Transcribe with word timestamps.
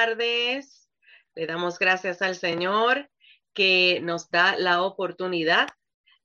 tardes. 0.00 0.88
Le 1.34 1.46
damos 1.46 1.78
gracias 1.78 2.22
al 2.22 2.34
Señor 2.34 3.10
que 3.52 4.00
nos 4.02 4.30
da 4.30 4.56
la 4.56 4.82
oportunidad 4.82 5.68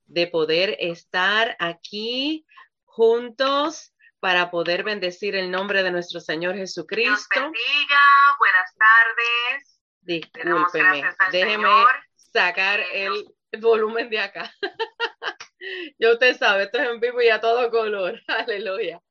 de 0.05 0.27
poder 0.27 0.77
estar 0.79 1.57
aquí 1.59 2.45
juntos 2.85 3.93
para 4.21 4.49
poder 4.49 4.83
bendecir 4.83 5.35
el 5.35 5.51
nombre 5.51 5.83
de 5.83 5.91
nuestro 5.91 6.21
Señor 6.21 6.55
Jesucristo. 6.55 7.11
Dios 7.11 7.27
bendiga, 7.29 8.37
buenas 8.39 8.73
tardes. 8.77 9.81
Discúlpeme, 10.01 11.03
déjeme 11.33 11.67
sacar 12.15 12.79
el 12.93 13.25
volumen 13.59 14.09
de 14.09 14.19
acá. 14.19 14.53
Yo 15.99 16.13
usted 16.13 16.37
sabe, 16.37 16.63
esto 16.63 16.79
es 16.79 16.89
en 16.89 16.99
vivo 16.99 17.21
y 17.21 17.29
a 17.29 17.39
todo 17.39 17.69
color. 17.69 18.21
Aleluya. 18.27 19.01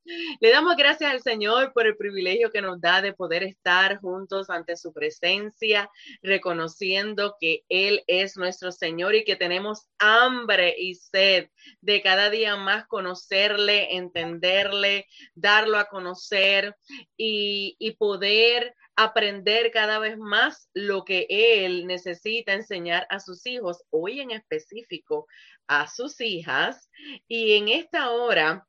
Le 0.41 0.51
damos 0.51 0.77
gracias 0.77 1.11
al 1.11 1.23
Señor 1.23 1.73
por 1.73 1.87
el 1.87 1.97
privilegio 1.97 2.51
que 2.51 2.61
nos 2.61 2.81
da 2.81 3.01
de 3.01 3.15
poder 3.15 3.43
estar 3.43 3.99
juntos 3.99 4.51
ante 4.51 4.77
su 4.77 4.93
presencia, 4.93 5.91
reconociendo 6.23 7.37
que 7.41 7.65
Él 7.69 8.05
es 8.07 8.37
nuestro 8.37 8.71
Señor 8.71 9.15
y 9.15 9.25
que 9.25 9.37
tenemos 9.37 9.87
hambre 9.99 10.75
y 10.79 10.95
sed 10.95 11.49
de 11.81 12.03
cada 12.03 12.29
día 12.29 12.57
más 12.57 12.87
conocerle, 12.87 13.97
entenderle, 13.97 15.07
darlo 15.35 15.79
a 15.79 15.87
conocer 15.87 16.77
y, 17.17 17.77
y 17.79 17.93
poder 17.93 18.75
aprender 18.97 19.71
cada 19.73 19.99
vez 19.99 20.17
más 20.17 20.69
lo 20.73 21.05
que 21.05 21.27
él 21.29 21.87
necesita 21.87 22.53
enseñar 22.53 23.07
a 23.11 23.19
sus 23.19 23.45
hijos, 23.47 23.83
hoy 23.91 24.21
en 24.21 24.31
específico 24.31 25.27
a 25.67 25.87
sus 25.87 26.21
hijas. 26.21 26.91
Y 27.29 27.55
en 27.55 27.69
esta 27.69 28.11
hora 28.11 28.67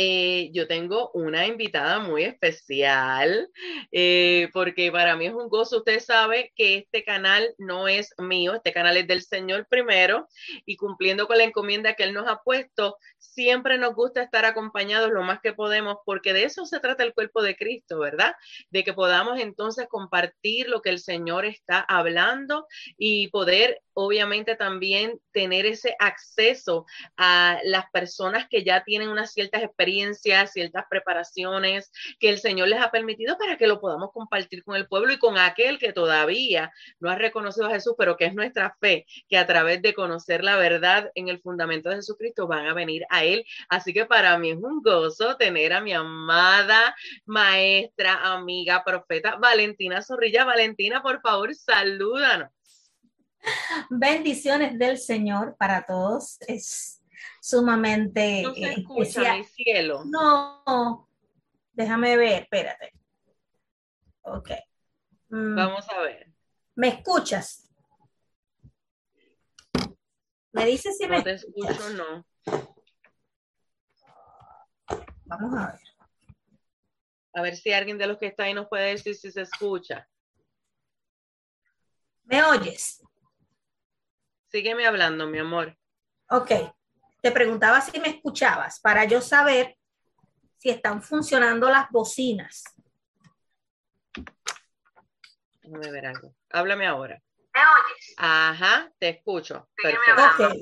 eh, 0.00 0.50
yo 0.52 0.68
tengo 0.68 1.10
una 1.12 1.48
invitada 1.48 1.98
muy 1.98 2.22
especial, 2.22 3.50
eh, 3.90 4.48
porque 4.52 4.92
para 4.92 5.16
mí 5.16 5.26
es 5.26 5.34
un 5.34 5.48
gozo. 5.48 5.78
Usted 5.78 5.98
sabe 5.98 6.52
que 6.54 6.76
este 6.76 7.02
canal 7.02 7.52
no 7.58 7.88
es 7.88 8.14
mío, 8.16 8.54
este 8.54 8.72
canal 8.72 8.96
es 8.96 9.08
del 9.08 9.22
Señor 9.22 9.66
primero, 9.68 10.28
y 10.64 10.76
cumpliendo 10.76 11.26
con 11.26 11.38
la 11.38 11.42
encomienda 11.42 11.94
que 11.94 12.04
Él 12.04 12.14
nos 12.14 12.28
ha 12.28 12.42
puesto, 12.44 12.96
siempre 13.18 13.76
nos 13.76 13.96
gusta 13.96 14.22
estar 14.22 14.44
acompañados 14.44 15.10
lo 15.10 15.24
más 15.24 15.40
que 15.40 15.52
podemos, 15.52 15.96
porque 16.04 16.32
de 16.32 16.44
eso 16.44 16.64
se 16.64 16.78
trata 16.78 17.02
el 17.02 17.12
cuerpo 17.12 17.42
de 17.42 17.56
Cristo, 17.56 17.98
¿verdad? 17.98 18.36
De 18.70 18.84
que 18.84 18.92
podamos 18.92 19.40
entonces 19.40 19.88
compartir 19.88 20.68
lo 20.68 20.80
que 20.80 20.90
el 20.90 21.00
Señor 21.00 21.44
está 21.44 21.80
hablando 21.80 22.68
y 22.96 23.30
poder, 23.30 23.82
obviamente, 23.94 24.54
también 24.54 25.18
tener 25.32 25.66
ese 25.66 25.96
acceso 25.98 26.86
a 27.16 27.58
las 27.64 27.90
personas 27.90 28.46
que 28.48 28.62
ya 28.62 28.84
tienen 28.84 29.08
unas 29.08 29.32
ciertas 29.32 29.64
experiencias 29.64 29.87
ciertas 30.46 30.84
preparaciones 30.88 31.90
que 32.18 32.28
el 32.30 32.38
Señor 32.38 32.68
les 32.68 32.80
ha 32.80 32.90
permitido 32.90 33.36
para 33.38 33.56
que 33.56 33.66
lo 33.66 33.80
podamos 33.80 34.10
compartir 34.12 34.64
con 34.64 34.76
el 34.76 34.86
pueblo 34.86 35.12
y 35.12 35.18
con 35.18 35.38
aquel 35.38 35.78
que 35.78 35.92
todavía 35.92 36.72
no 37.00 37.10
ha 37.10 37.14
reconocido 37.14 37.66
a 37.66 37.70
Jesús, 37.70 37.94
pero 37.96 38.16
que 38.16 38.26
es 38.26 38.34
nuestra 38.34 38.76
fe, 38.80 39.06
que 39.28 39.38
a 39.38 39.46
través 39.46 39.82
de 39.82 39.94
conocer 39.94 40.44
la 40.44 40.56
verdad 40.56 41.10
en 41.14 41.28
el 41.28 41.40
fundamento 41.40 41.88
de 41.88 41.96
Jesucristo 41.96 42.46
van 42.46 42.66
a 42.66 42.74
venir 42.74 43.04
a 43.10 43.24
Él. 43.24 43.44
Así 43.68 43.92
que 43.92 44.06
para 44.06 44.38
mí 44.38 44.50
es 44.50 44.58
un 44.58 44.82
gozo 44.82 45.36
tener 45.36 45.72
a 45.72 45.80
mi 45.80 45.92
amada 45.92 46.94
maestra, 47.24 48.32
amiga, 48.32 48.84
profeta 48.84 49.36
Valentina 49.36 50.02
Zorrilla. 50.02 50.44
Valentina, 50.44 51.02
por 51.02 51.20
favor, 51.20 51.54
salúdanos. 51.54 52.50
Bendiciones 53.90 54.78
del 54.78 54.98
Señor 54.98 55.56
para 55.58 55.84
todos. 55.84 56.38
Es 56.46 56.97
sumamente 57.48 58.42
no 58.42 58.54
se 58.54 58.72
escucha, 58.72 59.36
mi 59.38 59.44
cielo. 59.44 60.04
No, 60.04 61.08
déjame 61.72 62.16
ver, 62.18 62.42
espérate. 62.42 62.92
Ok. 64.22 64.50
Mm. 65.30 65.56
Vamos 65.56 65.88
a 65.88 66.00
ver. 66.02 66.30
¿Me 66.74 66.88
escuchas? 66.88 67.70
¿Me 70.52 70.66
dices 70.66 70.98
si 70.98 71.06
no 71.06 71.16
me 71.16 71.22
te 71.22 71.32
escucho? 71.32 71.90
No. 71.90 72.26
Vamos 75.24 75.54
a 75.58 75.72
ver. 75.72 75.80
A 77.32 77.42
ver 77.42 77.56
si 77.56 77.72
alguien 77.72 77.96
de 77.96 78.06
los 78.08 78.18
que 78.18 78.26
está 78.26 78.44
ahí 78.44 78.52
nos 78.52 78.68
puede 78.68 78.90
decir 78.90 79.14
si 79.14 79.30
se 79.30 79.42
escucha. 79.42 80.06
¿Me 82.24 82.42
oyes? 82.42 83.02
Sígueme 84.48 84.86
hablando, 84.86 85.26
mi 85.26 85.38
amor. 85.38 85.78
Ok. 86.30 86.50
Te 87.28 87.32
preguntaba 87.32 87.82
si 87.82 88.00
me 88.00 88.08
escuchabas 88.08 88.80
para 88.80 89.04
yo 89.04 89.20
saber 89.20 89.76
si 90.56 90.70
están 90.70 91.02
funcionando 91.02 91.68
las 91.68 91.90
bocinas. 91.90 92.64
Déjame 95.62 95.90
ver 95.90 96.06
algo. 96.06 96.34
Háblame 96.48 96.86
ahora. 96.86 97.20
¿Me 97.52 97.60
oyes? 97.60 98.14
Ajá, 98.16 98.90
te 98.98 99.10
escucho. 99.10 99.68
Perfecto. 99.76 100.54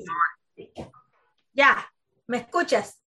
Ya, 1.53 1.89
¿me 2.25 2.39
escuchas? 2.39 3.01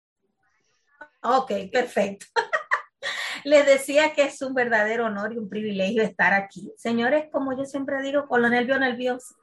Ok, 1.21 1.53
perfecto. 1.71 2.25
Les 3.45 3.67
decía 3.67 4.15
que 4.15 4.23
es 4.23 4.41
un 4.41 4.55
verdadero 4.55 5.05
honor 5.05 5.35
y 5.35 5.37
un 5.37 5.51
privilegio 5.51 6.03
estar 6.03 6.33
aquí. 6.33 6.73
Señores, 6.79 7.27
como 7.31 7.55
yo 7.55 7.67
siempre 7.67 8.01
digo, 8.01 8.27
con 8.27 8.41
lo 8.41 8.49
nervio 8.49 8.79
nervioso, 8.79 9.35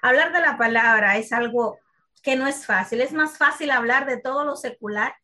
hablar 0.00 0.32
de 0.32 0.42
la 0.42 0.56
palabra 0.56 1.16
es 1.16 1.32
algo 1.32 1.80
que 2.24 2.36
no 2.36 2.48
es 2.48 2.64
fácil. 2.64 3.02
Es 3.02 3.12
más 3.12 3.36
fácil 3.36 3.70
hablar 3.70 4.06
de 4.06 4.16
todo 4.16 4.44
lo 4.44 4.56
secular 4.56 5.14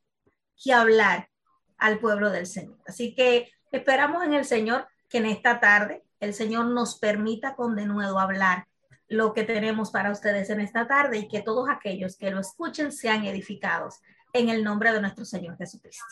que 0.62 0.74
hablar 0.74 1.30
al 1.78 1.98
pueblo 1.98 2.30
del 2.30 2.46
Señor. 2.46 2.78
Así 2.86 3.14
que 3.14 3.50
esperamos 3.72 4.22
en 4.22 4.34
el 4.34 4.44
Señor 4.44 4.86
que 5.08 5.18
en 5.18 5.26
esta 5.26 5.58
tarde 5.60 6.04
el 6.20 6.34
Señor 6.34 6.66
nos 6.66 6.98
permita 6.98 7.56
con 7.56 7.74
de 7.74 7.86
nuevo 7.86 8.20
hablar 8.20 8.66
lo 9.08 9.32
que 9.32 9.44
tenemos 9.44 9.90
para 9.90 10.12
ustedes 10.12 10.50
en 10.50 10.60
esta 10.60 10.86
tarde 10.86 11.18
y 11.18 11.28
que 11.28 11.40
todos 11.40 11.70
aquellos 11.70 12.18
que 12.18 12.30
lo 12.30 12.38
escuchen 12.38 12.92
sean 12.92 13.24
edificados 13.24 14.00
en 14.34 14.50
el 14.50 14.62
nombre 14.62 14.92
de 14.92 15.00
nuestro 15.00 15.24
Señor 15.24 15.56
Jesucristo. 15.56 16.04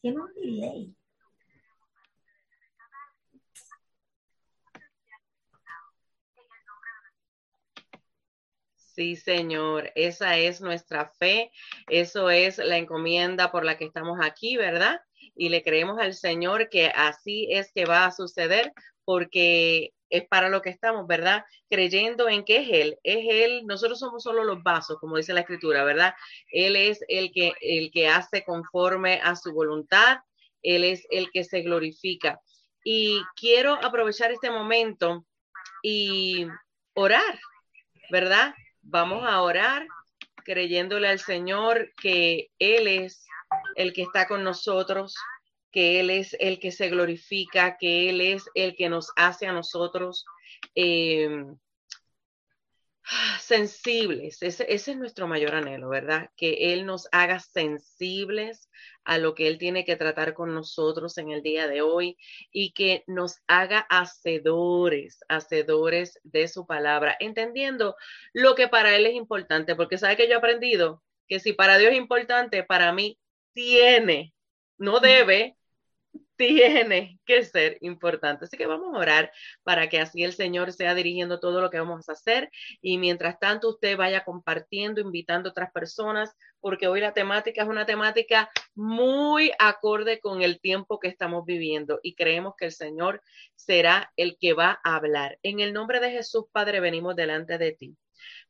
Tiene 0.00 0.20
un 0.20 0.34
delay. 0.34 0.97
Sí, 8.98 9.14
Señor, 9.14 9.92
esa 9.94 10.38
es 10.38 10.60
nuestra 10.60 11.08
fe, 11.20 11.52
eso 11.88 12.30
es 12.30 12.58
la 12.58 12.78
encomienda 12.78 13.52
por 13.52 13.64
la 13.64 13.78
que 13.78 13.84
estamos 13.84 14.18
aquí, 14.20 14.56
¿verdad? 14.56 15.00
Y 15.36 15.50
le 15.50 15.62
creemos 15.62 16.00
al 16.00 16.14
Señor 16.14 16.68
que 16.68 16.88
así 16.88 17.46
es 17.48 17.70
que 17.72 17.84
va 17.84 18.06
a 18.06 18.10
suceder 18.10 18.72
porque 19.04 19.92
es 20.10 20.26
para 20.26 20.48
lo 20.48 20.62
que 20.62 20.70
estamos, 20.70 21.06
¿verdad? 21.06 21.44
Creyendo 21.70 22.28
en 22.28 22.44
que 22.44 22.56
es 22.56 22.68
Él, 22.72 22.98
es 23.04 23.24
Él, 23.30 23.66
nosotros 23.66 24.00
somos 24.00 24.24
solo 24.24 24.42
los 24.42 24.64
vasos, 24.64 24.98
como 24.98 25.16
dice 25.16 25.32
la 25.32 25.42
Escritura, 25.42 25.84
¿verdad? 25.84 26.14
Él 26.50 26.74
es 26.74 26.98
el 27.06 27.30
que, 27.30 27.52
el 27.60 27.92
que 27.92 28.08
hace 28.08 28.42
conforme 28.42 29.20
a 29.22 29.36
su 29.36 29.52
voluntad, 29.52 30.22
Él 30.60 30.82
es 30.82 31.06
el 31.10 31.30
que 31.30 31.44
se 31.44 31.60
glorifica. 31.60 32.40
Y 32.82 33.22
quiero 33.36 33.74
aprovechar 33.74 34.32
este 34.32 34.50
momento 34.50 35.24
y 35.84 36.48
orar, 36.94 37.38
¿verdad? 38.10 38.56
Vamos 38.90 39.22
a 39.26 39.42
orar 39.42 39.86
creyéndole 40.46 41.08
al 41.08 41.18
Señor 41.18 41.92
que 42.00 42.48
Él 42.58 42.88
es 42.88 43.26
el 43.76 43.92
que 43.92 44.00
está 44.00 44.26
con 44.26 44.42
nosotros, 44.42 45.14
que 45.70 46.00
Él 46.00 46.08
es 46.08 46.34
el 46.40 46.58
que 46.58 46.72
se 46.72 46.88
glorifica, 46.88 47.76
que 47.76 48.08
Él 48.08 48.22
es 48.22 48.48
el 48.54 48.74
que 48.76 48.88
nos 48.88 49.12
hace 49.14 49.46
a 49.46 49.52
nosotros 49.52 50.24
eh, 50.74 51.28
sensibles. 53.40 54.42
Ese, 54.42 54.66
ese, 54.72 54.92
es 54.92 54.96
nuestro 54.96 55.26
mayor 55.28 55.54
anhelo, 55.54 55.88
¿verdad? 55.88 56.30
Que 56.36 56.72
Él 56.72 56.86
nos 56.86 57.08
haga 57.12 57.40
sensibles 57.40 58.68
a 59.04 59.18
lo 59.18 59.34
que 59.34 59.48
Él 59.48 59.58
tiene 59.58 59.84
que 59.84 59.96
tratar 59.96 60.34
con 60.34 60.54
nosotros 60.54 61.16
en 61.18 61.30
el 61.30 61.42
día 61.42 61.66
de 61.68 61.82
hoy 61.82 62.16
y 62.52 62.72
que 62.72 63.04
nos 63.06 63.38
haga 63.46 63.80
hacedores, 63.88 65.20
hacedores 65.28 66.18
de 66.22 66.48
su 66.48 66.66
palabra, 66.66 67.16
entendiendo 67.20 67.96
lo 68.32 68.54
que 68.54 68.68
para 68.68 68.94
Él 68.96 69.06
es 69.06 69.14
importante, 69.14 69.74
porque 69.74 69.98
sabe 69.98 70.16
que 70.16 70.26
yo 70.26 70.34
he 70.34 70.38
aprendido 70.38 71.02
que 71.28 71.40
si 71.40 71.52
para 71.52 71.78
Dios 71.78 71.92
es 71.92 71.98
importante, 71.98 72.64
para 72.64 72.92
mí 72.92 73.18
tiene, 73.52 74.34
no 74.78 75.00
debe, 75.00 75.57
tiene 76.38 77.18
que 77.26 77.44
ser 77.44 77.76
importante. 77.82 78.46
Así 78.46 78.56
que 78.56 78.66
vamos 78.66 78.94
a 78.94 78.98
orar 78.98 79.32
para 79.64 79.88
que 79.88 80.00
así 80.00 80.22
el 80.22 80.32
Señor 80.32 80.72
sea 80.72 80.94
dirigiendo 80.94 81.40
todo 81.40 81.60
lo 81.60 81.68
que 81.68 81.80
vamos 81.80 82.08
a 82.08 82.12
hacer 82.12 82.50
y 82.80 82.96
mientras 82.96 83.38
tanto 83.38 83.68
usted 83.68 83.96
vaya 83.96 84.24
compartiendo, 84.24 85.00
invitando 85.00 85.50
otras 85.50 85.72
personas, 85.72 86.34
porque 86.60 86.86
hoy 86.86 87.00
la 87.00 87.12
temática 87.12 87.62
es 87.62 87.68
una 87.68 87.86
temática 87.86 88.50
muy 88.74 89.50
acorde 89.58 90.20
con 90.20 90.40
el 90.40 90.60
tiempo 90.60 91.00
que 91.00 91.08
estamos 91.08 91.44
viviendo 91.44 91.98
y 92.02 92.14
creemos 92.14 92.54
que 92.56 92.66
el 92.66 92.72
Señor 92.72 93.20
será 93.56 94.12
el 94.16 94.38
que 94.40 94.54
va 94.54 94.80
a 94.84 94.96
hablar. 94.96 95.38
En 95.42 95.60
el 95.60 95.72
nombre 95.72 95.98
de 96.00 96.12
Jesús, 96.12 96.44
Padre, 96.52 96.80
venimos 96.80 97.16
delante 97.16 97.58
de 97.58 97.72
ti 97.72 97.96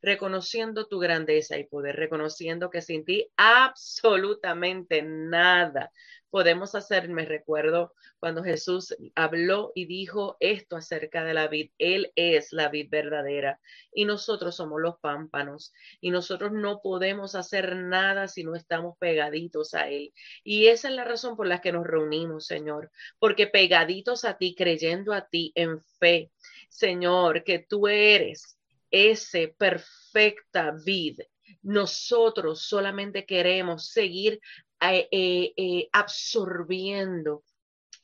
reconociendo 0.00 0.86
tu 0.86 0.98
grandeza 0.98 1.58
y 1.58 1.64
poder, 1.64 1.96
reconociendo 1.96 2.70
que 2.70 2.80
sin 2.80 3.04
ti 3.04 3.28
absolutamente 3.36 5.02
nada 5.02 5.90
podemos 6.30 6.74
hacer. 6.74 7.08
Me 7.08 7.24
recuerdo 7.24 7.94
cuando 8.18 8.42
Jesús 8.42 8.94
habló 9.14 9.72
y 9.74 9.86
dijo 9.86 10.36
esto 10.40 10.76
acerca 10.76 11.24
de 11.24 11.34
la 11.34 11.48
vid. 11.48 11.70
Él 11.78 12.12
es 12.16 12.52
la 12.52 12.68
vid 12.68 12.88
verdadera 12.90 13.60
y 13.92 14.04
nosotros 14.04 14.56
somos 14.56 14.80
los 14.80 14.98
pámpanos 14.98 15.72
y 16.00 16.10
nosotros 16.10 16.52
no 16.52 16.80
podemos 16.82 17.34
hacer 17.34 17.76
nada 17.76 18.28
si 18.28 18.44
no 18.44 18.54
estamos 18.54 18.96
pegaditos 18.98 19.74
a 19.74 19.88
Él. 19.88 20.12
Y 20.44 20.66
esa 20.68 20.88
es 20.88 20.94
la 20.94 21.04
razón 21.04 21.36
por 21.36 21.46
la 21.46 21.60
que 21.60 21.72
nos 21.72 21.86
reunimos, 21.86 22.46
Señor, 22.46 22.90
porque 23.18 23.46
pegaditos 23.46 24.24
a 24.24 24.36
ti, 24.36 24.54
creyendo 24.54 25.12
a 25.12 25.26
ti 25.28 25.52
en 25.54 25.82
fe, 25.98 26.30
Señor, 26.68 27.44
que 27.44 27.58
tú 27.58 27.88
eres 27.88 28.58
ese 28.90 29.48
perfecta 29.48 30.74
vid 30.84 31.20
nosotros 31.62 32.62
solamente 32.62 33.26
queremos 33.26 33.88
seguir 33.88 34.40
eh, 34.80 35.08
eh, 35.10 35.52
eh, 35.56 35.88
absorbiendo 35.92 37.44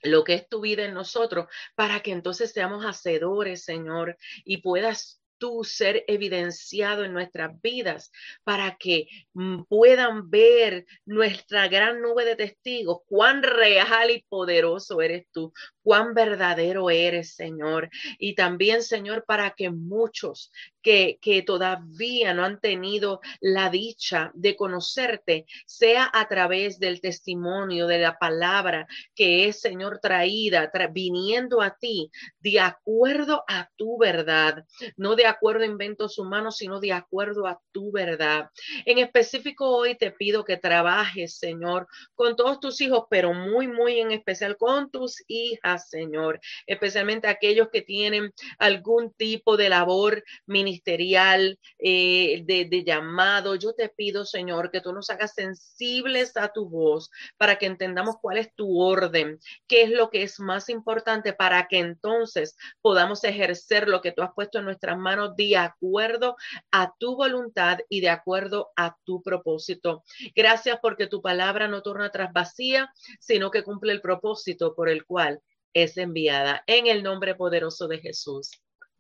lo 0.03 0.25
que 0.25 0.35
es 0.35 0.49
tu 0.49 0.61
vida 0.61 0.85
en 0.85 0.95
nosotros 0.95 1.47
para 1.75 2.01
que 2.01 2.13
entonces 2.13 2.53
seamos 2.53 2.85
hacedores, 2.85 3.65
Señor, 3.65 4.19
y 4.45 4.59
puedas 4.59 5.21
tú 5.45 5.63
ser 5.63 6.05
evidenciado 6.09 7.05
en 7.05 7.13
nuestras 7.13 7.61
vidas 7.61 8.11
para 8.45 8.79
que 8.79 9.09
mm, 9.35 9.65
puedan 9.65 10.31
ver 10.31 10.87
nuestra 11.05 11.69
gran 11.69 12.01
nube 12.01 12.25
de 12.25 12.35
testigos, 12.35 13.01
cuán 13.05 13.43
real 13.43 14.11
y 14.11 14.25
poderoso 14.27 15.03
eres 15.03 15.27
tú, 15.33 15.53
cuán 15.83 16.15
verdadero 16.15 16.89
eres, 16.89 17.35
Señor. 17.35 17.91
Y 18.19 18.35
también, 18.35 18.83
Señor, 18.83 19.27
para 19.27 19.51
que 19.51 19.69
muchos 19.69 20.51
que, 20.81 21.19
que 21.21 21.43
todavía 21.43 22.33
no 22.33 22.45
han 22.45 22.59
tenido 22.59 23.21
la 23.41 23.69
dicha 23.69 24.31
de 24.35 24.57
conocerte, 24.57 25.45
sea 25.67 26.11
a 26.11 26.27
través 26.27 26.79
del 26.79 27.03
testimonio, 27.03 27.87
de 27.87 27.99
la 27.99 28.19
palabra 28.19 28.87
que 29.15 29.47
es, 29.47 29.61
Señor, 29.61 29.99
traída, 30.01 30.71
viniendo 30.91 31.61
a 31.61 31.77
ti 31.77 32.11
de 32.41 32.61
acuerdo 32.61 33.45
a 33.47 33.69
tu 33.77 33.99
verdad, 33.99 34.65
no 34.97 35.17
de 35.17 35.27
acuerdo 35.27 35.34
a 35.43 35.65
inventos 35.65 36.19
humanos, 36.19 36.57
sino 36.57 36.81
de 36.81 36.93
acuerdo 36.93 37.47
a 37.47 37.61
tu 37.73 37.93
verdad. 37.93 38.51
En 38.85 38.99
específico, 38.99 39.69
hoy 39.69 39.97
te 39.97 40.11
pido 40.11 40.45
que 40.45 40.57
trabajes, 40.57 41.39
Señor, 41.39 41.87
con 42.15 42.37
todos 42.37 42.61
tus 42.61 42.81
hijos, 42.81 43.05
pero 43.11 43.33
muy, 43.33 43.67
muy 43.69 44.01
en 44.01 44.13
especial 44.13 44.57
con 44.57 44.91
tus 44.91 45.23
hijas, 45.29 45.89
Señor, 45.89 46.41
especialmente 46.67 47.29
aquellos 47.29 47.69
que 47.71 47.83
tienen 47.83 48.33
algún 48.59 49.13
tipo 49.13 49.57
de 49.57 49.69
labor 49.69 50.23
ministerial, 50.47 51.59
eh, 51.79 52.43
de, 52.45 52.67
de 52.67 52.85
llamado. 52.85 53.55
Yo 53.55 53.75
te 53.75 53.89
pido, 53.89 54.25
Señor, 54.25 54.71
que 54.71 54.81
tú 54.81 54.93
nos 54.93 55.11
hagas 55.11 55.35
sensibles 55.35 56.37
a 56.37 56.49
tu 56.49 56.69
voz 56.69 57.11
para 57.37 57.57
que 57.57 57.67
entendamos 57.67 58.17
cuál 58.21 58.39
es 58.39 58.55
tu 58.55 58.81
orden, 58.81 59.39
qué 59.67 59.83
es 59.83 59.91
lo 59.91 60.11
que 60.11 60.23
es 60.23 60.41
más 60.41 60.69
importante 60.69 61.33
para 61.33 61.67
que 61.69 61.79
entonces 61.79 62.57
podamos 62.81 63.25
ejercer 63.25 63.89
lo 63.89 64.01
que 64.01 64.13
tú 64.13 64.23
has 64.23 64.33
puesto 64.35 64.59
en 64.59 64.65
nuestras 64.65 64.99
manos 64.99 65.14
de 65.37 65.57
acuerdo 65.57 66.37
a 66.71 66.95
tu 66.99 67.17
voluntad 67.17 67.79
y 67.89 68.01
de 68.01 68.11
acuerdo 68.11 68.71
a 68.77 68.97
tu 69.05 69.23
propósito. 69.23 70.03
Gracias 70.35 70.79
porque 70.81 71.07
tu 71.07 71.23
palabra 71.23 71.69
no 71.69 71.83
torna 71.83 72.07
atrás 72.07 72.33
vacía, 72.33 72.93
sino 73.21 73.51
que 73.51 73.63
cumple 73.63 73.93
el 73.93 74.01
propósito 74.01 74.75
por 74.75 74.89
el 74.89 75.05
cual 75.05 75.41
es 75.73 75.97
enviada. 75.97 76.63
En 76.67 76.87
el 76.87 77.03
nombre 77.03 77.35
poderoso 77.35 77.89
de 77.89 77.99
Jesús. 77.99 78.51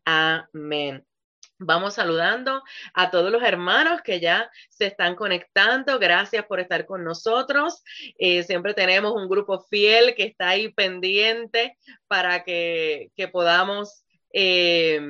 Amén. 0.04 1.04
Vamos 1.58 1.94
saludando 1.94 2.62
a 2.94 3.10
todos 3.12 3.30
los 3.30 3.42
hermanos 3.42 4.02
que 4.02 4.18
ya 4.18 4.50
se 4.70 4.86
están 4.86 5.14
conectando. 5.14 6.00
Gracias 6.00 6.44
por 6.46 6.58
estar 6.58 6.84
con 6.84 7.04
nosotros. 7.04 7.82
Eh, 8.18 8.42
siempre 8.42 8.74
tenemos 8.74 9.12
un 9.14 9.28
grupo 9.28 9.60
fiel 9.60 10.14
que 10.16 10.24
está 10.24 10.48
ahí 10.50 10.72
pendiente 10.72 11.78
para 12.08 12.42
que, 12.42 13.12
que 13.16 13.28
podamos 13.28 14.04
eh, 14.32 15.00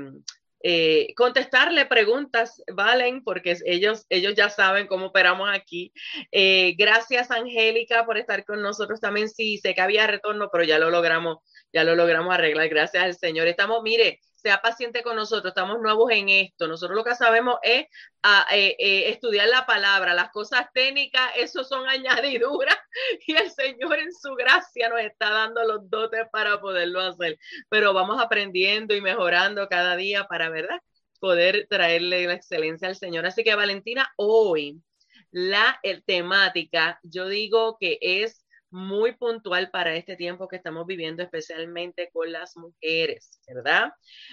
eh, 0.66 1.12
contestarle 1.14 1.84
preguntas, 1.84 2.62
Valen, 2.72 3.22
porque 3.22 3.54
ellos, 3.66 4.06
ellos 4.08 4.34
ya 4.34 4.48
saben 4.48 4.86
cómo 4.86 5.06
operamos 5.06 5.50
aquí. 5.52 5.92
Eh, 6.32 6.74
gracias, 6.78 7.30
Angélica, 7.30 8.06
por 8.06 8.16
estar 8.16 8.46
con 8.46 8.62
nosotros 8.62 8.98
también. 8.98 9.28
Sí, 9.28 9.58
sé 9.58 9.74
que 9.74 9.82
había 9.82 10.06
retorno, 10.06 10.48
pero 10.50 10.64
ya 10.64 10.78
lo 10.78 10.88
logramos, 10.90 11.36
ya 11.70 11.84
lo 11.84 11.94
logramos 11.94 12.32
arreglar. 12.32 12.70
Gracias 12.70 13.04
al 13.04 13.14
Señor. 13.14 13.46
Estamos, 13.46 13.82
mire, 13.82 14.20
sea 14.44 14.60
paciente 14.60 15.02
con 15.02 15.16
nosotros, 15.16 15.52
estamos 15.52 15.80
nuevos 15.80 16.10
en 16.12 16.28
esto. 16.28 16.68
Nosotros 16.68 16.94
lo 16.94 17.02
que 17.02 17.14
sabemos 17.14 17.56
es 17.62 17.86
eh, 18.52 18.76
eh, 18.78 19.08
estudiar 19.08 19.48
la 19.48 19.64
palabra, 19.64 20.12
las 20.12 20.30
cosas 20.32 20.66
técnicas, 20.74 21.32
eso 21.36 21.64
son 21.64 21.88
añadiduras 21.88 22.76
y 23.26 23.36
el 23.36 23.50
Señor 23.50 23.98
en 23.98 24.12
su 24.12 24.34
gracia 24.34 24.90
nos 24.90 25.00
está 25.00 25.30
dando 25.30 25.64
los 25.64 25.88
dotes 25.88 26.26
para 26.30 26.60
poderlo 26.60 27.00
hacer. 27.00 27.38
Pero 27.70 27.94
vamos 27.94 28.22
aprendiendo 28.22 28.94
y 28.94 29.00
mejorando 29.00 29.66
cada 29.66 29.96
día 29.96 30.24
para, 30.24 30.50
¿verdad? 30.50 30.78
Poder 31.20 31.66
traerle 31.70 32.26
la 32.26 32.34
excelencia 32.34 32.88
al 32.88 32.96
Señor. 32.96 33.24
Así 33.24 33.44
que 33.44 33.54
Valentina, 33.54 34.12
hoy 34.16 34.82
la 35.30 35.80
temática, 36.04 37.00
yo 37.02 37.28
digo 37.28 37.78
que 37.80 37.96
es 38.02 38.43
muy 38.74 39.12
puntual 39.12 39.70
para 39.70 39.94
este 39.94 40.16
tiempo 40.16 40.48
que 40.48 40.56
estamos 40.56 40.84
viviendo, 40.84 41.22
especialmente 41.22 42.10
con 42.12 42.32
las 42.32 42.56
mujeres, 42.56 43.40
¿verdad? 43.46 43.92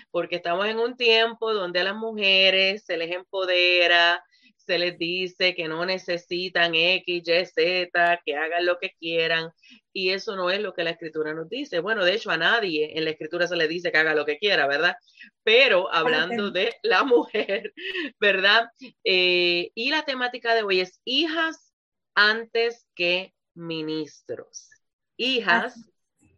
Porque 0.10 0.38
estamos 0.38 0.66
en 0.66 0.80
un 0.80 0.98
tiempo 0.98 1.54
donde 1.54 1.82
a 1.82 1.84
las 1.84 1.96
mujeres 1.96 2.84
se 2.84 2.98
les 2.98 3.12
empodera, 3.12 4.24
se 4.58 4.80
les 4.80 4.98
dice 4.98 5.54
que 5.54 5.68
no 5.68 5.86
necesitan 5.86 6.74
X, 6.74 7.24
Y, 7.28 7.46
Z, 7.46 8.22
que 8.26 8.36
hagan 8.36 8.66
lo 8.66 8.80
que 8.80 8.96
quieran, 9.00 9.52
y 9.94 10.10
eso 10.10 10.36
no 10.36 10.50
es 10.50 10.60
lo 10.60 10.74
que 10.74 10.84
la 10.84 10.92
escritura 10.92 11.36
nos 11.36 11.48
dice. 11.48 11.80
Bueno, 11.80 12.04
de 12.04 12.16
hecho 12.16 12.32
a 12.32 12.38
nadie 12.38 12.98
en 12.98 13.06
la 13.06 13.12
escritura 13.12 13.48
se 13.48 13.56
le 13.56 13.68
dice 13.68 13.92
que 13.92 14.00
haga 14.00 14.16
lo 14.16 14.26
que 14.26 14.40
quiera, 14.40 14.66
¿verdad? 14.66 14.96
Pero 15.44 15.94
hablando 15.94 16.50
de 16.50 16.76
la 16.82 17.04
mujer, 17.04 17.74
¿verdad? 18.20 18.70
Eh, 19.04 19.70
y 19.76 19.92
la 19.92 20.04
temática 20.04 20.56
de 20.56 20.64
hoy 20.64 20.80
es 20.80 21.00
hijas 21.06 21.74
antes 22.16 22.88
que 22.96 23.36
ministros. 23.54 24.70
Hijas 25.18 25.76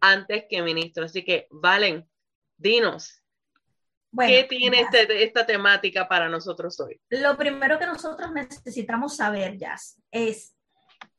antes 0.01 0.45
que 0.49 0.61
ministros. 0.61 1.11
Así 1.11 1.23
que, 1.23 1.47
Valen, 1.49 2.07
dinos, 2.57 3.23
¿qué 4.17 4.45
tiene 4.49 4.81
este, 4.81 5.23
esta 5.23 5.45
temática 5.45 6.07
para 6.07 6.27
nosotros 6.27 6.79
hoy? 6.79 6.99
Lo 7.09 7.37
primero 7.37 7.79
que 7.79 7.85
nosotros 7.85 8.31
necesitamos 8.31 9.15
saber, 9.15 9.57
Jazz, 9.57 10.01
es 10.11 10.55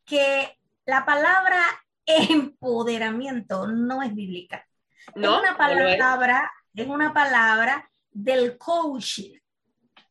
que 0.05 0.59
la 0.85 1.05
palabra 1.05 1.63
empoderamiento 2.07 3.67
no 3.67 4.03
es 4.03 4.15
bíblica. 4.15 4.67
No, 5.15 5.37
es 5.37 5.41
una 5.41 5.57
palabra, 5.57 6.53
es 6.75 6.87
una 6.87 7.13
palabra 7.13 7.91
del 8.11 8.59
coaching. 8.59 9.39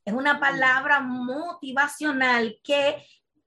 Es 0.05 0.13
una 0.13 0.39
palabra 0.39 0.99
motivacional 0.99 2.59
que 2.61 3.05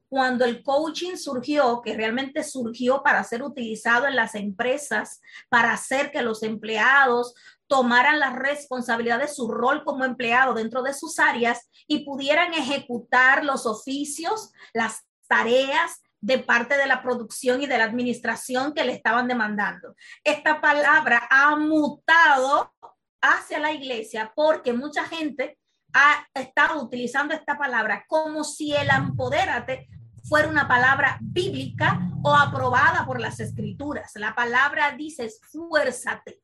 cuando 0.08 0.44
el 0.44 0.62
coaching 0.62 1.16
surgió, 1.16 1.82
que 1.82 1.96
realmente 1.96 2.44
surgió 2.44 3.02
para 3.02 3.24
ser 3.24 3.42
utilizado 3.42 4.06
en 4.06 4.16
las 4.16 4.34
empresas, 4.34 5.20
para 5.48 5.72
hacer 5.72 6.10
que 6.10 6.22
los 6.22 6.42
empleados 6.42 7.34
tomaran 7.66 8.20
la 8.20 8.30
responsabilidad 8.30 9.18
de 9.18 9.28
su 9.28 9.48
rol 9.48 9.82
como 9.84 10.04
empleado 10.04 10.54
dentro 10.54 10.82
de 10.82 10.94
sus 10.94 11.18
áreas 11.18 11.68
y 11.88 12.04
pudieran 12.04 12.54
ejecutar 12.54 13.44
los 13.44 13.66
oficios, 13.66 14.52
las 14.72 15.04
tareas 15.26 16.02
de 16.20 16.38
parte 16.38 16.76
de 16.76 16.86
la 16.86 17.02
producción 17.02 17.62
y 17.62 17.66
de 17.66 17.78
la 17.78 17.84
administración 17.84 18.72
que 18.72 18.84
le 18.84 18.92
estaban 18.92 19.28
demandando. 19.28 19.94
Esta 20.22 20.60
palabra 20.60 21.26
ha 21.30 21.56
mutado 21.56 22.72
hacia 23.20 23.58
la 23.58 23.72
iglesia 23.72 24.32
porque 24.34 24.72
mucha 24.72 25.04
gente 25.04 25.58
ha 25.92 26.26
estado 26.34 26.82
utilizando 26.82 27.34
esta 27.34 27.56
palabra 27.56 28.04
como 28.08 28.44
si 28.44 28.74
el 28.74 28.88
empodérate 28.90 29.88
fuera 30.28 30.48
una 30.48 30.66
palabra 30.66 31.18
bíblica 31.20 32.10
o 32.22 32.34
aprobada 32.34 33.06
por 33.06 33.20
las 33.20 33.40
escrituras. 33.40 34.12
La 34.16 34.34
palabra 34.34 34.92
dice 34.92 35.26
esfuérzate, 35.26 36.40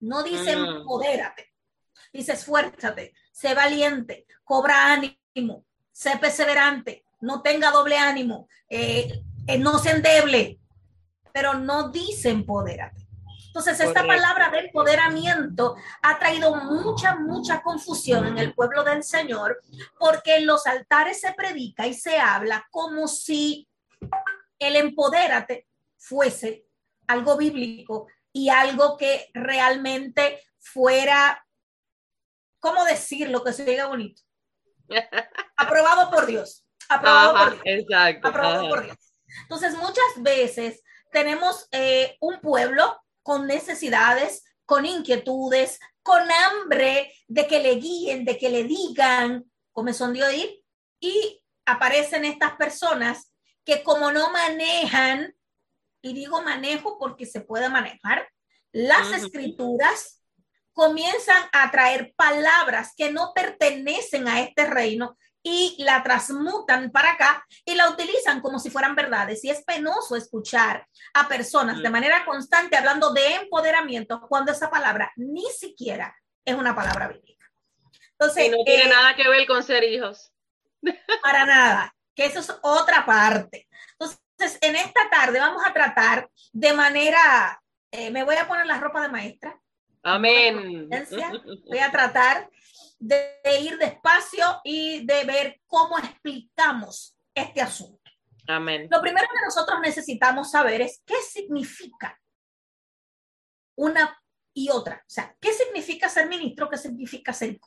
no 0.00 0.22
dice 0.22 0.56
mm. 0.56 0.64
empodérate, 0.64 1.52
dice 2.12 2.32
esfuérzate, 2.32 3.12
sé 3.32 3.54
valiente, 3.54 4.26
cobra 4.44 4.92
ánimo, 4.92 5.66
sé 5.92 6.16
perseverante, 6.18 7.04
no 7.20 7.42
tenga 7.42 7.70
doble 7.70 7.98
ánimo, 7.98 8.48
eh, 8.68 9.22
eh, 9.46 9.58
no 9.58 9.78
se 9.78 9.90
endeble, 9.90 10.60
pero 11.32 11.54
no 11.54 11.90
dice 11.90 12.30
empodérate. 12.30 12.97
Entonces, 13.58 13.88
esta 13.88 14.06
palabra 14.06 14.50
de 14.50 14.60
empoderamiento 14.60 15.74
ha 16.02 16.16
traído 16.20 16.54
mucha, 16.54 17.16
mucha 17.16 17.60
confusión 17.60 18.24
en 18.28 18.38
el 18.38 18.54
pueblo 18.54 18.84
del 18.84 19.02
Señor, 19.02 19.60
porque 19.98 20.36
en 20.36 20.46
los 20.46 20.64
altares 20.68 21.20
se 21.20 21.32
predica 21.32 21.84
y 21.84 21.92
se 21.92 22.18
habla 22.18 22.68
como 22.70 23.08
si 23.08 23.68
el 24.60 24.76
empodérate 24.76 25.66
fuese 25.96 26.66
algo 27.08 27.36
bíblico 27.36 28.06
y 28.32 28.48
algo 28.48 28.96
que 28.96 29.28
realmente 29.34 30.40
fuera, 30.60 31.44
¿cómo 32.60 32.84
decirlo? 32.84 33.42
Que 33.42 33.52
se 33.52 33.64
diga 33.64 33.88
bonito. 33.88 34.22
Aprobado 35.56 36.12
por 36.12 36.26
Dios. 36.26 36.64
Aprobado 36.88 37.32
por 37.34 37.50
Dios. 37.50 37.62
Exacto. 37.64 38.28
Aprobado 38.28 38.68
por 38.68 38.84
Dios. 38.84 39.14
Entonces, 39.42 39.74
muchas 39.74 40.22
veces 40.22 40.80
tenemos 41.10 41.66
eh, 41.72 42.16
un 42.20 42.40
pueblo 42.40 43.00
con 43.28 43.46
necesidades, 43.46 44.42
con 44.64 44.86
inquietudes, 44.86 45.78
con 46.02 46.22
hambre 46.32 47.12
de 47.26 47.46
que 47.46 47.60
le 47.60 47.74
guíen, 47.74 48.24
de 48.24 48.38
que 48.38 48.48
le 48.48 48.64
digan, 48.64 49.44
comezón 49.70 50.14
de 50.14 50.24
oír, 50.24 50.64
y 50.98 51.44
aparecen 51.66 52.24
estas 52.24 52.52
personas 52.52 53.30
que 53.66 53.82
como 53.82 54.12
no 54.12 54.32
manejan, 54.32 55.36
y 56.00 56.14
digo 56.14 56.40
manejo 56.40 56.98
porque 56.98 57.26
se 57.26 57.42
puede 57.42 57.68
manejar, 57.68 58.26
las 58.72 59.12
escrituras 59.12 60.22
comienzan 60.72 61.44
a 61.52 61.70
traer 61.70 62.14
palabras 62.16 62.94
que 62.96 63.12
no 63.12 63.32
pertenecen 63.34 64.26
a 64.26 64.40
este 64.40 64.64
reino 64.64 65.18
y 65.48 65.82
la 65.82 66.02
transmutan 66.02 66.90
para 66.90 67.12
acá 67.12 67.46
y 67.64 67.74
la 67.74 67.88
utilizan 67.88 68.40
como 68.42 68.58
si 68.58 68.68
fueran 68.68 68.94
verdades. 68.94 69.42
Y 69.44 69.50
es 69.50 69.64
penoso 69.64 70.14
escuchar 70.14 70.86
a 71.14 71.26
personas 71.26 71.82
de 71.82 71.88
manera 71.88 72.24
constante 72.26 72.76
hablando 72.76 73.12
de 73.12 73.36
empoderamiento 73.36 74.20
cuando 74.28 74.52
esa 74.52 74.70
palabra 74.70 75.10
ni 75.16 75.46
siquiera 75.46 76.14
es 76.44 76.54
una 76.54 76.74
palabra 76.74 77.08
bíblica. 77.08 77.46
Entonces, 78.12 78.46
y 78.46 78.50
no 78.50 78.58
tiene 78.64 78.84
eh, 78.84 78.88
nada 78.88 79.14
que 79.16 79.28
ver 79.28 79.46
con 79.46 79.62
ser 79.62 79.84
hijos. 79.84 80.32
Para 81.22 81.46
nada, 81.46 81.94
que 82.14 82.26
eso 82.26 82.40
es 82.40 82.52
otra 82.62 83.06
parte. 83.06 83.68
Entonces, 83.92 84.58
en 84.60 84.76
esta 84.76 85.08
tarde 85.10 85.40
vamos 85.40 85.62
a 85.64 85.72
tratar 85.72 86.28
de 86.52 86.72
manera, 86.74 87.58
eh, 87.90 88.10
me 88.10 88.24
voy 88.24 88.36
a 88.36 88.46
poner 88.46 88.66
la 88.66 88.78
ropa 88.78 89.00
de 89.00 89.08
maestra. 89.08 89.58
Amén. 90.02 90.90
Voy 91.66 91.78
a 91.78 91.90
tratar 91.90 92.50
de, 92.98 93.40
ir 93.60 93.78
despacio 93.78 94.60
y 94.64 95.06
de 95.06 95.24
ver 95.24 95.60
cómo 95.66 95.98
explicamos 95.98 97.16
este 97.34 97.60
asunto. 97.60 98.10
Amén. 98.46 98.88
Lo 98.90 99.00
primero 99.00 99.26
que 99.28 99.44
nosotros 99.44 99.78
necesitamos 99.80 100.50
saber 100.50 100.80
es 100.80 101.02
qué 101.04 101.16
significa 101.22 102.18
una 103.76 104.16
y 104.54 104.70
otra. 104.70 105.02
O 105.06 105.10
sea, 105.10 105.36
¿qué 105.40 105.52
significa 105.52 106.08
ser 106.08 106.28
ministro? 106.28 106.68
¿Qué 106.68 106.78
significa 106.78 107.32
ser? 107.32 107.58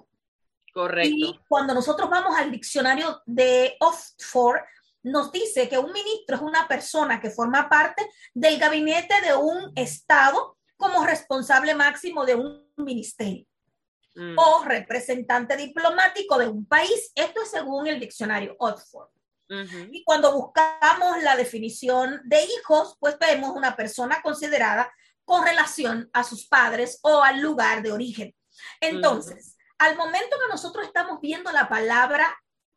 Correcto. 0.74 1.16
Y 1.16 1.40
cuando 1.48 1.74
nosotros 1.74 2.10
vamos 2.10 2.38
al 2.38 2.52
diccionario 2.52 3.22
de 3.26 3.76
Oxford, 3.80 4.62
nos 5.04 5.32
dice 5.32 5.68
que 5.68 5.78
un 5.78 5.92
ministro 5.92 6.36
es 6.36 6.42
una 6.42 6.68
persona 6.68 7.20
que 7.20 7.30
forma 7.30 7.70
parte 7.70 8.08
del 8.34 8.60
gabinete 8.60 9.22
de 9.22 9.36
un 9.36 9.72
Estado 9.76 10.58
como 10.78 11.06
responsable 11.06 11.76
máximo 11.76 12.26
de 12.26 12.36
un 12.36 12.72
ministerio. 12.78 13.46
Mm. 14.14 14.38
o 14.38 14.64
representante 14.66 15.56
diplomático 15.56 16.38
de 16.38 16.48
un 16.48 16.66
país. 16.66 17.12
Esto 17.16 17.42
es 17.44 17.52
según 17.52 17.88
el 17.88 18.00
diccionario 18.00 18.56
Oxford. 18.60 19.10
Y 19.92 20.06
cuando 20.06 20.34
buscamos 20.34 21.22
la 21.24 21.36
definición 21.36 22.22
de 22.24 22.42
hijos, 22.42 22.96
pues 23.02 23.20
vemos 23.20 23.50
una 23.54 23.76
persona 23.76 24.22
considerada 24.22 24.90
con 25.26 25.46
relación 25.46 26.10
a 26.14 26.24
sus 26.24 26.48
padres 26.48 27.00
o 27.04 27.22
al 27.22 27.42
lugar 27.42 27.82
de 27.84 27.92
origen. 27.92 28.34
Entonces, 28.80 29.58
al 29.78 29.98
momento 29.98 30.38
que 30.40 30.48
nosotros 30.50 30.86
estamos 30.86 31.20
viendo 31.20 31.52
la 31.52 31.68
palabra 31.68 32.34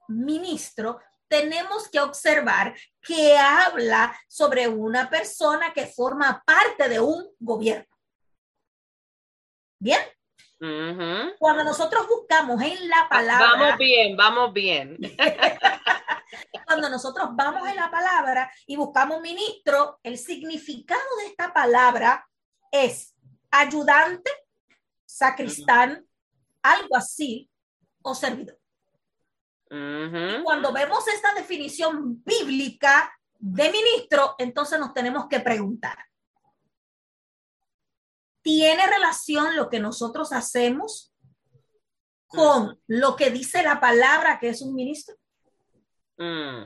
ministro, 0.08 0.98
tenemos 1.28 1.88
que 1.88 2.00
observar 2.00 2.74
que 3.00 3.38
habla 3.38 4.18
sobre 4.28 4.66
una 4.66 5.08
persona 5.08 5.72
que 5.72 5.86
forma 5.86 6.42
parte 6.44 6.88
de 6.88 6.98
un 6.98 7.24
gobierno. 7.38 7.86
Bien, 9.78 10.00
cuando 11.38 11.64
nosotros 11.64 12.06
buscamos 12.08 12.62
en 12.62 12.88
la 12.88 13.08
palabra. 13.08 13.48
Vamos 13.52 13.78
bien, 13.78 14.16
vamos 14.16 14.52
bien. 14.52 14.98
cuando 16.66 16.88
nosotros 16.88 17.30
vamos 17.32 17.68
en 17.68 17.76
la 17.76 17.90
palabra 17.90 18.50
y 18.66 18.76
buscamos 18.76 19.20
ministro, 19.20 19.98
el 20.02 20.18
significado 20.18 21.02
de 21.20 21.26
esta 21.26 21.52
palabra 21.52 22.26
es 22.70 23.14
ayudante, 23.50 24.30
sacristán, 25.04 26.06
algo 26.62 26.96
así, 26.96 27.50
o 28.02 28.14
servidor. 28.14 28.58
cuando 30.44 30.72
vemos 30.72 31.06
esta 31.08 31.34
definición 31.34 32.22
bíblica 32.24 33.12
de 33.38 33.70
ministro, 33.70 34.34
entonces 34.38 34.78
nos 34.78 34.92
tenemos 34.92 35.26
que 35.28 35.40
preguntar, 35.40 35.98
¿Tiene 38.44 38.86
relación 38.86 39.56
lo 39.56 39.70
que 39.70 39.80
nosotros 39.80 40.30
hacemos 40.34 41.14
con 42.26 42.78
lo 42.86 43.16
que 43.16 43.30
dice 43.30 43.62
la 43.62 43.80
palabra 43.80 44.38
que 44.38 44.50
es 44.50 44.60
un 44.60 44.74
ministro? 44.74 45.16
Mm. 46.18 46.64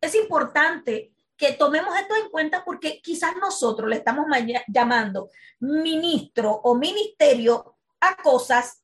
Es 0.00 0.16
importante 0.16 1.14
que 1.36 1.52
tomemos 1.52 1.96
esto 1.96 2.16
en 2.16 2.28
cuenta 2.28 2.64
porque 2.64 3.00
quizás 3.00 3.36
nosotros 3.36 3.88
le 3.88 3.96
estamos 3.96 4.26
llamando 4.66 5.30
ministro 5.60 6.50
o 6.64 6.74
ministerio 6.74 7.76
a 8.00 8.16
cosas 8.16 8.82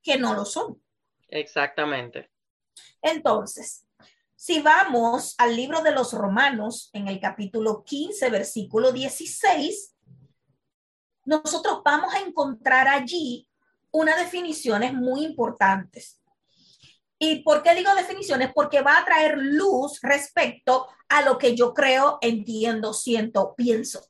que 0.00 0.16
no 0.18 0.34
lo 0.34 0.44
son. 0.44 0.80
Exactamente. 1.26 2.30
Entonces, 3.00 3.88
si 4.36 4.62
vamos 4.62 5.34
al 5.38 5.56
libro 5.56 5.82
de 5.82 5.90
los 5.90 6.12
Romanos 6.12 6.90
en 6.92 7.08
el 7.08 7.18
capítulo 7.18 7.82
15, 7.82 8.30
versículo 8.30 8.92
16, 8.92 9.91
nosotros 11.24 11.80
vamos 11.84 12.14
a 12.14 12.20
encontrar 12.20 12.88
allí 12.88 13.48
unas 13.90 14.16
definiciones 14.16 14.94
muy 14.94 15.24
importantes. 15.24 16.20
¿Y 17.18 17.42
por 17.42 17.62
qué 17.62 17.74
digo 17.74 17.94
definiciones? 17.94 18.50
Porque 18.52 18.80
va 18.80 18.98
a 18.98 19.04
traer 19.04 19.36
luz 19.38 20.00
respecto 20.02 20.88
a 21.08 21.22
lo 21.22 21.38
que 21.38 21.54
yo 21.54 21.72
creo, 21.72 22.18
entiendo, 22.20 22.92
siento, 22.92 23.54
pienso. 23.56 24.04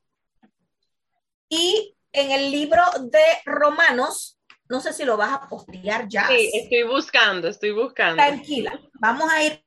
Y 1.48 1.94
en 2.12 2.30
el 2.30 2.50
libro 2.50 2.82
de 3.00 3.22
Romanos, 3.44 4.40
no 4.68 4.80
sé 4.80 4.94
si 4.94 5.04
lo 5.04 5.18
vas 5.18 5.32
a 5.32 5.48
postear 5.48 6.08
ya. 6.08 6.26
Sí, 6.28 6.50
estoy 6.54 6.84
buscando, 6.84 7.48
estoy 7.48 7.72
buscando. 7.72 8.16
Tranquila, 8.16 8.80
vamos 8.94 9.30
a 9.30 9.42
ir, 9.42 9.62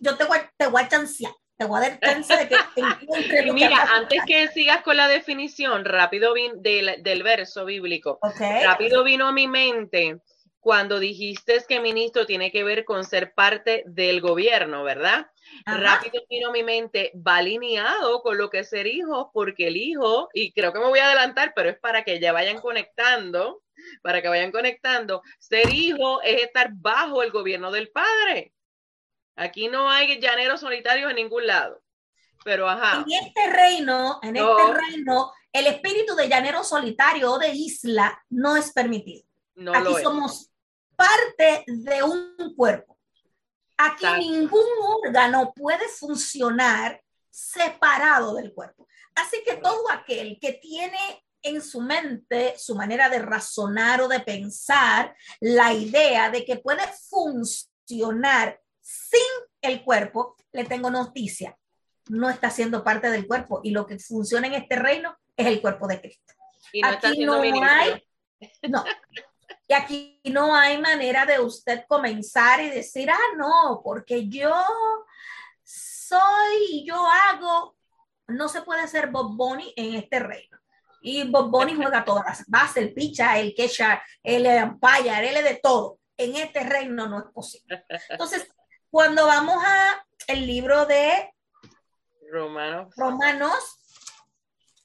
yo 0.00 0.16
te 0.16 0.24
voy, 0.24 0.38
te 0.56 0.68
voy 0.68 0.82
a 0.82 0.88
chancear. 0.88 1.32
Te 1.56 1.64
voy 1.64 1.78
a 1.78 1.88
dar 1.88 2.00
chance 2.00 2.36
de 2.36 2.48
que 2.48 2.56
Mira, 3.52 3.82
antes 3.94 4.22
que 4.26 4.48
sigas 4.48 4.82
con 4.82 4.96
la 4.96 5.08
definición, 5.08 5.84
rápido 5.84 6.34
del, 6.56 7.02
del 7.02 7.22
verso 7.22 7.64
bíblico, 7.64 8.18
rápido 8.62 9.04
vino 9.04 9.28
a 9.28 9.32
mi 9.32 9.46
mente 9.46 10.20
cuando 10.64 10.98
dijiste 10.98 11.62
que 11.68 11.78
ministro 11.78 12.24
tiene 12.24 12.50
que 12.50 12.64
ver 12.64 12.86
con 12.86 13.04
ser 13.04 13.34
parte 13.34 13.84
del 13.86 14.22
gobierno, 14.22 14.82
¿verdad? 14.82 15.26
Rápido 15.66 16.22
vino 16.30 16.48
a 16.48 16.52
mi 16.52 16.62
mente, 16.62 17.12
va 17.14 17.36
alineado 17.36 18.22
con 18.22 18.38
lo 18.38 18.48
que 18.48 18.60
es 18.60 18.70
ser 18.70 18.86
hijo, 18.86 19.30
porque 19.34 19.68
el 19.68 19.76
hijo, 19.76 20.30
y 20.32 20.52
creo 20.52 20.72
que 20.72 20.78
me 20.78 20.86
voy 20.86 21.00
a 21.00 21.06
adelantar, 21.06 21.52
pero 21.54 21.68
es 21.68 21.78
para 21.78 22.02
que 22.02 22.18
ya 22.18 22.32
vayan 22.32 22.60
conectando, 22.60 23.62
para 24.02 24.22
que 24.22 24.28
vayan 24.28 24.52
conectando, 24.52 25.20
ser 25.38 25.68
hijo 25.70 26.22
es 26.22 26.44
estar 26.44 26.70
bajo 26.72 27.22
el 27.22 27.30
gobierno 27.30 27.70
del 27.70 27.90
padre. 27.90 28.54
Aquí 29.36 29.68
no 29.68 29.90
hay 29.90 30.20
llaneros 30.20 30.60
solitarios 30.60 31.10
en 31.10 31.16
ningún 31.16 31.46
lado. 31.46 31.82
Pero 32.44 32.68
ajá. 32.68 33.04
En 33.06 33.26
este 33.26 33.50
reino, 33.50 34.20
en 34.22 34.36
este 34.36 34.74
reino, 34.74 35.32
el 35.52 35.66
espíritu 35.66 36.14
de 36.14 36.28
llanero 36.28 36.62
solitario 36.62 37.32
o 37.32 37.38
de 37.38 37.48
isla 37.48 38.22
no 38.30 38.56
es 38.56 38.72
permitido. 38.72 39.24
Aquí 39.74 39.94
somos 40.02 40.50
parte 40.96 41.64
de 41.66 42.02
un 42.02 42.54
cuerpo. 42.56 42.98
Aquí 43.76 44.06
ningún 44.18 44.64
órgano 45.04 45.52
puede 45.54 45.88
funcionar 45.88 47.00
separado 47.30 48.34
del 48.34 48.52
cuerpo. 48.52 48.86
Así 49.14 49.42
que 49.44 49.56
todo 49.56 49.90
aquel 49.90 50.38
que 50.40 50.52
tiene 50.54 51.24
en 51.42 51.60
su 51.60 51.80
mente 51.80 52.54
su 52.58 52.74
manera 52.74 53.08
de 53.08 53.18
razonar 53.18 54.00
o 54.00 54.08
de 54.08 54.20
pensar 54.20 55.14
la 55.40 55.72
idea 55.72 56.30
de 56.30 56.44
que 56.44 56.56
puede 56.56 56.82
funcionar 57.08 58.60
sin 58.84 59.20
el 59.62 59.82
cuerpo, 59.82 60.36
le 60.52 60.64
tengo 60.64 60.90
noticia, 60.90 61.56
no 62.10 62.28
está 62.28 62.50
siendo 62.50 62.84
parte 62.84 63.10
del 63.10 63.26
cuerpo 63.26 63.60
y 63.64 63.70
lo 63.70 63.86
que 63.86 63.98
funciona 63.98 64.46
en 64.46 64.54
este 64.54 64.76
reino 64.76 65.16
es 65.36 65.46
el 65.46 65.62
cuerpo 65.62 65.88
de 65.88 66.00
Cristo. 66.00 66.34
Y 66.70 66.82
no 66.82 66.88
aquí 66.88 67.24
no 67.24 67.40
hay, 67.62 68.06
no, 68.68 68.84
y 69.66 69.72
aquí 69.72 70.20
no 70.24 70.54
hay 70.54 70.78
manera 70.78 71.24
de 71.24 71.40
usted 71.40 71.84
comenzar 71.88 72.60
y 72.60 72.68
decir, 72.68 73.10
ah, 73.10 73.36
no, 73.38 73.80
porque 73.82 74.28
yo 74.28 74.52
soy, 75.62 76.66
y 76.70 76.86
yo 76.86 77.06
hago, 77.06 77.76
no 78.26 78.48
se 78.48 78.62
puede 78.62 78.86
ser 78.86 79.10
Bob 79.10 79.34
Bunny 79.34 79.72
en 79.76 79.94
este 79.94 80.18
reino. 80.18 80.58
Y 81.00 81.30
Bob 81.30 81.50
Bunny 81.50 81.74
juega 81.76 82.04
todas 82.04 82.26
las 82.26 82.46
bases, 82.48 82.76
el 82.78 82.92
picha, 82.92 83.38
el 83.38 83.54
quecha, 83.54 84.02
el 84.22 84.46
umpire, 84.64 85.30
él 85.30 85.36
es 85.38 85.44
de 85.44 85.60
todo. 85.62 85.98
En 86.16 86.36
este 86.36 86.60
reino 86.60 87.08
no 87.08 87.18
es 87.20 87.32
posible. 87.32 87.84
Entonces, 88.08 88.46
cuando 88.94 89.26
vamos 89.26 89.60
a 89.60 90.06
el 90.28 90.46
libro 90.46 90.86
de 90.86 91.34
Romanos, 92.30 92.94
Romanos 92.96 93.52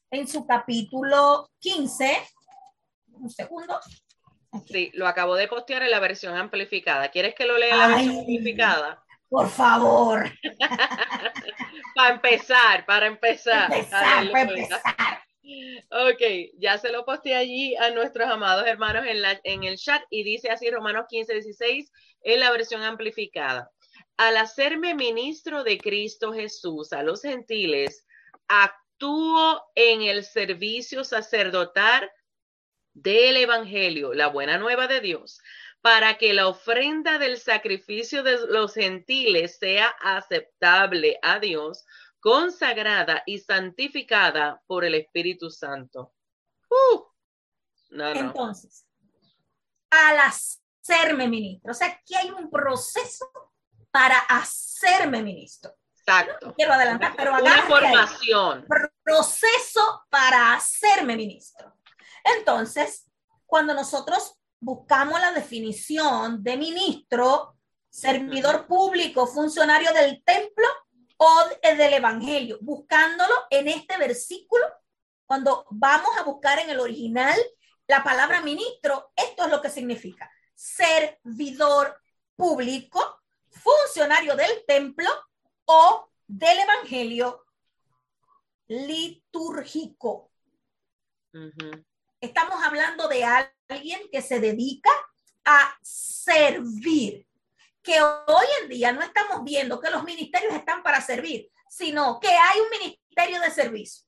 en 0.10 0.28
su 0.28 0.48
capítulo 0.48 1.52
15, 1.60 2.18
un 3.12 3.30
segundo, 3.30 3.80
Sí, 4.66 4.90
lo 4.96 5.08
acabo 5.08 5.36
de 5.36 5.48
postear 5.48 5.84
en 5.84 5.92
la 5.92 6.00
versión 6.00 6.36
amplificada. 6.36 7.10
¿Quieres 7.10 7.36
que 7.36 7.46
lo 7.46 7.60
lea 7.60 7.72
en 7.72 7.78
la 7.78 7.88
versión 7.88 8.18
amplificada? 8.18 9.04
Por 9.30 9.48
favor. 9.48 10.28
para 11.96 12.16
empezar, 12.16 12.88
para 12.88 13.06
empezar. 13.06 13.72
empezar, 13.72 14.32
para 14.32 14.42
empezar. 14.42 14.82
Ok, 15.92 16.56
ya 16.58 16.80
se 16.80 16.92
lo 16.92 17.06
posteé 17.06 17.36
allí 17.36 17.76
a 17.76 17.92
nuestros 17.92 18.28
amados 18.28 18.66
hermanos 18.66 19.06
en, 19.06 19.22
la, 19.22 19.40
en 19.44 19.66
el 19.66 19.78
chat 19.78 20.02
y 20.10 20.24
dice 20.24 20.50
así 20.50 20.72
Romanos 20.72 21.06
15, 21.10 21.32
16 21.32 21.92
en 22.24 22.40
la 22.40 22.50
versión 22.50 22.82
amplificada. 22.82 23.70
Al 24.20 24.36
hacerme 24.36 24.96
ministro 24.96 25.64
de 25.64 25.78
Cristo 25.78 26.34
Jesús 26.34 26.92
a 26.92 27.04
los 27.04 27.22
gentiles, 27.22 28.06
actúo 28.50 29.64
en 29.76 30.02
el 30.02 30.26
servicio 30.26 31.06
sacerdotal 31.06 32.12
del 32.92 33.38
Evangelio, 33.38 34.14
la 34.14 34.28
buena 34.28 34.58
nueva 34.58 34.88
de 34.88 35.00
Dios, 35.00 35.40
para 35.80 36.18
que 36.18 36.34
la 36.34 36.50
ofrenda 36.50 37.18
del 37.18 37.38
sacrificio 37.38 38.22
de 38.22 38.46
los 38.48 38.74
gentiles 38.74 39.58
sea 39.58 39.88
aceptable 40.02 41.18
a 41.22 41.40
Dios, 41.40 41.86
consagrada 42.20 43.24
y 43.26 43.40
santificada 43.40 44.62
por 44.68 44.84
el 44.84 44.96
Espíritu 44.96 45.50
Santo. 45.50 46.14
Uh, 46.70 47.06
Entonces, 47.90 48.86
al 49.90 50.18
hacerme 50.18 51.30
ministro, 51.30 51.72
o 51.72 51.74
sea, 51.74 51.88
aquí 51.88 52.16
hay 52.16 52.32
un 52.32 52.50
proceso 52.50 53.26
para 54.00 54.20
hacerme 54.20 55.22
ministro. 55.22 55.76
Exacto. 55.98 56.54
quiero 56.56 56.72
adelantar, 56.72 57.14
pero 57.18 57.34
una 57.34 57.64
formación. 57.64 58.66
Proceso 59.04 60.06
para 60.10 60.54
hacerme 60.54 61.18
ministro. 61.18 61.76
Entonces, 62.24 63.12
cuando 63.46 63.74
nosotros 63.74 64.36
buscamos 64.62 65.20
la 65.20 65.34
definición 65.34 66.42
de 66.42 66.56
ministro, 66.56 67.58
servidor 67.90 68.68
público, 68.68 69.28
funcionario 69.28 69.92
del 69.92 70.24
templo 70.24 70.68
o 71.18 71.44
del 71.62 71.94
evangelio, 71.94 72.58
buscándolo 72.62 73.34
en 73.50 73.68
este 73.68 73.98
versículo, 73.98 74.64
cuando 75.26 75.66
vamos 75.72 76.12
a 76.18 76.24
buscar 76.24 76.58
en 76.60 76.70
el 76.70 76.80
original 76.80 77.38
la 77.86 78.02
palabra 78.02 78.42
ministro, 78.42 79.12
esto 79.14 79.44
es 79.44 79.52
lo 79.52 79.62
que 79.62 79.70
significa 79.70 80.32
servidor 80.56 82.02
público, 82.38 83.19
funcionario 83.60 84.36
del 84.36 84.64
templo 84.66 85.10
o 85.66 86.10
del 86.28 86.60
evangelio 86.60 87.46
litúrgico. 88.68 90.32
Estamos 92.22 92.64
hablando 92.64 93.08
de 93.08 93.24
alguien 93.24 94.02
que 94.12 94.22
se 94.22 94.40
dedica 94.40 94.90
a 95.46 95.78
servir, 95.82 97.26
que 97.82 98.02
hoy 98.02 98.46
en 98.62 98.70
día 98.70 98.92
no 98.92 99.02
estamos 99.02 99.44
viendo 99.44 99.80
que 99.80 99.90
los 99.90 100.04
ministerios 100.04 100.54
están 100.54 100.84
para 100.84 101.02
servir, 101.02 101.52
sino 101.70 102.20
que 102.20 102.30
hay 102.30 102.60
un 102.60 102.70
ministerio 102.70 103.42
de 103.42 103.52
servicio, 103.52 104.06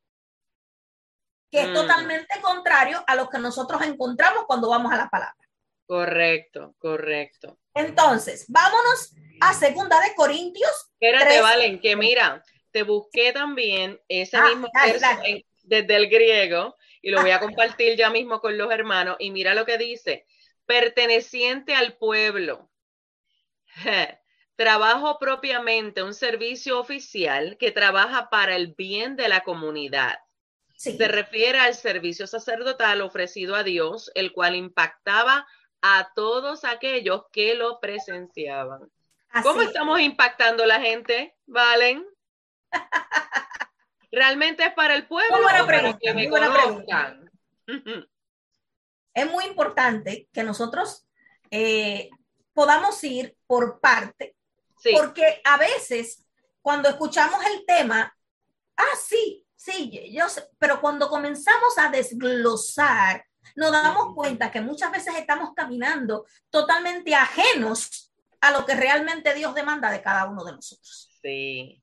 que 1.49 1.61
es 1.61 1.69
mm. 1.69 1.73
totalmente 1.73 2.41
contrario 2.41 3.03
a 3.07 3.15
lo 3.15 3.29
que 3.29 3.39
nosotros 3.39 3.81
encontramos 3.83 4.45
cuando 4.45 4.69
vamos 4.69 4.91
a 4.91 4.97
la 4.97 5.09
palabra. 5.09 5.35
Correcto, 5.85 6.75
correcto. 6.77 7.60
Entonces, 7.73 8.45
vámonos 8.47 9.13
a 9.41 9.53
segunda 9.53 9.99
de 10.01 10.13
Corintios. 10.15 10.71
Espérate, 10.99 11.41
Valen, 11.41 11.79
que 11.79 11.95
mira, 11.95 12.43
te 12.71 12.83
busqué 12.83 13.31
también 13.31 13.99
ese 14.07 14.37
ah, 14.37 14.47
mismo 14.47 14.69
verso 14.73 15.07
desde 15.63 15.95
el 15.95 16.09
griego 16.09 16.75
y 17.01 17.11
lo 17.11 17.21
voy 17.21 17.31
a 17.31 17.39
compartir 17.39 17.97
ya 17.97 18.09
mismo 18.09 18.39
con 18.39 18.57
los 18.57 18.71
hermanos. 18.71 19.15
Y 19.19 19.31
mira 19.31 19.53
lo 19.55 19.65
que 19.65 19.77
dice, 19.77 20.25
perteneciente 20.65 21.73
al 21.73 21.97
pueblo. 21.97 22.69
Trabajo 24.55 25.17
propiamente 25.19 26.03
un 26.03 26.13
servicio 26.13 26.79
oficial 26.79 27.57
que 27.57 27.71
trabaja 27.71 28.29
para 28.29 28.55
el 28.55 28.75
bien 28.75 29.15
de 29.15 29.27
la 29.27 29.41
comunidad. 29.41 30.19
Se 30.75 31.07
refiere 31.07 31.59
al 31.59 31.75
servicio 31.75 32.25
sacerdotal 32.25 33.01
ofrecido 33.01 33.55
a 33.55 33.63
Dios, 33.63 34.11
el 34.15 34.33
cual 34.33 34.55
impactaba 34.55 35.47
a 35.81 36.11
todos 36.13 36.63
aquellos 36.63 37.23
que 37.31 37.55
lo 37.55 37.79
presenciaban. 37.79 38.91
¿Cómo 39.43 39.61
estamos 39.61 39.99
impactando 40.01 40.65
la 40.65 40.79
gente, 40.79 41.35
Valen? 41.45 42.05
¿Realmente 44.11 44.65
es 44.65 44.73
para 44.73 44.95
el 44.95 45.07
pueblo? 45.07 45.37
para 45.65 45.97
que 45.97 46.13
me 46.13 46.29
conozcan? 46.29 47.31
es 49.13 49.31
muy 49.31 49.45
importante 49.45 50.27
que 50.33 50.43
nosotros 50.43 51.05
eh, 51.49 52.09
podamos 52.53 53.01
ir 53.03 53.37
por 53.47 53.79
parte, 53.79 54.35
porque 54.93 55.41
a 55.43 55.57
veces 55.57 56.25
cuando 56.61 56.89
escuchamos 56.89 57.39
el 57.45 57.65
tema, 57.65 58.15
ah, 58.77 58.95
sí, 59.01 59.45
sí, 59.55 60.11
yo 60.13 60.27
sé, 60.29 60.47
pero 60.57 60.81
cuando 60.81 61.09
comenzamos 61.09 61.77
a 61.77 61.89
desglosar, 61.89 63.25
nos 63.55 63.71
damos 63.71 64.13
cuenta 64.15 64.51
que 64.51 64.61
muchas 64.61 64.91
veces 64.91 65.15
estamos 65.15 65.53
caminando 65.53 66.25
totalmente 66.49 67.15
ajenos 67.15 68.11
a 68.39 68.51
lo 68.51 68.65
que 68.65 68.75
realmente 68.75 69.33
Dios 69.33 69.53
demanda 69.53 69.91
de 69.91 70.01
cada 70.01 70.25
uno 70.25 70.43
de 70.43 70.53
nosotros. 70.53 71.09
Sí. 71.21 71.81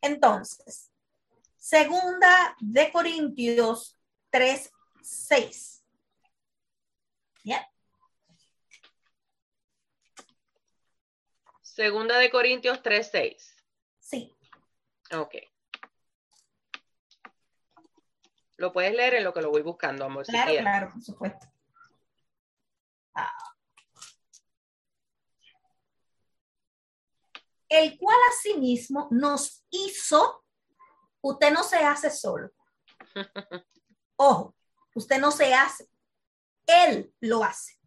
Entonces, 0.00 0.90
Segunda 1.64 2.54
de 2.60 2.92
Corintios 2.92 3.98
3, 4.28 4.70
6. 5.00 5.82
¿Ya? 7.42 7.66
Segunda 11.62 12.18
de 12.18 12.30
Corintios 12.30 12.82
3, 12.82 13.08
6. 13.10 13.56
Sí. 13.98 14.36
Ok. 15.14 15.36
Lo 18.64 18.72
puedes 18.72 18.94
leer 18.94 19.16
en 19.16 19.24
lo 19.24 19.34
que 19.34 19.42
lo 19.42 19.50
voy 19.50 19.60
buscando, 19.60 20.06
amor. 20.06 20.24
Claro, 20.24 20.50
claro, 20.58 20.90
por 20.90 21.02
supuesto. 21.02 21.46
Ah. 23.14 23.36
El 27.68 27.98
cual 27.98 28.16
asimismo 28.30 29.06
nos 29.10 29.66
hizo 29.68 30.46
usted 31.20 31.52
no 31.52 31.62
se 31.62 31.76
hace 31.76 32.08
solo. 32.08 32.50
Ojo, 34.16 34.56
usted 34.94 35.18
no 35.18 35.30
se 35.30 35.52
hace. 35.52 35.90
Él 36.64 37.14
lo 37.20 37.44
hace. 37.44 37.78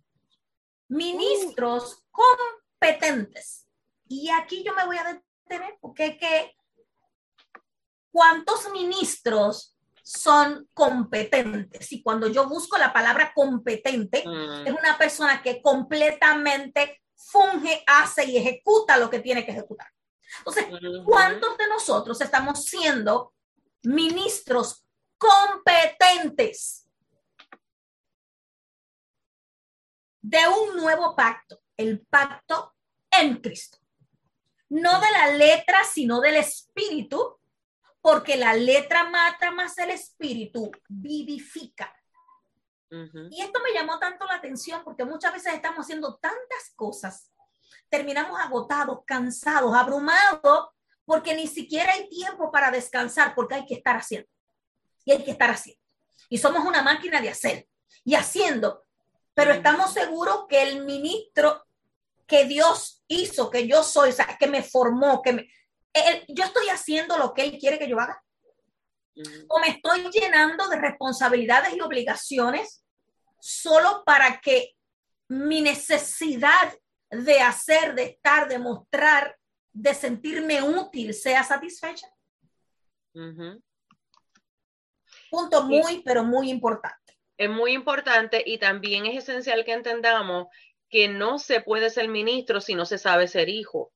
Ministros 0.89 2.05
competentes. 2.11 3.67
Y 4.07 4.29
aquí 4.29 4.63
yo 4.63 4.75
me 4.75 4.85
voy 4.85 4.97
a 4.99 5.23
detener 5.45 5.75
porque 5.81 6.05
es 6.05 6.17
que 6.19 6.55
¿cuántos 8.11 8.69
ministros 8.71 9.73
son 10.07 10.69
competentes? 10.73 11.91
Y 11.91 12.01
cuando 12.01 12.27
yo 12.29 12.47
busco 12.47 12.77
la 12.77 12.93
palabra 12.93 13.33
competente, 13.35 14.23
mm. 14.25 14.65
es 14.65 14.73
una 14.73 14.97
persona 14.97 15.41
que 15.41 15.61
completamente 15.61 17.01
funge, 17.13 17.83
hace 17.85 18.23
y 18.23 18.37
ejecuta 18.37 18.95
lo 18.97 19.09
que 19.09 19.19
tiene 19.19 19.45
que 19.45 19.51
ejecutar. 19.51 19.87
Entonces, 20.39 20.65
¿cuántos 21.05 21.57
de 21.57 21.67
nosotros 21.67 22.21
estamos 22.21 22.63
siendo 22.63 23.33
ministros 23.83 24.85
competentes 25.17 26.87
de 30.21 30.39
un 30.47 30.77
nuevo 30.77 31.15
pacto, 31.17 31.59
el 31.75 31.99
pacto 31.99 32.75
en 33.11 33.41
Cristo? 33.41 33.79
No 34.69 35.01
de 35.01 35.11
la 35.11 35.31
letra, 35.33 35.83
sino 35.83 36.21
del 36.21 36.37
espíritu, 36.37 37.39
porque 38.07 38.37
la 38.37 38.53
letra 38.53 39.03
mata 39.09 39.51
más 39.51 39.77
el 39.79 39.89
espíritu 39.89 40.71
vivifica. 40.87 41.93
Y 43.29 43.41
esto 43.41 43.59
me 43.61 43.73
llamó 43.73 43.99
tanto 43.99 44.23
la 44.25 44.35
atención 44.35 44.81
porque 44.85 45.03
muchas 45.03 45.33
veces 45.33 45.53
estamos 45.53 45.79
haciendo 45.81 46.15
tantas 46.15 46.71
cosas 46.73 47.33
terminamos 47.89 48.39
agotados, 48.39 48.99
cansados, 49.05 49.75
abrumados, 49.75 50.69
porque 51.03 51.35
ni 51.35 51.47
siquiera 51.47 51.91
hay 51.91 52.07
tiempo 52.07 52.49
para 52.49 52.71
descansar, 52.71 53.35
porque 53.35 53.55
hay 53.55 53.65
que 53.65 53.73
estar 53.73 53.97
haciendo. 53.97 54.29
Y 55.03 55.11
hay 55.11 55.25
que 55.25 55.31
estar 55.31 55.49
haciendo. 55.49 55.81
Y 56.29 56.37
somos 56.37 56.65
una 56.65 56.81
máquina 56.81 57.19
de 57.19 57.29
hacer 57.29 57.67
y 58.05 58.15
haciendo. 58.15 58.85
Pero 59.33 59.51
estamos 59.51 59.91
seguros 59.91 60.45
que 60.47 60.63
el 60.63 60.85
ministro 60.85 61.65
que 62.25 62.45
Dios 62.45 63.03
hizo, 63.09 63.49
que 63.49 63.67
yo 63.67 63.83
soy, 63.83 64.11
o 64.11 64.13
sea, 64.13 64.37
que 64.39 64.47
me 64.47 64.63
formó, 64.63 65.21
que 65.21 65.33
me, 65.33 65.49
yo 66.27 66.43
estoy 66.43 66.67
haciendo 66.69 67.17
lo 67.17 67.33
que 67.33 67.43
Él 67.43 67.57
quiere 67.57 67.79
que 67.79 67.87
yo 67.89 67.99
haga. 67.99 68.21
O 69.47 69.59
me 69.59 69.69
estoy 69.69 70.09
llenando 70.11 70.67
de 70.67 70.77
responsabilidades 70.77 71.73
y 71.75 71.81
obligaciones 71.81 72.83
solo 73.39 74.03
para 74.05 74.39
que 74.39 74.75
mi 75.27 75.61
necesidad 75.61 76.73
de 77.09 77.41
hacer, 77.41 77.95
de 77.95 78.03
estar, 78.03 78.47
de 78.47 78.59
mostrar, 78.59 79.35
de 79.73 79.93
sentirme 79.93 80.61
útil, 80.61 81.13
sea 81.13 81.43
satisfecha. 81.43 82.07
Punto 85.29 85.63
muy, 85.63 86.01
pero 86.03 86.23
muy 86.23 86.49
importante. 86.49 87.17
Es 87.37 87.49
muy 87.49 87.73
importante 87.73 88.43
y 88.45 88.57
también 88.57 89.05
es 89.05 89.23
esencial 89.23 89.63
que 89.65 89.73
entendamos 89.73 90.47
que 90.89 91.07
no 91.07 91.37
se 91.37 91.61
puede 91.61 91.89
ser 91.89 92.07
ministro 92.07 92.61
si 92.61 92.75
no 92.75 92.85
se 92.85 92.97
sabe 92.97 93.27
ser 93.27 93.49
hijo. 93.49 93.91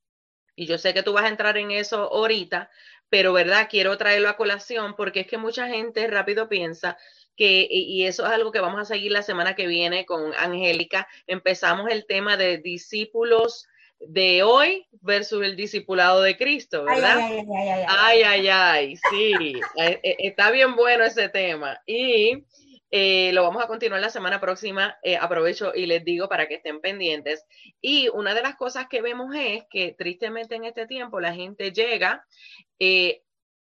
Y 0.55 0.65
yo 0.65 0.77
sé 0.77 0.93
que 0.93 1.03
tú 1.03 1.13
vas 1.13 1.25
a 1.25 1.29
entrar 1.29 1.57
en 1.57 1.71
eso 1.71 2.11
ahorita, 2.13 2.69
pero 3.09 3.33
verdad, 3.33 3.67
quiero 3.69 3.97
traerlo 3.97 4.29
a 4.29 4.37
colación 4.37 4.95
porque 4.95 5.21
es 5.21 5.27
que 5.27 5.37
mucha 5.37 5.67
gente 5.67 6.07
rápido 6.07 6.47
piensa 6.47 6.97
que, 7.35 7.67
y 7.69 8.05
eso 8.05 8.25
es 8.25 8.31
algo 8.31 8.51
que 8.51 8.59
vamos 8.59 8.81
a 8.81 8.85
seguir 8.85 9.11
la 9.11 9.23
semana 9.23 9.55
que 9.55 9.67
viene 9.67 10.05
con 10.05 10.33
Angélica, 10.35 11.07
empezamos 11.27 11.89
el 11.89 12.05
tema 12.05 12.37
de 12.37 12.57
discípulos 12.57 13.67
de 13.99 14.43
hoy 14.43 14.87
versus 15.01 15.43
el 15.43 15.55
discipulado 15.55 16.21
de 16.21 16.37
Cristo, 16.37 16.83
¿verdad? 16.85 17.19
Ay, 17.87 18.23
ay, 18.23 18.47
ay, 18.47 18.95
sí, 19.09 19.33
eh, 19.77 19.99
eh, 20.03 20.15
está 20.19 20.51
bien 20.51 20.75
bueno 20.75 21.03
ese 21.03 21.29
tema. 21.29 21.79
Y 21.85 22.43
eh, 22.91 23.32
lo 23.34 23.43
vamos 23.43 23.63
a 23.63 23.67
continuar 23.67 24.01
la 24.01 24.10
semana 24.10 24.39
próxima. 24.39 24.97
aprovecho 25.19 25.73
y 25.73 25.86
les 25.86 26.04
digo 26.06 26.30
para 26.30 26.47
que 26.47 26.56
estén 26.56 26.82
pendientes. 26.82 27.45
Y 27.82 28.10
una 28.10 28.34
de 28.34 28.43
las 28.43 28.56
cosas 28.56 28.88
que 28.88 29.01
vemos 29.01 29.34
es 29.36 29.63
que 29.69 29.95
tristemente 29.97 30.56
en 30.56 30.65
este 30.65 30.86
tiempo 30.88 31.19
la 31.19 31.34
gente 31.34 31.71
llega, 31.71 32.25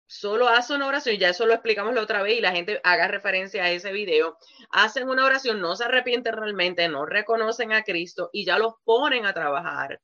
solo 0.05 0.47
hace 0.47 0.75
una 0.75 0.87
oración, 0.87 1.17
ya 1.17 1.29
eso 1.29 1.45
lo 1.45 1.53
explicamos 1.53 1.95
la 1.95 2.01
otra 2.01 2.21
vez 2.21 2.37
y 2.37 2.41
la 2.41 2.51
gente 2.51 2.79
haga 2.83 3.07
referencia 3.07 3.63
a 3.63 3.71
ese 3.71 3.91
video, 3.91 4.37
hacen 4.69 5.09
una 5.09 5.25
oración, 5.25 5.59
no 5.61 5.75
se 5.75 5.85
arrepienten 5.85 6.35
realmente, 6.35 6.87
no 6.87 7.05
reconocen 7.05 7.73
a 7.73 7.83
Cristo 7.83 8.29
y 8.31 8.45
ya 8.45 8.59
los 8.59 8.73
ponen 8.83 9.25
a 9.25 9.33
trabajar 9.33 10.01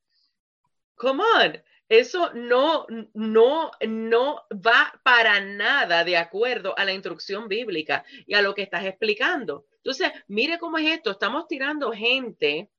come 1.00 1.22
on, 1.22 1.62
eso 1.90 2.32
no, 2.34 2.86
no, 3.14 3.72
no 3.80 4.46
va 4.52 4.98
para 5.02 5.40
nada 5.40 6.04
de 6.04 6.16
acuerdo 6.16 6.72
a 6.78 6.84
la 6.84 6.92
instrucción 6.92 7.48
bíblica 7.48 8.04
y 8.26 8.34
a 8.34 8.42
lo 8.42 8.54
que 8.54 8.62
estás 8.62 8.84
explicando. 8.84 9.66
Entonces, 9.78 10.12
mire 10.28 10.60
cómo 10.60 10.78
es 10.78 10.88
esto, 10.88 11.10
estamos 11.10 11.48
tirando 11.48 11.90
gente, 11.90 12.70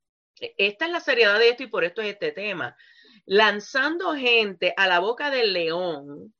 esta 0.57 0.85
es 0.85 0.91
la 0.91 1.01
seriedad 1.01 1.37
de 1.39 1.49
esto 1.49 1.63
y 1.63 1.67
por 1.67 1.83
esto 1.83 2.01
es 2.01 2.07
este 2.07 2.31
tema, 2.31 2.77
lanzando 3.25 4.15
gente 4.15 4.73
a 4.77 4.87
la 4.87 4.99
boca 4.99 5.29
del 5.29 5.51
león 5.51 6.33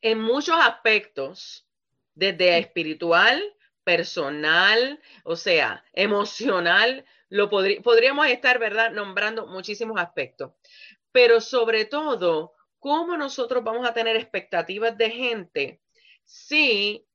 en 0.00 0.20
muchos 0.20 0.56
aspectos, 0.60 1.66
desde 2.14 2.56
espiritual, 2.58 3.42
personal, 3.82 5.00
o 5.24 5.34
sea, 5.34 5.82
emocional, 5.92 7.04
lo 7.30 7.50
podríamos 7.50 8.26
estar, 8.28 8.58
¿verdad?, 8.58 8.90
nombrando 8.92 9.46
muchísimos 9.46 10.00
aspectos. 10.00 10.52
Pero 11.12 11.40
sobre 11.40 11.84
todo, 11.84 12.54
¿cómo 12.78 13.16
nosotros 13.16 13.64
vamos 13.64 13.88
a 13.88 13.94
tener 13.94 14.16
expectativas 14.16 14.96
de 14.96 15.10
gente 15.10 15.80
si 16.24 17.06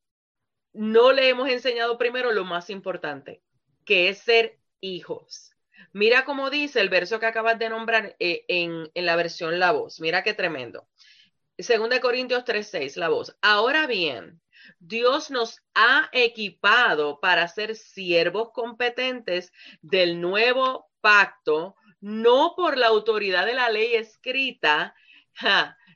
no 0.74 1.12
le 1.12 1.30
hemos 1.30 1.50
enseñado 1.50 1.98
primero 1.98 2.32
lo 2.32 2.46
más 2.46 2.70
importante, 2.70 3.42
que 3.86 4.10
es 4.10 4.20
ser 4.20 4.60
hijos? 4.80 5.52
Mira 5.92 6.26
cómo 6.26 6.50
dice 6.50 6.80
el 6.80 6.90
verso 6.90 7.20
que 7.20 7.26
acabas 7.26 7.60
de 7.60 7.70
nombrar 7.70 8.16
eh, 8.20 8.46
en, 8.48 8.90
en, 8.94 9.06
la 9.06 9.16
versión 9.16 9.60
La 9.60 9.72
Voz. 9.72 10.00
Mira 10.00 10.24
qué 10.24 10.34
tremendo. 10.34 10.88
Segunda 11.58 12.00
Corintios 12.00 12.44
3:6, 12.46 12.96
La 12.98 13.10
Voz. 13.10 13.38
Ahora 13.42 13.86
bien, 13.86 14.42
Dios 14.80 15.30
nos 15.30 15.62
ha 15.76 16.10
equipado 16.12 17.20
para 17.20 17.48
ser 17.48 17.76
siervos 17.76 18.52
competentes 18.52 19.52
del 19.82 20.20
nuevo 20.20 20.90
pacto, 21.02 21.76
no 22.04 22.54
por 22.58 22.78
la 22.78 22.88
autoridad 22.88 23.46
de 23.46 23.54
la 23.54 23.70
ley 23.70 23.96
escrita, 23.96 24.94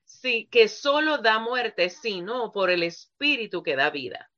sí, 0.06 0.48
que 0.50 0.70
solo 0.70 1.18
da 1.18 1.38
muerte, 1.38 1.90
sino 1.90 2.54
por 2.54 2.70
el 2.70 2.84
espíritu 2.84 3.62
que 3.62 3.76
da 3.76 3.90
vida. 3.90 4.32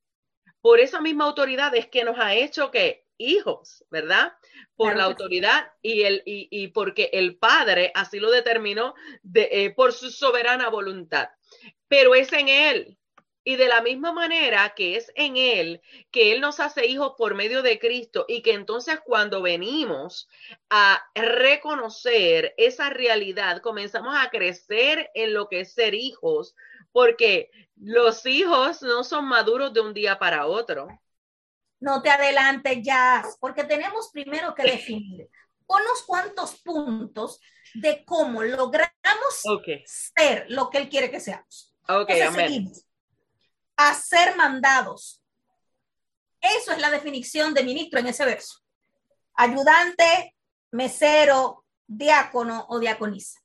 Por 0.62 0.80
esa 0.80 1.00
misma 1.00 1.26
autoridad 1.26 1.76
es 1.76 1.86
que 1.86 2.04
nos 2.04 2.18
ha 2.18 2.34
hecho 2.34 2.72
que 2.72 3.06
hijos, 3.20 3.86
¿verdad? 3.92 4.34
Por 4.76 4.98
la 4.98 5.04
autoridad 5.04 5.72
y, 5.84 6.02
el, 6.02 6.24
y, 6.26 6.70
porque 6.70 7.12
el 7.14 7.38
Padre 7.38 7.92
así 7.94 8.20
lo 8.20 8.32
determinó 8.32 8.96
de, 9.22 9.50
eh, 9.52 9.70
por 9.70 9.94
su 9.94 10.10
soberana 10.10 10.70
voluntad. 10.70 11.30
Pero 11.88 12.16
es 12.16 12.34
en 12.34 12.50
Él, 12.50 12.98
y 13.50 13.56
de 13.56 13.68
la 13.68 13.82
misma 13.82 14.14
manera 14.14 14.76
que 14.76 14.96
es 14.96 15.12
en 15.16 15.36
Él, 15.36 15.82
que 16.12 16.34
Él 16.34 16.40
nos 16.40 16.60
hace 16.60 16.86
hijos 16.86 17.14
por 17.18 17.34
medio 17.34 17.64
de 17.64 17.80
Cristo 17.80 18.26
y 18.28 18.44
que 18.44 18.54
entonces 18.54 19.00
cuando 19.04 19.42
venimos 19.42 20.30
a 20.70 21.04
reconocer 21.16 22.54
esa 22.58 22.92
realidad, 22.92 23.64
comenzamos 23.64 24.16
a 24.16 24.30
crecer 24.30 25.10
en 25.16 25.34
lo 25.34 25.50
que 25.50 25.62
es 25.62 25.74
ser 25.74 25.96
hijos, 25.96 26.56
porque 26.92 27.50
los 27.76 28.24
hijos 28.28 28.84
no 28.84 29.04
son 29.04 29.26
maduros 29.26 29.74
de 29.74 29.82
un 29.82 29.96
día 29.96 30.20
para 30.20 30.46
otro. 30.46 30.88
No 31.80 32.04
te 32.04 32.12
adelantes 32.12 32.78
ya, 32.84 33.26
porque 33.40 33.64
tenemos 33.64 34.12
primero 34.14 34.54
que 34.54 34.62
definir 34.62 35.28
unos 35.66 36.04
cuantos 36.06 36.62
puntos 36.62 37.42
de 37.74 38.06
cómo 38.06 38.44
logramos 38.44 39.42
ser 39.88 40.46
lo 40.50 40.70
que 40.70 40.78
Él 40.78 40.88
quiere 40.88 41.10
que 41.10 41.20
seamos. 41.20 41.74
Ok, 41.88 42.12
amén 42.28 42.72
a 43.82 43.94
ser 43.94 44.36
mandados. 44.36 45.24
Eso 46.42 46.74
es 46.74 46.80
la 46.80 46.92
definición 46.92 47.54
de 47.54 47.64
ministro 47.64 48.02
en 48.02 48.08
ese 48.08 48.26
verso. 48.26 48.60
Ayudante, 49.36 50.36
mesero, 50.72 51.66
diácono 51.88 52.66
o 52.68 52.78
diaconisa. 52.80 53.40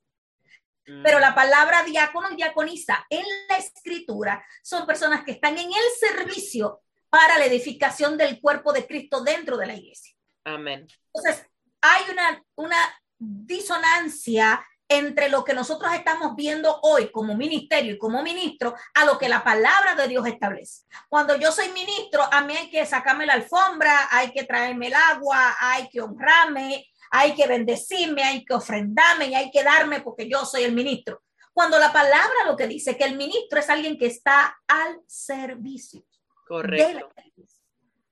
Pero 1.02 1.18
la 1.18 1.34
palabra 1.34 1.84
diácono 1.84 2.30
y 2.32 2.36
diaconisa 2.36 3.06
en 3.08 3.24
la 3.48 3.56
escritura 3.56 4.44
son 4.62 4.86
personas 4.86 5.24
que 5.24 5.32
están 5.32 5.56
en 5.56 5.68
el 5.68 5.84
servicio 5.98 6.82
para 7.08 7.38
la 7.38 7.46
edificación 7.46 8.18
del 8.18 8.40
cuerpo 8.40 8.72
de 8.72 8.86
Cristo 8.88 9.22
dentro 9.22 9.56
de 9.56 9.66
la 9.66 9.74
iglesia. 9.74 10.14
Amén. 10.44 10.86
Entonces, 11.14 11.46
hay 11.80 12.02
una, 12.10 12.44
una 12.56 13.00
disonancia 13.18 14.66
entre 14.88 15.28
lo 15.28 15.44
que 15.44 15.54
nosotros 15.54 15.92
estamos 15.94 16.36
viendo 16.36 16.78
hoy 16.82 17.10
como 17.10 17.34
ministerio 17.34 17.94
y 17.94 17.98
como 17.98 18.22
ministro 18.22 18.74
a 18.94 19.04
lo 19.04 19.18
que 19.18 19.28
la 19.28 19.42
palabra 19.42 19.94
de 19.94 20.08
Dios 20.08 20.26
establece. 20.26 20.84
Cuando 21.08 21.36
yo 21.36 21.50
soy 21.52 21.68
ministro, 21.70 22.22
a 22.30 22.42
mí 22.42 22.56
hay 22.56 22.70
que 22.70 22.84
sacarme 22.84 23.26
la 23.26 23.34
alfombra, 23.34 24.08
hay 24.10 24.32
que 24.32 24.44
traerme 24.44 24.88
el 24.88 24.94
agua, 24.94 25.56
hay 25.58 25.88
que 25.88 26.00
honrarme, 26.00 26.86
hay 27.10 27.34
que 27.34 27.46
bendecirme, 27.46 28.22
hay 28.22 28.44
que 28.44 28.54
ofrendarme 28.54 29.26
y 29.26 29.34
hay 29.34 29.50
que 29.50 29.62
darme 29.62 30.00
porque 30.00 30.28
yo 30.28 30.44
soy 30.44 30.64
el 30.64 30.72
ministro. 30.72 31.22
Cuando 31.52 31.78
la 31.78 31.92
palabra 31.92 32.44
lo 32.46 32.56
que 32.56 32.66
dice 32.66 32.96
que 32.96 33.04
el 33.04 33.16
ministro 33.16 33.60
es 33.60 33.70
alguien 33.70 33.96
que 33.96 34.06
está 34.06 34.60
al 34.66 35.00
servicio. 35.06 36.04
Correcto. 36.46 37.08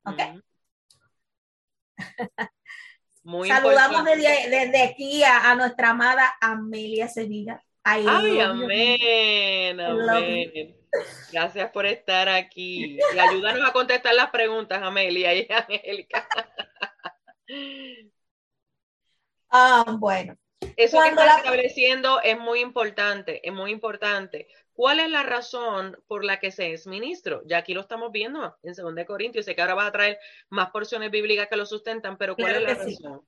¿Ok? 0.04 0.20
Saludamos 3.24 4.04
desde, 4.04 4.82
aquí 4.82 5.22
a, 5.24 5.54
nuestra 5.54 5.90
amada 5.90 6.34
Amelia 6.40 7.08
Sevilla. 7.08 7.62
Ay, 7.84 8.40
amén, 8.40 9.80
amén. 9.80 10.76
Gracias 11.32 11.70
por 11.70 11.86
estar 11.86 12.28
aquí 12.28 12.98
y 12.98 13.18
ayúdanos 13.18 13.68
a 13.68 13.72
contestar 13.72 14.14
las 14.14 14.30
preguntas, 14.30 14.82
Amelia 14.82 15.34
y 15.34 15.48
Angélica. 15.50 16.26
Ah, 19.54 19.84
bueno. 19.98 20.36
Eso 20.76 21.00
que 21.02 21.08
está 21.08 21.36
estableciendo 21.38 22.20
es 22.22 22.38
muy 22.38 22.60
importante, 22.60 23.46
es 23.46 23.52
muy 23.52 23.70
importante. 23.70 24.48
¿Cuál 24.74 25.00
es 25.00 25.10
la 25.10 25.22
razón 25.22 25.98
por 26.06 26.24
la 26.24 26.40
que 26.40 26.50
se 26.50 26.72
es 26.72 26.86
ministro? 26.86 27.42
Ya 27.46 27.58
aquí 27.58 27.74
lo 27.74 27.82
estamos 27.82 28.10
viendo 28.10 28.56
en 28.62 28.72
2 28.74 29.06
Corintios. 29.06 29.44
Sé 29.44 29.54
que 29.54 29.60
ahora 29.60 29.74
vas 29.74 29.88
a 29.88 29.92
traer 29.92 30.18
más 30.48 30.70
porciones 30.70 31.10
bíblicas 31.10 31.48
que 31.48 31.56
lo 31.56 31.66
sustentan, 31.66 32.16
pero 32.16 32.36
¿cuál 32.36 32.56
es 32.56 32.62
la 32.62 32.74
razón? 32.74 33.22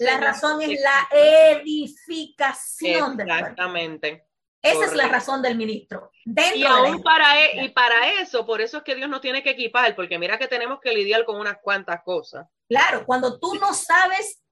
la 0.00 0.18
razón 0.18 0.62
es 0.62 0.80
la 0.80 1.08
edificación 1.10 3.20
Exactamente. 3.20 4.24
Esa 4.60 4.86
es 4.86 4.94
la 4.94 5.08
razón 5.08 5.40
del 5.40 5.56
ministro. 5.56 6.10
y 6.24 6.64
aún 6.64 7.02
para, 7.02 7.44
e, 7.44 7.64
y 7.64 7.68
para 7.68 8.20
eso, 8.20 8.44
por 8.44 8.60
eso 8.60 8.78
es 8.78 8.82
que 8.82 8.96
Dios 8.96 9.08
nos 9.08 9.20
tiene 9.20 9.42
que 9.42 9.50
equipar, 9.50 9.94
porque 9.94 10.18
mira 10.18 10.38
que 10.38 10.48
tenemos 10.48 10.80
que 10.80 10.92
lidiar 10.92 11.24
con 11.24 11.38
unas 11.38 11.58
cuantas 11.62 12.02
cosas. 12.02 12.46
Claro, 12.68 13.06
cuando 13.06 13.38
tú 13.38 13.54
no 13.54 13.72
sabes 13.72 14.42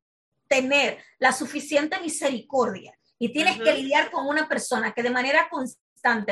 tener 0.47 1.03
la 1.19 1.33
suficiente 1.33 1.99
misericordia 2.01 2.97
y 3.19 3.33
tienes 3.33 3.59
que 3.59 3.73
lidiar 3.73 4.11
con 4.11 4.27
una 4.27 4.49
persona 4.49 4.93
que 4.93 5.03
de 5.03 5.11
manera 5.11 5.49
constante 5.51 5.86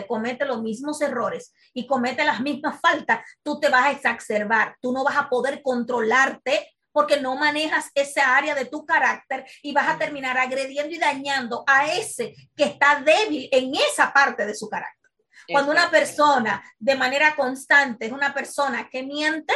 comete 0.07 0.45
los 0.45 0.63
mismos 0.63 1.01
errores 1.01 1.53
y 1.73 1.87
comete 1.87 2.25
las 2.25 2.41
mismas 2.41 2.81
faltas, 2.81 3.21
tú 3.43 3.61
te 3.61 3.69
vas 3.69 3.87
a 3.87 3.91
exacerbar, 3.91 4.77
tú 4.81 4.93
no 4.93 5.05
vas 5.05 5.17
a 5.17 5.29
poder 5.29 5.63
controlarte 5.63 6.75
porque 6.93 7.21
no 7.21 7.35
manejas 7.35 7.91
esa 7.95 8.37
área 8.37 8.55
de 8.55 8.67
tu 8.67 8.87
carácter 8.87 9.45
y 9.63 9.73
vas 9.73 9.89
a 9.89 9.99
terminar 9.99 10.39
agrediendo 10.39 10.95
y 10.95 10.99
dañando 10.99 11.65
a 11.67 11.89
ese 11.89 12.35
que 12.57 12.65
está 12.65 13.01
débil 13.01 13.49
en 13.51 13.75
esa 13.75 14.13
parte 14.13 14.47
de 14.47 14.55
su 14.55 14.69
carácter. 14.69 15.11
Cuando 15.49 15.73
una 15.73 15.91
persona 15.91 16.63
de 16.79 16.95
manera 16.95 17.35
constante 17.35 18.07
es 18.07 18.13
una 18.13 18.33
persona 18.33 18.89
que 18.89 19.03
miente, 19.03 19.53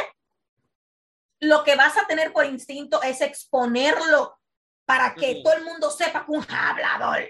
lo 1.39 1.63
que 1.63 1.75
vas 1.75 1.97
a 1.97 2.05
tener 2.05 2.33
por 2.33 2.45
instinto 2.45 3.01
es 3.01 3.21
exponerlo 3.21 4.37
para 4.85 5.15
que 5.15 5.41
todo 5.43 5.53
el 5.53 5.63
mundo 5.63 5.89
sepa 5.89 6.25
que 6.25 6.31
un 6.31 6.45
hablador. 6.49 7.29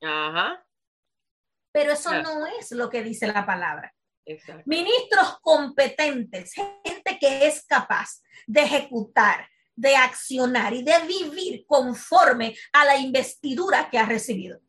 Ajá. 0.00 0.63
Pero 1.74 1.90
eso 1.90 2.22
no 2.22 2.46
es 2.46 2.70
lo 2.70 2.88
que 2.88 3.02
dice 3.02 3.26
la 3.26 3.44
palabra. 3.44 3.92
Ministros 4.64 5.40
competentes, 5.40 6.52
gente 6.52 7.18
que 7.18 7.48
es 7.48 7.66
capaz 7.66 8.22
de 8.46 8.60
ejecutar, 8.60 9.48
de 9.74 9.96
accionar 9.96 10.72
y 10.72 10.84
de 10.84 11.00
vivir 11.00 11.66
conforme 11.66 12.56
a 12.72 12.84
la 12.84 12.96
investidura 12.96 13.90
que 13.90 13.98
ha 13.98 14.06
recibido. 14.06 14.60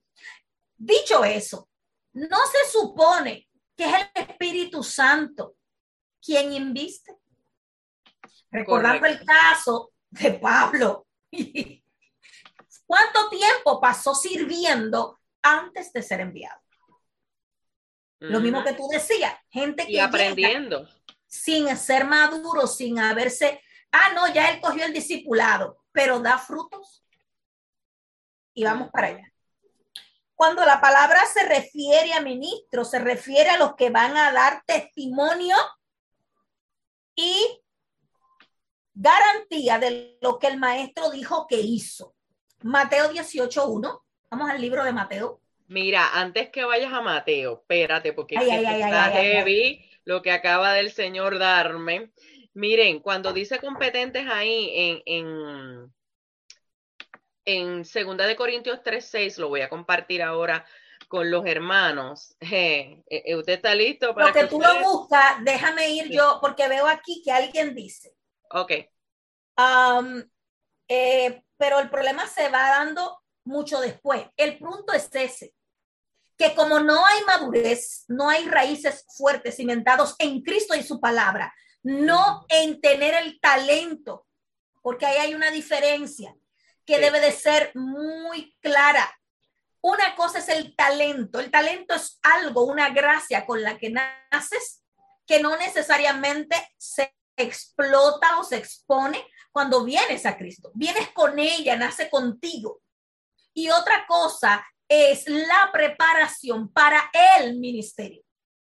Dicho 0.76 1.24
eso, 1.24 1.70
no 2.14 2.40
se 2.48 2.72
supone 2.72 3.48
que 3.78 3.86
es 3.86 3.94
el 3.94 4.24
Espíritu 4.28 4.82
Santo 4.82 5.58
quien 6.20 6.54
inviste. 6.54 7.16
Recordando 8.50 9.06
el 9.06 9.24
caso 9.24 9.94
de 10.10 10.32
Pablo. 10.32 11.06
¿Cuánto 12.88 13.30
tiempo 13.30 13.80
pasó 13.80 14.16
sirviendo 14.16 15.20
antes 15.44 15.94
de 15.94 16.02
ser 16.02 16.22
enviado? 16.22 16.65
Lo 18.20 18.40
mismo 18.40 18.64
que 18.64 18.74
tú 18.74 18.88
decías, 18.88 19.34
gente 19.50 19.86
que 19.86 19.94
y 19.94 20.00
aprendiendo 20.00 20.88
sin 21.36 21.76
ser 21.76 22.06
maduro, 22.06 22.66
sin 22.68 23.00
haberse, 23.00 23.62
ah, 23.92 24.14
no, 24.14 24.32
ya 24.34 24.50
él 24.50 24.62
cogió 24.62 24.86
el 24.86 24.94
discipulado, 24.94 25.84
pero 25.92 26.20
da 26.20 26.38
frutos. 26.38 27.04
Y 28.54 28.64
vamos 28.64 28.90
para 28.90 29.08
allá. 29.08 29.34
Cuando 30.34 30.66
la 30.66 30.82
palabra 30.82 31.26
se 31.26 31.46
refiere 31.46 32.14
a 32.14 32.22
ministros, 32.22 32.90
se 32.90 33.00
refiere 33.00 33.50
a 33.50 33.58
los 33.58 33.76
que 33.76 33.90
van 33.90 34.18
a 34.18 34.32
dar 34.32 34.64
testimonio 34.66 35.56
y 37.16 37.62
garantía 38.94 39.80
de 39.80 40.18
lo 40.22 40.40
que 40.40 40.48
el 40.48 40.58
maestro 40.58 41.10
dijo 41.10 41.48
que 41.48 41.60
hizo. 41.60 42.16
Mateo 42.64 43.12
18.1. 43.12 44.02
Vamos 44.30 44.50
al 44.50 44.60
libro 44.60 44.84
de 44.84 44.92
Mateo. 44.92 45.42
Mira, 45.68 46.20
antes 46.20 46.50
que 46.50 46.64
vayas 46.64 46.94
a 46.94 47.02
Mateo, 47.02 47.54
espérate, 47.62 48.14
porque 48.14 48.36
está 48.36 49.12
heavy 49.12 49.84
lo 50.04 50.22
que 50.22 50.32
acaba 50.32 50.74
del 50.74 50.92
Señor 50.92 51.40
darme. 51.40 52.12
Miren, 52.54 53.00
cuando 53.00 53.34
dice 53.34 53.60
competentes 53.60 54.28
ahí 54.28 54.72
en, 54.74 55.02
en, 55.06 55.94
en 57.46 57.86
Segunda 57.86 58.28
de 58.28 58.36
Corintios 58.36 58.80
3.6, 58.84 59.38
lo 59.40 59.50
voy 59.50 59.62
a 59.62 59.70
compartir 59.70 60.22
ahora 60.22 60.66
con 61.08 61.30
los 61.30 61.46
hermanos. 61.46 62.36
Eh, 62.48 63.04
eh, 63.10 63.36
¿Usted 63.36 63.54
está 63.54 63.76
listo 63.76 64.14
para 64.14 64.32
que, 64.32 64.46
tú 64.46 64.60
lo 64.60 64.80
buscas? 64.82 65.44
Déjame 65.44 65.90
ir 65.90 66.10
yo, 66.12 66.38
porque 66.42 66.68
veo 66.68 66.88
aquí 66.88 67.22
que 67.24 67.32
alguien 67.32 67.76
dice. 67.76 68.16
Ok. 68.52 68.72
Um, 69.58 70.24
eh, 70.88 71.44
pero 71.58 71.80
el 71.80 71.90
problema 71.90 72.28
se 72.28 72.50
va 72.50 72.70
dando 72.70 73.25
mucho 73.46 73.80
después. 73.80 74.26
El 74.36 74.58
punto 74.58 74.94
es 74.94 75.10
ese, 75.14 75.54
que 76.38 76.54
como 76.54 76.80
no 76.80 77.06
hay 77.06 77.24
madurez, 77.26 78.04
no 78.08 78.30
hay 78.30 78.48
raíces 78.48 79.06
fuertes 79.16 79.56
cimentados 79.56 80.16
en 80.20 80.42
Cristo 80.42 80.76
y 80.76 80.84
su 80.84 81.00
palabra, 81.00 81.54
no 81.84 82.46
en 82.50 82.82
tener 82.82 83.14
el 83.14 83.40
talento, 83.40 84.28
porque 84.82 85.06
ahí 85.06 85.18
hay 85.18 85.36
una 85.36 85.52
diferencia 85.52 86.36
que 86.86 87.00
debe 87.00 87.20
de 87.20 87.32
ser 87.32 87.72
muy 87.76 88.56
clara. 88.60 89.12
Una 89.82 90.16
cosa 90.16 90.40
es 90.40 90.50
el 90.50 90.76
talento. 90.76 91.40
El 91.40 91.52
talento 91.52 91.96
es 91.96 92.20
algo, 92.22 92.64
una 92.64 92.90
gracia 92.90 93.46
con 93.46 93.62
la 93.64 93.78
que 93.78 93.90
naces 93.90 94.84
que 95.26 95.40
no 95.40 95.58
necesariamente 95.58 96.56
se 96.78 97.16
explota 97.36 98.40
o 98.40 98.44
se 98.44 98.58
expone 98.58 99.28
cuando 99.52 99.84
vienes 99.84 100.26
a 100.26 100.38
Cristo. 100.38 100.72
Vienes 100.76 101.10
con 101.10 101.40
ella, 101.40 101.76
nace 101.76 102.10
contigo. 102.10 102.82
Y 103.56 103.70
otra 103.72 104.06
cosa 104.06 104.64
es 104.88 105.28
la 105.28 105.72
preparación 105.74 106.72
para 106.72 107.10
el 107.40 107.58
ministerio. 107.58 108.22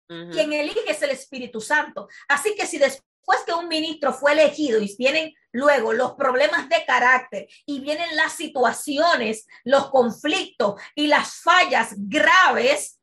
Quien 0.07 0.51
elige 0.51 0.91
es 0.91 1.01
el 1.01 1.11
Espíritu 1.11 1.61
Santo. 1.61 2.09
Así 2.27 2.53
que 2.53 2.67
si 2.67 2.77
después 2.77 3.39
que 3.45 3.53
un 3.53 3.69
ministro 3.69 4.11
fue 4.11 4.33
elegido 4.33 4.81
y 4.81 4.93
vienen 4.97 5.33
luego 5.53 5.93
los 5.93 6.15
problemas 6.15 6.67
de 6.67 6.83
carácter 6.85 7.47
y 7.65 7.79
vienen 7.79 8.17
las 8.17 8.33
situaciones, 8.33 9.47
los 9.63 9.89
conflictos 9.89 10.81
y 10.95 11.07
las 11.07 11.35
fallas 11.35 11.93
graves, 11.95 12.99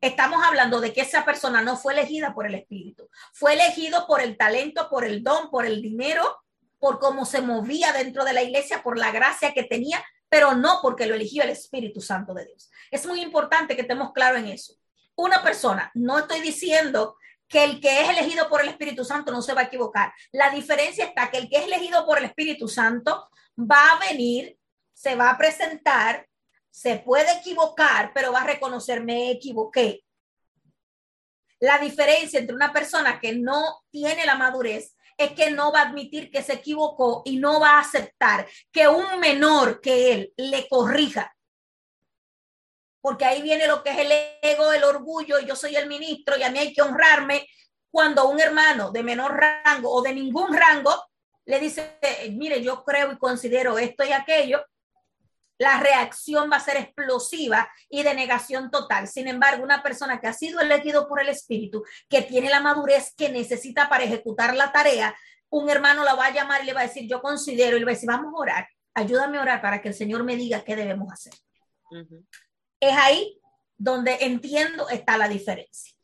estamos 0.00 0.40
hablando 0.44 0.80
de 0.80 0.92
que 0.92 1.00
esa 1.00 1.24
persona 1.24 1.62
no 1.62 1.76
fue 1.76 1.94
elegida 1.94 2.32
por 2.32 2.46
el 2.46 2.54
Espíritu, 2.54 3.08
fue 3.32 3.54
elegido 3.54 4.06
por 4.06 4.20
el 4.20 4.36
talento, 4.36 4.88
por 4.88 5.04
el 5.04 5.24
don, 5.24 5.50
por 5.50 5.66
el 5.66 5.82
dinero, 5.82 6.42
por 6.78 7.00
cómo 7.00 7.24
se 7.24 7.40
movía 7.40 7.92
dentro 7.92 8.24
de 8.24 8.32
la 8.32 8.42
iglesia, 8.42 8.82
por 8.82 8.98
la 8.98 9.10
gracia 9.10 9.52
que 9.52 9.64
tenía, 9.64 10.04
pero 10.32 10.54
no 10.54 10.78
porque 10.80 11.04
lo 11.04 11.14
eligió 11.14 11.42
el 11.42 11.50
Espíritu 11.50 12.00
Santo 12.00 12.32
de 12.32 12.46
Dios. 12.46 12.70
Es 12.90 13.04
muy 13.04 13.20
importante 13.20 13.76
que 13.76 13.82
estemos 13.82 14.12
claros 14.14 14.38
en 14.38 14.48
eso. 14.48 14.72
Una 15.14 15.42
persona, 15.42 15.90
no 15.92 16.20
estoy 16.20 16.40
diciendo 16.40 17.16
que 17.46 17.64
el 17.64 17.82
que 17.82 18.00
es 18.00 18.08
elegido 18.08 18.48
por 18.48 18.62
el 18.62 18.70
Espíritu 18.70 19.04
Santo 19.04 19.30
no 19.30 19.42
se 19.42 19.52
va 19.52 19.60
a 19.60 19.64
equivocar. 19.64 20.10
La 20.32 20.48
diferencia 20.48 21.04
está 21.04 21.30
que 21.30 21.36
el 21.36 21.50
que 21.50 21.58
es 21.58 21.66
elegido 21.66 22.06
por 22.06 22.16
el 22.16 22.24
Espíritu 22.24 22.66
Santo 22.66 23.28
va 23.58 23.90
a 23.90 24.08
venir, 24.08 24.56
se 24.94 25.16
va 25.16 25.28
a 25.28 25.36
presentar, 25.36 26.26
se 26.70 26.96
puede 26.96 27.30
equivocar, 27.32 28.12
pero 28.14 28.32
va 28.32 28.40
a 28.40 28.46
reconocer, 28.46 29.04
me 29.04 29.32
equivoqué. 29.32 30.02
La 31.60 31.76
diferencia 31.76 32.40
entre 32.40 32.56
una 32.56 32.72
persona 32.72 33.20
que 33.20 33.34
no 33.34 33.82
tiene 33.90 34.24
la 34.24 34.36
madurez 34.36 34.91
es 35.16 35.32
que 35.32 35.50
no 35.50 35.72
va 35.72 35.80
a 35.80 35.88
admitir 35.88 36.30
que 36.30 36.42
se 36.42 36.54
equivocó 36.54 37.22
y 37.24 37.38
no 37.38 37.60
va 37.60 37.76
a 37.76 37.80
aceptar 37.80 38.46
que 38.70 38.88
un 38.88 39.20
menor 39.20 39.80
que 39.80 40.12
él 40.12 40.32
le 40.36 40.68
corrija. 40.68 41.34
Porque 43.00 43.24
ahí 43.24 43.42
viene 43.42 43.66
lo 43.66 43.82
que 43.82 43.90
es 43.90 43.98
el 43.98 44.12
ego, 44.42 44.72
el 44.72 44.84
orgullo, 44.84 45.40
yo 45.40 45.56
soy 45.56 45.76
el 45.76 45.88
ministro 45.88 46.36
y 46.36 46.42
a 46.42 46.50
mí 46.50 46.58
hay 46.58 46.72
que 46.72 46.82
honrarme. 46.82 47.46
Cuando 47.90 48.28
un 48.28 48.40
hermano 48.40 48.90
de 48.90 49.02
menor 49.02 49.34
rango 49.36 49.90
o 49.90 50.02
de 50.02 50.14
ningún 50.14 50.56
rango 50.56 50.94
le 51.44 51.58
dice, 51.58 51.98
mire, 52.30 52.62
yo 52.62 52.84
creo 52.84 53.12
y 53.12 53.18
considero 53.18 53.78
esto 53.78 54.04
y 54.04 54.12
aquello, 54.12 54.64
la 55.62 55.78
reacción 55.78 56.50
va 56.50 56.56
a 56.56 56.60
ser 56.60 56.76
explosiva 56.76 57.70
y 57.88 58.02
de 58.02 58.14
negación 58.14 58.68
total. 58.68 59.06
Sin 59.06 59.28
embargo, 59.28 59.62
una 59.62 59.80
persona 59.80 60.20
que 60.20 60.26
ha 60.26 60.32
sido 60.32 60.60
elegido 60.60 61.06
por 61.06 61.20
el 61.20 61.28
Espíritu, 61.28 61.84
que 62.08 62.22
tiene 62.22 62.50
la 62.50 62.60
madurez 62.60 63.14
que 63.16 63.28
necesita 63.28 63.88
para 63.88 64.02
ejecutar 64.02 64.56
la 64.56 64.72
tarea, 64.72 65.14
un 65.50 65.70
hermano 65.70 66.02
la 66.02 66.16
va 66.16 66.26
a 66.26 66.32
llamar 66.32 66.62
y 66.62 66.66
le 66.66 66.72
va 66.72 66.80
a 66.80 66.88
decir, 66.88 67.08
yo 67.08 67.22
considero, 67.22 67.76
y 67.76 67.78
le 67.78 67.84
va 67.84 67.92
a 67.92 67.94
decir, 67.94 68.08
vamos 68.08 68.34
a 68.34 68.38
orar, 68.38 68.68
ayúdame 68.92 69.38
a 69.38 69.42
orar 69.42 69.62
para 69.62 69.80
que 69.80 69.86
el 69.86 69.94
Señor 69.94 70.24
me 70.24 70.34
diga 70.34 70.64
qué 70.64 70.74
debemos 70.74 71.12
hacer. 71.12 71.32
Es 72.80 72.96
ahí 72.96 73.38
donde 73.76 74.16
entiendo 74.22 74.88
está 74.88 75.16
la 75.16 75.28
diferencia. 75.28 75.94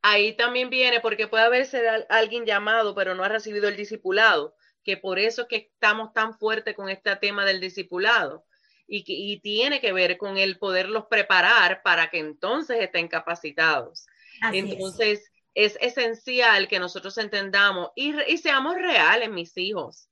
Ahí 0.00 0.34
también 0.38 0.70
viene 0.70 1.00
porque 1.00 1.28
puede 1.28 1.44
haberse 1.44 1.86
alguien 2.08 2.46
llamado, 2.46 2.94
pero 2.94 3.14
no 3.14 3.24
ha 3.24 3.28
recibido 3.28 3.68
el 3.68 3.76
discipulado, 3.76 4.56
que 4.82 4.96
por 4.96 5.18
eso 5.18 5.48
que 5.48 5.56
estamos 5.56 6.14
tan 6.14 6.32
fuertes 6.38 6.74
con 6.74 6.88
este 6.88 7.14
tema 7.16 7.44
del 7.44 7.60
discipulado 7.60 8.46
y, 8.86 9.40
tiene 9.40 9.80
que 9.80 9.92
ver 9.92 10.18
con 10.18 10.36
el 10.36 10.58
poderlos 10.58 11.06
preparar 11.08 11.82
para 11.82 12.10
que 12.10 12.18
entonces 12.18 12.78
estén 12.80 13.08
capacitados. 13.08 14.06
entonces, 14.52 15.30
es. 15.54 15.76
esencial 15.80 16.68
que 16.68 16.78
nosotros 16.78 17.16
entendamos 17.18 17.90
y, 17.94 18.14
y 18.30 18.38
seamos 18.38 18.74
reales, 18.74 19.30
mis 19.30 19.56
hijos. 19.56 20.08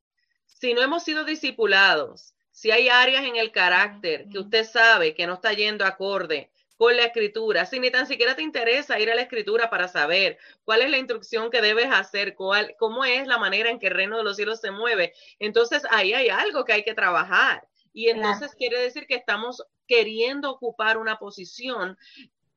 Si 0.47 0.75
no 0.75 0.83
hemos 0.83 1.05
sido 1.05 1.25
discipulados, 1.25 2.35
si 2.51 2.71
hay 2.71 2.89
áreas 2.89 3.25
en 3.25 3.37
el 3.37 3.53
carácter 3.53 4.29
que 4.29 4.39
usted 4.39 4.65
sabe 4.65 5.15
que 5.15 5.27
no 5.27 5.35
está 5.35 5.53
yendo 5.53 5.85
acorde 5.85 6.51
con 6.77 6.97
la 6.97 7.05
escritura, 7.05 7.67
si 7.67 7.79
ni 7.79 7.91
tan 7.91 8.07
siquiera 8.07 8.35
te 8.35 8.43
interesa 8.43 8.99
ir 8.99 9.11
a 9.11 9.15
la 9.15 9.23
escritura 9.23 9.69
para 9.69 9.87
saber 9.87 10.39
cuál 10.65 10.83
es 10.83 10.91
la 10.91 10.97
instrucción 10.97 11.51
que 11.51 11.61
debes 11.61 11.93
hacer, 11.93 12.35
cuál, 12.35 12.75
cómo 12.79 13.05
es 13.05 13.27
la 13.27 13.37
manera 13.37 13.69
en 13.69 13.79
que 13.79 13.89
el 13.89 13.95
reino 13.95 14.17
de 14.17 14.25
los 14.25 14.37
cielos 14.37 14.61
se 14.61 14.71
mueve, 14.71 15.13
entonces 15.39 15.83
ahí 15.91 16.15
hay 16.15 16.31
algo 16.31 16.65
que 16.65 16.73
hay 16.73 16.83
que 16.83 16.95
trabajar. 16.95 17.69
Y 17.93 18.09
entonces 18.09 18.55
quiere 18.55 18.79
decir 18.81 19.07
que 19.07 19.17
estamos 19.17 19.65
queriendo 19.87 20.51
ocupar 20.51 20.99
una 20.99 21.19
posición 21.19 21.97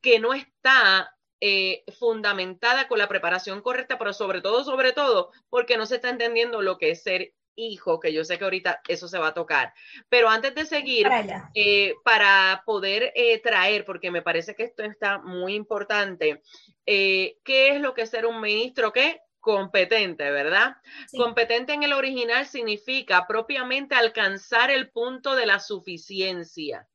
que 0.02 0.20
no 0.20 0.34
está 0.34 1.16
eh, 1.42 1.84
fundamentada 1.98 2.88
con 2.88 3.00
la 3.00 3.08
preparación 3.08 3.62
correcta, 3.62 3.98
pero 3.98 4.14
sobre 4.14 4.42
todo, 4.42 4.64
sobre 4.64 4.94
todo, 4.94 5.32
porque 5.50 5.78
no 5.78 5.86
se 5.86 5.96
está 5.96 6.10
entendiendo 6.10 6.62
lo 6.62 6.78
que 6.78 6.92
es 6.92 7.04
ser 7.04 7.34
hijo, 7.56 8.00
que 8.00 8.14
yo 8.14 8.24
sé 8.24 8.38
que 8.38 8.44
ahorita 8.44 8.82
eso 8.88 9.08
se 9.08 9.18
va 9.18 9.28
a 9.28 9.34
tocar. 9.34 9.74
Pero 10.10 10.30
antes 10.30 10.56
de 10.56 10.66
seguir, 10.66 11.08
eh, 11.54 11.94
para 12.04 12.64
poder 12.66 13.12
eh, 13.16 13.40
traer, 13.42 13.86
porque 13.86 14.12
me 14.12 14.22
parece 14.22 14.56
que 14.56 14.64
esto 14.64 14.84
está 14.84 15.20
muy 15.20 15.56
importante, 15.56 16.42
¿qué 16.86 17.36
es 17.44 17.82
lo 17.82 17.94
que 17.94 18.04
es 18.04 18.10
ser 18.10 18.26
un 18.26 18.42
ministro? 18.42 18.92
¿Qué? 18.92 19.22
Competente, 19.44 20.32
¿verdad? 20.32 20.78
Competente 21.12 21.74
en 21.74 21.84
el 21.84 21.92
original 21.92 22.48
significa 22.48 23.28
propiamente 23.28 23.94
alcanzar 23.94 24.72
el 24.72 24.90
punto 24.90 25.36
de 25.36 25.46
la 25.46 25.60
suficiencia. 25.60 26.88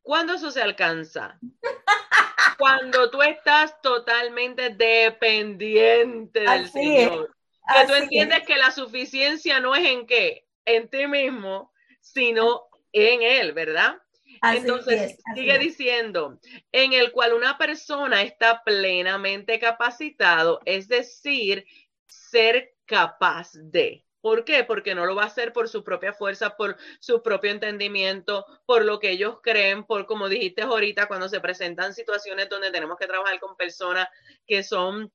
¿Cuándo 0.00 0.32
eso 0.32 0.50
se 0.50 0.62
alcanza? 0.62 1.38
Cuando 2.58 3.10
tú 3.10 3.20
estás 3.22 3.80
totalmente 3.82 4.70
dependiente 4.70 6.40
del 6.40 6.70
Señor. 6.70 7.36
Que 7.72 7.86
tú 7.86 7.94
entiendes 7.94 8.46
que 8.46 8.56
la 8.56 8.70
suficiencia 8.70 9.60
no 9.60 9.74
es 9.74 9.86
en 9.86 10.06
qué, 10.06 10.48
en 10.64 10.88
ti 10.88 11.06
mismo, 11.06 11.70
sino 12.00 12.62
en 12.92 13.22
Él, 13.22 13.52
¿verdad? 13.52 14.00
Entonces, 14.42 15.18
sigue 15.34 15.58
diciendo, 15.58 16.40
en 16.72 16.92
el 16.94 17.12
cual 17.12 17.34
una 17.34 17.58
persona 17.58 18.22
está 18.22 18.62
plenamente 18.64 19.58
capacitado, 19.58 20.60
es 20.64 20.88
decir, 20.88 21.66
ser 22.10 22.74
capaz 22.84 23.52
de. 23.54 24.04
¿Por 24.20 24.44
qué? 24.44 24.64
Porque 24.64 24.94
no 24.94 25.06
lo 25.06 25.14
va 25.14 25.22
a 25.22 25.26
hacer 25.26 25.52
por 25.52 25.68
su 25.68 25.82
propia 25.82 26.12
fuerza, 26.12 26.56
por 26.56 26.76
su 26.98 27.22
propio 27.22 27.50
entendimiento, 27.50 28.44
por 28.66 28.84
lo 28.84 28.98
que 28.98 29.10
ellos 29.10 29.38
creen, 29.42 29.84
por 29.84 30.04
como 30.06 30.28
dijiste 30.28 30.62
ahorita, 30.62 31.08
cuando 31.08 31.28
se 31.28 31.40
presentan 31.40 31.94
situaciones 31.94 32.48
donde 32.50 32.70
tenemos 32.70 32.98
que 32.98 33.06
trabajar 33.06 33.40
con 33.40 33.56
personas 33.56 34.08
que 34.46 34.62
son 34.62 35.10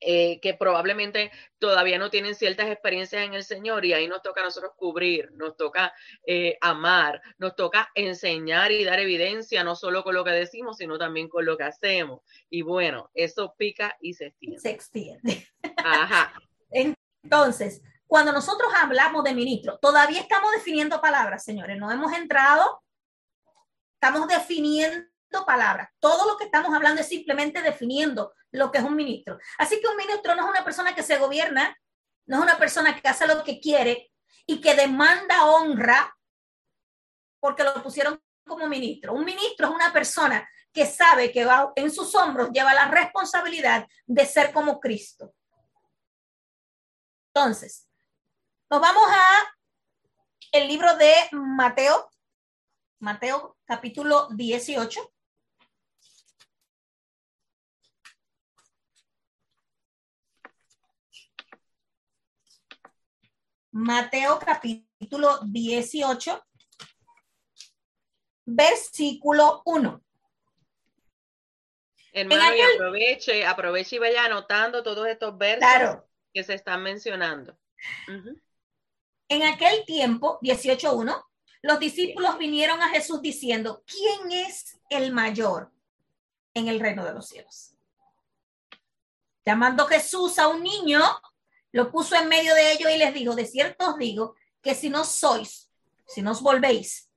eh, 0.00 0.40
que 0.40 0.54
probablemente 0.54 1.30
todavía 1.58 1.98
no 1.98 2.10
tienen 2.10 2.34
ciertas 2.34 2.68
experiencias 2.68 3.22
en 3.22 3.34
el 3.34 3.44
Señor 3.44 3.84
y 3.84 3.94
ahí 3.94 4.06
nos 4.06 4.22
toca 4.22 4.42
a 4.42 4.44
nosotros 4.44 4.72
cubrir, 4.76 5.32
nos 5.32 5.56
toca 5.56 5.94
eh, 6.26 6.58
amar, 6.60 7.22
nos 7.38 7.56
toca 7.56 7.90
enseñar 7.94 8.70
y 8.72 8.84
dar 8.84 9.00
evidencia, 9.00 9.64
no 9.64 9.74
solo 9.76 10.04
con 10.04 10.14
lo 10.14 10.24
que 10.24 10.32
decimos, 10.32 10.76
sino 10.76 10.98
también 10.98 11.28
con 11.28 11.44
lo 11.44 11.56
que 11.56 11.64
hacemos. 11.64 12.20
Y 12.50 12.62
bueno, 12.62 13.10
eso 13.14 13.54
pica 13.56 13.96
y 14.00 14.14
se 14.14 14.26
extiende. 14.26 14.60
Se 14.60 14.70
extiende. 14.70 15.48
Ajá. 15.76 16.32
Entonces, 16.70 17.80
cuando 18.06 18.32
nosotros 18.32 18.70
hablamos 18.76 19.24
de 19.24 19.34
ministro, 19.34 19.78
todavía 19.78 20.20
estamos 20.20 20.52
definiendo 20.52 21.00
palabras, 21.00 21.44
señores, 21.44 21.78
no 21.78 21.90
hemos 21.90 22.12
entrado, 22.12 22.82
estamos 23.94 24.28
definiendo 24.28 25.13
palabras. 25.42 25.90
Todo 25.98 26.30
lo 26.30 26.36
que 26.36 26.44
estamos 26.44 26.72
hablando 26.72 27.00
es 27.00 27.08
simplemente 27.08 27.60
definiendo 27.62 28.32
lo 28.52 28.70
que 28.70 28.78
es 28.78 28.84
un 28.84 28.94
ministro. 28.94 29.38
Así 29.58 29.80
que 29.80 29.88
un 29.88 29.96
ministro 29.96 30.34
no 30.34 30.44
es 30.44 30.50
una 30.50 30.64
persona 30.64 30.94
que 30.94 31.02
se 31.02 31.18
gobierna, 31.18 31.76
no 32.26 32.36
es 32.36 32.42
una 32.42 32.58
persona 32.58 33.00
que 33.00 33.08
hace 33.08 33.26
lo 33.26 33.42
que 33.42 33.60
quiere 33.60 34.12
y 34.46 34.60
que 34.60 34.74
demanda 34.74 35.46
honra 35.46 36.16
porque 37.40 37.64
lo 37.64 37.82
pusieron 37.82 38.22
como 38.46 38.68
ministro. 38.68 39.12
Un 39.12 39.24
ministro 39.24 39.68
es 39.68 39.74
una 39.74 39.92
persona 39.92 40.48
que 40.72 40.86
sabe 40.86 41.30
que 41.30 41.44
va, 41.44 41.72
en 41.76 41.90
sus 41.90 42.14
hombros 42.14 42.50
lleva 42.52 42.74
la 42.74 42.88
responsabilidad 42.88 43.86
de 44.06 44.26
ser 44.26 44.52
como 44.52 44.80
Cristo. 44.80 45.34
Entonces, 47.34 47.88
nos 48.70 48.80
vamos 48.80 49.04
a 49.08 49.54
el 50.52 50.68
libro 50.68 50.96
de 50.96 51.12
Mateo, 51.32 52.08
Mateo 53.00 53.56
capítulo 53.64 54.28
18. 54.30 55.13
Mateo 63.76 64.38
capítulo 64.38 65.40
18, 65.42 66.46
versículo 68.44 69.62
1. 69.64 70.04
Hermano, 72.12 72.54
y 72.54 72.60
aproveche, 72.60 73.44
aproveche 73.44 73.96
y 73.96 73.98
vaya 73.98 74.26
anotando 74.26 74.84
todos 74.84 75.08
estos 75.08 75.36
versos 75.36 76.04
que 76.32 76.44
se 76.44 76.54
están 76.54 76.84
mencionando. 76.84 77.58
En 79.28 79.42
aquel 79.42 79.84
tiempo, 79.84 80.38
18.1, 80.40 81.24
los 81.62 81.80
discípulos 81.80 82.38
vinieron 82.38 82.80
a 82.80 82.90
Jesús 82.90 83.20
diciendo, 83.20 83.82
¿quién 83.88 84.30
es 84.30 84.78
el 84.88 85.12
mayor 85.12 85.72
en 86.54 86.68
el 86.68 86.78
reino 86.78 87.04
de 87.04 87.14
los 87.14 87.26
cielos? 87.26 87.74
Llamando 89.44 89.84
Jesús 89.86 90.38
a 90.38 90.46
un 90.46 90.62
niño, 90.62 91.00
lo 91.74 91.90
puso 91.90 92.14
en 92.14 92.28
medio 92.28 92.54
de 92.54 92.72
ellos 92.72 92.88
y 92.88 92.98
les 92.98 93.12
dijo, 93.12 93.34
de 93.34 93.44
cierto 93.44 93.90
os 93.90 93.98
digo 93.98 94.36
que 94.62 94.76
si 94.76 94.90
no 94.90 95.04
sois, 95.04 95.72
si 96.06 96.22
no 96.22 96.30
os 96.30 96.40
volvéis 96.40 97.10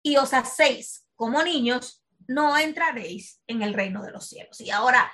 y 0.00 0.16
os 0.16 0.32
hacéis 0.32 1.08
como 1.16 1.42
niños, 1.42 2.00
no 2.28 2.56
entraréis 2.56 3.42
en 3.48 3.62
el 3.62 3.74
reino 3.74 4.04
de 4.04 4.12
los 4.12 4.28
cielos. 4.28 4.60
Y 4.60 4.70
ahora 4.70 5.12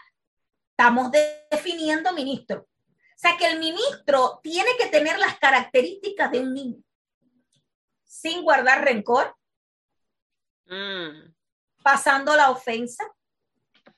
estamos 0.73 1.11
definiendo 1.51 2.12
ministro. 2.12 2.69
O 2.69 3.19
sea 3.19 3.39
que 3.39 3.47
el 3.47 3.59
ministro 3.59 4.41
tiene 4.43 4.69
que 4.79 4.89
tener 4.89 5.19
las 5.19 5.39
características 5.39 6.31
de 6.31 6.41
un 6.41 6.53
niño, 6.53 6.83
sin 8.05 8.43
guardar 8.43 8.85
rencor, 8.85 9.35
mm. 10.67 11.33
pasando 11.83 12.37
la 12.37 12.51
ofensa. 12.51 13.05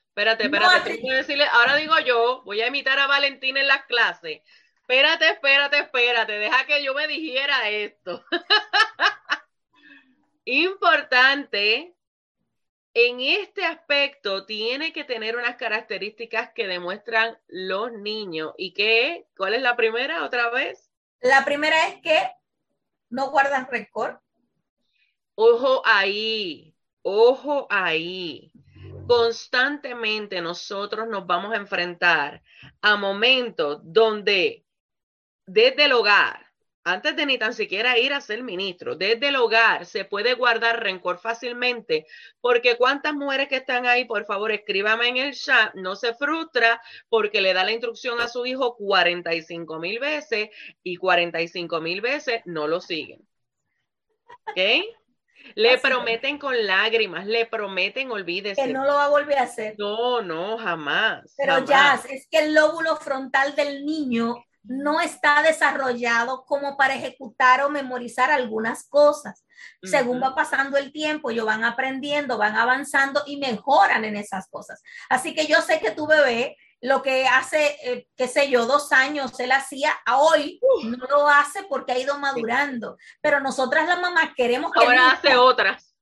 Espérate, 0.07 0.45
espérate, 0.45 1.01
decirle, 1.01 1.45
ahora 1.51 1.75
digo 1.75 1.99
yo, 1.99 2.43
voy 2.45 2.61
a 2.61 2.67
imitar 2.67 2.97
a 2.97 3.07
Valentín 3.07 3.57
en 3.57 3.67
las 3.67 3.85
clases 3.85 4.41
espérate, 4.89 5.29
espérate, 5.29 5.77
espérate, 5.77 6.39
deja 6.39 6.65
que 6.65 6.83
yo 6.83 6.95
me 6.95 7.07
dijera 7.07 7.69
esto. 7.69 8.23
Importante, 10.45 11.95
en 12.95 13.19
este 13.19 13.65
aspecto 13.65 14.47
tiene 14.47 14.91
que 14.91 15.03
tener 15.03 15.37
unas 15.37 15.57
características 15.57 16.53
que 16.55 16.65
demuestran 16.65 17.37
los 17.47 17.91
niños. 17.91 18.53
¿Y 18.57 18.73
qué? 18.73 19.27
¿Cuál 19.37 19.53
es 19.53 19.61
la 19.61 19.75
primera 19.75 20.25
otra 20.25 20.49
vez? 20.49 20.89
La 21.19 21.45
primera 21.45 21.89
es 21.89 22.01
que 22.01 22.19
no 23.11 23.29
guardan 23.29 23.67
rencor. 23.69 24.19
Ojo 25.35 25.83
ahí, 25.85 26.75
ojo 27.03 27.67
ahí. 27.69 28.51
Constantemente 29.07 30.41
nosotros 30.41 31.07
nos 31.07 31.27
vamos 31.27 31.53
a 31.53 31.57
enfrentar 31.57 32.41
a 32.81 32.95
momentos 32.95 33.81
donde 33.83 34.65
desde 35.51 35.85
el 35.85 35.93
hogar, 35.93 36.45
antes 36.83 37.15
de 37.15 37.25
ni 37.25 37.37
tan 37.37 37.53
siquiera 37.53 37.97
ir 37.97 38.13
a 38.13 38.21
ser 38.21 38.43
ministro, 38.43 38.95
desde 38.95 39.29
el 39.29 39.35
hogar 39.35 39.85
se 39.85 40.05
puede 40.05 40.35
guardar 40.35 40.81
rencor 40.81 41.19
fácilmente, 41.19 42.05
porque 42.39 42.77
cuántas 42.77 43.13
mujeres 43.13 43.47
que 43.47 43.57
están 43.57 43.87
ahí, 43.87 44.05
por 44.05 44.25
favor, 44.25 44.51
escríbame 44.51 45.07
en 45.07 45.17
el 45.17 45.33
chat, 45.33 45.73
no 45.73 45.95
se 45.95 46.13
frustra 46.13 46.81
porque 47.09 47.41
le 47.41 47.53
da 47.53 47.63
la 47.63 47.71
instrucción 47.71 48.21
a 48.21 48.27
su 48.27 48.45
hijo 48.45 48.75
45 48.75 49.79
mil 49.79 49.99
veces 49.99 50.49
y 50.83 50.97
45 50.97 51.81
mil 51.81 52.01
veces 52.01 52.41
no 52.45 52.67
lo 52.67 52.79
siguen. 52.79 53.27
¿Ok? 54.47 54.59
Le 55.55 55.79
prometen 55.79 56.37
con 56.37 56.67
lágrimas, 56.67 57.25
le 57.25 57.47
prometen, 57.47 58.11
olvídese. 58.11 58.61
Que 58.61 58.71
no 58.71 58.85
lo 58.85 58.93
va 58.93 59.05
a 59.05 59.09
volver 59.09 59.39
a 59.39 59.43
hacer. 59.43 59.75
No, 59.79 60.21
no, 60.21 60.59
jamás. 60.59 61.33
Pero 61.37 61.65
ya, 61.65 61.99
es 62.07 62.27
que 62.29 62.37
el 62.39 62.53
lóbulo 62.53 62.97
frontal 62.97 63.55
del 63.55 63.83
niño 63.83 64.35
no 64.63 65.01
está 65.01 65.41
desarrollado 65.41 66.45
como 66.45 66.77
para 66.77 66.95
ejecutar 66.95 67.61
o 67.63 67.69
memorizar 67.69 68.31
algunas 68.31 68.87
cosas. 68.87 69.45
Según 69.83 70.21
va 70.21 70.35
pasando 70.35 70.77
el 70.77 70.91
tiempo, 70.91 71.29
ellos 71.29 71.45
van 71.45 71.63
aprendiendo, 71.63 72.37
van 72.37 72.55
avanzando 72.55 73.23
y 73.25 73.37
mejoran 73.37 74.05
en 74.05 74.15
esas 74.15 74.49
cosas. 74.49 74.81
Así 75.09 75.33
que 75.33 75.47
yo 75.47 75.61
sé 75.61 75.79
que 75.79 75.91
tu 75.91 76.07
bebé, 76.07 76.57
lo 76.81 77.01
que 77.01 77.27
hace, 77.27 77.77
eh, 77.83 78.07
qué 78.15 78.27
sé 78.27 78.49
yo, 78.49 78.65
dos 78.65 78.91
años 78.93 79.37
él 79.39 79.51
hacía, 79.51 79.93
a 80.05 80.17
hoy 80.19 80.61
no 80.83 81.05
lo 81.07 81.27
hace 81.27 81.63
porque 81.63 81.91
ha 81.91 81.99
ido 81.99 82.17
madurando. 82.19 82.97
Pero 83.21 83.39
nosotras 83.39 83.87
las 83.87 83.99
mamás 83.99 84.31
queremos 84.35 84.71
que... 84.71 84.79
Ahora 84.79 85.11
hace 85.11 85.35
otras. 85.35 85.95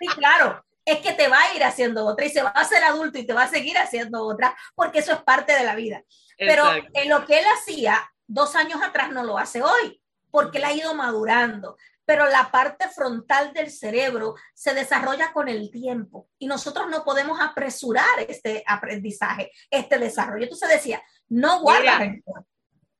Sí, 0.00 0.06
claro. 0.16 0.64
Es 0.90 1.00
que 1.00 1.12
te 1.12 1.28
va 1.28 1.40
a 1.40 1.54
ir 1.54 1.62
haciendo 1.62 2.04
otra 2.04 2.26
y 2.26 2.30
se 2.30 2.42
va 2.42 2.52
a 2.54 2.60
hacer 2.60 2.82
adulto 2.82 3.18
y 3.18 3.26
te 3.26 3.32
va 3.32 3.44
a 3.44 3.48
seguir 3.48 3.78
haciendo 3.78 4.24
otra 4.24 4.56
porque 4.74 4.98
eso 4.98 5.12
es 5.12 5.22
parte 5.22 5.52
de 5.52 5.64
la 5.64 5.74
vida. 5.74 6.02
Pero 6.36 6.64
en 6.94 7.08
lo 7.08 7.24
que 7.26 7.38
él 7.38 7.44
hacía 7.58 8.10
dos 8.26 8.56
años 8.56 8.80
atrás 8.82 9.10
no 9.12 9.22
lo 9.22 9.38
hace 9.38 9.62
hoy, 9.62 10.02
porque 10.30 10.58
él 10.58 10.64
ha 10.64 10.72
ido 10.72 10.94
madurando. 10.94 11.76
Pero 12.04 12.26
la 12.26 12.50
parte 12.50 12.88
frontal 12.88 13.52
del 13.52 13.70
cerebro 13.70 14.34
se 14.54 14.74
desarrolla 14.74 15.32
con 15.32 15.48
el 15.48 15.70
tiempo 15.70 16.28
y 16.38 16.46
nosotros 16.46 16.88
no 16.88 17.04
podemos 17.04 17.38
apresurar 17.40 18.18
este 18.26 18.64
aprendizaje, 18.66 19.52
este 19.70 19.98
desarrollo. 19.98 20.44
Entonces 20.44 20.70
decía, 20.70 21.02
no 21.28 21.60
guarda 21.60 22.00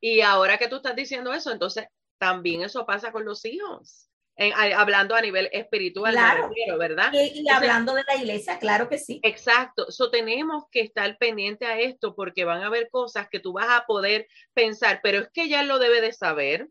Y 0.00 0.20
ahora 0.20 0.58
que 0.58 0.68
tú 0.68 0.76
estás 0.76 0.94
diciendo 0.94 1.32
eso, 1.32 1.50
entonces 1.50 1.86
también 2.18 2.62
eso 2.62 2.86
pasa 2.86 3.10
con 3.10 3.24
los 3.24 3.44
hijos 3.46 4.09
hablando 4.54 5.14
a 5.14 5.20
nivel 5.20 5.48
espiritual, 5.52 6.14
claro. 6.14 6.50
¿verdad? 6.78 7.12
Y, 7.12 7.48
hablando 7.48 7.94
de 7.94 8.04
la 8.04 8.16
iglesia, 8.16 8.58
claro 8.58 8.88
que 8.88 8.98
sí. 8.98 9.20
Exacto, 9.22 9.88
eso 9.88 10.10
tenemos 10.10 10.64
que 10.70 10.80
estar 10.80 11.16
pendiente 11.18 11.66
a 11.66 11.78
esto 11.78 12.14
porque 12.14 12.44
van 12.44 12.62
a 12.62 12.66
haber 12.66 12.88
cosas 12.90 13.28
que 13.30 13.40
tú 13.40 13.52
vas 13.52 13.68
a 13.68 13.84
poder 13.86 14.26
pensar, 14.54 15.00
pero 15.02 15.18
es 15.18 15.28
que 15.32 15.48
ya 15.48 15.62
lo 15.62 15.78
debe 15.78 16.00
de 16.00 16.12
saber. 16.12 16.68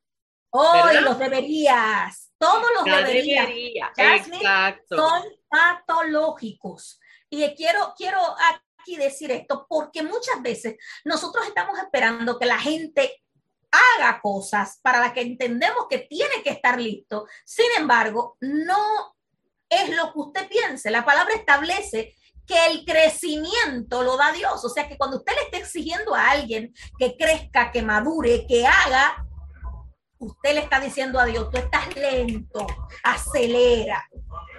Oh, 0.51 0.83
los 1.01 1.19
deberías, 1.19 2.31
todos 2.39 2.65
los 2.75 2.85
deberías. 2.85 3.91
Exacto. 3.97 4.97
Son 4.97 5.23
patológicos. 5.47 6.99
Y 7.29 7.47
quiero, 7.53 7.93
quiero 7.95 8.19
aquí 8.79 8.95
decir 8.95 9.29
esto 9.31 9.67
porque 9.69 10.01
muchas 10.01 10.41
veces 10.41 10.75
nosotros 11.05 11.45
estamos 11.45 11.77
esperando 11.77 12.39
que 12.39 12.47
la 12.47 12.57
gente 12.57 13.21
haga 13.71 14.19
cosas 14.21 14.79
para 14.81 14.99
las 14.99 15.13
que 15.13 15.21
entendemos 15.21 15.87
que 15.89 15.99
tiene 15.99 16.41
que 16.43 16.51
estar 16.51 16.79
listo. 16.79 17.27
Sin 17.45 17.67
embargo, 17.77 18.37
no 18.41 19.15
es 19.69 19.95
lo 19.95 20.11
que 20.13 20.19
usted 20.19 20.47
piense. 20.49 20.89
La 20.89 21.05
palabra 21.05 21.35
establece 21.35 22.15
que 22.45 22.65
el 22.65 22.83
crecimiento 22.83 24.01
lo 24.01 24.17
da 24.17 24.31
Dios. 24.31 24.65
O 24.65 24.69
sea 24.69 24.87
que 24.87 24.97
cuando 24.97 25.17
usted 25.17 25.33
le 25.35 25.43
está 25.43 25.57
exigiendo 25.57 26.15
a 26.15 26.31
alguien 26.31 26.73
que 26.97 27.15
crezca, 27.15 27.71
que 27.71 27.83
madure, 27.83 28.47
que 28.47 28.65
haga, 28.65 29.23
usted 30.17 30.55
le 30.55 30.61
está 30.61 30.79
diciendo 30.79 31.19
a 31.19 31.25
Dios, 31.25 31.49
tú 31.51 31.57
estás 31.57 31.95
lento, 31.95 32.65
acelera, 33.03 34.03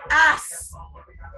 haz. 0.09 0.71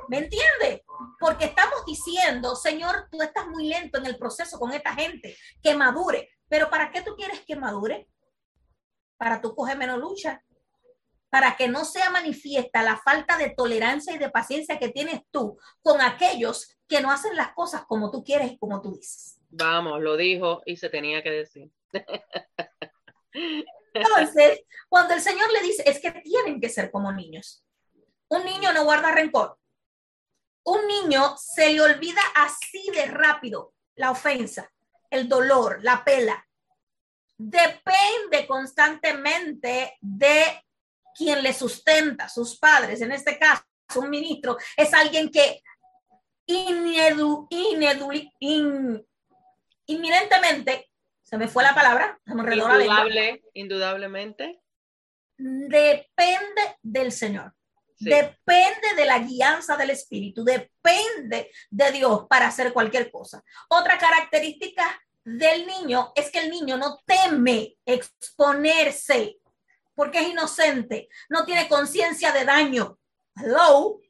¿Me 0.09 0.19
entiende? 0.19 0.85
Porque 1.19 1.47
estamos 1.47 1.87
diciendo, 1.87 2.55
Señor, 2.55 3.09
tú 3.11 3.23
estás 3.23 3.47
muy 3.47 3.67
lento 3.69 3.99
en 3.99 4.07
el 4.07 4.19
proceso 4.19 4.59
con 4.59 4.73
esta 4.73 4.95
gente, 4.95 5.35
que 5.63 5.75
madure 5.75 6.29
Pero 6.53 6.69
¿para 6.69 6.91
qué 6.91 7.01
tú 7.01 7.17
quieres 7.17 7.41
que 7.47 7.57
madure? 7.57 8.07
Para 9.17 9.41
tú 9.41 9.55
coger 9.55 9.79
menos 9.79 9.99
lucha. 9.99 10.45
Para 11.31 11.57
que 11.57 11.67
no 11.67 11.87
sea 11.87 12.11
manifiesta 12.11 12.83
la 12.83 12.99
falta 12.99 13.39
de 13.39 13.55
tolerancia 13.57 14.15
y 14.15 14.19
de 14.19 14.29
paciencia 14.29 14.79
que 14.79 14.91
tienes 14.91 15.23
tú 15.31 15.59
con 15.81 16.03
aquellos 16.03 16.77
que 16.87 17.01
no 17.01 17.11
hacen 17.11 17.37
las 17.37 17.55
cosas 17.55 17.87
como 17.87 18.11
tú 18.11 18.23
quieres 18.23 18.53
y 18.53 18.59
como 18.59 18.83
tú 18.83 18.93
dices. 18.95 19.41
Vamos, 19.49 20.03
lo 20.03 20.15
dijo 20.15 20.61
y 20.67 20.77
se 20.77 20.91
tenía 20.91 21.23
que 21.23 21.31
decir. 21.31 21.71
Entonces, 23.95 24.61
cuando 24.91 25.15
el 25.15 25.23
Señor 25.23 25.51
le 25.55 25.63
dice, 25.63 25.85
es 25.87 26.01
que 26.01 26.13
tienen 26.21 26.61
que 26.61 26.69
ser 26.69 26.91
como 26.91 27.13
niños. 27.13 27.65
Un 28.29 28.45
niño 28.45 28.75
no 28.75 28.85
guarda 28.85 29.11
rencor. 29.11 29.59
Un 30.65 30.87
niño 30.87 31.35
se 31.39 31.73
le 31.73 31.81
olvida 31.81 32.21
así 32.35 32.91
de 32.95 33.07
rápido 33.07 33.73
la 33.95 34.11
ofensa, 34.11 34.71
el 35.13 35.29
dolor, 35.29 35.79
la 35.83 36.03
pela. 36.03 36.45
Depende 37.37 38.47
constantemente 38.49 39.99
de 40.01 40.65
quien 41.15 41.43
le 41.43 41.53
sustenta, 41.53 42.29
sus 42.29 42.59
padres. 42.59 43.03
En 43.03 43.13
este 43.13 43.39
caso, 43.39 43.63
un 43.97 44.09
ministro 44.09 44.57
es 44.77 44.95
alguien 44.95 45.31
que 45.31 45.63
inedu, 46.47 47.47
inminentemente, 49.87 50.91
se 51.23 51.37
me 51.37 51.47
fue 51.47 51.63
la 51.63 51.75
palabra, 51.75 52.19
Indudable, 52.25 53.43
indudablemente. 53.53 54.63
Depende 55.37 56.79
del 56.83 57.13
Señor. 57.13 57.55
Depende 58.11 58.95
de 58.97 59.05
la 59.05 59.19
guianza 59.19 59.77
del 59.77 59.91
Espíritu, 59.91 60.45
depende 60.45 61.51
de 61.71 61.93
Dios 61.93 62.27
para 62.29 62.49
hacer 62.49 62.73
cualquier 62.73 63.11
cosa. 63.11 63.43
Otra 63.69 63.99
característica 63.99 65.01
del 65.25 65.67
niño 65.67 66.13
es 66.15 66.31
que 66.31 66.41
el 66.41 66.51
niño 66.51 66.77
no 66.77 67.01
teme 67.07 67.77
exponerse 67.87 69.39
porque 69.95 70.21
es 70.21 70.29
inocente, 70.29 71.09
no 71.29 71.45
tiene 71.45 71.69
conciencia 71.69 72.33
de 72.33 72.45
daño. 72.45 72.99
Hello. 73.37 74.01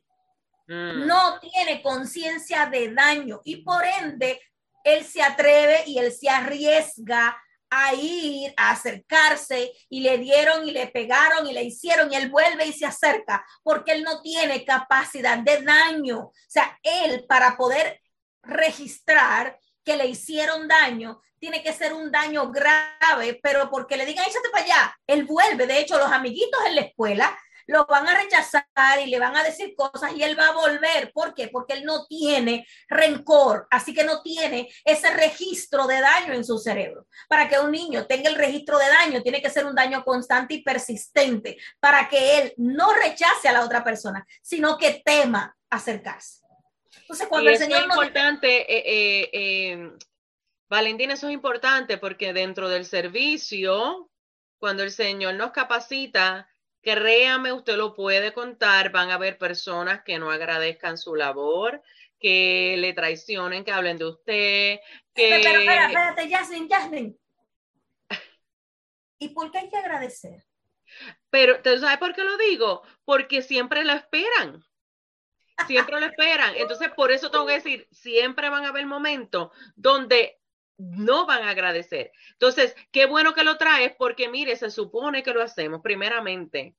Mm. 0.69 1.07
No 1.07 1.41
tiene 1.41 1.83
conciencia 1.83 2.67
de 2.67 2.93
daño 2.95 3.41
y 3.45 3.57
por 3.57 3.85
ende 3.85 4.41
él 4.85 5.05
se 5.05 5.23
atreve 5.23 5.85
y 5.87 5.99
él 5.99 6.13
se 6.13 6.29
arriesga 6.29 7.37
a 7.75 7.95
ir, 7.95 8.53
a 8.59 8.73
acercarse 8.73 9.73
y 9.89 10.01
le 10.01 10.19
dieron 10.19 10.69
y 10.69 10.73
le 10.73 10.89
pegaron 10.89 11.47
y 11.47 11.55
le 11.55 11.63
hicieron 11.63 12.13
y 12.13 12.17
él 12.17 12.29
vuelve 12.29 12.67
y 12.67 12.73
se 12.75 12.85
acerca 12.85 13.47
porque 13.63 13.93
él 13.93 14.03
no 14.03 14.21
tiene 14.21 14.63
capacidad 14.67 15.39
de 15.39 15.63
daño. 15.63 16.19
O 16.19 16.33
sea, 16.49 16.79
él 16.83 17.25
para 17.27 17.57
poder 17.57 17.99
registrar 18.43 19.59
que 19.83 19.97
le 19.97 20.07
hicieron 20.07 20.69
daño, 20.69 21.23
tiene 21.39 21.63
que 21.63 21.73
ser 21.73 21.95
un 21.95 22.13
daño 22.13 22.53
grave, 22.53 23.41
pero 23.43 23.71
porque 23.71 23.97
le 23.97 24.05
digan, 24.05 24.27
échate 24.29 24.51
para 24.51 24.65
allá, 24.65 24.97
él 25.07 25.25
vuelve. 25.25 25.67
De 25.67 25.79
hecho, 25.79 25.97
los 25.99 26.13
amiguitos 26.13 26.61
en 26.67 26.75
la 26.75 26.83
escuela 26.83 27.39
lo 27.67 27.87
van 27.87 28.09
a 28.09 28.21
rechazar 28.21 29.01
y 29.05 29.07
le 29.07 29.19
van 29.19 29.37
a 29.37 29.43
decir 29.43 29.75
cosas 29.77 30.13
y 30.17 30.23
él 30.23 30.39
va 30.39 30.49
a 30.49 30.53
volver. 30.53 31.13
¿Por 31.13 31.35
qué? 31.35 31.49
Porque 31.49 31.75
él 31.75 31.85
no 31.85 32.07
tiene 32.07 32.67
rencor, 32.89 33.67
así 33.71 33.95
que 33.95 34.05
no 34.05 34.23
tiene 34.23 34.69
ese 34.85 35.11
registro 35.11 35.87
de 35.87 36.01
daño 36.01 36.33
en 36.33 36.45
su 36.45 36.59
cerebro. 36.59 37.07
Para 37.29 37.49
que 37.49 37.59
un 37.59 37.71
niño 37.71 38.07
tenga 38.07 38.29
el 38.31 38.37
registro 38.37 38.79
de 38.79 38.89
daño, 38.89 39.23
tiene 39.23 39.43
que 39.43 39.51
ser 39.51 39.67
un 39.67 39.75
daño 39.75 40.05
constante 40.05 40.55
y 40.55 40.63
persistente 40.63 41.59
para 41.81 42.09
que 42.09 42.39
él 42.39 42.55
no 42.57 42.93
rechace 42.95 43.49
a 43.49 43.53
la 43.53 43.65
otra 43.65 43.85
persona, 43.85 44.27
sino 44.43 44.77
que 44.79 45.03
tema 45.05 45.57
acercarse. 45.71 46.41
Entonces, 47.01 47.27
cuando 47.29 47.51
el 47.51 47.59
Señor 47.59 47.81
es 47.81 47.85
importante, 47.87 48.73
eh, 48.73 48.83
eh, 48.87 49.31
eh, 49.33 49.93
Valentín, 50.69 51.11
eso 51.11 51.29
es 51.29 51.35
importante 51.35 51.99
porque 51.99 52.33
dentro 52.33 52.69
del 52.69 52.87
servicio, 52.87 54.11
cuando 54.59 54.83
el 54.83 54.91
Señor 54.91 55.35
nos 55.35 55.53
capacita, 55.53 56.49
Créame, 56.83 57.53
usted 57.53 57.77
lo 57.77 57.95
puede 57.95 58.33
contar, 58.33 58.91
van 58.91 59.11
a 59.11 59.15
haber 59.15 59.39
personas 59.39 60.03
que 60.03 60.19
no 60.19 60.31
agradezcan 60.31 60.99
su 60.99 61.15
labor, 61.15 61.83
que 62.19 62.77
le 62.79 62.93
traicionen, 62.93 63.65
que 63.65 63.73
hablen 63.73 63.99
de 63.99 64.05
usted, 64.07 64.81
que... 65.15 65.41
Pero, 65.43 65.61
espera, 65.61 65.87
espérate, 65.87 66.29
Jasmine, 66.29 66.69
Jasmine. 66.69 67.17
¿Y 69.19 69.29
por 69.29 69.53
qué 69.53 69.59
hay 69.59 69.71
que 69.71 69.77
agradecer? 69.77 70.45
Pero, 71.31 71.63
¿tú 71.63 71.79
sabes 71.79 71.99
por 71.99 72.15
qué 72.15 72.25
lo 72.25 72.37
digo? 72.37 72.83
Porque 73.05 73.43
siempre 73.43 73.85
lo 73.85 73.93
esperan. 73.93 74.65
Siempre 75.67 76.01
lo 76.01 76.07
esperan. 76.07 76.55
Entonces, 76.57 76.91
por 76.91 77.13
eso 77.13 77.31
tengo 77.31 77.47
que 77.47 77.55
decir, 77.55 77.87
siempre 77.93 78.49
van 78.49 78.65
a 78.65 78.71
haber 78.71 78.87
momentos 78.87 79.51
donde 79.77 80.42
no 80.91 81.27
van 81.27 81.45
a 81.45 81.51
agradecer. 81.51 82.13
Entonces, 82.33 82.75
qué 82.91 83.07
bueno 83.07 83.35
que 83.35 83.45
lo 83.45 83.57
traes 83.57 83.95
porque 83.97 84.29
mire, 84.29 84.57
se 84.57 84.71
supone 84.71 85.23
que 85.23 85.33
lo 85.33 85.43
hacemos 85.43 85.81
primeramente 85.81 86.75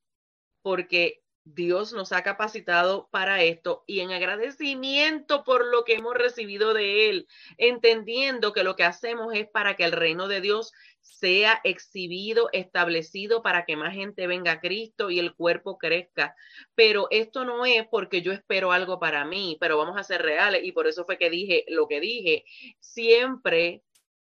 porque 0.62 1.22
Dios 1.46 1.92
nos 1.92 2.12
ha 2.12 2.22
capacitado 2.22 3.08
para 3.10 3.42
esto 3.42 3.84
y 3.86 4.00
en 4.00 4.12
agradecimiento 4.12 5.44
por 5.44 5.66
lo 5.66 5.84
que 5.84 5.94
hemos 5.94 6.14
recibido 6.14 6.72
de 6.72 7.10
Él, 7.10 7.28
entendiendo 7.58 8.54
que 8.54 8.64
lo 8.64 8.76
que 8.76 8.84
hacemos 8.84 9.34
es 9.34 9.46
para 9.48 9.76
que 9.76 9.84
el 9.84 9.92
reino 9.92 10.26
de 10.26 10.40
Dios 10.40 10.72
sea 11.02 11.60
exhibido, 11.64 12.48
establecido 12.52 13.42
para 13.42 13.66
que 13.66 13.76
más 13.76 13.94
gente 13.94 14.26
venga 14.26 14.52
a 14.52 14.60
Cristo 14.60 15.10
y 15.10 15.18
el 15.18 15.34
cuerpo 15.34 15.76
crezca. 15.76 16.34
Pero 16.74 17.08
esto 17.10 17.44
no 17.44 17.66
es 17.66 17.86
porque 17.88 18.22
yo 18.22 18.32
espero 18.32 18.72
algo 18.72 18.98
para 18.98 19.26
mí, 19.26 19.58
pero 19.60 19.76
vamos 19.76 19.98
a 19.98 20.02
ser 20.02 20.22
reales 20.22 20.64
y 20.64 20.72
por 20.72 20.86
eso 20.86 21.04
fue 21.04 21.18
que 21.18 21.28
dije 21.28 21.66
lo 21.68 21.88
que 21.88 22.00
dije. 22.00 22.44
Siempre 22.80 23.82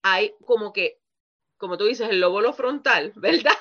hay 0.02 0.34
como 0.46 0.74
que, 0.74 1.00
como 1.58 1.78
tú 1.78 1.86
dices, 1.86 2.10
el 2.10 2.20
lóbulo 2.20 2.54
frontal, 2.54 3.14
¿verdad? 3.16 3.58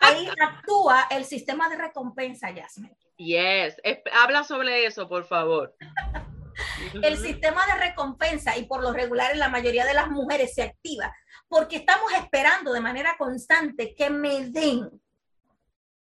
Ahí 0.00 0.28
actúa 0.40 1.06
el 1.10 1.24
sistema 1.24 1.68
de 1.68 1.76
recompensa, 1.76 2.50
Yasmin. 2.50 2.94
Yes, 3.16 3.76
habla 4.12 4.44
sobre 4.44 4.86
eso, 4.86 5.08
por 5.08 5.24
favor. 5.24 5.74
el 7.02 7.16
sistema 7.16 7.66
de 7.66 7.88
recompensa 7.88 8.56
y 8.56 8.66
por 8.66 8.82
lo 8.82 8.92
regular 8.92 9.32
en 9.32 9.38
la 9.38 9.48
mayoría 9.48 9.86
de 9.86 9.94
las 9.94 10.10
mujeres 10.10 10.54
se 10.54 10.62
activa 10.62 11.14
porque 11.52 11.76
estamos 11.76 12.10
esperando 12.14 12.72
de 12.72 12.80
manera 12.80 13.14
constante 13.18 13.94
que 13.94 14.08
me 14.08 14.46
den, 14.48 14.88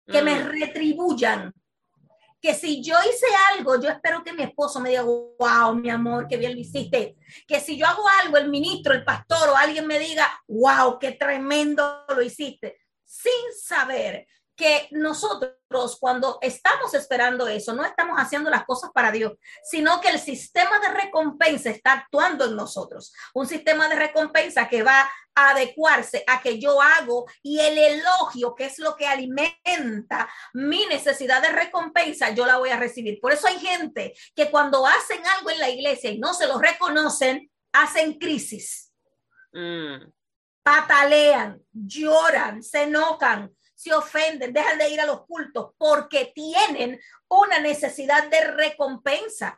que 0.05 0.21
me 0.21 0.35
mm. 0.35 0.47
retribuyan, 0.47 1.51
que 2.43 2.53
si 2.53 2.83
yo 2.83 2.97
hice 3.09 3.25
algo, 3.53 3.79
yo 3.79 3.89
espero 3.89 4.21
que 4.21 4.33
mi 4.33 4.43
esposo 4.43 4.81
me 4.81 4.89
diga, 4.89 5.03
wow, 5.03 5.73
mi 5.75 5.89
amor, 5.89 6.27
qué 6.27 6.35
bien 6.35 6.53
lo 6.53 6.59
hiciste. 6.59 7.15
Que 7.47 7.61
si 7.61 7.77
yo 7.77 7.87
hago 7.87 8.03
algo, 8.21 8.35
el 8.35 8.49
ministro, 8.49 8.93
el 8.93 9.05
pastor 9.05 9.47
o 9.47 9.55
alguien 9.55 9.87
me 9.87 9.97
diga, 9.97 10.27
wow, 10.49 10.99
qué 10.99 11.13
tremendo 11.13 12.03
lo 12.09 12.21
hiciste, 12.21 12.81
sin 13.05 13.31
saber 13.57 14.27
que 14.55 14.87
nosotros 14.91 15.53
cuando 15.99 16.37
estamos 16.41 16.93
esperando 16.93 17.47
eso, 17.47 17.73
no 17.73 17.83
estamos 17.83 18.17
haciendo 18.19 18.49
las 18.49 18.65
cosas 18.65 18.91
para 18.93 19.11
Dios, 19.11 19.33
sino 19.63 19.99
que 19.99 20.09
el 20.09 20.19
sistema 20.19 20.79
de 20.79 20.89
recompensa 20.89 21.69
está 21.69 21.93
actuando 21.93 22.45
en 22.45 22.55
nosotros. 22.55 23.13
Un 23.33 23.47
sistema 23.47 23.87
de 23.89 23.95
recompensa 23.95 24.69
que 24.69 24.83
va 24.83 25.09
a 25.35 25.49
adecuarse 25.49 26.23
a 26.27 26.41
que 26.41 26.59
yo 26.59 26.79
hago 26.79 27.25
y 27.41 27.59
el 27.59 27.77
elogio, 27.77 28.53
que 28.53 28.65
es 28.65 28.77
lo 28.77 28.95
que 28.95 29.07
alimenta 29.07 30.29
mi 30.53 30.85
necesidad 30.85 31.41
de 31.41 31.49
recompensa, 31.49 32.29
yo 32.29 32.45
la 32.45 32.57
voy 32.57 32.69
a 32.69 32.77
recibir. 32.77 33.19
Por 33.19 33.31
eso 33.31 33.47
hay 33.47 33.59
gente 33.59 34.13
que 34.35 34.51
cuando 34.51 34.85
hacen 34.85 35.25
algo 35.37 35.49
en 35.49 35.59
la 35.59 35.69
iglesia 35.69 36.11
y 36.11 36.19
no 36.19 36.33
se 36.33 36.47
lo 36.47 36.59
reconocen, 36.59 37.49
hacen 37.71 38.19
crisis. 38.19 38.93
Mm. 39.51 40.11
Patalean, 40.61 41.61
lloran, 41.73 42.63
se 42.63 42.83
enojan, 42.83 43.51
se 43.83 43.93
ofenden, 43.93 44.53
dejan 44.53 44.77
de 44.77 44.89
ir 44.89 45.01
a 45.01 45.05
los 45.05 45.25
cultos 45.25 45.71
porque 45.77 46.31
tienen 46.33 46.99
una 47.27 47.59
necesidad 47.59 48.29
de 48.29 48.51
recompensa. 48.51 49.57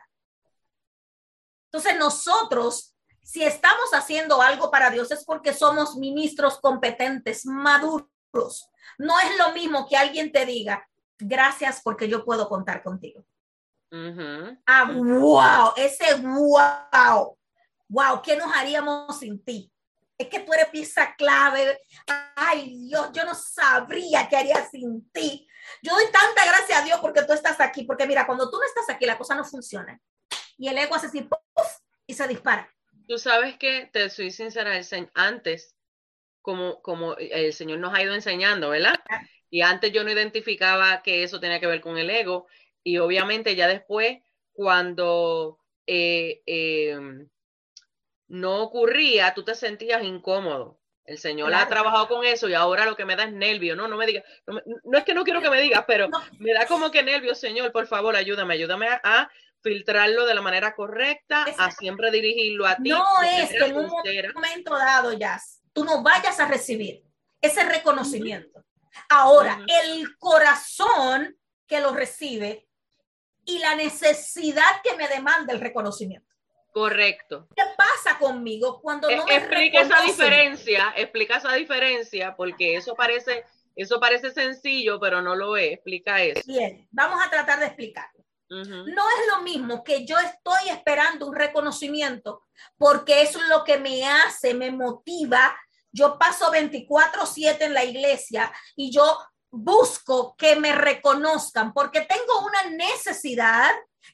Entonces 1.66 1.96
nosotros, 1.96 2.96
si 3.22 3.44
estamos 3.44 3.90
haciendo 3.92 4.42
algo 4.42 4.70
para 4.70 4.90
Dios, 4.90 5.12
es 5.12 5.24
porque 5.24 5.52
somos 5.52 5.96
ministros 5.96 6.58
competentes, 6.60 7.46
maduros. 7.46 8.68
No 8.98 9.18
es 9.20 9.38
lo 9.38 9.52
mismo 9.52 9.86
que 9.88 9.96
alguien 9.96 10.32
te 10.32 10.44
diga, 10.44 10.88
gracias 11.18 11.80
porque 11.84 12.08
yo 12.08 12.24
puedo 12.24 12.48
contar 12.48 12.82
contigo. 12.82 13.24
Ah, 14.66 14.90
wow, 14.92 15.72
ese 15.76 16.16
wow, 16.16 17.38
wow, 17.88 18.22
¿qué 18.22 18.36
nos 18.36 18.52
haríamos 18.52 19.18
sin 19.18 19.42
ti? 19.44 19.72
Es 20.18 20.28
que 20.28 20.40
tú 20.40 20.52
eres 20.52 20.68
pieza 20.68 21.14
clave. 21.16 21.80
Ay, 22.34 22.74
Dios, 22.88 23.10
yo 23.12 23.24
no 23.24 23.34
sabría 23.34 24.28
qué 24.28 24.36
haría 24.36 24.64
sin 24.68 25.10
ti. 25.10 25.46
Yo 25.82 25.92
doy 25.92 26.04
tanta 26.04 26.46
gracia 26.46 26.78
a 26.78 26.84
Dios 26.84 26.98
porque 27.00 27.22
tú 27.24 27.32
estás 27.32 27.60
aquí, 27.60 27.84
porque 27.84 28.06
mira, 28.06 28.26
cuando 28.26 28.50
tú 28.50 28.58
no 28.58 28.64
estás 28.64 28.94
aquí, 28.94 29.04
la 29.04 29.18
cosa 29.18 29.34
no 29.34 29.44
funciona. 29.44 30.00
Y 30.56 30.68
el 30.68 30.78
ego 30.78 30.94
hace 30.94 31.06
así, 31.06 31.22
¡puf! 31.22 31.40
y 32.06 32.14
se 32.14 32.26
dispara. 32.28 32.72
Tú 33.08 33.18
sabes 33.18 33.56
que, 33.58 33.88
te 33.92 34.08
soy 34.10 34.30
sincera, 34.30 34.72
antes, 35.14 35.74
como, 36.40 36.80
como 36.82 37.16
el 37.16 37.52
Señor 37.52 37.78
nos 37.78 37.94
ha 37.94 38.02
ido 38.02 38.14
enseñando, 38.14 38.70
¿verdad? 38.70 38.96
Y 39.50 39.62
antes 39.62 39.92
yo 39.92 40.02
no 40.02 40.10
identificaba 40.10 41.02
que 41.02 41.22
eso 41.22 41.40
tenía 41.40 41.60
que 41.60 41.66
ver 41.66 41.80
con 41.80 41.98
el 41.98 42.10
ego. 42.10 42.46
Y 42.82 42.98
obviamente 42.98 43.54
ya 43.54 43.68
después, 43.68 44.18
cuando 44.52 45.58
eh, 45.86 46.42
eh, 46.46 46.98
no 48.28 48.62
ocurría, 48.62 49.34
tú 49.34 49.44
te 49.44 49.54
sentías 49.54 50.02
incómodo. 50.02 50.78
El 51.04 51.18
Señor 51.18 51.54
ha 51.54 51.68
trabajado 51.68 52.08
con 52.08 52.24
eso 52.24 52.48
y 52.48 52.54
ahora 52.54 52.84
lo 52.84 52.96
que 52.96 53.04
me 53.04 53.14
da 53.14 53.24
es 53.24 53.32
nervio. 53.32 53.76
No, 53.76 53.86
no 53.86 53.96
me 53.96 54.06
diga, 54.06 54.24
no, 54.46 54.98
es 54.98 55.04
que 55.04 55.14
no 55.14 55.22
quiero 55.22 55.40
que 55.40 55.50
me 55.50 55.60
digas, 55.60 55.84
pero 55.86 56.08
me 56.38 56.52
da 56.52 56.66
como 56.66 56.90
que 56.90 57.04
nervio, 57.04 57.34
Señor, 57.34 57.70
por 57.70 57.86
favor, 57.86 58.16
ayúdame, 58.16 58.54
ayúdame 58.54 58.88
a, 58.88 59.30
filtrarlo 59.62 60.26
de 60.26 60.34
la 60.34 60.42
manera 60.42 60.76
correcta, 60.76 61.44
a 61.58 61.72
siempre 61.72 62.12
dirigirlo 62.12 62.66
a 62.66 62.76
ti. 62.76 62.90
No 62.90 63.04
es 63.22 63.50
que 63.50 63.64
en 63.64 63.76
un 63.76 63.88
momento 64.34 64.76
dado, 64.76 65.12
ya 65.12 65.40
tú 65.72 65.84
no 65.84 66.04
vayas 66.04 66.38
a 66.38 66.46
recibir 66.46 67.02
ese 67.40 67.64
reconocimiento. 67.64 68.64
Ahora, 69.08 69.60
el 69.66 70.16
corazón 70.18 71.36
que 71.66 71.80
lo 71.80 71.92
recibe 71.94 72.68
y 73.44 73.58
la 73.58 73.74
necesidad 73.74 74.82
que 74.84 74.96
me 74.96 75.08
demanda 75.08 75.52
el 75.52 75.60
reconocimiento. 75.60 76.25
Correcto. 76.76 77.48
¿Qué 77.56 77.62
pasa 77.74 78.18
conmigo 78.18 78.82
cuando 78.82 79.10
no 79.10 79.24
me 79.24 79.36
Explica 79.36 79.80
esa 79.80 80.02
diferencia, 80.02 80.92
explica 80.94 81.38
esa 81.38 81.54
diferencia, 81.54 82.36
porque 82.36 82.76
eso 82.76 82.94
parece, 82.94 83.46
eso 83.74 83.98
parece 83.98 84.30
sencillo, 84.30 85.00
pero 85.00 85.22
no 85.22 85.34
lo 85.34 85.56
es. 85.56 85.72
Explica 85.72 86.22
eso. 86.22 86.42
Bien, 86.44 86.86
vamos 86.90 87.18
a 87.24 87.30
tratar 87.30 87.60
de 87.60 87.66
explicarlo. 87.68 88.22
No 88.50 88.62
es 88.74 89.26
lo 89.34 89.42
mismo 89.42 89.82
que 89.82 90.04
yo 90.04 90.18
estoy 90.18 90.68
esperando 90.68 91.26
un 91.26 91.34
reconocimiento, 91.34 92.42
porque 92.76 93.22
eso 93.22 93.40
es 93.40 93.48
lo 93.48 93.64
que 93.64 93.78
me 93.78 94.06
hace, 94.06 94.52
me 94.52 94.70
motiva. 94.70 95.58
Yo 95.90 96.18
paso 96.18 96.52
24/7 96.52 97.64
en 97.64 97.72
la 97.72 97.84
iglesia 97.84 98.52
y 98.76 98.92
yo 98.92 99.18
busco 99.50 100.36
que 100.36 100.56
me 100.56 100.74
reconozcan 100.74 101.72
porque 101.72 102.02
tengo 102.02 102.44
una 102.44 102.64
necesidad 102.64 103.70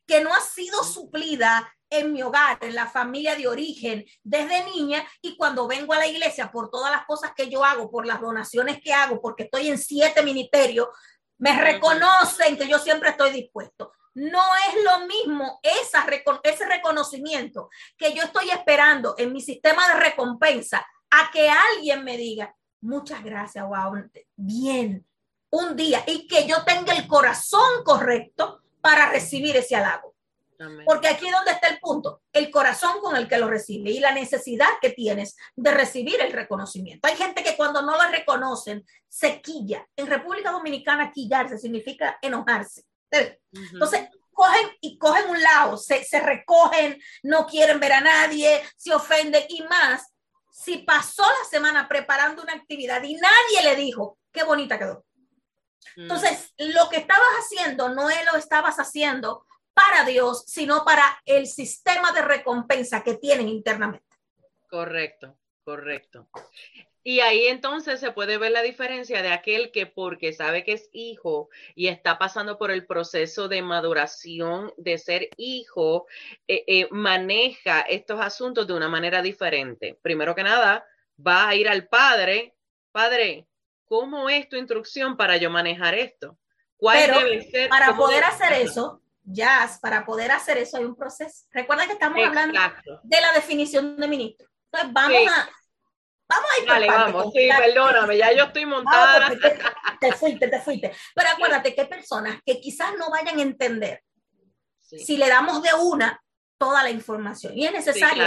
que 0.06 0.20
no 0.20 0.32
ha 0.34 0.40
sido 0.40 0.82
suplida 0.84 1.72
en 1.90 2.12
mi 2.12 2.22
hogar, 2.22 2.58
en 2.62 2.74
la 2.74 2.86
familia 2.86 3.36
de 3.36 3.46
origen, 3.46 4.04
desde 4.22 4.64
niña, 4.64 5.06
y 5.20 5.36
cuando 5.36 5.68
vengo 5.68 5.92
a 5.92 5.98
la 5.98 6.06
iglesia 6.06 6.50
por 6.50 6.70
todas 6.70 6.90
las 6.90 7.04
cosas 7.04 7.32
que 7.36 7.50
yo 7.50 7.64
hago, 7.64 7.90
por 7.90 8.06
las 8.06 8.20
donaciones 8.20 8.80
que 8.80 8.94
hago, 8.94 9.20
porque 9.20 9.44
estoy 9.44 9.68
en 9.68 9.78
siete 9.78 10.22
ministerios, 10.22 10.88
me 11.38 11.54
reconocen 11.60 12.56
que 12.56 12.66
yo 12.66 12.78
siempre 12.78 13.10
estoy 13.10 13.30
dispuesto. 13.30 13.92
No 14.14 14.42
es 14.68 14.84
lo 14.84 15.06
mismo 15.06 15.60
esa, 15.62 16.06
ese 16.42 16.66
reconocimiento 16.66 17.68
que 17.96 18.14
yo 18.14 18.22
estoy 18.22 18.50
esperando 18.50 19.14
en 19.18 19.32
mi 19.32 19.40
sistema 19.40 19.86
de 19.88 20.00
recompensa 20.00 20.86
a 21.10 21.30
que 21.30 21.50
alguien 21.50 22.04
me 22.04 22.16
diga, 22.16 22.54
muchas 22.80 23.22
gracias, 23.22 23.64
wow, 23.66 23.94
bien, 24.36 25.06
un 25.50 25.76
día, 25.76 26.02
y 26.06 26.26
que 26.26 26.46
yo 26.46 26.64
tenga 26.64 26.94
el 26.94 27.06
corazón 27.06 27.84
correcto 27.84 28.61
para 28.82 29.10
recibir 29.10 29.56
ese 29.56 29.76
halago. 29.76 30.14
Porque 30.84 31.08
aquí 31.08 31.26
es 31.26 31.32
donde 31.32 31.50
está 31.50 31.68
el 31.68 31.80
punto, 31.80 32.22
el 32.32 32.50
corazón 32.50 33.00
con 33.00 33.16
el 33.16 33.26
que 33.26 33.38
lo 33.38 33.48
recibe 33.48 33.90
y 33.90 33.98
la 33.98 34.12
necesidad 34.12 34.68
que 34.80 34.90
tienes 34.90 35.36
de 35.56 35.72
recibir 35.72 36.20
el 36.20 36.32
reconocimiento. 36.32 37.08
Hay 37.08 37.16
gente 37.16 37.42
que 37.42 37.56
cuando 37.56 37.82
no 37.82 37.96
lo 37.96 38.10
reconocen 38.10 38.84
se 39.08 39.40
quilla. 39.40 39.84
En 39.96 40.06
República 40.06 40.52
Dominicana 40.52 41.10
quillarse 41.10 41.58
significa 41.58 42.16
enojarse. 42.22 42.84
Entonces, 43.10 44.08
cogen 44.32 44.70
y 44.80 44.98
cogen 44.98 45.30
un 45.30 45.42
lado, 45.42 45.76
se, 45.76 46.04
se 46.04 46.20
recogen, 46.20 47.00
no 47.22 47.46
quieren 47.46 47.80
ver 47.80 47.94
a 47.94 48.00
nadie, 48.00 48.62
se 48.76 48.94
ofenden 48.94 49.44
y 49.48 49.62
más. 49.62 50.12
Si 50.50 50.78
pasó 50.78 51.22
la 51.22 51.48
semana 51.50 51.88
preparando 51.88 52.42
una 52.42 52.54
actividad 52.54 53.02
y 53.02 53.14
nadie 53.14 53.62
le 53.64 53.76
dijo, 53.76 54.18
qué 54.30 54.44
bonita 54.44 54.78
quedó. 54.78 55.04
Entonces, 55.96 56.52
lo 56.58 56.88
que 56.88 56.96
estabas 56.96 57.28
haciendo 57.40 57.88
no 57.90 58.10
es 58.10 58.24
lo 58.32 58.38
estabas 58.38 58.76
haciendo 58.76 59.46
para 59.74 60.04
Dios, 60.04 60.44
sino 60.46 60.84
para 60.84 61.20
el 61.24 61.46
sistema 61.46 62.12
de 62.12 62.22
recompensa 62.22 63.02
que 63.02 63.14
tienen 63.14 63.48
internamente. 63.48 64.06
Correcto, 64.68 65.36
correcto. 65.64 66.28
Y 67.04 67.18
ahí 67.20 67.46
entonces 67.46 67.98
se 67.98 68.12
puede 68.12 68.38
ver 68.38 68.52
la 68.52 68.62
diferencia 68.62 69.22
de 69.22 69.32
aquel 69.32 69.72
que 69.72 69.86
porque 69.86 70.32
sabe 70.32 70.62
que 70.62 70.74
es 70.74 70.88
hijo 70.92 71.48
y 71.74 71.88
está 71.88 72.16
pasando 72.16 72.58
por 72.58 72.70
el 72.70 72.86
proceso 72.86 73.48
de 73.48 73.60
maduración 73.60 74.72
de 74.76 74.98
ser 74.98 75.28
hijo, 75.36 76.06
eh, 76.46 76.62
eh, 76.68 76.88
maneja 76.92 77.80
estos 77.80 78.20
asuntos 78.20 78.68
de 78.68 78.74
una 78.74 78.88
manera 78.88 79.20
diferente. 79.20 79.98
Primero 80.00 80.36
que 80.36 80.44
nada, 80.44 80.86
va 81.18 81.48
a 81.48 81.56
ir 81.56 81.68
al 81.68 81.88
padre, 81.88 82.54
padre, 82.92 83.48
¿cómo 83.84 84.28
es 84.28 84.48
tu 84.48 84.56
instrucción 84.56 85.16
para 85.16 85.36
yo 85.36 85.50
manejar 85.50 85.94
esto? 85.94 86.38
¿Cuál 86.76 87.12
debe 87.12 87.50
ser? 87.50 87.68
Para 87.68 87.96
poder 87.96 88.24
hacer 88.24 88.52
eso, 88.54 89.02
Jazz, 89.22 89.78
para 89.80 90.04
poder 90.04 90.32
hacer 90.32 90.58
eso 90.58 90.76
hay 90.76 90.84
un 90.84 90.96
proceso. 90.96 91.46
Recuerda 91.50 91.86
que 91.86 91.92
estamos 91.92 92.18
hablando 92.24 92.58
de 93.02 93.20
la 93.20 93.32
definición 93.32 93.96
de 93.96 94.08
ministro. 94.08 94.48
Entonces 94.72 94.92
vamos 94.92 95.28
a 95.28 95.50
vamos 96.28 96.50
a 96.50 96.62
ir 96.62 96.68
Dale, 96.68 96.86
vamos, 96.86 97.32
sí, 97.32 97.48
perdóname, 97.56 98.16
ya 98.16 98.32
yo 98.32 98.44
estoy 98.44 98.66
montada. 98.66 99.30
te, 100.00 100.12
fuiste, 100.12 100.48
te 100.48 100.60
fuiste. 100.60 100.92
Pero 101.14 101.28
acuérdate 101.30 101.74
que 101.74 101.82
hay 101.82 101.86
personas 101.88 102.40
que 102.44 102.60
quizás 102.60 102.94
no 102.98 103.10
vayan 103.10 103.38
a 103.38 103.42
entender 103.42 104.02
si 104.80 105.16
le 105.16 105.28
damos 105.28 105.62
de 105.62 105.70
una 105.74 106.20
toda 106.58 106.82
la 106.82 106.90
información 106.90 107.56
y 107.56 107.66
es 107.66 107.72
necesario. 107.72 108.24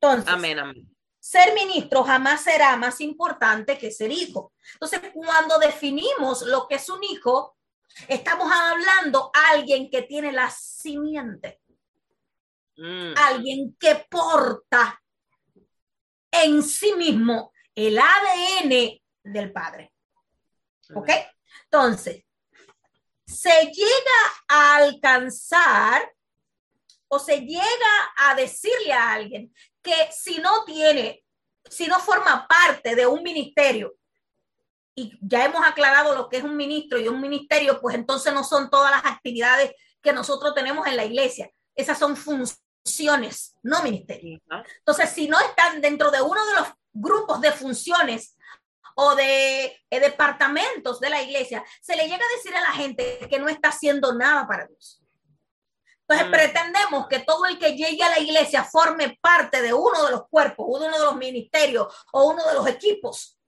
Entonces, 0.00 0.32
amén, 0.32 0.58
amén. 0.58 0.97
Ser 1.28 1.52
ministro 1.52 2.04
jamás 2.04 2.42
será 2.42 2.76
más 2.76 3.00
importante 3.00 3.76
que 3.76 3.90
ser 3.90 4.10
hijo. 4.10 4.52
Entonces, 4.74 5.00
cuando 5.12 5.58
definimos 5.58 6.42
lo 6.42 6.66
que 6.66 6.76
es 6.76 6.88
un 6.88 7.04
hijo, 7.04 7.58
Estamos 8.06 8.50
hablando 8.52 9.30
alguien 9.50 9.90
que 9.90 10.02
tiene 10.02 10.32
la 10.32 10.50
simiente. 10.50 11.60
Mm. 12.76 13.14
Alguien 13.16 13.76
que 13.78 14.06
porta 14.08 15.02
en 16.30 16.62
sí 16.62 16.94
mismo 16.94 17.52
el 17.74 17.98
ADN 17.98 19.00
del 19.24 19.52
padre. 19.52 19.92
¿Ok? 20.94 21.10
Entonces, 21.64 22.24
se 23.26 23.66
llega 23.66 24.20
a 24.48 24.76
alcanzar 24.76 26.12
o 27.08 27.18
se 27.18 27.40
llega 27.40 28.12
a 28.16 28.34
decirle 28.34 28.92
a 28.92 29.12
alguien 29.12 29.52
que 29.82 29.94
si 30.12 30.38
no 30.38 30.64
tiene, 30.64 31.24
si 31.68 31.86
no 31.86 31.98
forma 31.98 32.46
parte 32.46 32.94
de 32.94 33.06
un 33.06 33.22
ministerio 33.22 33.94
y 34.94 35.16
ya 35.20 35.44
hemos 35.44 35.64
aclarado 35.64 36.14
lo 36.14 36.28
que 36.28 36.38
es 36.38 36.44
un 36.44 36.56
ministro 36.56 36.98
y 36.98 37.06
un 37.06 37.20
ministerio, 37.20 37.80
pues 37.80 37.94
entonces 37.94 38.32
no 38.34 38.42
son 38.42 38.68
todas 38.68 38.90
las 38.90 39.12
actividades 39.12 39.72
que 40.02 40.12
nosotros 40.12 40.54
tenemos 40.54 40.86
en 40.88 40.96
la 40.96 41.04
iglesia. 41.04 41.50
Esas 41.76 41.98
son 41.98 42.16
funciones, 42.16 43.54
no 43.62 43.80
ministerios. 43.84 44.40
Entonces, 44.78 45.10
si 45.10 45.28
no 45.28 45.38
están 45.38 45.80
dentro 45.80 46.10
de 46.10 46.20
uno 46.20 46.44
de 46.46 46.54
los 46.54 46.68
grupos 46.92 47.40
de 47.40 47.52
funciones 47.52 48.36
o 48.96 49.14
de 49.14 49.66
eh, 49.88 50.00
departamentos 50.00 50.98
de 50.98 51.10
la 51.10 51.22
iglesia, 51.22 51.64
se 51.80 51.94
le 51.94 52.08
llega 52.08 52.24
a 52.24 52.36
decir 52.36 52.56
a 52.56 52.60
la 52.60 52.72
gente 52.72 53.20
que 53.30 53.38
no 53.38 53.48
está 53.48 53.68
haciendo 53.68 54.12
nada 54.14 54.48
para 54.48 54.66
Dios. 54.66 55.00
Entonces 56.08 56.28
mm. 56.28 56.30
pretendemos 56.30 57.06
que 57.08 57.20
todo 57.20 57.44
el 57.46 57.58
que 57.58 57.76
llegue 57.76 58.02
a 58.02 58.10
la 58.10 58.18
iglesia 58.18 58.64
forme 58.64 59.18
parte 59.20 59.60
de 59.60 59.74
uno 59.74 60.06
de 60.06 60.12
los 60.12 60.28
cuerpos, 60.28 60.66
uno 60.68 60.98
de 60.98 61.04
los 61.04 61.16
ministerios 61.16 61.94
o 62.12 62.30
uno 62.30 62.46
de 62.46 62.54
los 62.54 62.66
equipos 62.66 63.38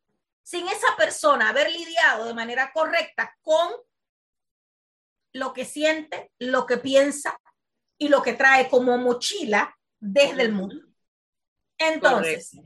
sin 0.50 0.66
esa 0.66 0.96
persona 0.96 1.50
haber 1.50 1.70
lidiado 1.70 2.24
de 2.24 2.34
manera 2.34 2.72
correcta 2.72 3.38
con 3.40 3.70
lo 5.32 5.52
que 5.52 5.64
siente, 5.64 6.32
lo 6.40 6.66
que 6.66 6.76
piensa 6.76 7.40
y 7.96 8.08
lo 8.08 8.20
que 8.20 8.32
trae 8.32 8.68
como 8.68 8.98
mochila 8.98 9.78
desde 10.00 10.42
el 10.42 10.50
mundo. 10.50 10.84
Entonces, 11.78 12.58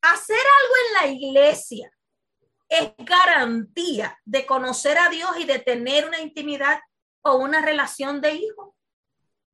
hacer 0.00 0.38
algo 0.38 0.74
en 0.86 0.94
la 0.94 1.06
iglesia 1.12 1.90
es 2.68 2.92
garantía 2.98 4.16
de 4.24 4.46
conocer 4.46 4.96
a 4.96 5.08
Dios 5.08 5.32
y 5.40 5.44
de 5.44 5.58
tener 5.58 6.06
una 6.06 6.20
intimidad 6.20 6.78
o 7.22 7.34
una 7.34 7.62
relación 7.62 8.20
de 8.20 8.34
hijo. 8.34 8.75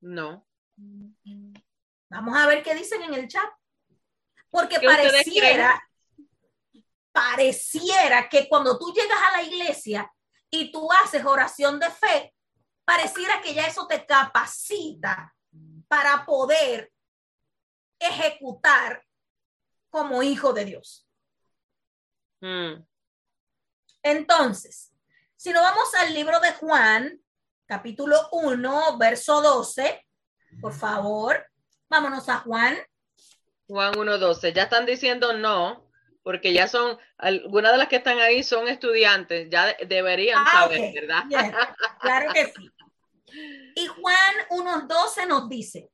No. 0.03 0.45
Vamos 2.09 2.37
a 2.37 2.47
ver 2.47 2.61
qué 2.61 2.75
dicen 2.75 3.01
en 3.03 3.13
el 3.13 3.27
chat. 3.27 3.49
Porque 4.49 4.79
pareciera, 4.79 5.81
pareciera 7.11 8.27
que 8.29 8.49
cuando 8.49 8.77
tú 8.77 8.93
llegas 8.93 9.17
a 9.29 9.37
la 9.37 9.43
iglesia 9.43 10.11
y 10.49 10.71
tú 10.71 10.91
haces 10.91 11.25
oración 11.25 11.79
de 11.79 11.89
fe, 11.89 12.35
pareciera 12.83 13.41
que 13.41 13.53
ya 13.53 13.65
eso 13.65 13.87
te 13.87 14.05
capacita 14.05 15.33
para 15.87 16.25
poder 16.25 16.91
ejecutar 17.97 19.03
como 19.89 20.21
hijo 20.21 20.51
de 20.51 20.65
Dios. 20.65 21.07
Hmm. 22.41 22.83
Entonces, 24.03 24.93
si 25.37 25.51
nos 25.53 25.63
vamos 25.63 25.95
al 25.95 26.13
libro 26.13 26.39
de 26.41 26.51
Juan, 26.53 27.22
capítulo 27.65 28.29
1, 28.31 28.97
verso 28.97 29.41
12, 29.41 30.05
por 30.61 30.73
favor, 30.73 31.45
vámonos 31.89 32.29
a 32.29 32.39
Juan. 32.39 32.77
Juan 33.67 33.97
1, 33.97 34.17
12. 34.17 34.53
Ya 34.53 34.63
están 34.63 34.85
diciendo 34.85 35.33
no 35.33 35.83
porque 36.23 36.53
ya 36.53 36.67
son, 36.67 36.97
algunas 37.17 37.73
de 37.73 37.77
las 37.77 37.87
que 37.89 37.97
están 37.97 38.19
ahí 38.19 38.43
son 38.43 38.67
estudiantes, 38.67 39.49
ya 39.49 39.75
deberían 39.87 40.41
ah, 40.47 40.63
saber, 40.63 40.93
¿verdad? 40.93 41.23
claro 41.99 42.33
que 42.33 42.45
sí. 42.45 42.69
Y 43.75 43.87
Juan 43.87 44.35
1.12 44.51 45.27
nos 45.27 45.49
dice, 45.49 45.89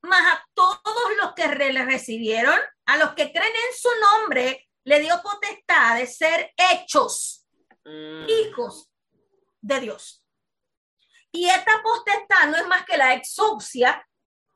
más 0.00 0.34
a 0.34 0.44
todos 0.54 1.10
los 1.20 1.34
que 1.34 1.46
le 1.46 1.84
recibieron, 1.84 2.58
a 2.86 2.96
los 2.96 3.10
que 3.10 3.30
creen 3.30 3.52
en 3.52 3.76
su 3.76 3.88
nombre, 4.00 4.66
le 4.84 5.00
dio 5.00 5.20
potestad 5.22 5.98
de 5.98 6.06
ser 6.06 6.52
hechos 6.56 7.46
mm. 7.84 8.26
hijos 8.28 8.88
de 9.60 9.80
Dios. 9.80 10.23
Y 11.34 11.50
esta 11.50 11.82
potestad 11.82 12.46
no 12.46 12.56
es 12.56 12.66
más 12.68 12.84
que 12.86 12.96
la 12.96 13.12
exousia 13.12 14.08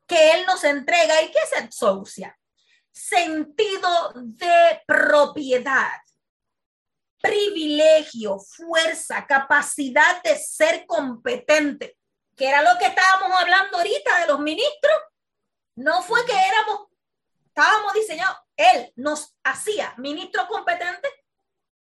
que 0.07 0.31
Él 0.31 0.47
nos 0.47 0.63
entrega. 0.63 1.21
¿Y 1.23 1.33
qué 1.33 1.39
es 1.41 1.61
exousia? 1.61 2.39
Sentido 2.93 4.13
de 4.15 4.81
propiedad, 4.87 6.01
privilegio, 7.21 8.39
fuerza, 8.39 9.27
capacidad 9.27 10.23
de 10.23 10.39
ser 10.39 10.87
competente, 10.87 11.99
que 12.37 12.49
era 12.49 12.63
lo 12.63 12.79
que 12.79 12.87
estábamos 12.87 13.37
hablando 13.41 13.79
ahorita 13.79 14.21
de 14.21 14.27
los 14.29 14.39
ministros. 14.39 15.03
No 15.75 16.01
fue 16.03 16.25
que 16.27 16.33
éramos, 16.33 16.91
estábamos 17.45 17.93
diseñados, 17.95 18.39
Él 18.57 18.93
nos 18.95 19.37
hacía 19.43 19.95
ministros 19.97 20.47
competentes. 20.47 21.11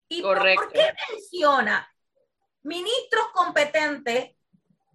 ¿Y 0.07 0.21
por 0.21 0.71
qué 0.71 0.93
menciona 1.09 1.85
ministros 2.63 3.27
competentes 3.33 4.35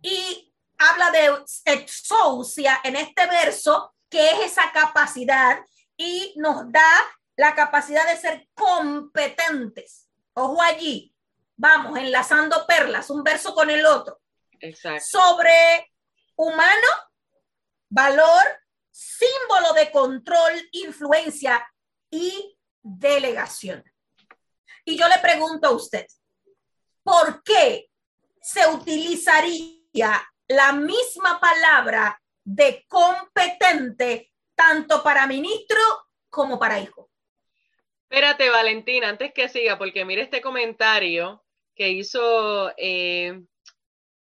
y 0.02 0.52
habla 0.78 1.10
de 1.10 1.44
exousia 1.66 2.80
en 2.84 2.96
este 2.96 3.26
verso, 3.26 3.94
que 4.08 4.30
es 4.30 4.52
esa 4.52 4.72
capacidad 4.72 5.60
y 5.96 6.34
nos 6.36 6.70
da 6.72 6.90
la 7.36 7.54
capacidad 7.54 8.06
de 8.08 8.16
ser 8.16 8.48
competentes. 8.54 10.08
Ojo 10.34 10.60
allí, 10.62 11.14
vamos 11.56 11.98
enlazando 11.98 12.66
perlas, 12.66 13.10
un 13.10 13.22
verso 13.22 13.54
con 13.54 13.70
el 13.70 13.84
otro. 13.84 14.20
Exacto. 14.60 15.04
Sobre 15.06 15.92
humano, 16.36 16.88
valor, 17.88 18.42
símbolo 18.90 19.72
de 19.74 19.90
control, 19.90 20.68
influencia 20.72 21.66
y 22.10 22.58
delegación. 22.82 23.84
Y 24.84 24.98
yo 24.98 25.08
le 25.08 25.18
pregunto 25.18 25.68
a 25.68 25.72
usted, 25.72 26.06
¿por 27.02 27.42
qué 27.42 27.90
se 28.40 28.66
utilizaría 28.66 29.79
la 29.92 30.72
misma 30.72 31.40
palabra 31.40 32.20
de 32.44 32.84
competente 32.88 34.32
tanto 34.54 35.02
para 35.02 35.26
ministro 35.26 35.78
como 36.28 36.58
para 36.58 36.80
hijo. 36.80 37.10
Espérate, 38.10 38.50
Valentina, 38.50 39.08
antes 39.08 39.32
que 39.32 39.48
siga, 39.48 39.78
porque 39.78 40.04
mire 40.04 40.22
este 40.22 40.40
comentario 40.40 41.44
que 41.76 41.90
hizo 41.90 42.72
eh, 42.76 43.40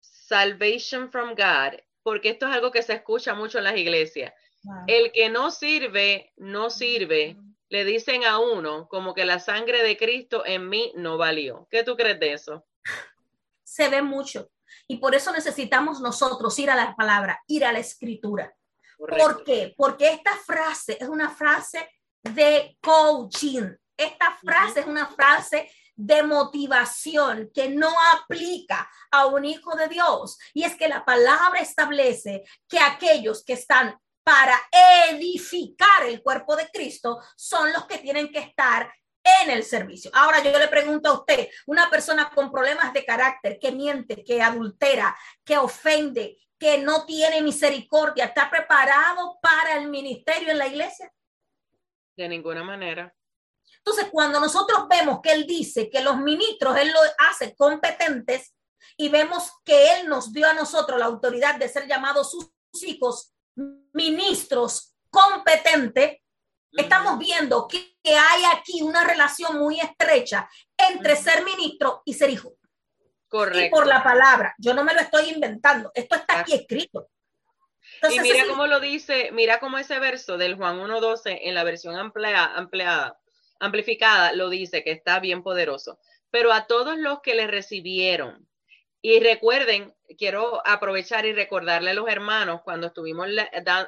Salvation 0.00 1.10
from 1.10 1.30
God, 1.30 1.80
porque 2.04 2.30
esto 2.30 2.46
es 2.46 2.54
algo 2.54 2.70
que 2.70 2.82
se 2.82 2.94
escucha 2.94 3.34
mucho 3.34 3.58
en 3.58 3.64
las 3.64 3.76
iglesias. 3.76 4.32
El 4.86 5.10
que 5.10 5.28
no 5.28 5.50
sirve, 5.50 6.32
no 6.36 6.70
sirve. 6.70 7.36
Le 7.68 7.84
dicen 7.84 8.24
a 8.24 8.38
uno 8.38 8.86
como 8.88 9.14
que 9.14 9.24
la 9.24 9.40
sangre 9.40 9.82
de 9.82 9.96
Cristo 9.96 10.44
en 10.46 10.68
mí 10.68 10.92
no 10.94 11.18
valió. 11.18 11.66
¿Qué 11.68 11.82
tú 11.82 11.96
crees 11.96 12.20
de 12.20 12.34
eso? 12.34 12.64
Se 13.64 13.88
ve 13.88 14.00
mucho. 14.02 14.51
Y 14.86 14.96
por 14.96 15.14
eso 15.14 15.32
necesitamos 15.32 16.00
nosotros 16.00 16.58
ir 16.58 16.70
a 16.70 16.76
la 16.76 16.94
palabra, 16.94 17.42
ir 17.46 17.64
a 17.64 17.72
la 17.72 17.78
escritura. 17.78 18.54
¿Por 18.98 19.42
qué? 19.44 19.74
Porque 19.76 20.10
esta 20.10 20.36
frase 20.36 20.96
es 21.00 21.08
una 21.08 21.30
frase 21.30 21.88
de 22.22 22.76
coaching. 22.80 23.74
Esta 23.96 24.38
frase 24.42 24.80
es 24.80 24.86
una 24.86 25.06
frase 25.06 25.70
de 25.94 26.22
motivación 26.22 27.50
que 27.54 27.68
no 27.68 27.92
aplica 28.14 28.88
a 29.10 29.26
un 29.26 29.44
hijo 29.44 29.74
de 29.76 29.88
Dios. 29.88 30.38
Y 30.54 30.64
es 30.64 30.76
que 30.76 30.88
la 30.88 31.04
palabra 31.04 31.60
establece 31.60 32.44
que 32.68 32.78
aquellos 32.78 33.44
que 33.44 33.54
están 33.54 33.96
para 34.24 34.56
edificar 35.10 36.04
el 36.06 36.22
cuerpo 36.22 36.56
de 36.56 36.68
Cristo 36.70 37.20
son 37.36 37.72
los 37.72 37.86
que 37.86 37.98
tienen 37.98 38.30
que 38.30 38.38
estar 38.38 38.92
en 39.24 39.50
el 39.50 39.64
servicio. 39.64 40.10
Ahora 40.14 40.42
yo 40.42 40.58
le 40.58 40.68
pregunto 40.68 41.08
a 41.08 41.18
usted, 41.20 41.48
una 41.66 41.88
persona 41.90 42.30
con 42.34 42.50
problemas 42.50 42.92
de 42.92 43.04
carácter, 43.04 43.58
que 43.60 43.72
miente, 43.72 44.24
que 44.24 44.42
adultera, 44.42 45.16
que 45.44 45.58
ofende, 45.58 46.38
que 46.58 46.78
no 46.78 47.04
tiene 47.06 47.42
misericordia, 47.42 48.26
¿está 48.26 48.48
preparado 48.48 49.38
para 49.42 49.76
el 49.76 49.88
ministerio 49.88 50.50
en 50.50 50.58
la 50.58 50.68
iglesia? 50.68 51.12
De 52.16 52.28
ninguna 52.28 52.62
manera. 52.62 53.12
Entonces, 53.78 54.06
cuando 54.12 54.38
nosotros 54.38 54.86
vemos 54.88 55.20
que 55.20 55.32
él 55.32 55.44
dice 55.44 55.90
que 55.90 56.02
los 56.02 56.16
ministros, 56.18 56.76
él 56.76 56.92
lo 56.92 57.00
hace 57.18 57.54
competentes 57.56 58.54
y 58.96 59.08
vemos 59.08 59.50
que 59.64 59.92
él 59.94 60.08
nos 60.08 60.32
dio 60.32 60.46
a 60.46 60.52
nosotros 60.52 60.98
la 60.98 61.06
autoridad 61.06 61.56
de 61.56 61.68
ser 61.68 61.88
llamados 61.88 62.30
sus 62.30 62.52
hijos 62.84 63.34
ministros 63.92 64.94
competentes, 65.10 66.18
estamos 66.80 67.18
viendo 67.18 67.68
que, 67.68 67.92
hay 68.04 68.42
aquí 68.56 68.82
una 68.82 69.04
relación 69.04 69.58
muy 69.58 69.78
estrecha 69.78 70.48
entre 70.76 71.14
ser 71.14 71.44
ministro 71.44 72.02
y 72.04 72.14
ser 72.14 72.30
hijo. 72.30 72.56
Correcto. 73.28 73.60
Y 73.60 73.70
por 73.70 73.86
la 73.86 74.02
palabra, 74.02 74.54
yo 74.58 74.74
no 74.74 74.82
me 74.82 74.92
lo 74.92 75.00
estoy 75.00 75.30
inventando, 75.30 75.92
esto 75.94 76.16
está 76.16 76.40
aquí 76.40 76.54
escrito. 76.54 77.08
y 78.10 78.18
mira 78.20 78.44
cómo 78.48 78.66
lo 78.66 78.80
dice, 78.80 79.30
mira 79.32 79.60
cómo 79.60 79.78
ese 79.78 79.98
verso 80.00 80.36
del 80.36 80.56
Juan 80.56 80.80
1.12 80.80 81.38
en 81.42 81.54
la 81.54 81.62
versión 81.62 81.96
ampliada, 81.96 82.56
ampliada, 82.56 83.20
amplificada 83.60 84.32
lo 84.32 84.50
dice, 84.50 84.82
que 84.82 84.90
está 84.90 85.20
bien 85.20 85.42
poderoso. 85.42 85.98
Pero 86.30 86.52
a 86.52 86.66
todos 86.66 86.98
los 86.98 87.20
que 87.20 87.34
le 87.34 87.46
recibieron, 87.46 88.48
y 89.04 89.18
recuerden, 89.18 89.92
quiero 90.16 90.62
aprovechar 90.66 91.26
y 91.26 91.32
recordarle 91.32 91.90
a 91.90 91.94
los 91.94 92.08
hermanos, 92.08 92.60
cuando 92.62 92.88
estuvimos 92.88 93.28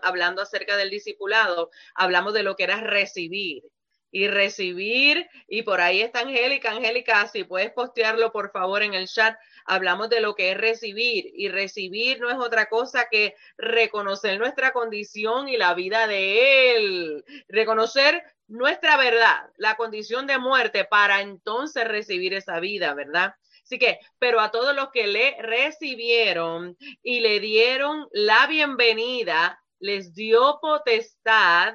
hablando 0.02 0.42
acerca 0.42 0.76
del 0.76 0.90
discipulado, 0.90 1.70
hablamos 1.94 2.34
de 2.34 2.42
lo 2.42 2.56
que 2.56 2.64
era 2.64 2.80
recibir. 2.80 3.62
Y 4.10 4.28
recibir, 4.28 5.28
y 5.48 5.62
por 5.62 5.80
ahí 5.80 6.00
está 6.00 6.20
Angélica, 6.20 6.70
Angélica, 6.70 7.26
si 7.26 7.42
puedes 7.42 7.72
postearlo 7.72 8.30
por 8.30 8.52
favor 8.52 8.84
en 8.84 8.94
el 8.94 9.08
chat, 9.08 9.36
hablamos 9.64 10.08
de 10.08 10.20
lo 10.20 10.36
que 10.36 10.52
es 10.52 10.56
recibir. 10.56 11.32
Y 11.34 11.48
recibir 11.48 12.20
no 12.20 12.30
es 12.30 12.36
otra 12.36 12.68
cosa 12.68 13.08
que 13.10 13.34
reconocer 13.58 14.38
nuestra 14.38 14.72
condición 14.72 15.48
y 15.48 15.56
la 15.56 15.74
vida 15.74 16.06
de 16.06 16.76
Él. 16.76 17.24
Reconocer 17.48 18.22
nuestra 18.46 18.96
verdad, 18.96 19.50
la 19.56 19.76
condición 19.76 20.28
de 20.28 20.38
muerte, 20.38 20.84
para 20.84 21.20
entonces 21.20 21.82
recibir 21.88 22.34
esa 22.34 22.60
vida, 22.60 22.94
¿verdad? 22.94 23.34
Así 23.74 23.80
que, 23.80 23.98
pero 24.20 24.38
a 24.38 24.52
todos 24.52 24.72
los 24.72 24.92
que 24.92 25.08
le 25.08 25.36
recibieron 25.42 26.76
y 27.02 27.18
le 27.18 27.40
dieron 27.40 28.06
la 28.12 28.46
bienvenida, 28.46 29.60
les 29.80 30.14
dio 30.14 30.60
potestad. 30.62 31.74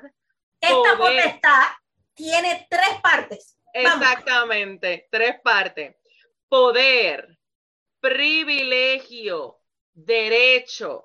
Esta 0.62 0.98
potestad 0.98 1.68
tiene 2.14 2.66
tres 2.70 3.02
partes. 3.04 3.58
Exactamente, 3.74 5.10
tres 5.12 5.42
partes. 5.44 5.98
Poder, 6.48 7.38
privilegio, 8.00 9.60
derecho 9.92 11.04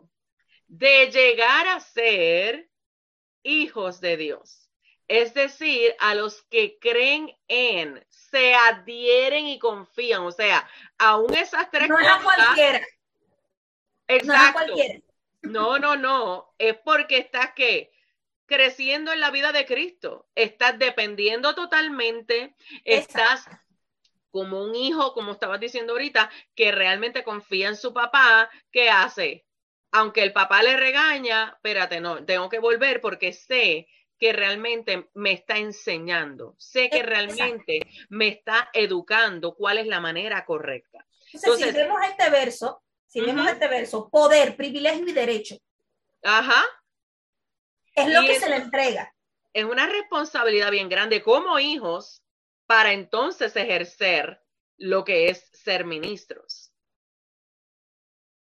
de 0.69 1.11
llegar 1.11 1.67
a 1.67 1.81
ser 1.81 2.71
hijos 3.43 4.01
de 4.01 4.17
Dios. 4.17 4.64
Es 5.09 5.35
decir, 5.35 5.95
a 6.01 6.15
los 6.15 6.43
que 6.45 6.79
creen 6.79 7.37
en, 7.49 8.05
se 8.09 8.55
adhieren 8.55 9.47
y 9.47 9.59
confían. 9.59 10.23
O 10.23 10.33
sea, 10.33 10.69
aún 10.99 11.35
esas 11.35 11.71
tres 11.71 11.89
no 11.89 11.97
cosas. 11.97 12.19
No 12.19 12.25
cualquiera. 12.25 12.87
Exacto. 14.09 14.75
No, 15.43 15.79
no, 15.79 15.97
no. 15.97 16.55
Es 16.59 16.77
porque 16.79 17.19
estás 17.19 17.53
que 17.55 17.93
creciendo 18.47 19.13
en 19.13 19.21
la 19.21 19.31
vida 19.31 19.53
de 19.53 19.67
Cristo. 19.67 20.27
Estás 20.35 20.79
dependiendo 20.79 21.55
totalmente. 21.55 22.55
Estás 22.85 23.47
como 24.31 24.65
un 24.65 24.75
hijo, 24.75 25.13
como 25.13 25.33
estabas 25.33 25.61
diciendo 25.61 25.93
ahorita, 25.93 26.31
que 26.55 26.73
realmente 26.73 27.23
confía 27.23 27.69
en 27.69 27.77
su 27.77 27.93
papá. 27.93 28.51
¿Qué 28.73 28.91
hace? 28.91 29.47
Aunque 29.93 30.23
el 30.23 30.33
papá 30.33 30.63
le 30.63 30.77
regaña, 30.77 31.53
espérate, 31.55 32.01
no, 32.01 32.25
tengo 32.25 32.49
que 32.49 32.59
volver 32.59 33.01
porque 33.01 33.33
sé 33.33 33.87
que 34.19 34.33
realmente 34.33 35.11
me 35.15 35.33
está 35.33 35.59
enseñando, 35.59 36.55
sé 36.59 36.89
que 36.89 37.03
realmente 37.03 37.81
me 38.09 38.29
está 38.29 38.71
educando 38.73 39.55
cuál 39.55 39.79
es 39.79 39.87
la 39.87 40.01
manera 40.01 40.45
correcta. 40.45 41.05
Entonces, 41.33 41.67
si 41.67 41.73
vemos 41.73 42.01
este 42.09 42.31
verso, 42.31 42.83
si 43.07 43.21
vemos 43.21 43.49
este 43.49 43.69
verso, 43.69 44.09
poder, 44.09 44.57
privilegio 44.57 45.07
y 45.09 45.13
derecho. 45.13 45.57
Ajá. 46.23 46.65
Es 47.95 48.09
lo 48.09 48.23
que 48.23 48.41
se 48.41 48.49
le 48.49 48.57
entrega. 48.57 49.15
Es 49.53 49.65
una 49.65 49.87
responsabilidad 49.87 50.71
bien 50.71 50.89
grande 50.89 51.23
como 51.23 51.59
hijos 51.59 52.25
para 52.67 52.93
entonces 52.93 53.55
ejercer 53.57 54.41
lo 54.77 55.05
que 55.05 55.29
es 55.29 55.49
ser 55.53 55.85
ministros. 55.85 56.73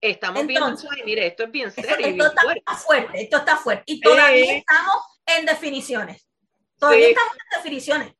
Estamos 0.01 0.47
viendo, 0.47 0.75
mire, 1.05 1.27
esto 1.27 1.43
es 1.43 1.51
bien 1.51 1.71
serio. 1.71 2.25
Esto, 2.25 2.27
está 2.53 2.75
fuerte. 2.75 3.21
esto 3.21 3.37
está 3.37 3.57
fuerte. 3.57 3.83
Y 3.85 3.99
todavía 3.99 4.57
estamos 4.57 4.95
en 5.37 5.45
definiciones. 5.45 6.27
Todavía 6.77 7.09
estamos 7.09 7.33
en 7.33 7.57
definiciones. 7.57 8.13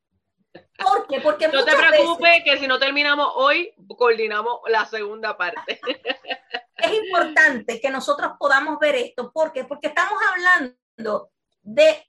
¿Por 0.78 1.08
qué? 1.08 1.22
Porque 1.22 1.48
no 1.48 1.64
te 1.64 1.76
preocupes 1.76 2.42
que 2.44 2.58
si 2.58 2.68
no 2.68 2.80
terminamos 2.80 3.32
hoy, 3.36 3.74
coordinamos 3.98 4.60
la 4.68 4.86
segunda 4.86 5.38
parte. 5.38 5.80
es 6.78 6.94
importante 6.94 7.80
que 7.82 7.90
nosotros 7.90 8.34
podamos 8.40 8.80
ver 8.80 8.96
esto. 8.96 9.32
¿Por 9.32 9.52
qué? 9.52 9.66
Porque 9.66 9.88
estamos 9.88 10.20
hablando 10.32 11.32
de 11.62 12.08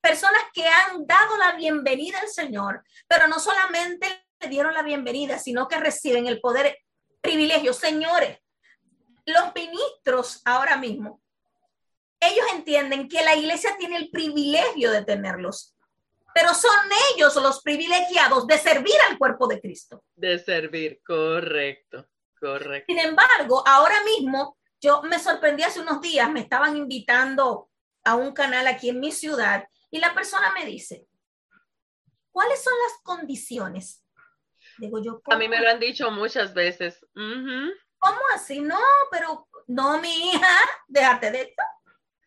personas 0.00 0.42
que 0.52 0.66
han 0.66 1.06
dado 1.06 1.36
la 1.38 1.52
bienvenida 1.52 2.18
al 2.20 2.28
Señor, 2.28 2.84
pero 3.08 3.28
no 3.28 3.38
solamente 3.38 4.26
le 4.40 4.48
dieron 4.48 4.74
la 4.74 4.82
bienvenida, 4.82 5.38
sino 5.38 5.68
que 5.68 5.78
reciben 5.78 6.26
el 6.26 6.40
poder 6.40 6.78
privilegio. 7.20 7.72
Señores, 7.72 8.38
los 9.24 9.54
ministros 9.54 10.42
ahora 10.44 10.76
mismo, 10.76 11.21
ellos 12.22 12.46
entienden 12.54 13.08
que 13.08 13.22
la 13.22 13.34
iglesia 13.34 13.76
tiene 13.78 13.96
el 13.96 14.10
privilegio 14.10 14.90
de 14.92 15.04
tenerlos, 15.04 15.74
pero 16.34 16.54
son 16.54 16.76
ellos 17.14 17.34
los 17.36 17.62
privilegiados 17.62 18.46
de 18.46 18.58
servir 18.58 18.94
al 19.08 19.18
cuerpo 19.18 19.46
de 19.46 19.60
Cristo. 19.60 20.04
De 20.14 20.38
servir, 20.38 21.00
correcto, 21.04 22.08
correcto. 22.40 22.86
Sin 22.86 22.98
embargo, 22.98 23.62
ahora 23.66 24.02
mismo, 24.04 24.56
yo 24.80 25.02
me 25.02 25.18
sorprendí 25.18 25.62
hace 25.62 25.80
unos 25.80 26.00
días, 26.00 26.30
me 26.30 26.40
estaban 26.40 26.76
invitando 26.76 27.68
a 28.04 28.14
un 28.14 28.32
canal 28.32 28.66
aquí 28.66 28.90
en 28.90 29.00
mi 29.00 29.12
ciudad 29.12 29.64
y 29.90 29.98
la 29.98 30.14
persona 30.14 30.52
me 30.52 30.64
dice, 30.64 31.06
¿cuáles 32.30 32.62
son 32.62 32.72
las 32.84 33.02
condiciones? 33.02 34.04
Digo 34.78 35.02
yo, 35.02 35.20
a 35.30 35.36
mí 35.36 35.48
me 35.48 35.60
lo 35.60 35.68
han 35.68 35.80
dicho 35.80 36.10
muchas 36.10 36.54
veces. 36.54 37.04
¿Cómo 37.14 38.20
así? 38.34 38.60
No, 38.60 38.80
pero 39.10 39.48
no, 39.66 40.00
mi 40.00 40.30
hija, 40.30 40.56
déjate 40.88 41.30
de 41.30 41.42
esto. 41.42 41.62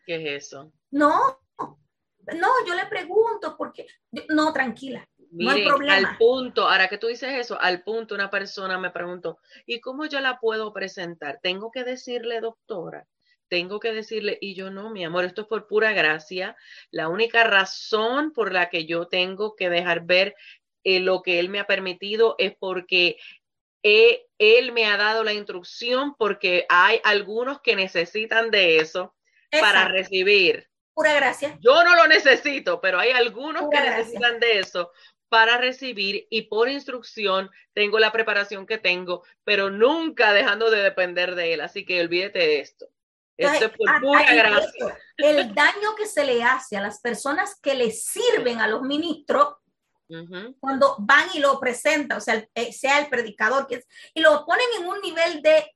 ¿Qué 0.06 0.14
es 0.36 0.44
eso? 0.44 0.72
No, 0.92 1.40
no, 1.58 2.48
yo 2.66 2.74
le 2.76 2.86
pregunto 2.86 3.56
porque, 3.58 3.88
no, 4.28 4.52
tranquila. 4.52 5.06
no 5.32 5.50
hay 5.50 5.64
problema. 5.64 5.96
al 5.96 6.16
punto, 6.16 6.68
ahora 6.68 6.86
que 6.86 6.96
tú 6.96 7.08
dices 7.08 7.32
eso, 7.34 7.60
al 7.60 7.82
punto 7.82 8.14
una 8.14 8.30
persona 8.30 8.78
me 8.78 8.92
preguntó, 8.92 9.40
¿y 9.66 9.80
cómo 9.80 10.06
yo 10.06 10.20
la 10.20 10.38
puedo 10.38 10.72
presentar? 10.72 11.40
Tengo 11.42 11.72
que 11.72 11.82
decirle, 11.82 12.40
doctora, 12.40 13.08
tengo 13.48 13.80
que 13.80 13.92
decirle, 13.92 14.38
y 14.40 14.54
yo 14.54 14.70
no, 14.70 14.90
mi 14.90 15.04
amor, 15.04 15.24
esto 15.24 15.42
es 15.42 15.48
por 15.48 15.66
pura 15.66 15.92
gracia. 15.92 16.56
La 16.92 17.08
única 17.08 17.42
razón 17.42 18.32
por 18.32 18.52
la 18.52 18.70
que 18.70 18.86
yo 18.86 19.08
tengo 19.08 19.56
que 19.56 19.70
dejar 19.70 20.04
ver 20.04 20.36
eh, 20.84 21.00
lo 21.00 21.22
que 21.22 21.40
él 21.40 21.48
me 21.48 21.58
ha 21.58 21.66
permitido 21.66 22.36
es 22.38 22.54
porque 22.56 23.16
él 23.82 24.72
me 24.72 24.86
ha 24.86 24.96
dado 24.96 25.24
la 25.24 25.32
instrucción, 25.32 26.14
porque 26.16 26.64
hay 26.68 27.00
algunos 27.02 27.60
que 27.60 27.74
necesitan 27.74 28.52
de 28.52 28.78
eso 28.78 29.15
para 29.60 29.88
recibir. 29.88 30.68
Pura 30.94 31.14
gracia. 31.14 31.58
Yo 31.60 31.84
no 31.84 31.94
lo 31.94 32.06
necesito, 32.06 32.80
pero 32.80 32.98
hay 32.98 33.10
algunos 33.10 33.68
que 33.70 33.80
necesitan 33.80 34.40
de 34.40 34.60
eso 34.60 34.92
para 35.28 35.58
recibir 35.58 36.26
y 36.30 36.42
por 36.42 36.68
instrucción 36.68 37.50
tengo 37.74 37.98
la 37.98 38.12
preparación 38.12 38.66
que 38.66 38.78
tengo, 38.78 39.24
pero 39.44 39.70
nunca 39.70 40.32
dejando 40.32 40.70
de 40.70 40.82
depender 40.82 41.34
de 41.34 41.54
él. 41.54 41.60
Así 41.60 41.84
que 41.84 42.00
olvídate 42.00 42.38
de 42.38 42.60
esto. 42.60 42.86
Esto 43.36 43.66
es 43.66 43.72
por 43.72 44.00
pura 44.00 44.34
gracia. 44.34 44.98
El 45.18 45.54
daño 45.54 45.94
que 45.96 46.06
se 46.06 46.24
le 46.24 46.42
hace 46.42 46.76
a 46.76 46.80
las 46.80 47.00
personas 47.00 47.58
que 47.60 47.74
le 47.74 47.90
sirven 47.90 48.60
a 48.60 48.68
los 48.68 48.82
ministros 48.82 49.56
cuando 50.60 50.96
van 51.00 51.28
y 51.34 51.40
lo 51.40 51.58
presentan, 51.58 52.18
o 52.18 52.20
sea, 52.20 52.46
eh, 52.54 52.72
sea 52.72 53.00
el 53.00 53.08
predicador, 53.08 53.66
que 53.66 53.82
y 54.14 54.20
lo 54.20 54.46
ponen 54.46 54.66
en 54.78 54.86
un 54.86 55.00
nivel 55.00 55.42
de 55.42 55.75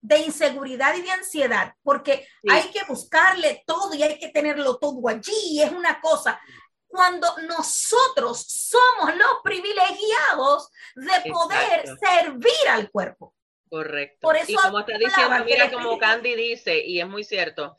de 0.00 0.18
inseguridad 0.18 0.94
y 0.94 1.02
de 1.02 1.10
ansiedad, 1.10 1.74
porque 1.82 2.28
hay 2.48 2.70
que 2.70 2.84
buscarle 2.84 3.64
todo 3.66 3.94
y 3.94 4.02
hay 4.02 4.18
que 4.18 4.28
tenerlo 4.28 4.78
todo 4.78 5.08
allí, 5.08 5.60
es 5.62 5.72
una 5.72 6.00
cosa. 6.00 6.40
Cuando 6.86 7.28
nosotros 7.48 8.44
somos 8.46 9.14
los 9.16 9.40
privilegiados 9.42 10.70
de 10.94 11.30
poder 11.30 11.84
servir 11.98 12.68
al 12.70 12.90
cuerpo. 12.90 13.34
Correcto. 13.68 14.18
Por 14.20 14.36
eso 14.36 14.52
y 14.52 14.54
como 14.54 14.80
está 14.80 14.96
diciendo, 14.96 15.44
mira 15.44 15.70
como 15.70 15.98
Candy 15.98 16.36
dice, 16.36 16.78
y 16.86 17.00
es 17.00 17.08
muy 17.08 17.24
cierto, 17.24 17.76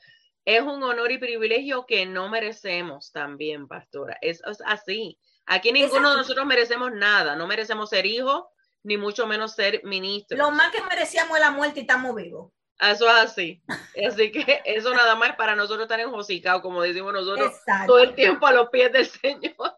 es 0.48 0.62
un 0.62 0.82
honor 0.84 1.12
y 1.12 1.18
privilegio 1.18 1.86
que 1.86 2.06
no 2.06 2.30
merecemos 2.30 3.12
también, 3.12 3.68
pastora. 3.68 4.18
Es, 4.22 4.42
así. 4.66 5.20
Aquí 5.46 5.72
ninguno 5.72 6.12
de 6.12 6.18
nosotros 6.18 6.46
merecemos 6.46 6.92
nada, 6.94 7.36
no 7.36 7.48
merecemos 7.48 7.90
ser 7.90 8.06
hijos, 8.06 8.46
ni 8.88 8.96
mucho 8.96 9.28
menos 9.28 9.54
ser 9.54 9.84
ministro. 9.84 10.38
Lo 10.38 10.50
más 10.50 10.72
que 10.72 10.82
merecíamos 10.82 11.36
es 11.36 11.44
la 11.44 11.52
muerte 11.52 11.80
y 11.80 11.82
estamos 11.82 12.16
vivos. 12.16 12.54
Eso 12.80 13.06
es 13.10 13.16
así. 13.16 13.62
Así 14.08 14.32
que 14.32 14.62
eso 14.64 14.94
nada 14.94 15.14
más 15.16 15.36
para 15.36 15.58
nosotros 15.58 15.82
estar 15.82 16.00
enjocicados, 16.00 16.62
como 16.62 16.82
decimos 16.82 17.12
nosotros, 17.12 17.54
todo 17.86 18.00
el 18.00 18.16
tiempo 18.16 18.48
a 18.48 18.54
los 18.54 18.70
pies 18.70 18.94
del 18.94 19.06
Señor. 19.06 19.78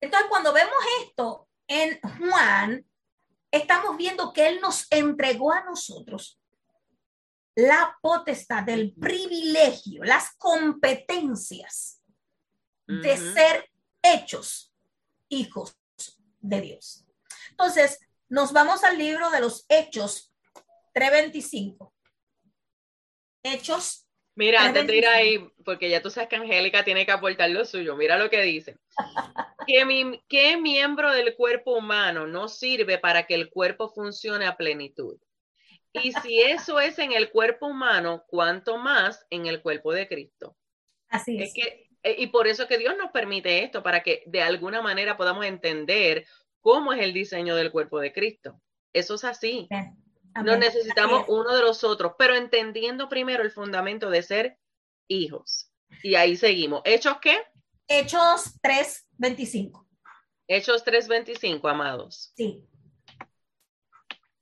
Entonces, 0.00 0.28
cuando 0.28 0.52
vemos 0.52 0.76
esto 1.02 1.48
en 1.66 1.98
Juan, 2.18 2.86
estamos 3.50 3.96
viendo 3.96 4.32
que 4.32 4.46
Él 4.46 4.60
nos 4.60 4.86
entregó 4.90 5.50
a 5.50 5.64
nosotros 5.64 6.40
la 7.56 7.98
potestad 8.00 8.62
del 8.62 8.92
privilegio, 8.92 10.04
las 10.04 10.36
competencias 10.36 12.00
de 12.86 13.16
ser 13.16 13.68
hechos 14.02 14.72
hijos 15.28 15.76
de 16.38 16.60
Dios. 16.60 17.04
Entonces, 17.50 18.00
nos 18.28 18.52
vamos 18.52 18.84
al 18.84 18.98
libro 18.98 19.30
de 19.30 19.40
los 19.40 19.66
Hechos 19.68 20.34
325. 20.92 21.94
Hechos. 23.42 24.08
Mira, 24.36 24.64
antes 24.64 24.86
de 24.86 24.96
ir 24.96 25.06
ahí, 25.06 25.48
porque 25.64 25.88
ya 25.88 26.02
tú 26.02 26.10
sabes 26.10 26.28
que 26.28 26.36
Angélica 26.36 26.84
tiene 26.84 27.06
que 27.06 27.12
aportar 27.12 27.50
lo 27.50 27.64
suyo, 27.64 27.94
mira 27.96 28.18
lo 28.18 28.30
que 28.30 28.42
dice. 28.42 28.78
¿Qué 30.28 30.56
miembro 30.56 31.12
del 31.12 31.36
cuerpo 31.36 31.76
humano 31.76 32.26
no 32.26 32.48
sirve 32.48 32.98
para 32.98 33.26
que 33.26 33.34
el 33.34 33.50
cuerpo 33.50 33.88
funcione 33.88 34.46
a 34.46 34.56
plenitud? 34.56 35.18
Y 35.92 36.12
si 36.12 36.40
eso 36.40 36.80
es 36.80 36.98
en 36.98 37.12
el 37.12 37.30
cuerpo 37.30 37.66
humano, 37.66 38.24
¿cuánto 38.26 38.78
más 38.78 39.24
en 39.30 39.46
el 39.46 39.62
cuerpo 39.62 39.92
de 39.92 40.08
Cristo? 40.08 40.56
Así 41.08 41.40
es. 41.40 41.54
que, 41.54 41.88
eh, 42.02 42.16
y 42.18 42.26
por 42.26 42.48
eso 42.48 42.66
que 42.66 42.78
Dios 42.78 42.96
nos 42.96 43.12
permite 43.12 43.62
esto, 43.62 43.84
para 43.84 44.02
que 44.02 44.24
de 44.26 44.42
alguna 44.42 44.82
manera 44.82 45.16
podamos 45.16 45.44
entender 45.46 46.26
cómo 46.64 46.94
es 46.94 47.02
el 47.02 47.12
diseño 47.12 47.54
del 47.54 47.70
cuerpo 47.70 48.00
de 48.00 48.10
Cristo. 48.10 48.58
Eso 48.94 49.16
es 49.16 49.24
así. 49.24 49.68
No 50.42 50.56
necesitamos 50.56 51.26
uno 51.28 51.54
de 51.54 51.60
los 51.60 51.84
otros, 51.84 52.14
pero 52.18 52.34
entendiendo 52.34 53.10
primero 53.10 53.42
el 53.42 53.50
fundamento 53.50 54.08
de 54.08 54.22
ser 54.22 54.58
hijos. 55.06 55.70
Y 56.02 56.14
ahí 56.14 56.36
seguimos. 56.36 56.80
¿Hechos 56.86 57.18
qué? 57.20 57.36
Hechos 57.86 58.58
3.25. 58.62 59.86
Hechos 60.48 60.82
3.25, 60.86 61.70
amados. 61.70 62.32
Sí. 62.34 62.66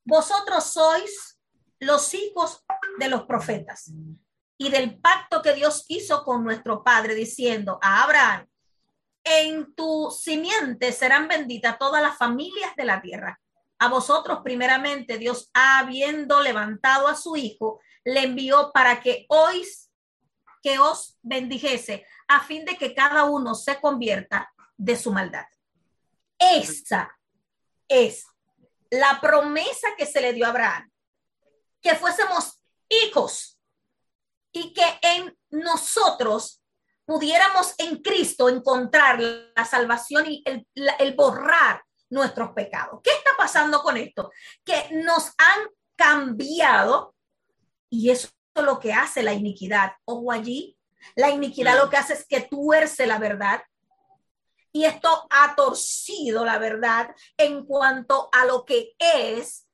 Vosotros 0.05 0.65
sois 0.65 1.41
los 1.81 2.15
hijos 2.15 2.65
de 3.01 3.09
los 3.09 3.25
profetas 3.25 3.91
y 4.57 4.71
del 4.71 5.01
pacto 5.01 5.43
que 5.43 5.55
Dios 5.55 5.87
hizo 5.89 6.23
con 6.23 6.45
nuestro 6.45 6.85
Padre, 6.85 7.17
diciendo 7.17 7.81
a 7.83 8.05
Abraham, 8.05 8.47
en 9.25 9.75
tu 9.75 10.11
simiente 10.11 10.93
serán 10.93 11.29
benditas 11.29 11.79
todas 11.79 12.03
las 12.03 12.17
familias 12.17 12.75
de 12.77 12.85
la 12.85 13.01
tierra. 13.01 13.41
A 13.79 13.89
vosotros, 13.89 14.41
primeramente, 14.45 15.19
Dios, 15.19 15.51
habiendo 15.55 16.41
levantado 16.41 17.09
a 17.09 17.17
su 17.17 17.37
Hijo, 17.37 17.81
le 18.05 18.23
envió 18.23 18.71
para 18.73 19.01
que 19.01 19.27
hoy 19.29 19.67
que 20.63 20.79
os 20.79 21.19
bendijese, 21.23 22.07
a 22.29 22.41
fin 22.41 22.65
de 22.65 22.77
que 22.77 22.95
cada 22.95 23.25
uno 23.25 23.55
se 23.55 23.81
convierta 23.81 24.53
de 24.77 24.97
su 24.97 25.13
maldad. 25.13 25.47
Esa 26.39 27.19
es 27.89 28.25
la 28.91 29.21
promesa 29.21 29.89
que 29.99 30.07
se 30.07 30.21
le 30.21 30.33
dio 30.33 30.47
a 30.47 30.51
Abraham, 30.51 30.91
que 31.81 31.97
fuésemos 31.97 32.63
hijos 32.89 33.59
y 34.53 34.73
que 34.73 34.85
en 35.03 35.37
nosotros 35.51 36.62
pudiéramos 37.05 37.75
en 37.79 38.03
Cristo 38.03 38.49
encontrar 38.49 39.21
la 39.21 39.65
salvación 39.65 40.27
y 40.27 40.45
el, 40.45 41.15
borrar 41.15 41.83
nuestros 42.11 42.51
pecados. 42.53 43.01
¿Qué 43.03 43.11
está 43.11 43.31
pasando 43.37 43.83
con 43.83 43.97
esto? 43.97 44.31
Que 44.65 44.89
nos 44.93 45.33
han 45.39 45.69
cambiado 45.97 47.15
y 47.91 48.11
eso 48.11 48.29
es 48.55 48.63
lo 48.63 48.79
que 48.79 48.93
hace 48.93 49.23
la 49.23 49.33
iniquidad. 49.33 49.93
Ojo 50.05 50.31
allí, 50.33 50.77
la 51.15 51.31
iniquidad 51.31 51.79
lo 51.79 51.91
que 51.91 51.97
hace 51.97 52.15
es 52.15 52.27
que 52.27 52.43
tuerce 52.43 53.07
la 53.07 53.19
verdad 53.19 53.63
y 54.73 54.85
esto 54.85 55.27
ha 55.31 55.55
torcido 55.55 56.45
la 56.45 56.59
verdad 56.59 57.15
en 57.37 57.67
cuanto 57.67 58.29
a 58.33 58.47
lo 58.47 58.65
que 58.65 58.95
es 58.99 59.69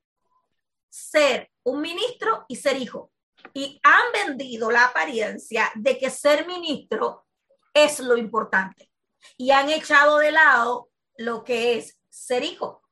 ser 0.89 1.51
un 1.63 1.81
ministro 1.81 2.45
y 2.49 2.57
ser 2.57 2.77
hijo 2.77 3.13
y 3.55 3.81
han 3.83 4.29
vendido 4.29 4.71
la 4.71 4.87
apariencia 4.87 5.71
de 5.75 5.99
que 5.99 6.11
ser 6.11 6.47
ministro 6.47 7.27
es 7.75 8.01
lo 8.01 8.17
importante 8.17 8.91
y 9.37 9.51
han 9.51 9.71
echado 9.71 10.19
de 10.19 10.33
lado 10.33 10.91
lo 11.17 11.45
que 11.45 11.79
es 11.79 11.99
ser 12.09 12.45
hijo. 12.45 12.83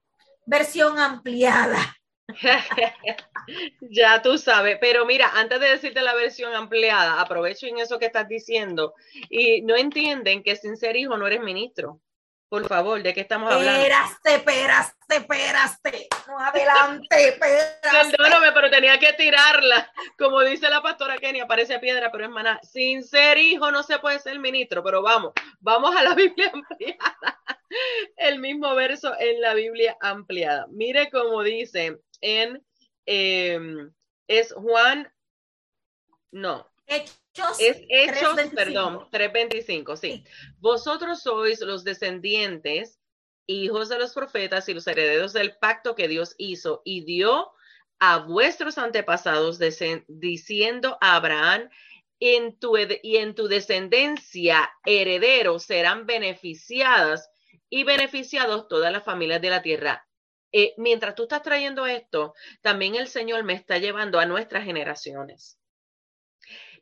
Versión 0.46 0.98
ampliada. 0.98 1.96
ya 3.80 4.20
tú 4.22 4.36
sabes, 4.38 4.78
pero 4.80 5.06
mira, 5.06 5.30
antes 5.34 5.60
de 5.60 5.68
decirte 5.68 6.02
la 6.02 6.14
versión 6.14 6.54
ampliada, 6.54 7.20
aprovecho 7.20 7.66
en 7.66 7.78
eso 7.78 7.98
que 7.98 8.06
estás 8.06 8.28
diciendo 8.28 8.94
y 9.30 9.62
no 9.62 9.76
entienden 9.76 10.42
que 10.42 10.56
sin 10.56 10.76
ser 10.76 10.96
hijo 10.96 11.16
no 11.16 11.26
eres 11.26 11.40
ministro. 11.40 12.00
Por 12.48 12.68
favor, 12.68 13.02
¿de 13.02 13.12
qué 13.12 13.22
estamos 13.22 13.52
hablando? 13.52 13.80
Esperaste, 13.80 14.34
esperaste, 14.36 15.16
esperaste. 15.16 16.08
No 16.28 16.38
adelante, 16.38 17.28
esperaste. 17.28 18.16
Perdóname, 18.16 18.52
pero 18.52 18.70
tenía 18.70 18.98
que 19.00 19.12
tirarla. 19.14 19.90
Como 20.16 20.42
dice 20.42 20.70
la 20.70 20.80
pastora 20.80 21.18
Kenia, 21.18 21.48
parece 21.48 21.80
piedra, 21.80 22.12
pero 22.12 22.24
es 22.24 22.30
maná. 22.30 22.60
Sin 22.62 23.02
ser 23.02 23.38
hijo 23.38 23.72
no 23.72 23.82
se 23.82 23.98
puede 23.98 24.20
ser 24.20 24.38
ministro, 24.38 24.84
pero 24.84 25.02
vamos, 25.02 25.32
vamos 25.58 25.96
a 25.96 26.04
la 26.04 26.14
Biblia 26.14 26.52
ampliada. 26.54 27.40
El 28.16 28.38
mismo 28.38 28.72
verso 28.76 29.12
en 29.18 29.40
la 29.40 29.54
Biblia 29.54 29.96
ampliada. 30.00 30.66
Mire 30.70 31.10
cómo 31.10 31.42
dice 31.42 31.98
en, 32.20 32.64
em, 33.06 33.92
es 34.28 34.52
Juan, 34.52 35.12
no, 36.30 36.70
Hechos, 36.86 37.58
es 37.58 37.82
Hechos, 37.88 38.36
3:25. 38.36 38.54
perdón, 38.54 39.08
3.25, 39.10 39.96
sí. 39.96 40.24
Vosotros 40.58 41.22
sois 41.22 41.60
los 41.60 41.84
descendientes, 41.84 43.00
hijos 43.46 43.88
de 43.88 43.98
los 43.98 44.14
profetas 44.14 44.68
y 44.68 44.74
los 44.74 44.86
herederos 44.86 45.32
del 45.32 45.56
pacto 45.58 45.94
que 45.94 46.08
Dios 46.08 46.34
hizo 46.38 46.82
y 46.84 47.04
dio 47.04 47.50
a 47.98 48.18
vuestros 48.18 48.78
antepasados 48.78 49.58
diciendo 50.06 50.98
a 51.00 51.16
Abraham, 51.16 51.68
en 52.20 52.58
tu, 52.58 52.76
y 52.78 53.16
en 53.16 53.34
tu 53.34 53.48
descendencia 53.48 54.70
herederos 54.84 55.64
serán 55.64 56.06
beneficiadas 56.06 57.30
y 57.68 57.84
beneficiados 57.84 58.68
todas 58.68 58.92
las 58.92 59.04
familias 59.04 59.42
de 59.42 59.50
la 59.50 59.62
tierra. 59.62 60.06
Eh, 60.52 60.72
mientras 60.78 61.14
tú 61.14 61.24
estás 61.24 61.42
trayendo 61.42 61.86
esto, 61.86 62.34
también 62.62 62.94
el 62.94 63.08
Señor 63.08 63.44
me 63.44 63.54
está 63.54 63.78
llevando 63.78 64.18
a 64.18 64.26
nuestras 64.26 64.64
generaciones 64.64 65.58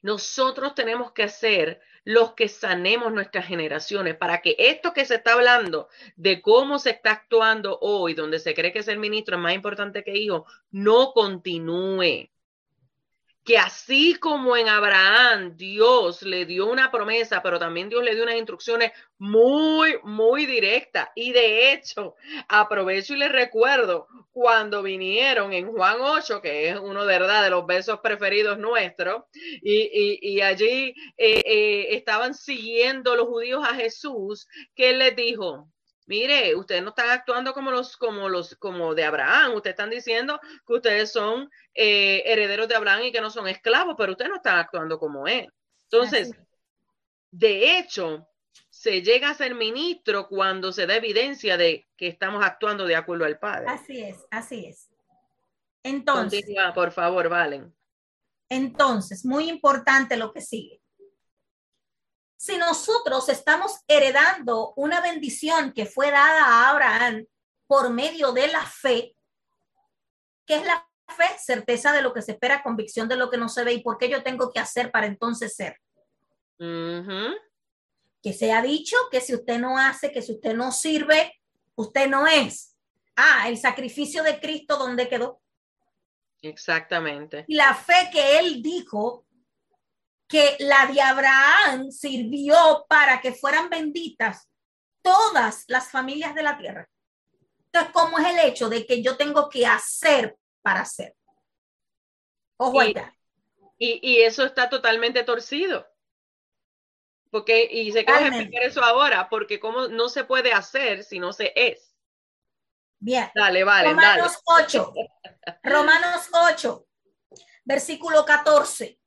nosotros 0.04 0.74
tenemos 0.74 1.12
que 1.12 1.30
ser 1.30 1.80
los 2.04 2.34
que 2.34 2.48
sanemos 2.48 3.10
nuestras 3.10 3.46
generaciones 3.46 4.14
para 4.14 4.42
que 4.42 4.54
esto 4.58 4.92
que 4.92 5.06
se 5.06 5.14
está 5.14 5.32
hablando 5.32 5.88
de 6.16 6.42
cómo 6.42 6.78
se 6.78 6.90
está 6.90 7.12
actuando 7.12 7.78
hoy, 7.80 8.12
donde 8.12 8.38
se 8.38 8.52
cree 8.52 8.70
que 8.70 8.82
ser 8.82 8.98
ministro 8.98 9.36
es 9.36 9.42
más 9.42 9.54
importante 9.54 10.04
que 10.04 10.14
hijo, 10.14 10.44
no 10.70 11.12
continúe. 11.14 12.28
Que 13.44 13.58
así 13.58 14.14
como 14.14 14.56
en 14.56 14.68
Abraham 14.68 15.54
Dios 15.56 16.22
le 16.22 16.46
dio 16.46 16.64
una 16.66 16.90
promesa, 16.90 17.42
pero 17.42 17.58
también 17.58 17.90
Dios 17.90 18.02
le 18.02 18.14
dio 18.14 18.22
unas 18.24 18.36
instrucciones 18.36 18.92
muy, 19.18 19.96
muy 20.02 20.46
directas. 20.46 21.10
Y 21.14 21.32
de 21.32 21.72
hecho, 21.72 22.14
aprovecho 22.48 23.12
y 23.12 23.18
les 23.18 23.30
recuerdo 23.30 24.06
cuando 24.32 24.82
vinieron 24.82 25.52
en 25.52 25.70
Juan 25.70 25.98
8, 26.00 26.40
que 26.40 26.70
es 26.70 26.78
uno 26.80 27.04
de 27.04 27.18
verdad 27.18 27.42
de 27.44 27.50
los 27.50 27.66
versos 27.66 28.00
preferidos 28.00 28.58
nuestros, 28.58 29.24
y, 29.62 30.18
y- 30.22 30.40
allí 30.40 30.94
eh, 31.18 31.42
eh, 31.44 31.86
estaban 31.96 32.32
siguiendo 32.34 33.14
los 33.14 33.26
judíos 33.28 33.62
a 33.66 33.74
Jesús, 33.74 34.48
que 34.74 34.90
él 34.90 34.98
les 35.00 35.14
dijo, 35.16 35.68
mire, 36.06 36.54
ustedes 36.54 36.82
no 36.82 36.90
están 36.90 37.10
actuando 37.10 37.52
como 37.52 37.70
los, 37.70 37.96
como 37.96 38.28
los, 38.28 38.54
como 38.56 38.94
de 38.94 39.04
Abraham, 39.04 39.54
ustedes 39.54 39.74
están 39.74 39.90
diciendo 39.90 40.40
que 40.66 40.74
ustedes 40.74 41.12
son 41.12 41.50
eh, 41.74 42.22
herederos 42.26 42.68
de 42.68 42.74
Abraham 42.74 43.04
y 43.04 43.12
que 43.12 43.20
no 43.20 43.30
son 43.30 43.48
esclavos, 43.48 43.94
pero 43.96 44.12
ustedes 44.12 44.30
no 44.30 44.36
están 44.36 44.58
actuando 44.58 44.98
como 44.98 45.26
él. 45.26 45.52
Entonces, 45.90 46.32
Así. 46.32 46.40
de 47.30 47.78
hecho, 47.78 48.28
se 48.70 49.02
llega 49.02 49.30
a 49.30 49.34
ser 49.34 49.54
ministro 49.54 50.28
cuando 50.28 50.72
se 50.72 50.86
da 50.86 50.96
evidencia 50.96 51.56
de 51.56 51.86
que 51.96 52.08
estamos 52.08 52.44
actuando 52.44 52.86
de 52.86 52.96
acuerdo 52.96 53.24
al 53.24 53.38
Padre. 53.38 53.66
Así 53.68 54.02
es, 54.02 54.16
así 54.30 54.66
es. 54.66 54.90
Entonces, 55.82 56.40
Continúa, 56.40 56.74
por 56.74 56.92
favor, 56.92 57.28
Valen. 57.28 57.74
entonces, 58.48 59.24
muy 59.24 59.48
importante 59.48 60.16
lo 60.16 60.32
que 60.32 60.40
sigue. 60.40 60.83
Si 62.36 62.56
nosotros 62.58 63.28
estamos 63.28 63.80
heredando 63.86 64.72
una 64.76 65.00
bendición 65.00 65.72
que 65.72 65.86
fue 65.86 66.10
dada 66.10 66.44
a 66.44 66.70
Abraham 66.70 67.26
por 67.66 67.90
medio 67.90 68.32
de 68.32 68.48
la 68.48 68.64
fe, 68.64 69.16
¿qué 70.46 70.56
es 70.56 70.64
la 70.64 70.86
fe? 71.08 71.24
Certeza 71.38 71.92
de 71.92 72.02
lo 72.02 72.12
que 72.12 72.22
se 72.22 72.32
espera, 72.32 72.62
convicción 72.62 73.08
de 73.08 73.16
lo 73.16 73.30
que 73.30 73.38
no 73.38 73.48
se 73.48 73.64
ve 73.64 73.72
y 73.74 73.82
por 73.82 73.98
qué 73.98 74.08
yo 74.08 74.22
tengo 74.22 74.52
que 74.52 74.60
hacer 74.60 74.90
para 74.90 75.06
entonces 75.06 75.54
ser. 75.54 75.80
Que 78.22 78.32
se 78.32 78.52
ha 78.52 78.62
dicho 78.62 78.96
que 79.10 79.20
si 79.20 79.34
usted 79.34 79.58
no 79.58 79.78
hace, 79.78 80.12
que 80.12 80.22
si 80.22 80.32
usted 80.32 80.54
no 80.54 80.72
sirve, 80.72 81.40
usted 81.76 82.08
no 82.08 82.26
es. 82.26 82.76
Ah, 83.16 83.48
el 83.48 83.58
sacrificio 83.58 84.22
de 84.22 84.40
Cristo, 84.40 84.76
¿dónde 84.76 85.08
quedó? 85.08 85.40
Exactamente. 86.42 87.44
Y 87.48 87.54
la 87.54 87.74
fe 87.74 88.10
que 88.12 88.38
él 88.38 88.62
dijo 88.62 89.24
que 90.28 90.56
la 90.60 90.86
de 90.86 91.00
Abraham 91.00 91.90
sirvió 91.90 92.86
para 92.88 93.20
que 93.20 93.32
fueran 93.32 93.68
benditas 93.68 94.48
todas 95.02 95.64
las 95.68 95.90
familias 95.90 96.34
de 96.34 96.42
la 96.42 96.56
tierra. 96.56 96.88
Entonces, 97.66 97.92
¿cómo 97.92 98.18
es 98.18 98.26
el 98.26 98.38
hecho 98.38 98.68
de 98.68 98.86
que 98.86 99.02
yo 99.02 99.16
tengo 99.16 99.48
que 99.48 99.66
hacer 99.66 100.36
para 100.62 100.80
hacer? 100.80 101.14
Ojo 102.56 102.82
Y-. 102.82 102.94
Y, 103.76 104.00
y 104.02 104.22
eso 104.22 104.44
está 104.44 104.70
totalmente 104.70 105.24
torcido. 105.24 105.86
Porque, 107.30 107.68
y 107.68 107.90
a 107.90 108.04
Totalmente. 108.04 108.38
explicar 108.38 108.62
eso 108.62 108.84
ahora, 108.84 109.28
porque 109.28 109.58
como 109.58 109.88
no 109.88 110.08
se 110.08 110.22
puede 110.22 110.52
hacer 110.52 111.02
si 111.02 111.18
no 111.18 111.32
se 111.32 111.52
es. 111.56 111.92
Bien. 113.00 113.28
Dale, 113.34 113.64
vale, 113.64 113.88
dale. 113.88 114.20
Romanos 114.22 114.38
8. 114.44 114.92
Romanos 115.64 116.28
8, 116.32 116.86
versículo 117.64 118.24
14. 118.24 119.00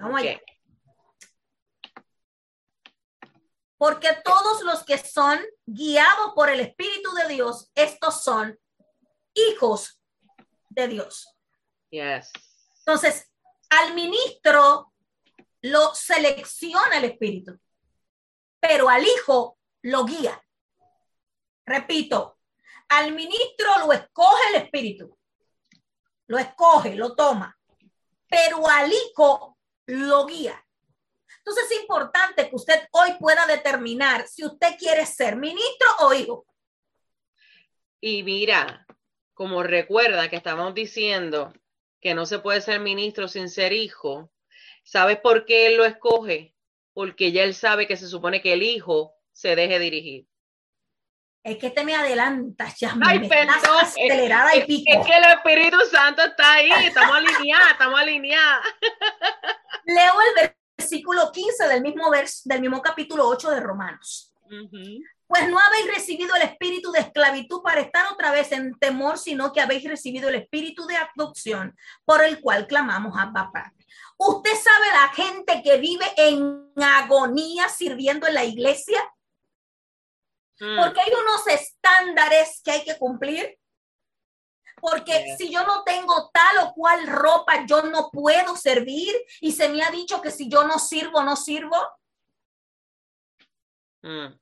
Vamos 0.00 0.20
allá. 0.20 0.36
Ok. 0.36 0.42
Porque 3.76 4.08
todos 4.22 4.62
los 4.62 4.84
que 4.84 4.98
son 4.98 5.40
guiados 5.64 6.32
por 6.34 6.50
el 6.50 6.60
Espíritu 6.60 7.12
de 7.14 7.28
Dios, 7.28 7.70
estos 7.74 8.22
son 8.22 8.58
hijos 9.32 10.02
de 10.68 10.88
Dios. 10.88 11.34
Yes. 11.90 12.30
Entonces, 12.80 13.30
al 13.70 13.94
ministro 13.94 14.92
lo 15.62 15.94
selecciona 15.94 16.98
el 16.98 17.04
Espíritu, 17.04 17.58
pero 18.58 18.88
al 18.88 19.02
hijo 19.06 19.58
lo 19.82 20.04
guía. 20.04 20.42
Repito, 21.64 22.38
al 22.88 23.12
ministro 23.12 23.78
lo 23.78 23.92
escoge 23.92 24.48
el 24.54 24.62
Espíritu, 24.62 25.18
lo 26.26 26.38
escoge, 26.38 26.96
lo 26.96 27.14
toma, 27.14 27.58
pero 28.28 28.68
al 28.68 28.92
hijo 28.92 29.56
lo 29.90 30.26
guía. 30.26 30.64
Entonces 31.38 31.70
es 31.70 31.80
importante 31.80 32.48
que 32.48 32.56
usted 32.56 32.88
hoy 32.92 33.14
pueda 33.18 33.46
determinar 33.46 34.26
si 34.28 34.44
usted 34.44 34.76
quiere 34.78 35.06
ser 35.06 35.36
ministro 35.36 35.88
o 36.00 36.12
hijo. 36.12 36.46
Y 38.00 38.22
mira, 38.22 38.86
como 39.34 39.62
recuerda 39.62 40.28
que 40.28 40.36
estábamos 40.36 40.74
diciendo 40.74 41.52
que 42.00 42.14
no 42.14 42.26
se 42.26 42.38
puede 42.38 42.60
ser 42.60 42.80
ministro 42.80 43.28
sin 43.28 43.48
ser 43.48 43.72
hijo, 43.72 44.30
¿sabes 44.84 45.18
por 45.18 45.44
qué 45.44 45.66
él 45.66 45.76
lo 45.76 45.84
escoge? 45.84 46.54
Porque 46.92 47.32
ya 47.32 47.44
él 47.44 47.54
sabe 47.54 47.86
que 47.86 47.96
se 47.96 48.08
supone 48.08 48.42
que 48.42 48.54
el 48.54 48.62
hijo 48.62 49.14
se 49.32 49.56
deje 49.56 49.78
dirigir. 49.78 50.29
Es 51.42 51.56
que 51.56 51.70
te 51.70 51.84
me 51.84 51.94
adelantas, 51.94 52.78
ya 52.78 52.94
Ay, 53.02 53.20
me 53.20 53.26
estás 53.26 53.60
perdón. 53.62 53.78
acelerada 53.80 54.54
y 54.56 54.58
Es, 54.60 54.66
pico. 54.66 54.92
es 54.92 55.06
que 55.06 55.12
el 55.16 55.24
Espíritu 55.24 55.78
Santo 55.90 56.22
está 56.22 56.52
ahí, 56.52 56.70
estamos 56.84 57.16
alineadas, 57.16 57.70
estamos 57.72 57.98
alineadas. 58.00 58.60
Leo 59.86 60.12
el 60.36 60.52
versículo 60.76 61.32
15 61.32 61.68
del 61.68 61.80
mismo 61.82 62.10
vers 62.10 62.42
del 62.44 62.60
mismo 62.60 62.82
capítulo 62.82 63.26
8 63.26 63.50
de 63.52 63.60
Romanos. 63.60 64.32
Ujú. 64.44 65.02
Pues 65.26 65.48
no 65.48 65.58
habéis 65.60 65.86
recibido 65.94 66.34
el 66.34 66.42
espíritu 66.42 66.90
de 66.92 67.00
esclavitud 67.00 67.62
para 67.62 67.80
estar 67.80 68.04
otra 68.12 68.32
vez 68.32 68.50
en 68.52 68.74
temor, 68.78 69.16
sino 69.16 69.52
que 69.52 69.60
habéis 69.60 69.84
recibido 69.84 70.28
el 70.28 70.34
espíritu 70.34 70.86
de 70.86 70.96
adopción 70.96 71.76
por 72.04 72.22
el 72.24 72.40
cual 72.40 72.66
clamamos 72.66 73.14
a 73.16 73.32
Padre. 73.32 73.72
Usted 74.18 74.50
sabe 74.50 74.86
la 74.92 75.08
gente 75.14 75.62
que 75.62 75.78
vive 75.78 76.04
en 76.16 76.66
agonía 76.82 77.68
sirviendo 77.68 78.26
en 78.26 78.34
la 78.34 78.44
iglesia 78.44 79.00
Mm, 80.60 80.76
porque 80.78 81.00
hay 81.00 81.12
unos 81.12 81.46
estándares 81.46 82.60
que 82.62 82.70
hay 82.70 82.84
que 82.84 82.98
cumplir. 82.98 83.58
Porque 84.80 85.12
Yeah. 85.12 85.36
si 85.36 85.50
yo 85.50 85.62
no 85.66 85.82
tengo 85.84 86.30
tal 86.32 86.58
o 86.66 86.72
cual 86.72 87.06
ropa, 87.06 87.66
yo 87.66 87.82
no 87.82 88.10
puedo 88.10 88.56
servir. 88.56 89.14
Y 89.40 89.52
se 89.52 89.68
me 89.68 89.82
ha 89.82 89.90
dicho 89.90 90.22
que 90.22 90.30
si 90.30 90.48
yo 90.48 90.64
no 90.64 90.78
sirvo, 90.78 91.22
no 91.22 91.36
sirvo. 91.36 91.76
mm. 94.02 94.38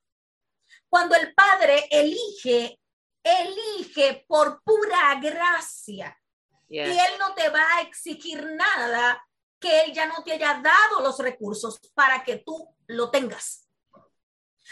Cuando 0.89 1.17
el 1.17 1.35
Padre 1.35 1.87
elige, 1.91 2.81
elige 3.23 4.25
por 4.27 4.63
pura 4.63 5.19
gracia. 5.21 6.17
Y. 6.69 6.79
Él 6.79 7.19
no 7.19 7.35
te 7.35 7.49
va 7.51 7.63
a 7.77 7.81
exigir 7.83 8.45
nada 8.45 9.23
que 9.61 9.83
Él 9.83 9.93
ya 9.93 10.07
no 10.07 10.23
te 10.23 10.33
haya 10.33 10.61
dado 10.63 11.01
los 11.03 11.19
recursos 11.19 11.79
para 11.95 12.23
que 12.25 12.37
tú 12.39 12.75
lo 12.87 13.11
tengas. 13.11 13.68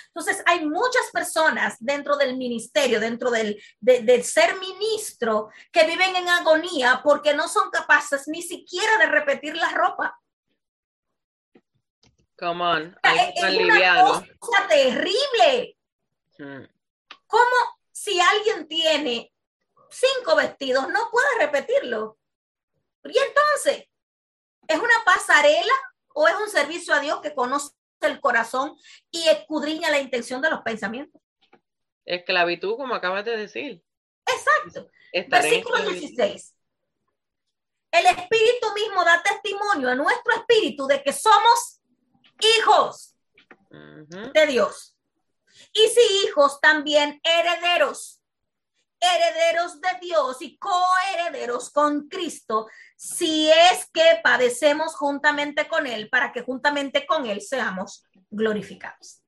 Entonces, 0.08 0.42
hay 0.46 0.66
muchas 0.66 1.10
personas 1.12 1.76
dentro 1.80 2.16
del 2.16 2.36
ministerio, 2.36 3.00
dentro 3.00 3.30
del 3.30 3.62
de, 3.80 4.00
de 4.00 4.22
ser 4.22 4.58
ministro, 4.58 5.48
que 5.72 5.86
viven 5.86 6.16
en 6.16 6.28
agonía 6.28 7.00
porque 7.02 7.34
no 7.34 7.48
son 7.48 7.70
capaces 7.70 8.28
ni 8.28 8.42
siquiera 8.42 8.98
de 8.98 9.06
repetir 9.06 9.56
la 9.56 9.70
ropa. 9.70 10.18
Come 12.38 12.64
on, 12.64 12.98
es, 13.02 13.58
una 13.58 14.26
cosa 14.38 14.66
terrible. 14.68 15.78
¿Cómo 17.26 17.56
si 17.90 18.20
alguien 18.20 18.68
tiene 18.68 19.32
cinco 19.90 20.36
vestidos 20.36 20.86
no 20.88 21.10
puede 21.10 21.38
repetirlo? 21.38 22.18
Y 23.04 23.16
entonces, 23.16 23.88
¿es 24.68 24.78
una 24.78 25.04
pasarela 25.04 25.72
o 26.14 26.28
es 26.28 26.34
un 26.34 26.50
servicio 26.50 26.92
a 26.92 27.00
Dios 27.00 27.20
que 27.22 27.34
conoce 27.34 27.70
el 28.06 28.20
corazón 28.20 28.76
y 29.10 29.28
escudriña 29.28 29.90
la 29.90 30.00
intención 30.00 30.40
de 30.40 30.50
los 30.50 30.60
pensamientos? 30.62 31.20
Esclavitud, 32.04 32.76
como 32.76 32.94
acabas 32.94 33.24
de 33.24 33.36
decir. 33.36 33.82
Exacto. 34.26 34.90
Versículo 35.28 35.78
16. 35.82 36.54
El 37.90 38.06
Espíritu 38.06 38.72
mismo 38.74 39.04
da 39.04 39.22
testimonio 39.22 39.88
a 39.88 39.94
nuestro 39.94 40.34
espíritu 40.34 40.86
de 40.86 41.02
que 41.02 41.12
somos 41.12 41.80
hijos 42.58 43.14
de 43.70 44.46
Dios. 44.46 44.96
Y 45.72 45.88
si 45.88 46.26
hijos, 46.26 46.60
también 46.60 47.20
herederos. 47.22 48.15
Herederos 49.00 49.80
de 49.80 49.88
Dios 50.00 50.38
y 50.40 50.58
coherederos 50.58 51.70
con 51.70 52.08
Cristo, 52.08 52.66
si 52.96 53.50
es 53.50 53.88
que 53.92 54.20
padecemos 54.22 54.94
juntamente 54.96 55.68
con 55.68 55.86
Él, 55.86 56.08
para 56.08 56.32
que 56.32 56.42
juntamente 56.42 57.06
con 57.06 57.26
Él 57.26 57.40
seamos 57.40 58.04
glorificados. 58.30 59.22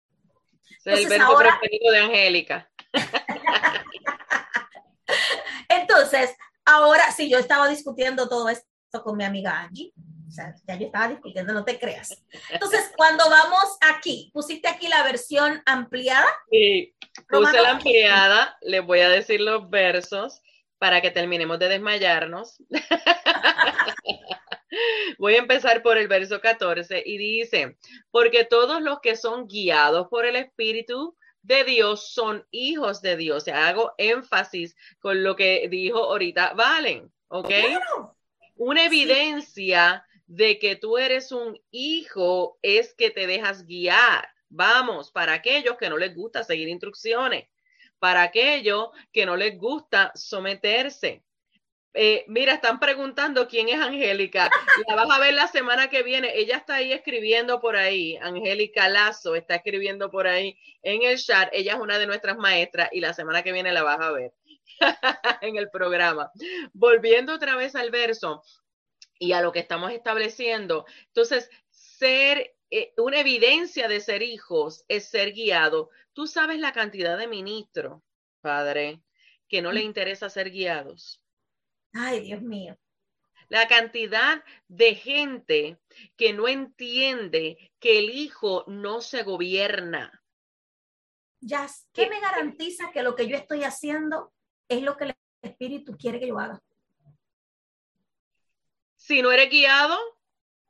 Es 0.84 1.00
el 1.00 1.08
verso 1.08 1.36
preferido 1.36 1.92
de 1.92 1.98
Angélica. 1.98 2.70
Entonces, 5.68 6.34
ahora 6.64 7.12
sí, 7.12 7.28
yo 7.28 7.38
estaba 7.38 7.68
discutiendo 7.68 8.28
todo 8.28 8.48
esto 8.48 8.66
con 9.02 9.16
mi 9.16 9.24
amiga 9.24 9.60
Angie. 9.60 9.92
O 10.28 10.30
sea, 10.30 10.54
ya 10.66 10.76
yo 10.76 10.86
estaba 10.86 11.08
discutiendo, 11.08 11.52
no 11.52 11.64
te 11.64 11.78
creas. 11.78 12.22
Entonces, 12.50 12.92
cuando 12.96 13.28
vamos 13.30 13.78
aquí, 13.80 14.30
pusiste 14.32 14.68
aquí 14.68 14.88
la 14.88 15.02
versión 15.02 15.62
ampliada. 15.64 16.28
Sí, 16.50 16.94
puse 17.28 17.60
la 17.60 17.70
ampliada, 17.70 18.56
les 18.60 18.84
voy 18.84 19.00
a 19.00 19.08
decir 19.08 19.40
los 19.40 19.70
versos 19.70 20.42
para 20.78 21.00
que 21.00 21.10
terminemos 21.10 21.58
de 21.58 21.68
desmayarnos. 21.68 22.62
Voy 25.18 25.34
a 25.34 25.38
empezar 25.38 25.82
por 25.82 25.96
el 25.96 26.08
verso 26.08 26.40
14 26.40 27.02
y 27.04 27.18
dice, 27.18 27.78
porque 28.10 28.44
todos 28.44 28.80
los 28.82 29.00
que 29.00 29.16
son 29.16 29.48
guiados 29.48 30.08
por 30.08 30.26
el 30.26 30.36
Espíritu 30.36 31.16
de 31.42 31.64
Dios 31.64 32.12
son 32.12 32.46
hijos 32.50 33.00
de 33.02 33.16
Dios. 33.16 33.38
O 33.38 33.44
sea, 33.44 33.68
hago 33.68 33.94
énfasis 33.98 34.76
con 35.00 35.24
lo 35.24 35.34
que 35.36 35.68
dijo 35.68 35.98
ahorita 35.98 36.52
Valen, 36.54 37.10
¿ok? 37.28 37.50
Una 38.56 38.84
evidencia 38.84 40.04
de 40.28 40.58
que 40.58 40.76
tú 40.76 40.98
eres 40.98 41.32
un 41.32 41.58
hijo 41.70 42.58
es 42.62 42.94
que 42.94 43.10
te 43.10 43.26
dejas 43.26 43.66
guiar. 43.66 44.28
Vamos, 44.50 45.10
para 45.10 45.32
aquellos 45.32 45.76
que 45.76 45.88
no 45.90 45.96
les 45.96 46.14
gusta 46.14 46.44
seguir 46.44 46.68
instrucciones, 46.68 47.48
para 47.98 48.22
aquellos 48.22 48.90
que 49.12 49.26
no 49.26 49.36
les 49.36 49.58
gusta 49.58 50.12
someterse. 50.14 51.24
Eh, 51.94 52.24
mira, 52.28 52.52
están 52.52 52.78
preguntando 52.78 53.48
quién 53.48 53.70
es 53.70 53.80
Angélica. 53.80 54.50
La 54.86 54.94
vas 54.94 55.10
a 55.10 55.18
ver 55.18 55.32
la 55.32 55.48
semana 55.48 55.88
que 55.88 56.02
viene. 56.02 56.30
Ella 56.36 56.58
está 56.58 56.76
ahí 56.76 56.92
escribiendo 56.92 57.60
por 57.60 57.76
ahí. 57.76 58.16
Angélica 58.18 58.88
Lazo 58.88 59.34
está 59.34 59.56
escribiendo 59.56 60.10
por 60.10 60.26
ahí 60.26 60.58
en 60.82 61.02
el 61.02 61.18
chat. 61.18 61.48
Ella 61.52 61.74
es 61.74 61.80
una 61.80 61.98
de 61.98 62.06
nuestras 62.06 62.36
maestras 62.36 62.90
y 62.92 63.00
la 63.00 63.14
semana 63.14 63.42
que 63.42 63.52
viene 63.52 63.72
la 63.72 63.82
vas 63.82 64.00
a 64.00 64.12
ver 64.12 64.32
en 65.40 65.56
el 65.56 65.70
programa. 65.70 66.30
Volviendo 66.74 67.34
otra 67.34 67.56
vez 67.56 67.74
al 67.74 67.90
verso 67.90 68.42
y 69.18 69.32
a 69.32 69.40
lo 69.40 69.52
que 69.52 69.60
estamos 69.60 69.92
estableciendo. 69.92 70.86
Entonces, 71.06 71.50
ser 71.70 72.56
eh, 72.70 72.92
una 72.96 73.20
evidencia 73.20 73.88
de 73.88 74.00
ser 74.00 74.22
hijos 74.22 74.84
es 74.88 75.06
ser 75.06 75.32
guiado. 75.32 75.90
Tú 76.12 76.26
sabes 76.26 76.58
la 76.58 76.72
cantidad 76.72 77.18
de 77.18 77.26
ministros, 77.26 78.02
padre, 78.40 79.00
que 79.48 79.62
no 79.62 79.72
le 79.72 79.80
mm. 79.80 79.84
interesa 79.84 80.28
ser 80.28 80.50
guiados 80.50 81.22
Ay, 81.94 82.20
Dios 82.20 82.42
mío. 82.42 82.78
La 83.48 83.66
cantidad 83.66 84.44
de 84.68 84.94
gente 84.94 85.78
que 86.16 86.34
no 86.34 86.48
entiende 86.48 87.72
que 87.80 87.98
el 87.98 88.10
hijo 88.10 88.64
no 88.66 89.00
se 89.00 89.22
gobierna. 89.22 90.22
Ya, 91.40 91.66
¿qué 91.92 92.10
me 92.10 92.20
garantiza 92.20 92.90
que 92.92 93.02
lo 93.02 93.14
que 93.14 93.26
yo 93.26 93.36
estoy 93.36 93.64
haciendo 93.64 94.34
es 94.68 94.82
lo 94.82 94.96
que 94.96 95.04
el 95.04 95.14
espíritu 95.42 95.96
quiere 95.96 96.20
que 96.20 96.28
yo 96.28 96.38
haga? 96.38 96.60
Si 99.08 99.22
no 99.22 99.32
eres 99.32 99.48
guiado, 99.48 99.96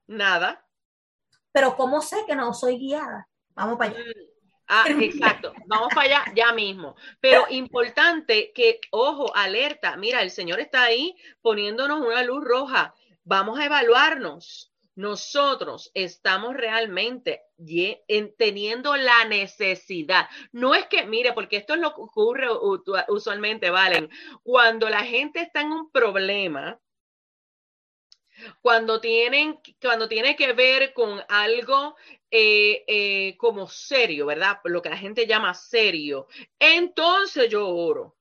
nada. 0.07 0.64
Pero 1.51 1.74
¿cómo 1.74 2.01
sé 2.01 2.18
que 2.24 2.36
no 2.36 2.55
soy 2.55 2.78
guiada? 2.78 3.28
Vamos 3.57 3.76
para 3.78 3.91
allá. 3.91 3.99
Mm. 3.99 4.12
Ah, 4.68 4.84
exacto. 5.01 5.53
Vamos 5.66 5.89
para 5.93 6.07
allá 6.07 6.32
ya 6.36 6.53
mismo. 6.53 6.95
Pero 7.20 7.47
importante 7.51 8.53
que, 8.55 8.80
ojo, 8.93 9.34
alerta. 9.34 9.97
Mira, 9.97 10.22
el 10.22 10.30
Señor 10.30 10.61
está 10.61 10.84
ahí 10.84 11.16
poniéndonos 11.43 12.01
una 12.01 12.22
luz 12.22 12.45
roja. 12.45 12.95
Vamos 13.24 13.59
a 13.59 13.64
evaluarnos. 13.64 14.72
Nosotros 14.95 15.91
estamos 15.95 16.55
realmente 16.55 17.43
teniendo 18.36 18.95
la 18.95 19.24
necesidad. 19.24 20.28
No 20.53 20.76
es 20.76 20.86
que, 20.86 21.07
mire, 21.07 21.32
porque 21.32 21.57
esto 21.57 21.74
es 21.74 21.80
lo 21.80 21.93
que 21.93 22.03
ocurre 22.03 22.47
usualmente, 23.09 23.70
Valen. 23.70 24.09
Cuando 24.45 24.89
la 24.89 25.03
gente 25.03 25.41
está 25.41 25.62
en 25.62 25.72
un 25.72 25.91
problema, 25.91 26.78
cuando 28.61 29.01
tienen, 29.01 29.59
cuando 29.80 30.09
tiene 30.09 30.36
que 30.36 30.53
ver 30.53 30.93
con 30.93 31.20
algo 31.28 31.97
eh, 32.30 32.84
eh, 32.86 33.36
como 33.39 33.68
serio, 33.68 34.26
¿verdad? 34.26 34.59
Lo 34.64 34.82
que 34.82 34.91
la 34.91 34.99
gente 34.99 35.26
llama 35.26 35.55
serio, 35.55 36.26
entonces 36.59 37.51
yo 37.51 37.68
oro. 37.68 38.17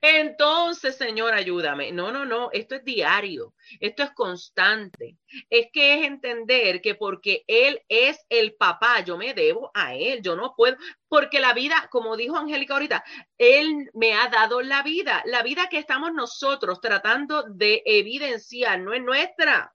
Entonces, 0.00 0.96
Señor, 0.96 1.34
ayúdame. 1.34 1.92
No, 1.92 2.12
no, 2.12 2.24
no, 2.24 2.50
esto 2.52 2.74
es 2.74 2.84
diario, 2.84 3.54
esto 3.80 4.02
es 4.02 4.10
constante. 4.12 5.18
Es 5.50 5.68
que 5.72 5.94
es 5.94 6.06
entender 6.06 6.80
que 6.80 6.94
porque 6.94 7.44
Él 7.46 7.82
es 7.88 8.24
el 8.28 8.54
papá, 8.54 9.00
yo 9.00 9.16
me 9.16 9.34
debo 9.34 9.70
a 9.74 9.94
Él, 9.94 10.22
yo 10.22 10.36
no 10.36 10.54
puedo, 10.56 10.76
porque 11.08 11.40
la 11.40 11.52
vida, 11.52 11.88
como 11.90 12.16
dijo 12.16 12.36
Angélica 12.36 12.74
ahorita, 12.74 13.04
Él 13.38 13.90
me 13.94 14.14
ha 14.14 14.28
dado 14.28 14.62
la 14.62 14.82
vida, 14.82 15.22
la 15.26 15.42
vida 15.42 15.68
que 15.68 15.78
estamos 15.78 16.12
nosotros 16.12 16.80
tratando 16.80 17.44
de 17.44 17.82
evidenciar, 17.84 18.80
no 18.80 18.92
es 18.92 19.02
nuestra. 19.02 19.72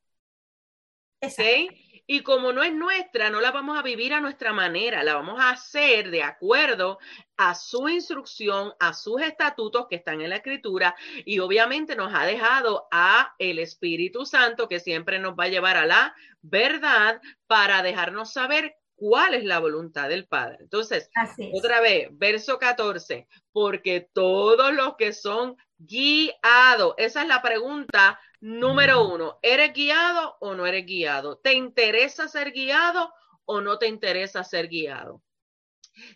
¿Okay? 1.23 1.80
Y 2.07 2.21
como 2.21 2.51
no 2.51 2.63
es 2.63 2.73
nuestra, 2.73 3.29
no 3.29 3.41
la 3.41 3.51
vamos 3.51 3.77
a 3.77 3.81
vivir 3.81 4.13
a 4.13 4.21
nuestra 4.21 4.53
manera, 4.53 5.03
la 5.03 5.15
vamos 5.15 5.39
a 5.39 5.51
hacer 5.51 6.11
de 6.11 6.23
acuerdo 6.23 6.99
a 7.37 7.55
su 7.55 7.87
instrucción, 7.89 8.73
a 8.79 8.93
sus 8.93 9.21
estatutos 9.21 9.87
que 9.89 9.95
están 9.95 10.21
en 10.21 10.29
la 10.29 10.37
escritura 10.37 10.95
y 11.25 11.39
obviamente 11.39 11.95
nos 11.95 12.13
ha 12.13 12.25
dejado 12.25 12.87
a 12.91 13.33
el 13.39 13.59
Espíritu 13.59 14.25
Santo 14.25 14.67
que 14.67 14.79
siempre 14.79 15.19
nos 15.19 15.33
va 15.33 15.45
a 15.45 15.49
llevar 15.49 15.77
a 15.77 15.85
la 15.85 16.15
verdad 16.41 17.21
para 17.47 17.83
dejarnos 17.83 18.33
saber 18.33 18.75
cuál 19.01 19.33
es 19.33 19.43
la 19.43 19.57
voluntad 19.57 20.09
del 20.09 20.27
Padre. 20.27 20.57
Entonces, 20.59 21.09
otra 21.53 21.81
vez, 21.81 22.09
verso 22.11 22.59
14, 22.59 23.27
porque 23.51 24.07
todos 24.13 24.73
los 24.75 24.95
que 24.95 25.11
son 25.11 25.57
guiados, 25.79 26.93
esa 26.97 27.23
es 27.23 27.27
la 27.27 27.41
pregunta 27.41 28.19
Número 28.41 29.07
uno, 29.07 29.37
¿eres 29.43 29.71
guiado 29.71 30.35
o 30.39 30.55
no 30.55 30.65
eres 30.65 30.85
guiado? 30.87 31.37
¿Te 31.37 31.53
interesa 31.53 32.27
ser 32.27 32.51
guiado 32.51 33.13
o 33.45 33.61
no 33.61 33.77
te 33.77 33.85
interesa 33.87 34.43
ser 34.43 34.67
guiado? 34.67 35.21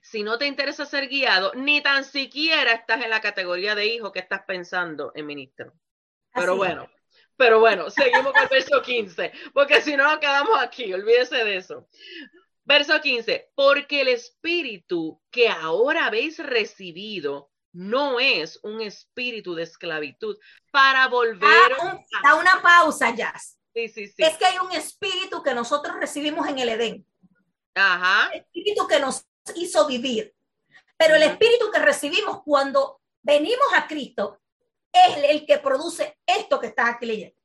Si 0.01 0.23
no 0.23 0.39
te 0.39 0.47
interesa 0.47 0.87
ser 0.87 1.07
guiado, 1.07 1.53
ni 1.53 1.81
tan 1.81 2.03
siquiera 2.03 2.71
estás 2.71 3.03
en 3.03 3.11
la 3.11 3.21
categoría 3.21 3.75
de 3.75 3.85
hijo 3.85 4.11
que 4.11 4.19
estás 4.19 4.41
pensando 4.47 5.11
en 5.13 5.27
ministro. 5.27 5.73
Pero 6.33 6.55
bueno, 6.55 6.89
pero 7.37 7.59
bueno, 7.59 7.91
seguimos 7.91 8.33
con 8.33 8.41
el 8.41 8.49
verso 8.49 8.81
15, 8.81 9.31
porque 9.53 9.81
si 9.81 9.95
no 9.95 10.19
quedamos 10.19 10.57
aquí, 10.59 10.91
olvídese 10.93 11.43
de 11.43 11.57
eso. 11.57 11.87
Verso 12.63 12.99
15, 12.99 13.51
porque 13.53 14.01
el 14.01 14.07
espíritu 14.07 15.21
que 15.29 15.47
ahora 15.47 16.07
habéis 16.07 16.39
recibido 16.39 17.51
no 17.75 18.21
es 18.21 18.57
un 18.63 18.79
espíritu 18.81 19.53
de 19.53 19.63
esclavitud 19.63 20.37
para 20.71 21.09
volver 21.09 21.73
a... 22.23 22.35
una 22.35 22.61
pausa, 22.61 23.13
Jazz. 23.13 23.59
Sí, 23.73 23.89
sí, 23.89 24.07
sí. 24.07 24.23
Es 24.23 24.37
que 24.37 24.45
hay 24.45 24.57
un 24.59 24.71
espíritu 24.71 25.43
que 25.43 25.53
nosotros 25.53 25.97
recibimos 25.99 26.47
en 26.47 26.59
el 26.59 26.69
Edén. 26.69 27.05
Ajá. 27.75 28.29
El 28.31 28.39
espíritu 28.39 28.87
que 28.87 28.99
nos 29.01 29.25
hizo 29.55 29.85
vivir. 29.87 30.33
Pero 30.95 31.15
el 31.15 31.23
espíritu 31.23 31.69
que 31.69 31.79
recibimos 31.79 32.41
cuando 32.43 33.01
venimos 33.21 33.67
a 33.73 33.85
Cristo 33.87 34.41
es 34.93 35.17
el 35.29 35.45
que 35.45 35.57
produce 35.57 36.17
esto 36.25 36.61
que 36.61 36.67
estás 36.67 36.91
aquí 36.91 37.05
leyendo. 37.05 37.35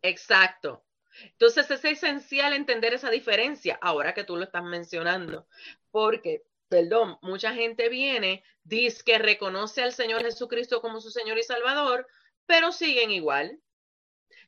Exacto. 0.00 0.86
Entonces 1.20 1.70
es 1.70 1.84
esencial 1.84 2.54
entender 2.54 2.94
esa 2.94 3.10
diferencia 3.10 3.78
ahora 3.82 4.14
que 4.14 4.24
tú 4.24 4.36
lo 4.36 4.44
estás 4.44 4.62
mencionando, 4.62 5.46
porque 5.90 6.44
perdón, 6.68 7.18
mucha 7.22 7.54
gente 7.54 7.88
viene, 7.88 8.42
dice 8.64 9.02
que 9.04 9.18
reconoce 9.18 9.82
al 9.82 9.92
Señor 9.92 10.22
Jesucristo 10.22 10.80
como 10.80 11.00
su 11.00 11.10
Señor 11.10 11.38
y 11.38 11.42
Salvador, 11.42 12.06
pero 12.46 12.72
siguen 12.72 13.10
igual. 13.10 13.60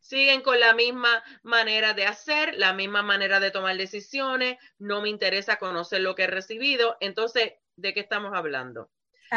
Siguen 0.00 0.42
con 0.42 0.60
la 0.60 0.74
misma 0.74 1.22
manera 1.42 1.92
de 1.92 2.06
hacer, 2.06 2.54
la 2.56 2.72
misma 2.72 3.02
manera 3.02 3.40
de 3.40 3.50
tomar 3.50 3.76
decisiones, 3.76 4.56
no 4.78 5.02
me 5.02 5.08
interesa 5.08 5.58
conocer 5.58 6.00
lo 6.00 6.14
que 6.14 6.24
he 6.24 6.26
recibido. 6.28 6.96
Entonces, 7.00 7.54
de 7.76 7.94
qué 7.94 8.00
estamos 8.00 8.32
hablando. 8.34 8.90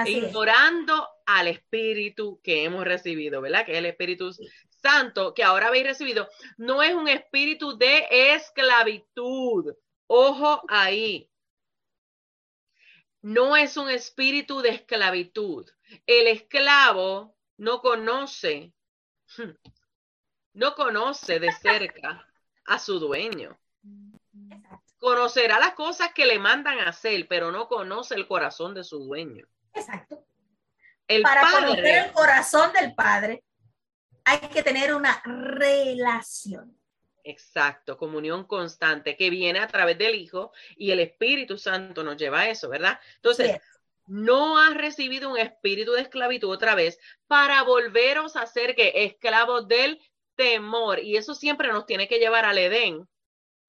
Ignorando 0.06 1.10
al 1.26 1.48
Espíritu 1.48 2.40
que 2.44 2.64
hemos 2.64 2.86
recibido, 2.86 3.42
¿verdad? 3.42 3.66
Que 3.66 3.74
es 3.74 3.78
el 3.80 3.88
Espíritu 3.88 4.32
Santo 4.82 5.34
que 5.34 5.44
ahora 5.44 5.68
habéis 5.68 5.86
recibido. 5.86 6.28
No 6.58 6.82
es 6.82 6.94
un 6.94 7.08
espíritu 7.08 7.78
de 7.78 8.08
esclavitud. 8.10 9.74
Ojo 10.08 10.62
ahí. 10.68 11.31
No 13.22 13.56
es 13.56 13.78
un 13.78 13.90
espíritu 13.90 14.62
de 14.62 14.70
esclavitud. 14.70 15.70
El 16.08 16.28
esclavo 16.28 17.36
no 17.58 17.82
conoce, 17.82 18.74
no 20.54 20.76
conoce 20.76 21.40
de 21.40 21.52
cerca 21.52 22.28
a 22.66 22.80
su 22.80 23.00
dueño. 23.00 23.60
Conocerá 24.98 25.60
las 25.60 25.74
cosas 25.74 26.14
que 26.14 26.26
le 26.26 26.40
mandan 26.40 26.80
a 26.80 26.90
hacer, 26.90 27.28
pero 27.28 27.52
no 27.52 27.68
conoce 27.68 28.16
el 28.16 28.28
corazón 28.28 28.74
de 28.74 28.84
su 28.84 29.00
dueño. 29.00 29.46
Exacto. 29.74 30.26
El 31.08 31.24
Para 31.24 31.52
conocer 31.52 32.06
el 32.06 32.12
corazón 32.14 32.72
del 32.74 32.96
padre, 32.96 33.44
hay 34.24 34.40
que 34.50 34.64
tener 34.64 34.94
una 34.94 35.22
relación. 35.26 36.81
Exacto, 37.24 37.98
comunión 37.98 38.46
constante 38.46 39.16
que 39.16 39.30
viene 39.30 39.60
a 39.60 39.68
través 39.68 39.98
del 39.98 40.16
Hijo 40.16 40.52
y 40.76 40.92
el 40.92 41.00
Espíritu 41.00 41.58
Santo 41.58 42.04
nos 42.04 42.18
lleva 42.18 42.42
a 42.42 42.50
eso, 42.50 42.70
¿verdad? 42.70 43.00
Entonces, 43.16 43.60
no 44.08 44.60
has 44.60 44.74
recibido 44.74 45.30
un 45.30 45.38
espíritu 45.38 45.94
de 45.94 46.02
esclavitud 46.02 46.50
otra 46.50 46.76
vez 46.76 47.00
para 47.28 47.64
volveros 47.64 48.36
a 48.36 48.46
ser 48.46 48.76
que 48.76 48.92
esclavos 49.06 49.68
del 49.68 50.02
temor. 50.36 51.00
Y 51.00 51.18
eso 51.18 51.36
siempre 51.36 51.70
nos 51.70 51.86
tiene 51.86 52.08
que 52.08 52.20
llevar 52.20 52.46
al 52.46 52.58
Edén. 52.58 53.08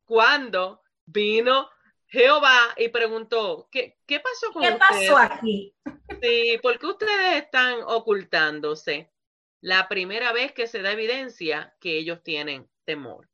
Cuando 0.04 0.82
vino 1.04 1.68
Jehová 2.06 2.74
y 2.76 2.88
preguntó, 2.88 3.68
¿qué, 3.70 3.98
qué 4.06 4.20
pasó 4.20 4.52
con 4.52 4.62
¿Qué 4.62 4.72
pasó 4.72 5.16
aquí? 5.16 5.74
Sí, 6.20 6.58
¿por 6.60 6.78
qué 6.78 6.86
ustedes 6.86 7.42
están 7.42 7.82
ocultándose? 7.86 9.12
La 9.60 9.88
primera 9.88 10.32
vez 10.32 10.52
que 10.52 10.66
se 10.66 10.82
da 10.82 10.92
evidencia 10.92 11.76
que 11.80 11.98
ellos 11.98 12.22
tienen 12.22 12.68
temor. 12.84 13.28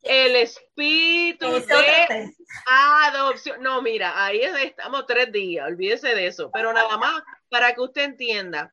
El 0.00 0.36
espíritu 0.36 1.50
de 1.50 2.32
adopción. 2.66 3.60
No, 3.62 3.82
mira, 3.82 4.24
ahí 4.24 4.42
estamos 4.42 5.06
tres 5.06 5.32
días, 5.32 5.66
olvídese 5.66 6.14
de 6.14 6.28
eso, 6.28 6.50
pero 6.52 6.72
nada 6.72 6.96
más 6.98 7.20
para 7.48 7.74
que 7.74 7.80
usted 7.80 8.02
entienda 8.02 8.72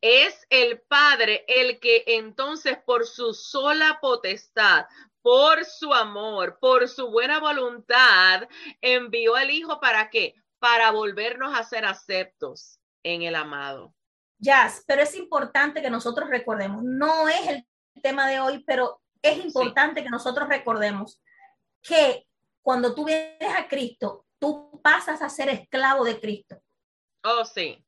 es 0.00 0.46
el 0.50 0.80
Padre 0.80 1.44
el 1.48 1.80
que 1.80 2.04
entonces 2.06 2.78
por 2.86 3.06
su 3.06 3.34
sola 3.34 3.98
potestad, 4.00 4.86
por 5.20 5.64
su 5.64 5.92
amor, 5.92 6.58
por 6.60 6.88
su 6.88 7.10
buena 7.10 7.40
voluntad, 7.40 8.48
envió 8.80 9.34
al 9.34 9.50
Hijo 9.50 9.80
para 9.80 10.08
qué? 10.08 10.34
Para 10.60 10.92
volvernos 10.92 11.58
a 11.58 11.64
ser 11.64 11.84
aceptos 11.84 12.78
en 13.14 13.22
el 13.22 13.34
amado. 13.34 13.94
Ya, 14.38 14.72
pero 14.86 15.02
es 15.02 15.14
importante 15.14 15.80
que 15.80 15.90
nosotros 15.90 16.28
recordemos, 16.28 16.82
no 16.82 17.28
es 17.28 17.48
el 17.48 17.66
tema 18.02 18.28
de 18.28 18.40
hoy, 18.40 18.62
pero 18.66 19.00
es 19.22 19.38
importante 19.44 20.02
que 20.02 20.10
nosotros 20.10 20.48
recordemos 20.48 21.22
que 21.82 22.26
cuando 22.62 22.94
tú 22.94 23.04
vienes 23.04 23.54
a 23.56 23.66
Cristo, 23.68 24.26
tú 24.38 24.80
pasas 24.82 25.22
a 25.22 25.28
ser 25.28 25.48
esclavo 25.48 26.04
de 26.04 26.20
Cristo. 26.20 26.60
Oh, 27.24 27.44
sí 27.44 27.82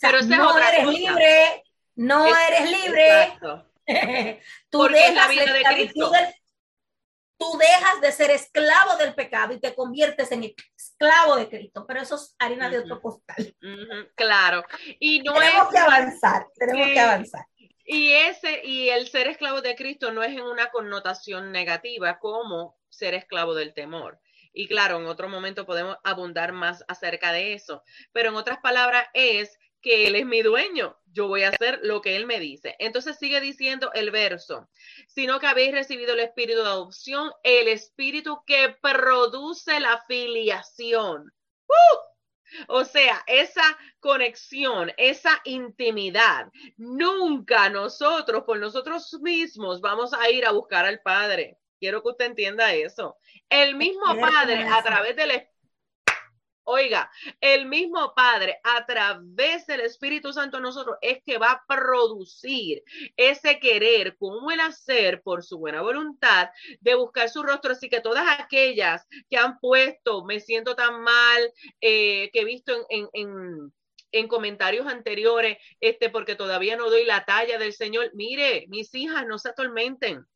pero 0.00 0.22
no 0.22 0.58
eres 0.58 0.86
libre, 0.86 1.64
no 1.96 2.26
eres 2.26 2.70
libre. 2.70 4.40
tú 4.70 4.82
dejas 4.84 5.14
la 5.14 5.28
vida 5.28 5.52
de 5.52 5.62
Cristo. 5.62 6.12
Tú 7.38 7.56
dejas 7.56 8.00
de 8.00 8.12
ser 8.12 8.30
esclavo 8.30 8.96
del 8.96 9.14
pecado 9.14 9.54
y 9.54 9.60
te 9.60 9.74
conviertes 9.74 10.30
en 10.32 10.52
esclavo 10.76 11.36
de 11.36 11.48
Cristo, 11.48 11.86
pero 11.86 12.00
eso 12.02 12.16
es 12.16 12.34
harina 12.38 12.68
de 12.68 12.80
otro 12.80 13.00
costal. 13.00 13.56
claro. 14.16 14.64
Y 14.98 15.20
no 15.22 15.34
tenemos 15.34 15.68
que 15.68 15.78
avanzar, 15.78 16.46
tenemos 16.58 16.88
que 16.88 17.00
avanzar. 17.00 17.46
Y 17.84 18.12
ese 18.12 18.60
y 18.64 18.90
el 18.90 19.08
ser 19.08 19.28
esclavo 19.28 19.62
de 19.62 19.74
Cristo 19.74 20.12
no 20.12 20.22
es 20.22 20.32
en 20.32 20.42
una 20.42 20.70
connotación 20.70 21.52
negativa 21.52 22.18
como 22.18 22.76
ser 22.90 23.14
esclavo 23.14 23.54
del 23.54 23.72
temor. 23.72 24.20
Y 24.52 24.66
claro, 24.66 24.98
en 24.98 25.06
otro 25.06 25.28
momento 25.28 25.64
podemos 25.64 25.96
abundar 26.04 26.52
más 26.52 26.84
acerca 26.88 27.32
de 27.32 27.54
eso, 27.54 27.82
pero 28.12 28.30
en 28.30 28.34
otras 28.34 28.58
palabras 28.58 29.06
es 29.14 29.56
que 29.80 30.06
Él 30.06 30.16
es 30.16 30.26
mi 30.26 30.42
dueño, 30.42 30.96
yo 31.06 31.28
voy 31.28 31.42
a 31.42 31.50
hacer 31.50 31.80
lo 31.82 32.00
que 32.00 32.16
Él 32.16 32.26
me 32.26 32.40
dice. 32.40 32.76
Entonces 32.78 33.16
sigue 33.18 33.40
diciendo 33.40 33.90
el 33.94 34.10
verso, 34.10 34.68
sino 35.08 35.40
que 35.40 35.46
habéis 35.46 35.72
recibido 35.72 36.14
el 36.14 36.20
espíritu 36.20 36.60
de 36.62 36.68
adopción, 36.68 37.30
el 37.42 37.68
espíritu 37.68 38.42
que 38.46 38.76
produce 38.80 39.80
la 39.80 40.04
filiación. 40.06 41.32
¡Uh! 41.68 42.08
O 42.68 42.84
sea, 42.84 43.22
esa 43.26 43.78
conexión, 44.00 44.92
esa 44.96 45.40
intimidad, 45.44 46.50
nunca 46.76 47.68
nosotros 47.68 48.44
por 48.44 48.58
nosotros 48.58 49.12
mismos 49.20 49.80
vamos 49.80 50.12
a 50.14 50.30
ir 50.30 50.46
a 50.46 50.52
buscar 50.52 50.86
al 50.86 51.00
Padre. 51.00 51.58
Quiero 51.78 52.02
que 52.02 52.08
usted 52.08 52.26
entienda 52.26 52.74
eso. 52.74 53.16
El 53.48 53.76
mismo 53.76 54.06
Padre, 54.18 54.64
a 54.64 54.82
través 54.82 55.14
del 55.14 55.30
Espíritu, 55.30 55.57
Oiga, 56.70 57.10
el 57.40 57.64
mismo 57.64 58.12
Padre 58.14 58.60
a 58.62 58.84
través 58.84 59.66
del 59.66 59.80
Espíritu 59.80 60.34
Santo 60.34 60.58
en 60.58 60.64
nosotros 60.64 60.98
es 61.00 61.22
que 61.24 61.38
va 61.38 61.52
a 61.52 61.64
producir 61.66 62.84
ese 63.16 63.58
querer 63.58 64.18
como 64.18 64.50
el 64.50 64.60
hacer 64.60 65.22
por 65.22 65.42
su 65.42 65.56
buena 65.58 65.80
voluntad 65.80 66.50
de 66.80 66.94
buscar 66.94 67.30
su 67.30 67.42
rostro. 67.42 67.72
Así 67.72 67.88
que 67.88 68.02
todas 68.02 68.38
aquellas 68.38 69.06
que 69.30 69.38
han 69.38 69.58
puesto, 69.60 70.26
me 70.26 70.40
siento 70.40 70.76
tan 70.76 71.00
mal, 71.00 71.50
eh, 71.80 72.28
que 72.34 72.40
he 72.40 72.44
visto 72.44 72.74
en, 72.90 73.08
en 74.12 74.28
comentarios 74.28 74.86
anteriores, 74.86 75.56
este, 75.80 76.10
porque 76.10 76.34
todavía 76.34 76.76
no 76.76 76.90
doy 76.90 77.06
la 77.06 77.24
talla 77.24 77.56
del 77.56 77.72
Señor. 77.72 78.10
Mire, 78.12 78.66
mis 78.68 78.94
hijas, 78.94 79.26
no 79.26 79.38
se 79.38 79.48
atormenten. 79.48 80.26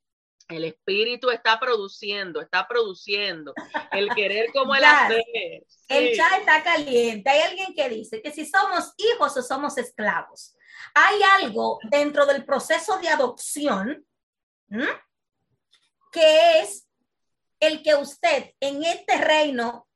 El 0.48 0.64
espíritu 0.64 1.30
está 1.30 1.58
produciendo, 1.58 2.40
está 2.40 2.66
produciendo 2.66 3.54
el 3.90 4.08
querer 4.14 4.52
como 4.52 4.74
el 4.74 4.84
hacer. 4.84 5.24
El 5.88 6.16
chat 6.16 6.40
está 6.40 6.62
caliente. 6.62 7.30
Hay 7.30 7.40
alguien 7.40 7.74
que 7.74 7.88
dice 7.88 8.20
que 8.22 8.30
si 8.32 8.46
somos 8.46 8.92
hijos 8.96 9.36
o 9.36 9.42
somos 9.42 9.78
esclavos, 9.78 10.56
hay 10.94 11.20
algo 11.40 11.78
dentro 11.90 12.26
del 12.26 12.44
proceso 12.44 12.98
de 12.98 13.08
adopción 13.08 14.06
que 16.12 16.60
es 16.60 16.88
el 17.60 17.82
que 17.82 17.94
usted 17.94 18.52
en 18.60 18.84
este 18.84 19.18
reino, 19.18 19.86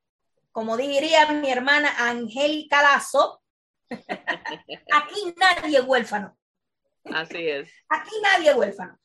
como 0.53 0.77
diría 0.77 1.31
mi 1.33 1.51
hermana 1.51 1.95
Angélica 2.09 2.83
Lazo, 2.83 3.43
aquí 3.91 5.35
nadie 5.37 5.79
es 5.79 5.85
huérfano. 5.85 6.37
Así 7.05 7.49
es. 7.49 7.71
Aquí 7.89 8.15
nadie 8.23 8.51
es 8.51 8.57
huérfano 8.57 8.99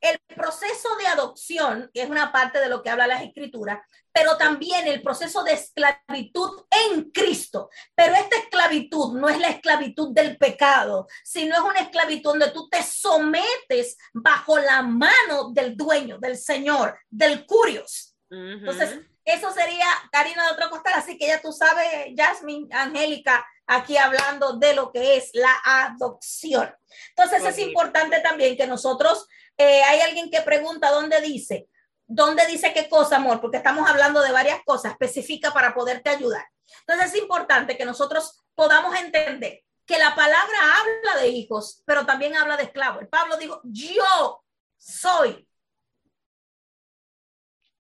el 0.00 0.18
proceso 0.34 0.96
de 0.96 1.06
adopción, 1.06 1.90
que 1.92 2.02
es 2.02 2.10
una 2.10 2.30
parte 2.32 2.60
de 2.60 2.68
lo 2.68 2.82
que 2.82 2.90
habla 2.90 3.06
las 3.06 3.22
escrituras, 3.22 3.80
pero 4.12 4.36
también 4.36 4.86
el 4.86 5.02
proceso 5.02 5.42
de 5.44 5.52
esclavitud 5.52 6.64
en 6.70 7.10
Cristo. 7.10 7.70
Pero 7.94 8.14
esta 8.14 8.36
esclavitud 8.36 9.14
no 9.14 9.28
es 9.28 9.38
la 9.38 9.48
esclavitud 9.48 10.12
del 10.12 10.36
pecado, 10.38 11.06
sino 11.24 11.54
es 11.54 11.60
una 11.62 11.80
esclavitud 11.80 12.30
donde 12.30 12.50
tú 12.50 12.68
te 12.68 12.82
sometes 12.82 13.96
bajo 14.12 14.58
la 14.58 14.82
mano 14.82 15.50
del 15.52 15.76
dueño, 15.76 16.18
del 16.18 16.36
Señor, 16.36 16.98
del 17.08 17.46
curios. 17.46 18.16
Entonces, 18.30 19.00
eso 19.24 19.50
sería 19.52 19.86
Karina 20.10 20.44
de 20.44 20.52
otro 20.52 20.70
costal, 20.70 20.94
así 20.96 21.16
que 21.16 21.26
ya 21.26 21.40
tú 21.40 21.52
sabes, 21.52 22.12
Jasmine, 22.16 22.68
Angélica, 22.72 23.46
aquí 23.68 23.96
hablando 23.96 24.54
de 24.54 24.74
lo 24.74 24.90
que 24.90 25.16
es 25.16 25.30
la 25.34 25.54
adopción. 25.64 26.74
Entonces, 27.10 27.44
es 27.44 27.58
importante 27.58 28.20
también 28.20 28.56
que 28.56 28.66
nosotros 28.66 29.28
eh, 29.56 29.82
hay 29.84 30.00
alguien 30.00 30.30
que 30.30 30.40
pregunta 30.40 30.90
dónde 30.90 31.20
dice, 31.20 31.68
dónde 32.06 32.46
dice 32.46 32.72
qué 32.72 32.88
cosa, 32.88 33.16
amor, 33.16 33.40
porque 33.40 33.58
estamos 33.58 33.88
hablando 33.88 34.20
de 34.22 34.32
varias 34.32 34.60
cosas 34.64 34.92
específicas 34.92 35.52
para 35.52 35.74
poderte 35.74 36.10
ayudar. 36.10 36.44
Entonces 36.80 37.12
es 37.12 37.20
importante 37.20 37.76
que 37.76 37.84
nosotros 37.84 38.42
podamos 38.54 38.96
entender 38.96 39.62
que 39.84 39.98
la 39.98 40.14
palabra 40.14 40.58
habla 40.80 41.22
de 41.22 41.28
hijos, 41.28 41.82
pero 41.86 42.04
también 42.04 42.36
habla 42.36 42.56
de 42.56 42.64
esclavos. 42.64 43.02
El 43.02 43.08
Pablo 43.08 43.36
dijo, 43.36 43.60
yo 43.64 44.44
soy. 44.76 45.48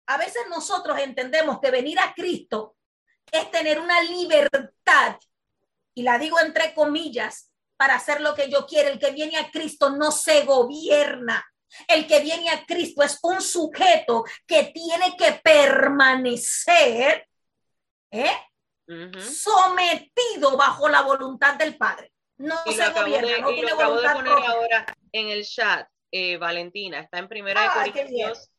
A 0.06 0.16
veces 0.18 0.42
nosotros 0.48 0.98
entendemos 0.98 1.60
que 1.60 1.70
venir 1.70 1.98
a 1.98 2.12
Cristo 2.14 2.76
es 3.30 3.50
tener 3.50 3.78
una 3.78 4.02
libertad, 4.02 5.16
y 5.94 6.02
la 6.02 6.18
digo 6.18 6.38
entre 6.40 6.74
comillas, 6.74 7.50
para 7.76 7.96
hacer 7.96 8.20
lo 8.20 8.34
que 8.34 8.48
yo 8.48 8.66
quiero. 8.66 8.90
El 8.90 8.98
que 8.98 9.10
viene 9.10 9.36
a 9.38 9.50
Cristo 9.50 9.90
no 9.90 10.10
se 10.12 10.44
gobierna. 10.44 11.44
El 11.88 12.06
que 12.06 12.20
viene 12.20 12.50
a 12.50 12.64
Cristo 12.66 13.02
es 13.02 13.18
un 13.22 13.40
sujeto 13.40 14.24
que 14.46 14.64
tiene 14.64 15.16
que 15.16 15.40
permanecer 15.42 17.26
¿eh? 18.10 18.30
sometido 19.18 20.56
bajo 20.56 20.88
la 20.88 21.00
voluntad 21.00 21.54
del 21.54 21.76
Padre. 21.76 22.12
No 22.36 22.56
se 22.64 22.90
gobierna, 22.90 23.38
no 23.38 23.48
tiene 23.48 23.72
voluntad 23.72 24.10
de 24.10 24.14
poner 24.14 24.46
ahora 24.46 24.86
en 25.12 25.28
el 25.28 25.44
chat. 25.46 25.88
eh, 26.10 26.36
Valentina. 26.36 27.00
Está 27.00 27.18
en 27.18 27.28
Primera 27.28 27.62
de 27.62 27.92
Corintios 27.92 28.50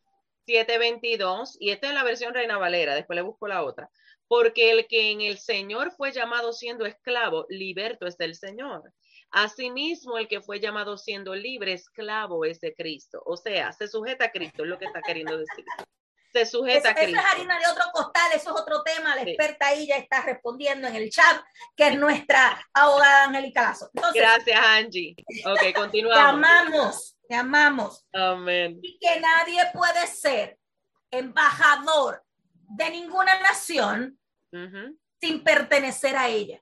7:22 0.45 1.57
y 1.60 1.72
esta 1.72 1.88
es 1.88 1.93
la 1.93 2.03
versión 2.03 2.34
Reina 2.34 2.57
Valera, 2.57 2.95
después 2.95 3.15
le 3.15 3.22
busco 3.22 3.47
la 3.47 3.64
otra. 3.64 3.89
Porque 4.34 4.72
el 4.72 4.88
que 4.88 5.11
en 5.11 5.22
el 5.22 5.38
Señor 5.38 5.91
fue 5.95 6.11
llamado 6.11 6.53
siendo 6.53 6.88
esclavo, 6.88 7.45
liberto 7.49 8.07
es 8.07 8.18
del 8.18 8.34
Señor. 8.34 8.91
Asimismo, 9.30 10.18
el 10.18 10.27
que 10.27 10.41
fue 10.41 10.60
llamado 10.60 10.97
siendo 10.97 11.35
libre, 11.35 11.73
esclavo 11.73 12.43
es 12.43 12.60
de 12.60 12.73
Cristo. 12.73 13.22
O 13.27 13.38
sea, 13.38 13.72
se 13.73 13.88
sujeta 13.88 14.26
a 14.26 14.31
Cristo, 14.31 14.64
es 14.64 14.69
lo 14.69 14.80
que 14.80 14.85
está 14.85 15.03
queriendo 15.03 15.38
decir. 15.38 15.64
Se 16.31 16.47
sujeta 16.47 16.89
a 16.89 16.95
Cristo. 16.95 17.15
Eso 17.15 17.27
es 17.27 17.31
harina 17.31 17.60
de 17.60 17.68
otro 17.68 17.84
costal, 17.93 18.31
eso 18.34 18.55
es 18.55 18.60
otro 18.60 18.81
tema. 18.81 19.15
La 19.15 19.22
experta 19.22 19.68
ahí 19.68 19.85
ya 19.85 19.97
está 19.97 20.23
respondiendo 20.23 20.88
en 20.88 20.95
el 20.95 21.11
chat, 21.11 21.43
que 21.76 21.89
es 21.89 21.95
nuestra 21.95 22.60
abogada 22.73 23.26
Angélica 23.26 23.61
Lazo. 23.61 23.91
Gracias, 24.15 24.60
Angie. 24.60 25.15
Ok, 25.45 25.61
continuamos. 25.76 26.18
Llamamos, 26.18 27.18
llamamos. 27.30 28.05
Amén. 28.11 28.80
Y 28.81 28.97
que 28.97 29.19
nadie 29.19 29.61
puede 29.76 30.07
ser 30.07 30.57
embajador 31.11 32.23
de 32.51 32.89
ninguna 32.89 33.39
nación 33.41 34.18
sin 35.19 35.43
pertenecer 35.43 36.15
a 36.15 36.27
ella. 36.27 36.61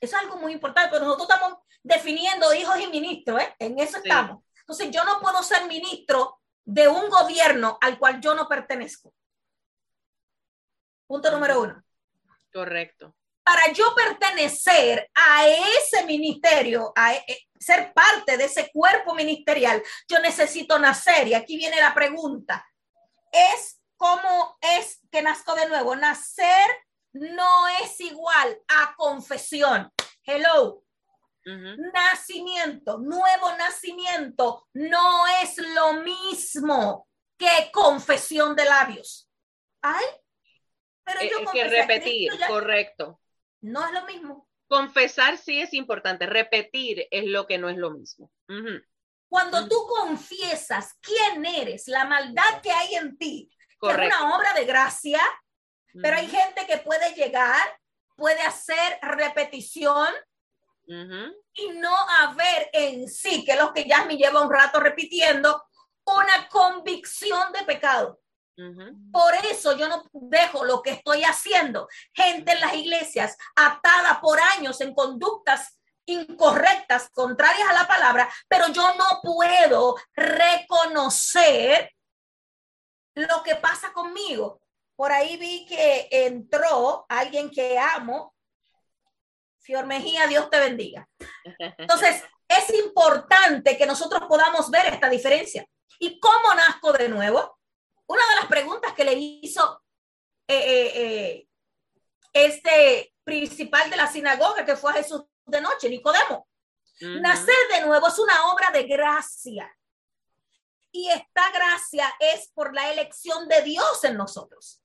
Eso 0.00 0.16
es 0.16 0.22
algo 0.22 0.36
muy 0.36 0.52
importante, 0.52 0.90
pero 0.92 1.04
nosotros 1.04 1.28
estamos 1.28 1.58
definiendo 1.82 2.52
hijos 2.54 2.78
y 2.80 2.86
ministros, 2.88 3.40
¿eh? 3.40 3.54
en 3.58 3.78
eso 3.78 3.98
estamos. 3.98 4.44
Entonces, 4.60 4.90
yo 4.90 5.04
no 5.04 5.20
puedo 5.20 5.42
ser 5.42 5.66
ministro 5.66 6.40
de 6.64 6.88
un 6.88 7.08
gobierno 7.08 7.78
al 7.80 7.98
cual 7.98 8.20
yo 8.20 8.34
no 8.34 8.48
pertenezco. 8.48 9.14
Punto 11.06 11.30
número 11.30 11.62
uno. 11.62 11.82
Correcto. 12.52 13.14
Para 13.44 13.72
yo 13.72 13.94
pertenecer 13.94 15.08
a 15.14 15.46
ese 15.46 16.04
ministerio, 16.04 16.92
a 16.96 17.14
e, 17.14 17.24
e, 17.28 17.48
ser 17.58 17.92
parte 17.92 18.36
de 18.36 18.44
ese 18.44 18.70
cuerpo 18.72 19.14
ministerial, 19.14 19.80
yo 20.08 20.18
necesito 20.18 20.78
nacer. 20.80 21.28
Y 21.28 21.34
aquí 21.34 21.56
viene 21.56 21.76
la 21.80 21.94
pregunta. 21.94 22.66
¿Es 23.30 23.80
cómo 23.96 24.58
es 24.60 25.00
que 25.10 25.22
nazco 25.22 25.54
de 25.54 25.68
nuevo? 25.68 25.96
Nacer 25.96 26.66
no 27.12 27.68
es 27.82 28.00
igual 28.00 28.58
a 28.68 28.94
confesión. 28.96 29.92
Hello. 30.24 30.82
Nacimiento, 31.44 32.98
nuevo 32.98 33.52
nacimiento, 33.56 34.66
no 34.72 35.26
es 35.40 35.56
lo 35.58 36.02
mismo 36.02 37.08
que 37.38 37.70
confesión 37.72 38.56
de 38.56 38.64
labios. 38.64 39.30
Ay, 39.80 40.04
pero 41.04 41.22
yo 41.22 41.38
es 41.38 41.50
que 41.52 41.68
repetir, 41.68 42.32
correcto. 42.48 43.20
No 43.60 43.86
es 43.86 43.92
lo 43.92 44.04
mismo. 44.06 44.48
Confesar 44.66 45.38
sí 45.38 45.60
es 45.60 45.72
importante, 45.72 46.26
repetir 46.26 47.06
es 47.12 47.26
lo 47.26 47.46
que 47.46 47.58
no 47.58 47.68
es 47.68 47.76
lo 47.76 47.92
mismo. 47.92 48.32
Cuando 49.28 49.68
tú 49.68 49.86
confiesas 49.86 50.94
quién 51.00 51.46
eres, 51.46 51.86
la 51.86 52.04
maldad 52.06 52.60
que 52.60 52.72
hay 52.72 52.96
en 52.96 53.16
ti, 53.16 53.48
que 53.80 53.88
es 53.88 53.96
una 53.96 54.36
obra 54.36 54.52
de 54.54 54.64
gracia, 54.64 55.20
pero 56.02 56.16
hay 56.16 56.28
gente 56.28 56.66
que 56.66 56.78
puede 56.78 57.14
llegar, 57.14 57.80
puede 58.16 58.40
hacer 58.42 58.98
repetición 59.02 60.08
y 60.86 61.68
no 61.74 61.96
haber 62.20 62.70
en 62.72 63.08
sí, 63.08 63.44
que 63.44 63.52
es 63.52 63.58
lo 63.58 63.72
que 63.72 63.84
ya 63.84 64.04
me 64.04 64.16
lleva 64.16 64.42
un 64.42 64.52
rato 64.52 64.78
repitiendo, 64.78 65.64
una 66.04 66.48
convicción 66.48 67.52
de 67.52 67.64
pecado. 67.64 68.20
Por 69.12 69.34
eso 69.50 69.76
yo 69.76 69.88
no 69.88 70.04
dejo 70.12 70.64
lo 70.64 70.82
que 70.82 70.90
estoy 70.90 71.24
haciendo. 71.24 71.88
Gente 72.14 72.52
en 72.52 72.60
las 72.60 72.74
iglesias 72.74 73.36
atada 73.54 74.20
por 74.20 74.40
años 74.40 74.80
en 74.80 74.94
conductas 74.94 75.78
incorrectas, 76.06 77.10
contrarias 77.10 77.68
a 77.68 77.74
la 77.74 77.86
palabra, 77.86 78.32
pero 78.48 78.68
yo 78.68 78.94
no 78.94 79.20
puedo 79.22 79.96
reconocer 80.14 81.92
lo 83.16 83.42
que 83.42 83.56
pasa 83.56 83.92
conmigo. 83.92 84.60
Por 84.94 85.10
ahí 85.10 85.36
vi 85.36 85.66
que 85.66 86.08
entró 86.10 87.04
alguien 87.08 87.50
que 87.50 87.78
amo. 87.78 88.34
Fior 89.58 89.86
Mejía, 89.86 90.26
Dios 90.26 90.48
te 90.48 90.60
bendiga. 90.60 91.08
Entonces, 91.78 92.22
es 92.46 92.74
importante 92.74 93.76
que 93.76 93.86
nosotros 93.86 94.22
podamos 94.28 94.70
ver 94.70 94.86
esta 94.86 95.08
diferencia. 95.08 95.66
¿Y 95.98 96.20
cómo 96.20 96.54
nazco 96.54 96.92
de 96.92 97.08
nuevo? 97.08 97.58
Una 98.06 98.22
de 98.28 98.36
las 98.36 98.46
preguntas 98.46 98.92
que 98.92 99.04
le 99.04 99.14
hizo 99.14 99.82
eh, 100.46 100.54
eh, 100.56 100.92
eh, 100.94 101.48
este 102.32 103.14
principal 103.24 103.90
de 103.90 103.96
la 103.96 104.06
sinagoga, 104.06 104.64
que 104.64 104.76
fue 104.76 104.92
a 104.92 104.94
Jesús 104.94 105.24
de 105.46 105.60
noche, 105.60 105.88
Nicodemo. 105.88 106.46
Nacer 107.00 107.54
de 107.72 107.86
nuevo 107.86 108.06
es 108.06 108.18
una 108.18 108.52
obra 108.52 108.70
de 108.70 108.84
gracia. 108.84 109.76
Y 110.96 111.10
esta 111.10 111.50
gracia 111.50 112.10
es 112.18 112.48
por 112.54 112.74
la 112.74 112.90
elección 112.90 113.46
de 113.48 113.60
Dios 113.60 114.02
en 114.04 114.16
nosotros. 114.16 114.82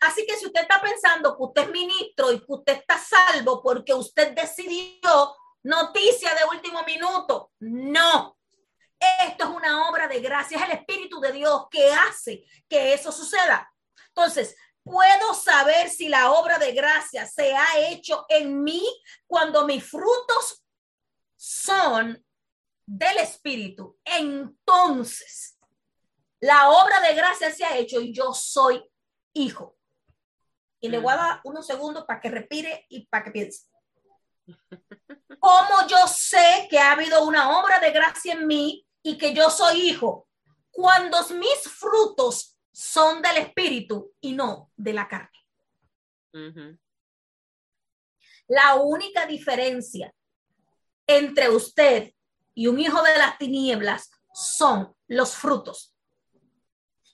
Así 0.00 0.24
que 0.24 0.34
si 0.38 0.46
usted 0.46 0.62
está 0.62 0.80
pensando 0.80 1.36
que 1.36 1.42
usted 1.42 1.62
es 1.64 1.70
ministro 1.70 2.32
y 2.32 2.38
que 2.38 2.46
usted 2.48 2.72
está 2.78 2.96
salvo 2.96 3.62
porque 3.62 3.92
usted 3.92 4.32
decidió 4.32 5.36
noticia 5.62 6.34
de 6.34 6.56
último 6.56 6.82
minuto, 6.84 7.52
no. 7.58 8.38
Esto 8.98 9.44
es 9.44 9.50
una 9.50 9.90
obra 9.90 10.08
de 10.08 10.20
gracia, 10.20 10.56
es 10.56 10.64
el 10.64 10.78
Espíritu 10.78 11.20
de 11.20 11.32
Dios 11.32 11.66
que 11.70 11.92
hace 11.92 12.46
que 12.66 12.94
eso 12.94 13.12
suceda. 13.12 13.70
Entonces, 14.08 14.56
puedo 14.82 15.34
saber 15.34 15.90
si 15.90 16.08
la 16.08 16.32
obra 16.32 16.58
de 16.58 16.72
gracia 16.72 17.26
se 17.26 17.54
ha 17.54 17.90
hecho 17.90 18.24
en 18.30 18.64
mí 18.64 18.82
cuando 19.26 19.66
mis 19.66 19.84
frutos 19.84 20.64
son 21.36 22.24
del 22.92 23.18
Espíritu. 23.18 23.98
Entonces, 24.04 25.58
la 26.40 26.68
obra 26.68 27.00
de 27.00 27.14
gracia 27.14 27.50
se 27.50 27.64
ha 27.64 27.76
hecho 27.78 28.00
y 28.00 28.12
yo 28.12 28.34
soy 28.34 28.84
hijo. 29.32 29.78
Y 30.80 30.88
le 30.88 30.98
voy 30.98 31.12
a 31.12 31.16
dar 31.16 31.40
unos 31.44 31.66
segundos 31.66 32.04
para 32.04 32.20
que 32.20 32.30
respire 32.30 32.84
y 32.90 33.06
para 33.06 33.24
que 33.24 33.30
piense. 33.30 33.66
¿Cómo 35.40 35.86
yo 35.88 36.06
sé 36.06 36.66
que 36.68 36.78
ha 36.78 36.92
habido 36.92 37.24
una 37.24 37.58
obra 37.58 37.78
de 37.78 37.92
gracia 37.92 38.34
en 38.34 38.46
mí 38.46 38.86
y 39.02 39.16
que 39.16 39.32
yo 39.32 39.48
soy 39.48 39.88
hijo? 39.88 40.28
Cuando 40.70 41.16
mis 41.30 41.62
frutos 41.68 42.58
son 42.72 43.22
del 43.22 43.38
espíritu 43.38 44.12
y 44.20 44.32
no 44.32 44.70
de 44.76 44.92
la 44.92 45.08
carne. 45.08 45.30
La 48.48 48.74
única 48.74 49.26
diferencia 49.26 50.12
entre 51.06 51.48
usted 51.48 52.12
y 52.54 52.66
un 52.66 52.78
hijo 52.78 53.02
de 53.02 53.16
las 53.18 53.38
tinieblas 53.38 54.10
son 54.32 54.94
los 55.08 55.34
frutos. 55.34 55.94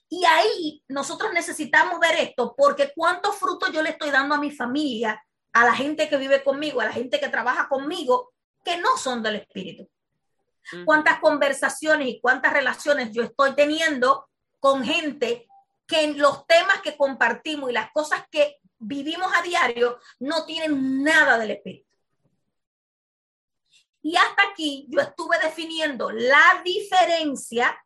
Y 0.09 0.25
ahí 0.25 0.83
nosotros 0.87 1.31
necesitamos 1.33 1.99
ver 1.99 2.15
esto, 2.19 2.55
porque 2.57 2.91
cuántos 2.95 3.35
frutos 3.35 3.71
yo 3.71 3.83
le 3.83 3.91
estoy 3.91 4.09
dando 4.09 4.35
a 4.35 4.39
mi 4.39 4.51
familia, 4.51 5.23
a 5.53 5.65
la 5.65 5.73
gente 5.73 6.09
que 6.09 6.17
vive 6.17 6.43
conmigo, 6.43 6.81
a 6.81 6.85
la 6.85 6.91
gente 6.91 7.19
que 7.19 7.29
trabaja 7.29 7.67
conmigo, 7.67 8.33
que 8.63 8.77
no 8.77 8.97
son 8.97 9.21
del 9.21 9.35
Espíritu. 9.35 9.87
Cuántas 10.85 11.19
conversaciones 11.19 12.07
y 12.07 12.21
cuántas 12.21 12.53
relaciones 12.53 13.11
yo 13.11 13.23
estoy 13.23 13.55
teniendo 13.55 14.29
con 14.59 14.83
gente 14.83 15.47
que 15.87 16.03
en 16.03 16.19
los 16.19 16.45
temas 16.45 16.81
que 16.81 16.95
compartimos 16.95 17.69
y 17.69 17.73
las 17.73 17.91
cosas 17.91 18.23
que 18.29 18.57
vivimos 18.77 19.31
a 19.35 19.41
diario 19.41 19.99
no 20.19 20.45
tienen 20.45 21.03
nada 21.03 21.37
del 21.37 21.51
Espíritu. 21.51 21.88
Y 24.01 24.15
hasta 24.15 24.43
aquí 24.51 24.87
yo 24.89 25.01
estuve 25.01 25.37
definiendo 25.39 26.09
la 26.11 26.61
diferencia 26.63 27.77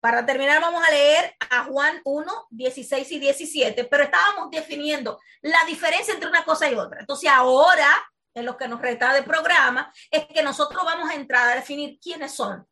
para 0.00 0.24
terminar, 0.24 0.60
vamos 0.60 0.86
a 0.86 0.90
leer 0.90 1.34
a 1.50 1.64
Juan 1.64 2.00
1, 2.04 2.46
16 2.50 3.10
y 3.10 3.18
17, 3.18 3.84
pero 3.84 4.04
estábamos 4.04 4.50
definiendo 4.50 5.20
la 5.42 5.64
diferencia 5.64 6.14
entre 6.14 6.28
una 6.28 6.44
cosa 6.44 6.70
y 6.70 6.74
otra. 6.74 7.00
Entonces, 7.00 7.28
ahora, 7.28 7.88
en 8.32 8.46
lo 8.46 8.56
que 8.56 8.68
nos 8.68 8.80
resta 8.80 9.12
de 9.12 9.24
programa, 9.24 9.92
es 10.10 10.26
que 10.26 10.44
nosotros 10.44 10.84
vamos 10.84 11.10
a 11.10 11.14
entrar 11.14 11.48
a 11.48 11.56
definir 11.56 11.98
quiénes 12.00 12.32
son 12.32 12.66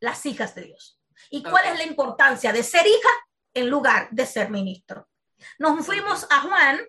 las 0.00 0.26
hijas 0.26 0.54
de 0.54 0.62
Dios 0.62 1.00
y 1.30 1.42
cuál 1.42 1.64
es 1.66 1.78
la 1.78 1.84
importancia 1.84 2.52
de 2.52 2.62
ser 2.62 2.86
hija 2.86 3.08
en 3.54 3.70
lugar 3.70 4.08
de 4.10 4.26
ser 4.26 4.50
ministro. 4.50 5.08
Nos 5.58 5.86
fuimos 5.86 6.26
a 6.30 6.40
Juan. 6.42 6.80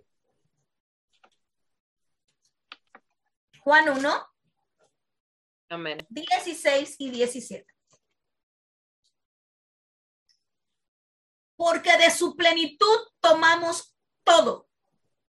Juan 3.62 3.90
1, 3.90 4.31
Amén. 5.72 6.06
16 6.10 6.96
y 7.00 7.10
17. 7.10 7.66
porque 11.62 11.96
de 11.96 12.10
su 12.10 12.36
plenitud 12.36 12.98
tomamos 13.20 13.96
todo, 14.24 14.68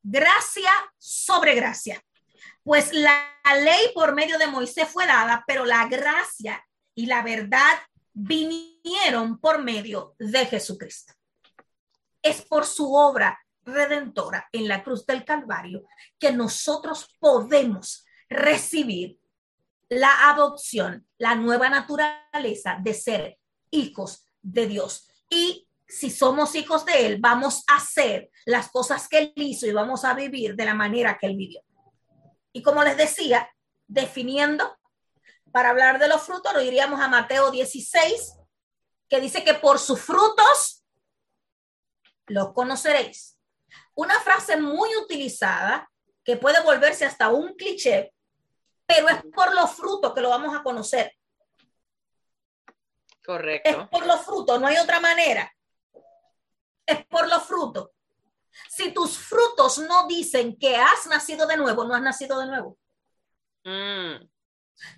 gracia 0.02 0.70
sobre 0.96 1.54
gracia. 1.54 2.02
Pues 2.62 2.90
la 2.94 3.38
ley 3.62 3.90
por 3.94 4.14
medio 4.14 4.38
de 4.38 4.46
Moisés 4.46 4.88
fue 4.88 5.06
dada, 5.06 5.44
pero 5.46 5.66
la 5.66 5.86
gracia 5.88 6.66
y 6.94 7.04
la 7.04 7.20
verdad 7.20 7.82
vinieron 8.14 9.38
por 9.40 9.62
medio 9.62 10.14
de 10.18 10.46
Jesucristo. 10.46 11.12
Es 12.22 12.40
por 12.40 12.64
su 12.64 12.94
obra 12.94 13.38
redentora 13.60 14.48
en 14.52 14.68
la 14.68 14.82
cruz 14.82 15.04
del 15.04 15.26
Calvario 15.26 15.84
que 16.18 16.32
nosotros 16.32 17.14
podemos 17.18 18.06
recibir 18.30 19.18
la 19.98 20.30
adopción, 20.30 21.06
la 21.18 21.34
nueva 21.34 21.68
naturaleza 21.68 22.78
de 22.80 22.94
ser 22.94 23.38
hijos 23.70 24.24
de 24.40 24.66
Dios. 24.66 25.08
Y 25.28 25.68
si 25.86 26.10
somos 26.10 26.54
hijos 26.54 26.86
de 26.86 27.06
Él, 27.06 27.18
vamos 27.20 27.64
a 27.66 27.76
hacer 27.76 28.30
las 28.46 28.70
cosas 28.70 29.06
que 29.08 29.18
Él 29.18 29.32
hizo 29.36 29.66
y 29.66 29.72
vamos 29.72 30.04
a 30.04 30.14
vivir 30.14 30.56
de 30.56 30.64
la 30.64 30.74
manera 30.74 31.18
que 31.18 31.26
Él 31.26 31.36
vivió. 31.36 31.60
Y 32.52 32.62
como 32.62 32.82
les 32.82 32.96
decía, 32.96 33.50
definiendo, 33.86 34.78
para 35.52 35.70
hablar 35.70 35.98
de 35.98 36.08
los 36.08 36.22
frutos, 36.22 36.54
lo 36.54 36.62
iríamos 36.62 37.00
a 37.00 37.08
Mateo 37.08 37.50
16, 37.50 38.38
que 39.10 39.20
dice 39.20 39.44
que 39.44 39.54
por 39.54 39.78
sus 39.78 40.00
frutos 40.00 40.84
los 42.28 42.54
conoceréis. 42.54 43.38
Una 43.94 44.18
frase 44.20 44.56
muy 44.56 44.88
utilizada 44.96 45.90
que 46.24 46.38
puede 46.38 46.62
volverse 46.62 47.04
hasta 47.04 47.28
un 47.28 47.54
cliché, 47.54 48.14
pero 48.94 49.08
es 49.08 49.22
por 49.32 49.54
los 49.54 49.70
frutos 49.72 50.12
que 50.12 50.20
lo 50.20 50.30
vamos 50.30 50.54
a 50.54 50.62
conocer. 50.62 51.16
Correcto. 53.24 53.68
Es 53.70 53.88
por 53.88 54.06
los 54.06 54.20
frutos, 54.22 54.60
no 54.60 54.66
hay 54.66 54.76
otra 54.76 55.00
manera. 55.00 55.52
Es 56.84 57.06
por 57.06 57.28
los 57.28 57.42
frutos. 57.44 57.90
Si 58.68 58.92
tus 58.92 59.16
frutos 59.16 59.78
no 59.78 60.06
dicen 60.06 60.56
que 60.58 60.76
has 60.76 61.06
nacido 61.06 61.46
de 61.46 61.56
nuevo, 61.56 61.84
no 61.84 61.94
has 61.94 62.02
nacido 62.02 62.38
de 62.40 62.46
nuevo. 62.46 62.78
Mm. 63.64 64.28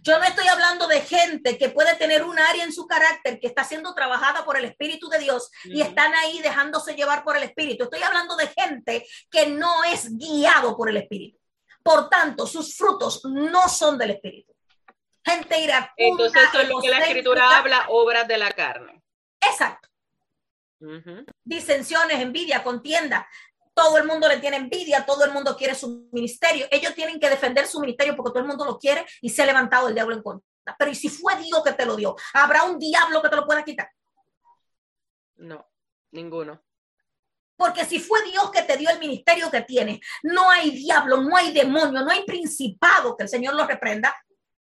Yo 0.03 0.19
no 0.19 0.25
estoy 0.25 0.49
hablando 0.49 0.87
de 0.89 1.03
gente 1.03 1.59
que 1.59 1.69
puede 1.69 1.95
tener 1.97 2.25
un 2.25 2.39
área 2.39 2.65
en 2.65 2.73
su 2.73 2.87
carácter 2.87 3.39
que 3.39 3.47
está 3.47 3.65
siendo 3.65 3.95
trabajada 3.95 4.45
por 4.45 4.57
el 4.57 4.65
Espíritu 4.65 5.09
de 5.09 5.19
Dios 5.19 5.51
y 5.65 5.83
están 5.83 6.15
ahí 6.15 6.41
dejándose 6.41 6.95
llevar 6.95 7.23
por 7.23 7.37
el 7.37 7.43
Espíritu. 7.43 7.85
Estoy 7.85 8.03
hablando 8.03 8.35
de 8.37 8.47
gente 8.49 9.07
que 9.31 9.47
no 9.49 9.85
es 9.85 10.16
guiado 10.16 10.77
por 10.77 10.89
el 10.89 10.97
Espíritu. 10.97 11.39
Por 11.85 12.09
tanto, 12.09 12.47
sus 12.47 12.77
frutos 12.77 13.24
no 13.27 13.69
son 13.69 13.98
del 13.98 14.12
Espíritu. 14.12 14.52
Gente 15.23 15.61
irá. 15.61 15.93
Entonces, 15.97 16.43
eso 16.48 16.61
es 16.61 16.69
lo 16.69 16.81
que 16.81 16.89
la 16.89 16.98
Escritura 17.01 17.59
habla, 17.59 17.86
obras 17.89 18.27
de 18.27 18.39
la 18.39 18.51
carne. 18.51 19.02
Exacto. 19.40 19.89
Disensiones, 21.44 22.20
envidia, 22.20 22.62
contienda, 22.62 23.28
todo 23.74 23.98
el 23.98 24.06
mundo 24.06 24.28
le 24.28 24.39
tiene 24.39 24.56
envidia, 24.56 25.05
todo 25.05 25.24
el 25.24 25.32
mundo 25.32 25.56
quiere 25.56 25.74
su 25.74 26.09
ministerio. 26.12 26.66
Ellos 26.70 26.94
tienen 26.94 27.20
que 27.20 27.28
defender 27.28 27.66
su 27.66 27.81
ministerio 27.81 28.16
porque 28.16 28.31
todo 28.31 28.40
el 28.40 28.48
mundo 28.48 28.65
lo 28.65 28.78
quiere 28.78 29.05
y 29.20 29.28
se 29.28 29.43
ha 29.43 29.47
levantado 29.47 29.89
el 29.89 29.94
diablo 29.94 30.15
en 30.15 30.23
contra. 30.23 30.48
Pero 30.78 30.90
¿y 30.90 30.94
si 30.94 31.09
fue 31.11 31.36
Dios 31.36 31.62
que 31.62 31.73
te 31.73 31.85
lo 31.85 31.97
dio? 31.97 32.16
¿Habrá 32.32 32.65
un 32.65 32.78
diablo 32.78 33.20
que 33.20 33.28
te 33.28 33.36
lo 33.36 33.44
pueda 33.44 33.65
quitar? 33.65 33.90
No, 35.36 35.69
ninguno. 36.12 36.62
Porque 37.56 37.85
si 37.85 38.01
fue 38.01 38.22
Dios 38.24 38.51
que 38.51 38.62
te 38.62 38.76
dio 38.76 38.90
el 38.90 38.98
ministerio 38.98 39.51
que 39.51 39.62
tienes, 39.62 40.01
no 40.22 40.51
hay 40.51 40.70
diablo, 40.70 41.18
no 41.18 41.36
hay 41.36 41.52
demonio, 41.52 42.02
no 42.02 42.10
hay 42.10 42.24
principado 42.24 43.16
que 43.16 43.24
el 43.24 43.28
Señor 43.28 43.55
lo 43.55 43.66
reprenda 43.66 44.14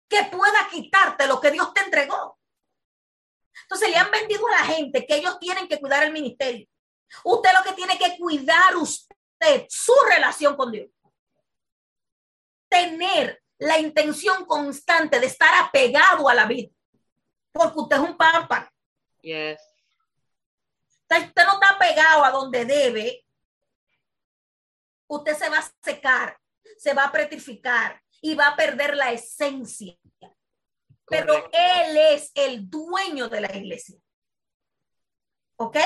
que 0.09 0.25
pueda 0.25 0.69
quitarte 0.71 1.27
lo 1.27 1.41
que 1.41 1.51
Dios 1.51 1.73
te 1.75 1.83
entregó. 1.83 2.39
Entonces 3.63 3.91
le 3.91 3.97
han 3.97 4.11
vendido 4.11 4.47
a 4.49 4.53
la 4.53 4.65
gente 4.75 5.07
que 5.07 5.17
ellos 5.17 5.39
tienen 5.39 5.69
que 5.69 5.79
cuidar 5.79 6.05
el 6.05 6.13
ministerio. 6.13 6.67
Usted 7.25 7.51
lo 7.53 7.63
que 7.63 7.77
tiene 7.77 7.99
que 7.99 8.17
cuidar 8.17 8.77
usted, 8.77 9.67
su 9.69 9.93
relación 10.09 10.57
con 10.57 10.73
Dios. 10.73 10.89
Tener 12.71 13.43
la 13.59 13.79
intención 13.79 14.45
constante 14.47 15.21
de 15.21 15.27
estar 15.27 15.51
apegado 15.63 16.29
a 16.29 16.35
la 16.35 16.47
vida. 16.47 16.71
Porque 17.53 17.81
usted 17.81 17.97
es 17.97 18.03
un 18.03 18.17
pampa. 18.17 18.73
Yes. 19.21 19.61
Usted 21.11 21.45
no 21.45 21.55
está 21.55 21.79
pegado 21.79 22.25
a 22.25 22.31
donde 22.31 22.65
debe. 22.65 23.25
Usted 25.07 25.37
se 25.37 25.49
va 25.49 25.59
a 25.59 25.73
secar, 25.83 26.39
se 26.77 26.93
va 26.93 27.05
a 27.05 27.13
petrificar 27.13 28.03
y 28.21 28.35
va 28.35 28.49
a 28.49 28.57
perder 28.57 28.95
la 28.97 29.13
esencia. 29.13 29.97
Pero 31.07 31.35
Él 31.53 31.97
es 31.97 32.31
el 32.35 32.69
dueño 32.69 33.29
de 33.29 33.41
la 33.41 33.57
iglesia. 33.57 33.99
¿Ok? 35.57 35.77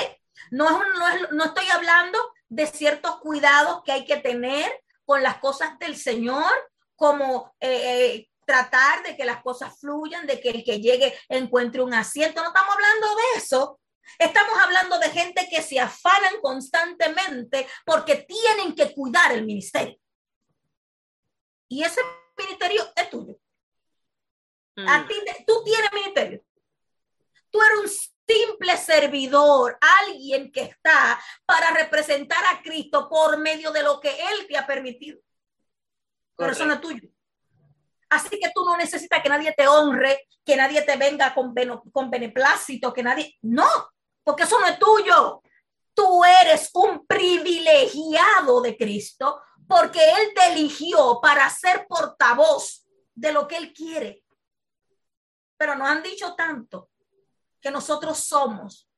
No, 0.51 0.83
no, 1.31 1.45
estoy 1.45 1.69
hablando 1.69 2.19
de 2.49 2.67
ciertos 2.67 3.19
cuidados 3.19 3.81
que 3.83 3.91
hay 3.91 4.05
que 4.05 4.17
tener 4.17 4.83
con 5.05 5.23
las 5.23 5.37
cosas 5.37 5.79
del 5.79 5.95
Señor, 5.95 6.51
como 6.95 7.55
eh, 7.59 8.15
eh, 8.15 8.29
tratar 8.45 9.03
de 9.03 9.15
que 9.15 9.25
las 9.25 9.41
cosas 9.41 9.79
fluyan, 9.79 10.27
de 10.27 10.39
que 10.39 10.49
el 10.49 10.63
que 10.63 10.79
llegue 10.79 11.17
encuentre 11.29 11.81
un 11.81 11.93
asiento. 11.93 12.41
No 12.41 12.49
estamos 12.49 12.75
hablando 12.75 13.15
de 13.15 13.39
eso. 13.39 13.79
Estamos 14.19 14.57
hablando 14.59 14.99
de 14.99 15.09
gente 15.09 15.47
que 15.49 15.61
se 15.61 15.79
afanan 15.79 16.41
constantemente 16.41 17.67
porque 17.85 18.17
tienen 18.27 18.75
que 18.75 18.93
cuidar 18.93 19.31
el 19.31 19.45
ministerio. 19.45 19.97
Y 21.67 21.83
ese 21.83 22.01
ministerio 22.37 22.83
es 22.95 23.09
tuyo. 23.09 23.39
A 24.75 24.99
mm. 24.99 25.07
ti, 25.07 25.15
tú 25.45 25.63
tienes 25.63 25.93
ministerio. 25.93 26.43
Tú 27.49 27.61
eres 27.61 27.79
un 27.79 27.89
simple 28.27 28.77
servidor, 28.77 29.77
alguien 30.05 30.51
que 30.51 30.61
está 30.61 31.19
para 31.45 31.71
representar 31.71 32.43
a 32.45 32.61
Cristo 32.61 33.07
por 33.09 33.37
medio 33.37 33.71
de 33.71 33.83
lo 33.83 33.99
que 33.99 34.09
Él 34.09 34.47
te 34.47 34.57
ha 34.57 34.65
permitido. 34.65 35.19
No 36.37 36.47
es 36.47 36.81
tuyo. 36.81 37.09
Así 38.09 38.29
que 38.29 38.51
tú 38.53 38.63
no 38.63 38.77
necesitas 38.77 39.21
que 39.21 39.29
nadie 39.29 39.53
te 39.53 39.67
honre, 39.67 40.27
que 40.45 40.55
nadie 40.55 40.81
te 40.83 40.97
venga 40.97 41.33
con, 41.33 41.53
con 41.91 42.11
beneplácito, 42.11 42.93
que 42.93 43.01
nadie... 43.01 43.35
No, 43.41 43.67
porque 44.23 44.43
eso 44.43 44.59
no 44.59 44.67
es 44.67 44.79
tuyo. 44.79 45.41
Tú 45.93 46.23
eres 46.23 46.69
un 46.73 47.05
privilegiado 47.05 48.61
de 48.61 48.75
Cristo 48.75 49.41
porque 49.67 49.99
Él 49.99 50.33
te 50.35 50.53
eligió 50.53 51.19
para 51.21 51.49
ser 51.49 51.85
portavoz 51.87 52.85
de 53.13 53.31
lo 53.31 53.47
que 53.47 53.57
Él 53.57 53.73
quiere. 53.73 54.23
Pero 55.57 55.75
nos 55.75 55.87
han 55.87 56.03
dicho 56.03 56.33
tanto 56.35 56.89
que 57.61 57.71
nosotros 57.71 58.17
somos. 58.17 58.89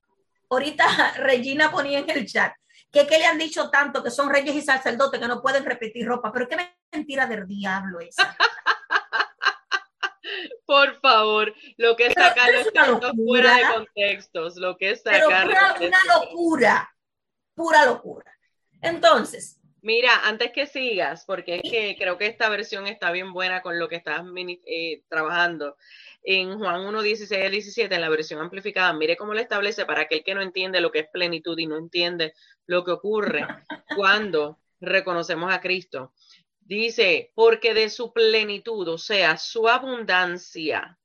Ahorita 0.50 1.14
Regina 1.18 1.72
ponía 1.72 2.00
en 2.00 2.10
el 2.10 2.26
chat 2.26 2.54
que, 2.92 3.06
que 3.06 3.18
le 3.18 3.26
han 3.26 3.38
dicho 3.38 3.70
tanto 3.70 4.02
que 4.02 4.12
son 4.12 4.30
reyes 4.30 4.56
y 4.56 4.62
sacerdotes 4.62 5.20
que 5.20 5.28
no 5.28 5.42
pueden 5.42 5.66
repetir 5.66 6.06
ropa, 6.08 6.32
pero 6.32 6.48
qué 6.48 6.58
mentira 6.92 7.26
del 7.28 7.46
diablo 7.46 8.00
es. 8.00 8.16
Por 10.66 11.00
favor, 11.00 11.54
lo 11.78 11.96
que 11.96 12.08
es 12.08 12.14
sacarlo 12.14 12.60
está 12.60 13.14
fuera 13.14 13.56
de 13.56 13.64
contextos, 13.74 14.56
lo 14.58 14.78
que 14.78 14.92
es 14.92 15.02
sacarlo. 15.02 15.54
una 15.80 16.00
locura, 16.20 16.96
pura 17.56 17.86
locura. 17.86 18.32
Entonces, 18.82 19.60
Mira, 19.86 20.22
antes 20.24 20.52
que 20.52 20.66
sigas, 20.66 21.26
porque 21.28 21.58
es 21.58 21.62
que 21.62 21.96
creo 21.96 22.18
que 22.18 22.26
esta 22.26 22.50
versión 22.50 22.88
está 22.88 23.12
bien 23.12 23.34
buena 23.34 23.62
con 23.62 23.78
lo 23.78 23.88
que 23.88 23.98
estás 23.98 24.24
eh, 24.66 25.04
trabajando 25.08 25.78
en 26.24 26.58
Juan 26.58 26.82
1, 26.88 27.04
16 27.04 27.46
al 27.46 27.52
17, 27.52 27.94
en 27.94 28.02
la 28.02 28.10
versión 28.10 28.42
amplificada, 28.42 28.92
mire 28.94 29.16
cómo 29.16 29.36
le 29.36 29.44
establece 29.44 29.86
para 29.86 30.02
aquel 30.02 30.24
que 30.24 30.34
no 30.34 30.42
entiende 30.42 30.82
lo 30.82 30.92
que 30.92 31.02
es 31.02 31.08
plenitud 31.14 31.56
y 31.60 31.68
no 31.68 31.78
entiende 31.78 32.34
lo 32.66 32.84
que 32.84 32.94
ocurre 32.94 33.46
cuando 33.96 34.60
reconocemos 34.80 35.54
a 35.54 35.62
Cristo. 35.62 36.14
Dice, 36.66 37.32
porque 37.36 37.74
de 37.74 37.90
su 37.90 38.12
plenitud, 38.12 38.88
o 38.88 38.98
sea, 38.98 39.38
su 39.38 39.70
abundancia, 39.70 41.00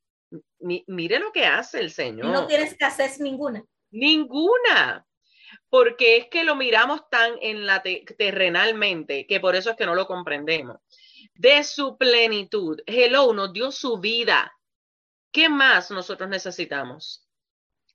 mire 0.59 1.19
lo 1.19 1.31
que 1.31 1.45
hace 1.45 1.79
el 1.79 1.91
Señor. 1.91 2.25
No 2.25 2.47
tiene 2.47 2.65
escasez 2.65 3.19
ninguna. 3.19 3.63
Ninguna. 3.91 5.07
Porque 5.69 6.17
es 6.17 6.27
que 6.27 6.43
lo 6.43 6.55
miramos 6.55 7.09
tan 7.09 7.35
en 7.41 7.65
la 7.65 7.81
terrenalmente 8.17 9.25
que 9.27 9.39
por 9.39 9.55
eso 9.55 9.69
es 9.69 9.75
que 9.77 9.85
no 9.85 9.95
lo 9.95 10.07
comprendemos. 10.07 10.77
De 11.35 11.63
su 11.63 11.97
plenitud, 11.97 12.81
Hello 12.85 13.31
nos 13.33 13.53
dio 13.53 13.71
su 13.71 13.99
vida, 13.99 14.51
¿Qué 15.31 15.47
más 15.47 15.91
nosotros 15.91 16.29
necesitamos? 16.29 17.25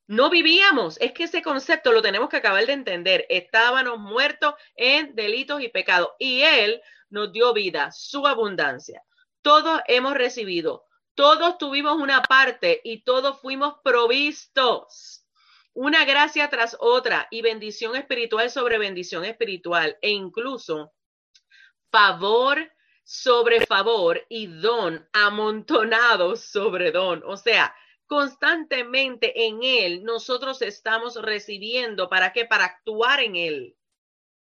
No 0.06 0.30
vivíamos, 0.30 0.98
es 1.01 1.12
que 1.12 1.24
ese 1.24 1.43
concepto 1.43 1.93
lo 1.93 2.01
tenemos 2.01 2.28
que 2.28 2.38
acabar 2.38 2.64
de 2.64 2.72
entender. 2.72 3.26
Estábamos 3.28 3.98
muertos 3.98 4.55
en 4.74 5.14
delitos 5.14 5.60
y 5.60 5.68
pecados 5.68 6.10
y 6.18 6.43
Él 6.43 6.80
nos 7.10 7.32
dio 7.32 7.52
vida, 7.52 7.90
su 7.92 8.26
abundancia. 8.26 9.02
Todos 9.42 9.80
hemos 9.86 10.14
recibido, 10.14 10.84
todos 11.14 11.58
tuvimos 11.58 11.96
una 11.96 12.22
parte 12.22 12.80
y 12.84 13.02
todos 13.02 13.40
fuimos 13.40 13.74
provistos. 13.82 15.24
Una 15.72 16.04
gracia 16.04 16.48
tras 16.48 16.76
otra 16.80 17.28
y 17.30 17.42
bendición 17.42 17.96
espiritual 17.96 18.50
sobre 18.50 18.78
bendición 18.78 19.24
espiritual 19.24 19.98
e 20.00 20.10
incluso 20.10 20.92
favor 21.90 22.70
sobre 23.06 23.64
favor 23.66 24.20
y 24.28 24.48
don 24.48 25.08
amontonado 25.12 26.34
sobre 26.34 26.90
don. 26.90 27.22
O 27.24 27.36
sea, 27.36 27.72
constantemente 28.08 29.46
en 29.46 29.62
Él 29.62 30.02
nosotros 30.02 30.60
estamos 30.60 31.14
recibiendo. 31.22 32.08
¿Para 32.08 32.32
qué? 32.32 32.46
Para 32.46 32.64
actuar 32.64 33.20
en 33.20 33.36
Él. 33.36 33.75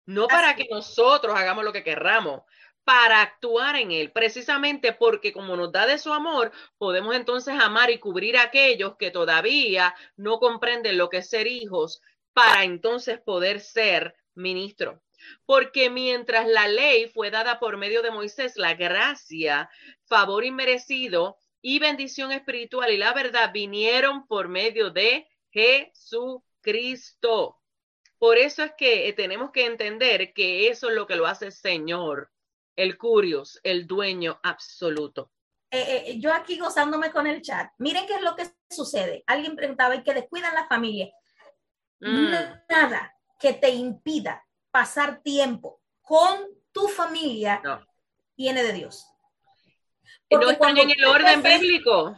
No 0.05 0.27
para 0.27 0.55
que 0.55 0.67
nosotros 0.69 1.35
hagamos 1.35 1.63
lo 1.63 1.73
que 1.73 1.83
querramos, 1.83 2.41
para 2.83 3.21
actuar 3.21 3.75
en 3.77 3.91
Él, 3.91 4.11
precisamente 4.11 4.93
porque 4.93 5.33
como 5.33 5.55
nos 5.55 5.71
da 5.71 5.87
de 5.87 5.97
su 5.97 6.13
amor, 6.13 6.51
podemos 6.77 7.15
entonces 7.15 7.55
amar 7.59 7.89
y 7.89 7.99
cubrir 7.99 8.37
a 8.37 8.43
aquellos 8.43 8.95
que 8.97 9.09
todavía 9.09 9.95
no 10.15 10.39
comprenden 10.39 10.97
lo 10.97 11.09
que 11.09 11.17
es 11.17 11.29
ser 11.29 11.47
hijos, 11.47 12.01
para 12.33 12.63
entonces 12.63 13.19
poder 13.19 13.59
ser 13.61 14.15
ministro 14.35 15.01
porque 15.45 15.89
mientras 15.89 16.47
la 16.47 16.67
ley 16.67 17.07
fue 17.07 17.31
dada 17.31 17.59
por 17.59 17.77
medio 17.77 18.01
de 18.01 18.11
Moisés, 18.11 18.57
la 18.57 18.73
gracia, 18.73 19.69
favor 20.05 20.43
inmerecido 20.45 21.37
y 21.61 21.79
bendición 21.79 22.31
espiritual 22.31 22.91
y 22.91 22.97
la 22.97 23.13
verdad 23.13 23.51
vinieron 23.53 24.27
por 24.27 24.47
medio 24.47 24.91
de 24.91 25.27
Jesucristo. 25.51 26.41
Por 28.17 28.37
eso 28.37 28.63
es 28.63 28.71
que 28.77 29.11
tenemos 29.13 29.51
que 29.51 29.65
entender 29.65 30.33
que 30.33 30.69
eso 30.69 30.89
es 30.89 30.95
lo 30.95 31.05
que 31.05 31.15
lo 31.15 31.27
hace 31.27 31.47
el 31.47 31.51
Señor, 31.51 32.31
el 32.75 32.97
Curios, 32.97 33.59
el 33.63 33.87
dueño 33.87 34.39
absoluto. 34.43 35.31
Eh, 35.71 36.05
eh, 36.07 36.19
yo 36.19 36.33
aquí 36.33 36.57
gozándome 36.57 37.11
con 37.11 37.27
el 37.27 37.41
chat. 37.41 37.71
Miren 37.79 38.05
qué 38.07 38.15
es 38.15 38.21
lo 38.21 38.35
que 38.35 38.49
sucede. 38.69 39.23
Alguien 39.27 39.55
preguntaba 39.55 39.95
y 39.95 40.03
que 40.03 40.13
descuidan 40.13 40.55
la 40.55 40.67
familia. 40.67 41.11
Mm. 41.99 42.33
Nada 42.69 43.13
que 43.39 43.53
te 43.53 43.69
impida 43.69 44.45
pasar 44.71 45.21
tiempo 45.21 45.81
con 46.01 46.47
tu 46.71 46.87
familia 46.87 47.61
viene 48.37 48.63
de 48.63 48.73
Dios. 48.73 49.05
Porque 50.29 50.45
no 50.45 50.51
están 50.51 50.77
en 50.77 50.91
el 50.91 51.05
orden 51.05 51.41
bíblico. 51.41 52.15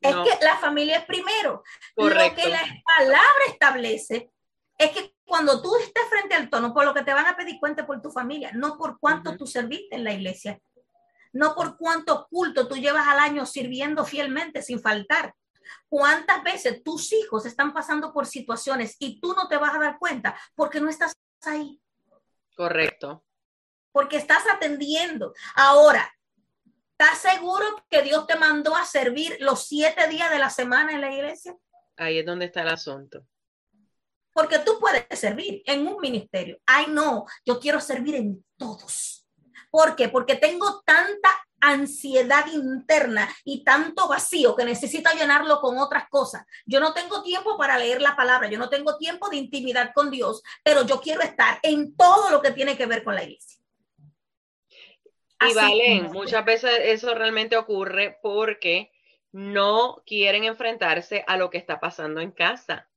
Es 0.00 0.14
que 0.14 0.44
la 0.44 0.56
familia 0.58 0.98
es 0.98 1.04
primero. 1.04 1.62
Lo 1.96 2.08
que 2.08 2.48
la 2.48 2.62
palabra 2.96 3.44
establece 3.48 4.30
es 4.78 4.90
que 4.92 5.14
cuando 5.30 5.62
tú 5.62 5.76
estés 5.76 6.02
frente 6.10 6.34
al 6.34 6.50
tono, 6.50 6.74
por 6.74 6.84
lo 6.84 6.92
que 6.92 7.04
te 7.04 7.14
van 7.14 7.24
a 7.24 7.36
pedir 7.36 7.60
cuenta 7.60 7.86
por 7.86 8.02
tu 8.02 8.10
familia, 8.10 8.50
no 8.52 8.76
por 8.76 8.98
cuánto 8.98 9.36
tú 9.36 9.46
serviste 9.46 9.94
en 9.94 10.02
la 10.02 10.12
iglesia, 10.12 10.60
no 11.32 11.54
por 11.54 11.78
cuánto 11.78 12.26
culto 12.28 12.66
tú 12.66 12.74
llevas 12.74 13.06
al 13.06 13.20
año 13.20 13.46
sirviendo 13.46 14.04
fielmente 14.04 14.60
sin 14.60 14.80
faltar. 14.80 15.32
¿Cuántas 15.88 16.42
veces 16.42 16.82
tus 16.82 17.12
hijos 17.12 17.46
están 17.46 17.72
pasando 17.72 18.12
por 18.12 18.26
situaciones 18.26 18.96
y 18.98 19.20
tú 19.20 19.32
no 19.34 19.46
te 19.46 19.56
vas 19.56 19.72
a 19.72 19.78
dar 19.78 19.98
cuenta 20.00 20.36
porque 20.56 20.80
no 20.80 20.88
estás 20.88 21.14
ahí? 21.42 21.80
Correcto. 22.56 23.24
Porque 23.92 24.16
estás 24.16 24.42
atendiendo. 24.52 25.32
Ahora, 25.54 26.12
¿estás 26.90 27.18
seguro 27.18 27.66
que 27.88 28.02
Dios 28.02 28.26
te 28.26 28.34
mandó 28.34 28.74
a 28.74 28.84
servir 28.84 29.36
los 29.38 29.68
siete 29.68 30.08
días 30.08 30.28
de 30.28 30.40
la 30.40 30.50
semana 30.50 30.92
en 30.92 31.00
la 31.00 31.12
iglesia? 31.14 31.56
Ahí 31.96 32.18
es 32.18 32.26
donde 32.26 32.46
está 32.46 32.62
el 32.62 32.70
asunto. 32.70 33.24
Porque 34.32 34.58
tú 34.60 34.78
puedes 34.80 35.06
servir 35.18 35.62
en 35.66 35.86
un 35.86 36.00
ministerio. 36.00 36.58
Ay, 36.66 36.86
no, 36.88 37.26
yo 37.44 37.58
quiero 37.58 37.80
servir 37.80 38.14
en 38.14 38.44
todos. 38.56 39.26
¿Por 39.70 39.96
qué? 39.96 40.08
Porque 40.08 40.36
tengo 40.36 40.82
tanta 40.84 41.30
ansiedad 41.60 42.46
interna 42.52 43.28
y 43.44 43.62
tanto 43.64 44.08
vacío 44.08 44.56
que 44.56 44.64
necesito 44.64 45.10
llenarlo 45.12 45.60
con 45.60 45.78
otras 45.78 46.08
cosas. 46.08 46.44
Yo 46.64 46.80
no 46.80 46.92
tengo 46.92 47.22
tiempo 47.22 47.56
para 47.58 47.78
leer 47.78 48.00
la 48.00 48.16
palabra, 48.16 48.48
yo 48.48 48.58
no 48.58 48.68
tengo 48.68 48.96
tiempo 48.96 49.28
de 49.28 49.36
intimidad 49.36 49.92
con 49.94 50.10
Dios, 50.10 50.42
pero 50.64 50.86
yo 50.86 51.00
quiero 51.00 51.20
estar 51.20 51.58
en 51.62 51.94
todo 51.96 52.30
lo 52.30 52.40
que 52.40 52.52
tiene 52.52 52.76
que 52.76 52.86
ver 52.86 53.04
con 53.04 53.14
la 53.14 53.24
iglesia. 53.24 53.60
Y 55.42 55.54
Valen, 55.54 56.12
muchas 56.12 56.44
veces 56.44 56.70
eso 56.82 57.14
realmente 57.14 57.56
ocurre 57.56 58.18
porque 58.22 58.92
no 59.32 60.02
quieren 60.04 60.44
enfrentarse 60.44 61.24
a 61.26 61.36
lo 61.36 61.48
que 61.50 61.58
está 61.58 61.80
pasando 61.80 62.20
en 62.20 62.30
casa. 62.30 62.89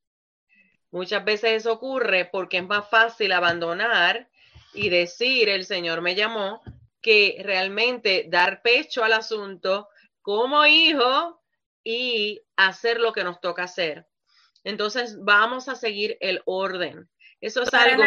Muchas 0.94 1.24
veces 1.24 1.50
eso 1.54 1.72
ocurre 1.72 2.24
porque 2.24 2.58
es 2.58 2.66
más 2.68 2.88
fácil 2.88 3.32
abandonar 3.32 4.30
y 4.74 4.90
decir, 4.90 5.48
el 5.48 5.64
Señor 5.64 6.02
me 6.02 6.14
llamó, 6.14 6.62
que 7.02 7.42
realmente 7.42 8.26
dar 8.28 8.62
pecho 8.62 9.02
al 9.02 9.12
asunto 9.12 9.88
como 10.22 10.64
hijo 10.66 11.42
y 11.82 12.40
hacer 12.54 13.00
lo 13.00 13.12
que 13.12 13.24
nos 13.24 13.40
toca 13.40 13.64
hacer. 13.64 14.06
Entonces 14.62 15.16
vamos 15.18 15.68
a 15.68 15.74
seguir 15.74 16.16
el 16.20 16.42
orden. 16.44 17.10
Eso 17.40 17.62
es 17.62 17.74
algo 17.74 18.04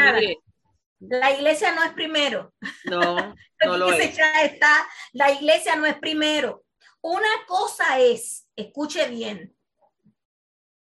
La 1.01 1.31
iglesia 1.33 1.75
no 1.75 1.83
es 1.83 1.91
primero. 1.91 2.53
No, 2.85 3.35
no 3.65 3.77
lo 3.77 3.91
es. 3.91 4.17
Está, 4.43 4.87
la 5.11 5.33
iglesia 5.33 5.75
no 5.75 5.85
es 5.85 5.95
primero. 5.95 6.63
Una 7.01 7.45
cosa 7.47 7.99
es, 7.99 8.47
escuche 8.55 9.09
bien, 9.09 9.53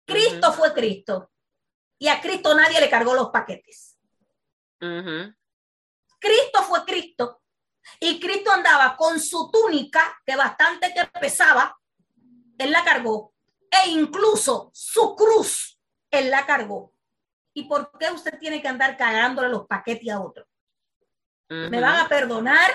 Cristo 0.05 0.53
fue 0.53 0.75
Cristo 0.75 1.31
y 1.99 2.07
a 2.07 2.21
Cristo 2.21 2.53
nadie 2.55 2.79
le 2.79 2.89
cargó 2.89 3.13
los 3.13 3.29
paquetes. 3.29 3.97
Cristo 4.79 6.63
fue 6.63 6.85
Cristo 6.85 7.41
y 7.99 8.19
Cristo 8.19 8.51
andaba 8.51 8.95
con 8.95 9.19
su 9.19 9.49
túnica, 9.51 10.19
que 10.25 10.35
bastante 10.35 10.93
que 10.93 11.05
pesaba, 11.19 11.77
él 12.57 12.71
la 12.71 12.83
cargó, 12.83 13.33
e 13.71 13.89
incluso 13.89 14.69
su 14.73 15.15
cruz, 15.15 15.79
él 16.11 16.29
la 16.29 16.45
cargó. 16.45 16.93
¿Y 17.53 17.63
por 17.63 17.91
qué 17.97 18.11
usted 18.11 18.37
tiene 18.39 18.61
que 18.61 18.67
andar 18.67 18.97
cagándole 18.97 19.49
los 19.49 19.65
paquetes 19.65 20.09
a 20.09 20.21
otro? 20.21 20.45
Me 21.49 21.79
van 21.79 21.95
a 21.95 22.09
perdonar, 22.09 22.69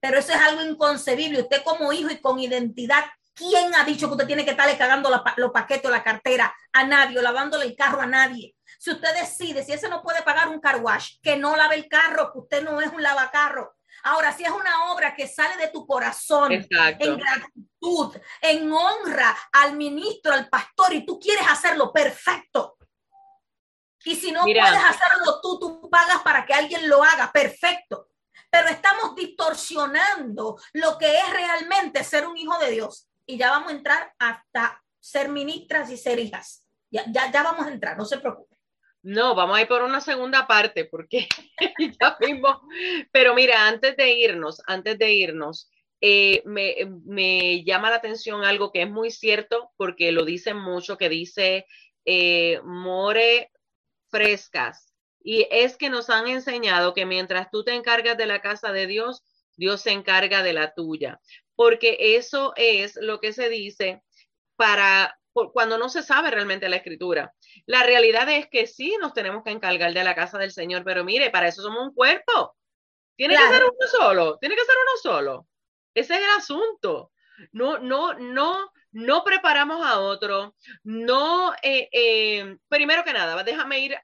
pero 0.00 0.18
eso 0.18 0.32
es 0.32 0.40
algo 0.40 0.62
inconcebible. 0.62 1.42
Usted 1.42 1.62
como 1.62 1.92
hijo 1.92 2.10
y 2.10 2.20
con 2.20 2.40
identidad 2.40 3.04
¿Quién 3.36 3.74
ha 3.74 3.84
dicho 3.84 4.06
que 4.06 4.12
usted 4.12 4.26
tiene 4.26 4.46
que 4.46 4.52
estarle 4.52 4.78
cagando 4.78 5.10
los 5.36 5.52
paquetes 5.52 5.84
o 5.84 5.90
la 5.90 6.02
cartera 6.02 6.56
a 6.72 6.84
nadie 6.84 7.18
o 7.18 7.22
lavándole 7.22 7.66
el 7.66 7.76
carro 7.76 8.00
a 8.00 8.06
nadie? 8.06 8.56
Si 8.78 8.90
usted 8.90 9.14
decide, 9.14 9.62
si 9.62 9.72
ese 9.72 9.90
no 9.90 10.02
puede 10.02 10.22
pagar 10.22 10.48
un 10.48 10.58
car 10.58 10.80
wash, 10.80 11.16
que 11.22 11.36
no 11.36 11.54
lave 11.54 11.74
el 11.74 11.86
carro, 11.86 12.32
que 12.32 12.38
usted 12.38 12.64
no 12.64 12.80
es 12.80 12.90
un 12.90 13.02
lavacarro. 13.02 13.76
Ahora, 14.04 14.32
si 14.32 14.42
es 14.42 14.50
una 14.50 14.90
obra 14.90 15.14
que 15.14 15.28
sale 15.28 15.58
de 15.58 15.68
tu 15.68 15.86
corazón, 15.86 16.50
en 16.50 16.66
gratitud, 17.18 18.16
en 18.40 18.72
honra 18.72 19.36
al 19.52 19.76
ministro, 19.76 20.32
al 20.32 20.48
pastor, 20.48 20.94
y 20.94 21.04
tú 21.04 21.20
quieres 21.20 21.46
hacerlo 21.46 21.92
perfecto. 21.92 22.78
Y 24.02 24.16
si 24.16 24.32
no 24.32 24.44
puedes 24.44 24.84
hacerlo 24.84 25.40
tú, 25.42 25.58
tú 25.58 25.90
pagas 25.90 26.22
para 26.22 26.46
que 26.46 26.54
alguien 26.54 26.88
lo 26.88 27.04
haga 27.04 27.30
perfecto. 27.30 28.08
Pero 28.48 28.68
estamos 28.68 29.14
distorsionando 29.14 30.56
lo 30.72 30.96
que 30.96 31.18
es 31.18 31.30
realmente 31.30 32.02
ser 32.02 32.26
un 32.26 32.36
hijo 32.38 32.56
de 32.58 32.70
Dios 32.70 33.08
y 33.26 33.36
ya 33.36 33.50
vamos 33.50 33.72
a 33.72 33.76
entrar 33.76 34.12
hasta 34.18 34.82
ser 35.00 35.28
ministras 35.28 35.90
y 35.90 35.96
ser 35.96 36.18
hijas. 36.18 36.64
Ya, 36.90 37.04
ya, 37.10 37.30
ya 37.30 37.42
vamos 37.42 37.66
a 37.66 37.70
entrar, 37.70 37.98
no 37.98 38.04
se 38.04 38.18
preocupe. 38.18 38.56
No, 39.02 39.34
vamos 39.34 39.56
a 39.56 39.62
ir 39.62 39.68
por 39.68 39.82
una 39.82 40.00
segunda 40.00 40.46
parte, 40.46 40.84
porque 40.84 41.28
ya 42.00 42.16
mismo. 42.20 42.60
Pero 43.12 43.34
mira, 43.34 43.68
antes 43.68 43.96
de 43.96 44.12
irnos, 44.12 44.60
antes 44.66 44.98
de 44.98 45.12
irnos, 45.12 45.70
eh, 46.00 46.42
me, 46.44 46.74
me, 47.04 47.64
llama 47.64 47.90
la 47.90 47.96
atención 47.96 48.44
algo 48.44 48.72
que 48.72 48.82
es 48.82 48.90
muy 48.90 49.10
cierto, 49.10 49.70
porque 49.76 50.12
lo 50.12 50.24
dicen 50.24 50.56
mucho, 50.56 50.98
que 50.98 51.08
dice 51.08 51.66
eh, 52.04 52.60
more 52.64 53.50
frescas. 54.08 54.92
Y 55.22 55.46
es 55.50 55.76
que 55.76 55.90
nos 55.90 56.10
han 56.10 56.28
enseñado 56.28 56.94
que 56.94 57.06
mientras 57.06 57.50
tú 57.50 57.64
te 57.64 57.74
encargas 57.74 58.16
de 58.16 58.26
la 58.26 58.40
casa 58.40 58.72
de 58.72 58.86
Dios, 58.86 59.22
Dios 59.56 59.80
se 59.80 59.90
encarga 59.90 60.42
de 60.42 60.52
la 60.52 60.74
tuya 60.74 61.20
porque 61.56 61.96
eso 62.16 62.52
es 62.56 62.96
lo 62.96 63.18
que 63.18 63.32
se 63.32 63.48
dice 63.48 64.02
para 64.56 65.18
cuando 65.52 65.76
no 65.76 65.90
se 65.90 66.02
sabe 66.02 66.30
realmente 66.30 66.68
la 66.68 66.76
escritura. 66.76 67.34
La 67.66 67.82
realidad 67.82 68.28
es 68.30 68.48
que 68.48 68.66
sí 68.66 68.96
nos 69.00 69.12
tenemos 69.12 69.42
que 69.44 69.50
encargar 69.50 69.92
de 69.92 70.04
la 70.04 70.14
casa 70.14 70.38
del 70.38 70.52
Señor, 70.52 70.82
pero 70.84 71.04
mire, 71.04 71.30
para 71.30 71.48
eso 71.48 71.60
somos 71.60 71.82
un 71.82 71.94
cuerpo. 71.94 72.56
Tiene 73.16 73.36
que 73.36 73.48
ser 73.48 73.64
uno 73.64 73.86
solo, 73.90 74.38
tiene 74.38 74.54
que 74.54 74.64
ser 74.64 74.74
uno 74.80 74.96
solo. 75.02 75.48
Ese 75.94 76.14
es 76.14 76.20
el 76.20 76.30
asunto. 76.38 77.12
No, 77.52 77.78
no, 77.78 78.14
no, 78.14 78.70
no 78.92 79.24
preparamos 79.24 79.84
a 79.86 80.00
otro. 80.00 80.54
No, 80.84 81.52
eh, 81.62 81.88
eh, 81.92 82.56
primero 82.68 83.04
que 83.04 83.12
nada, 83.12 83.42
déjame 83.42 83.80
ir 83.80 83.96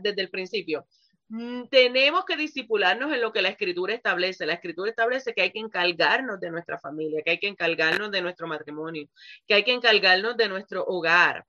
desde 0.00 0.22
el 0.22 0.30
principio. 0.30 0.86
Mm, 1.30 1.68
tenemos 1.68 2.24
que 2.24 2.36
disipularnos 2.36 3.12
en 3.12 3.20
lo 3.20 3.32
que 3.32 3.40
la 3.40 3.50
escritura 3.50 3.94
establece. 3.94 4.46
La 4.46 4.54
escritura 4.54 4.90
establece 4.90 5.32
que 5.32 5.42
hay 5.42 5.52
que 5.52 5.60
encargarnos 5.60 6.40
de 6.40 6.50
nuestra 6.50 6.76
familia, 6.76 7.22
que 7.22 7.30
hay 7.30 7.38
que 7.38 7.46
encargarnos 7.46 8.10
de 8.10 8.20
nuestro 8.20 8.48
matrimonio, 8.48 9.08
que 9.46 9.54
hay 9.54 9.62
que 9.62 9.72
encargarnos 9.72 10.36
de 10.36 10.48
nuestro 10.48 10.84
hogar. 10.84 11.46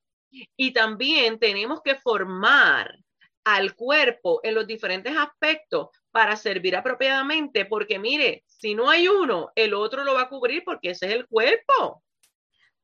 Y 0.56 0.72
también 0.72 1.40
tenemos 1.40 1.82
que 1.82 1.96
formar 1.96 2.96
al 3.44 3.76
cuerpo 3.76 4.40
en 4.44 4.54
los 4.54 4.68
diferentes 4.68 5.18
aspectos 5.18 5.90
para 6.12 6.36
servir 6.36 6.76
apropiadamente, 6.76 7.66
porque 7.66 7.98
mire, 7.98 8.44
si 8.46 8.76
no 8.76 8.88
hay 8.88 9.08
uno, 9.08 9.52
el 9.56 9.74
otro 9.74 10.04
lo 10.04 10.14
va 10.14 10.22
a 10.22 10.30
cubrir 10.30 10.64
porque 10.64 10.92
ese 10.92 11.08
es 11.08 11.14
el 11.14 11.26
cuerpo. 11.26 12.04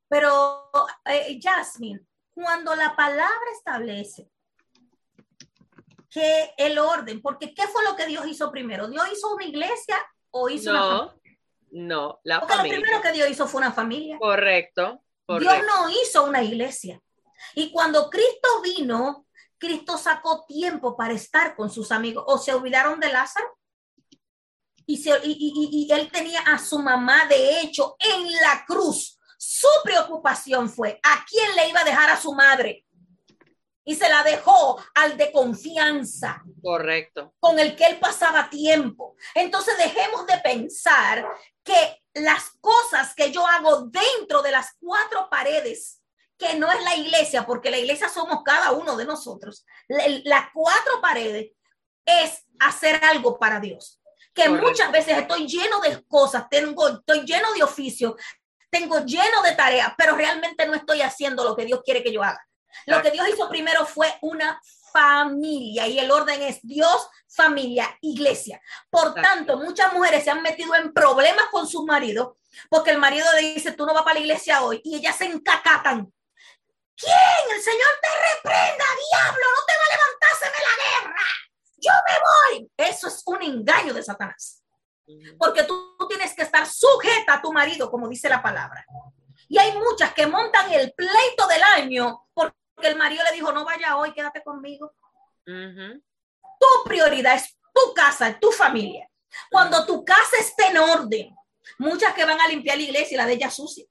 Pero, 0.10 0.72
eh, 1.06 1.40
Jasmine, 1.40 2.02
cuando 2.34 2.76
la 2.76 2.96
palabra 2.96 3.52
establece 3.56 4.32
que 6.18 6.54
el 6.58 6.80
orden, 6.80 7.22
porque 7.22 7.54
¿qué 7.54 7.68
fue 7.68 7.84
lo 7.84 7.96
que 7.96 8.08
Dios 8.08 8.26
hizo 8.26 8.50
primero? 8.50 8.88
¿Dios 8.88 9.06
hizo 9.14 9.36
una 9.36 9.46
iglesia 9.46 10.04
o 10.32 10.50
hizo 10.50 10.74
no, 10.74 10.80
una 10.80 10.98
familia? 10.98 11.40
No, 11.70 12.20
la 12.24 12.40
porque 12.40 12.56
familia. 12.56 12.78
lo 12.78 12.82
primero 12.82 13.02
que 13.04 13.12
Dios 13.12 13.30
hizo 13.30 13.48
fue 13.48 13.60
una 13.60 13.72
familia. 13.72 14.18
Correcto, 14.18 15.04
Dios 15.28 15.56
no 15.68 15.90
hizo 15.92 16.24
una 16.24 16.42
iglesia. 16.42 17.00
Y 17.54 17.72
cuando 17.72 18.10
Cristo 18.10 18.62
vino, 18.64 19.28
Cristo 19.60 19.96
sacó 20.00 20.44
tiempo 20.48 20.98
para 20.98 21.14
estar 21.14 21.56
con 21.56 21.70
sus 21.70 21.92
amigos. 21.92 22.24
¿O 22.26 22.40
se 22.40 22.52
olvidaron 22.52 23.00
de 23.00 23.12
Lázaro? 23.12 23.56
Y, 24.88 24.98
se, 24.98 25.12
y, 25.24 25.88
y, 25.88 25.92
él 25.92 26.10
tenía 26.12 26.40
a 26.40 26.58
su 26.58 26.80
mamá, 26.80 27.28
de 27.28 27.62
hecho, 27.62 27.96
en 28.00 28.32
la 28.42 28.64
cruz. 28.66 29.20
Su 29.38 29.68
preocupación 29.84 30.68
fue 30.68 31.00
a 31.04 31.24
quién 31.30 31.56
le 31.56 31.70
iba 31.70 31.82
a 31.82 31.86
dejar 31.86 32.10
a 32.10 32.20
su 32.20 32.34
madre. 32.34 32.87
Y 33.88 33.96
se 33.96 34.10
la 34.10 34.22
dejó 34.22 34.84
al 34.96 35.16
de 35.16 35.32
confianza. 35.32 36.44
Correcto. 36.62 37.34
Con 37.40 37.58
el 37.58 37.74
que 37.74 37.86
él 37.86 38.00
pasaba 38.00 38.50
tiempo. 38.50 39.16
Entonces 39.34 39.78
dejemos 39.78 40.28
de 40.28 40.38
pensar 40.40 41.26
que 41.64 42.04
las 42.14 42.52
cosas 42.60 43.16
que 43.16 43.32
yo 43.32 43.48
hago 43.48 43.84
dentro 43.84 44.42
de 44.42 44.52
las 44.52 44.76
cuatro 44.78 45.30
paredes, 45.30 46.02
que 46.38 46.56
no 46.56 46.70
es 46.70 46.84
la 46.84 46.98
iglesia, 46.98 47.46
porque 47.46 47.72
la 47.72 47.78
iglesia 47.78 48.10
somos 48.10 48.44
cada 48.44 48.74
uno 48.74 48.98
de 48.98 49.06
nosotros, 49.06 49.66
las 49.88 50.48
cuatro 50.54 51.00
paredes 51.02 51.52
es 52.06 52.44
hacer 52.60 53.02
algo 53.06 53.40
para 53.40 53.62
Dios. 53.62 54.02
Que 54.34 54.50
muchas 54.50 54.92
veces 54.92 55.18
estoy 55.18 55.48
lleno 55.48 55.80
de 55.80 56.04
cosas, 56.08 56.50
tengo, 56.50 56.90
estoy 56.90 57.22
lleno 57.22 57.54
de 57.54 57.64
oficios, 57.64 58.16
tengo 58.70 59.00
lleno 59.06 59.42
de 59.44 59.54
tareas, 59.54 59.94
pero 59.98 60.14
realmente 60.14 60.68
no 60.68 60.74
estoy 60.76 61.02
haciendo 61.02 61.46
lo 61.46 61.56
que 61.56 61.64
Dios 61.64 61.80
quiere 61.86 62.04
que 62.04 62.12
yo 62.12 62.22
haga. 62.22 62.47
Lo 62.86 63.02
que 63.02 63.12
Dios 63.12 63.28
hizo 63.30 63.50
primero 63.50 63.86
fue 63.86 64.14
una 64.22 64.62
familia 64.92 65.88
y 65.88 66.00
el 66.00 66.10
orden 66.12 66.42
es 66.42 66.60
Dios, 66.64 67.08
familia, 67.28 67.98
iglesia. 68.02 68.62
Por 68.90 69.14
tanto, 69.14 69.58
muchas 69.58 69.94
mujeres 69.94 70.24
se 70.24 70.32
han 70.32 70.42
metido 70.42 70.74
en 70.76 70.94
problemas 70.94 71.48
con 71.52 71.68
sus 71.68 71.84
maridos 71.84 72.38
porque 72.70 72.92
el 72.92 72.98
marido 72.98 73.26
le 73.34 73.54
dice, 73.54 73.74
tú 73.74 73.86
no 73.86 73.94
vas 73.94 74.04
para 74.04 74.16
la 74.16 74.22
iglesia 74.22 74.64
hoy 74.64 74.82
y 74.84 74.96
ellas 74.96 75.16
se 75.16 75.26
encacatan. 75.26 76.12
¿Quién? 76.96 77.56
El 77.56 77.62
Señor 77.62 77.90
te 78.02 78.10
reprenda, 78.10 78.86
diablo, 79.12 79.46
no 79.56 79.66
te 79.68 79.74
va 79.78 79.84
a 79.86 79.98
levantárseme 79.98 80.58
la 80.64 80.84
guerra. 80.84 81.24
Yo 81.78 81.92
me 82.08 82.58
voy. 82.58 82.72
Eso 82.76 83.08
es 83.08 83.22
un 83.26 83.44
engaño 83.44 83.94
de 83.94 84.02
Satanás. 84.02 84.64
Porque 85.38 85.64
tú 85.64 85.96
tienes 86.10 86.34
que 86.34 86.42
estar 86.42 86.66
sujeta 86.66 87.36
a 87.36 87.42
tu 87.42 87.54
marido, 87.54 87.90
como 87.90 88.10
dice 88.10 88.28
la 88.28 88.42
palabra. 88.42 88.84
Y 89.48 89.58
hay 89.58 89.78
muchas 89.78 90.14
que 90.14 90.28
montan 90.28 90.72
el 90.74 90.92
pleito 90.94 91.48
del 91.48 91.64
año 91.64 92.28
porque 92.34 92.57
el 92.82 92.96
marido 92.96 93.24
le 93.24 93.36
dijo, 93.36 93.52
no 93.52 93.66
vaya 93.66 93.98
hoy, 93.98 94.14
quédate 94.14 94.44
conmigo. 94.44 94.94
Tu 95.46 96.68
prioridad 96.86 97.36
es 97.36 97.58
tu 97.74 97.94
casa, 97.94 98.38
tu 98.40 98.52
familia. 98.52 99.10
Cuando 99.50 99.86
tu 99.86 100.04
casa 100.04 100.38
esté 100.40 100.68
en 100.68 100.78
orden, 100.78 101.36
muchas 101.78 102.14
que 102.14 102.26
van 102.26 102.40
a 102.40 102.48
limpiar 102.48 102.78
la 102.78 102.84
iglesia 102.84 103.16
y 103.16 103.18
la 103.18 103.26
de 103.26 103.34
ella 103.34 103.50
sucia, 103.50 103.86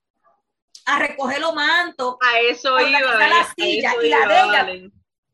a 0.86 0.98
recoger 0.98 1.40
los 1.40 1.54
mantos, 1.54 2.16
a 2.20 2.40
eso 2.40 2.78
iba, 2.78 3.00
la 3.00 3.52
silla 3.56 3.94
y 4.02 4.08
la 4.08 4.26
de 4.26 4.40
ella 4.40 4.90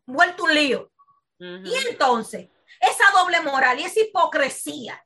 vuelto 0.07 0.45
un 0.45 0.55
lío. 0.55 0.91
Y 1.39 1.75
entonces, 1.89 2.49
esa 2.81 3.11
doble 3.13 3.41
moral 3.41 3.81
y 3.81 3.85
esa 3.85 4.01
hipocresía. 4.01 5.05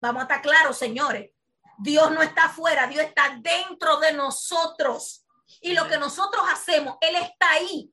Vamos 0.00 0.20
a 0.20 0.24
estar 0.24 0.42
claros, 0.42 0.76
señores. 0.76 1.30
Dios 1.78 2.10
no 2.12 2.22
está 2.22 2.44
afuera, 2.44 2.86
Dios 2.86 3.02
está 3.04 3.36
dentro 3.40 3.98
de 3.98 4.12
nosotros. 4.12 5.23
Y 5.60 5.74
lo 5.74 5.88
que 5.88 5.98
nosotros 5.98 6.44
hacemos, 6.50 6.96
Él 7.00 7.16
está 7.16 7.50
ahí 7.52 7.90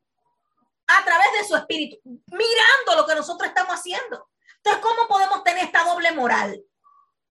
a 0.88 1.06
través 1.06 1.28
de 1.40 1.48
su 1.48 1.56
espíritu, 1.56 1.98
mirando 2.03 2.95
lo 2.95 3.06
que 3.06 3.15
nosotros 3.15 3.48
estamos 3.48 3.73
haciendo. 3.73 4.30
Entonces, 4.57 4.82
¿cómo 4.82 5.07
podemos 5.07 5.44
tener 5.44 5.65
esta 5.65 5.84
doble 5.84 6.11
moral? 6.11 6.61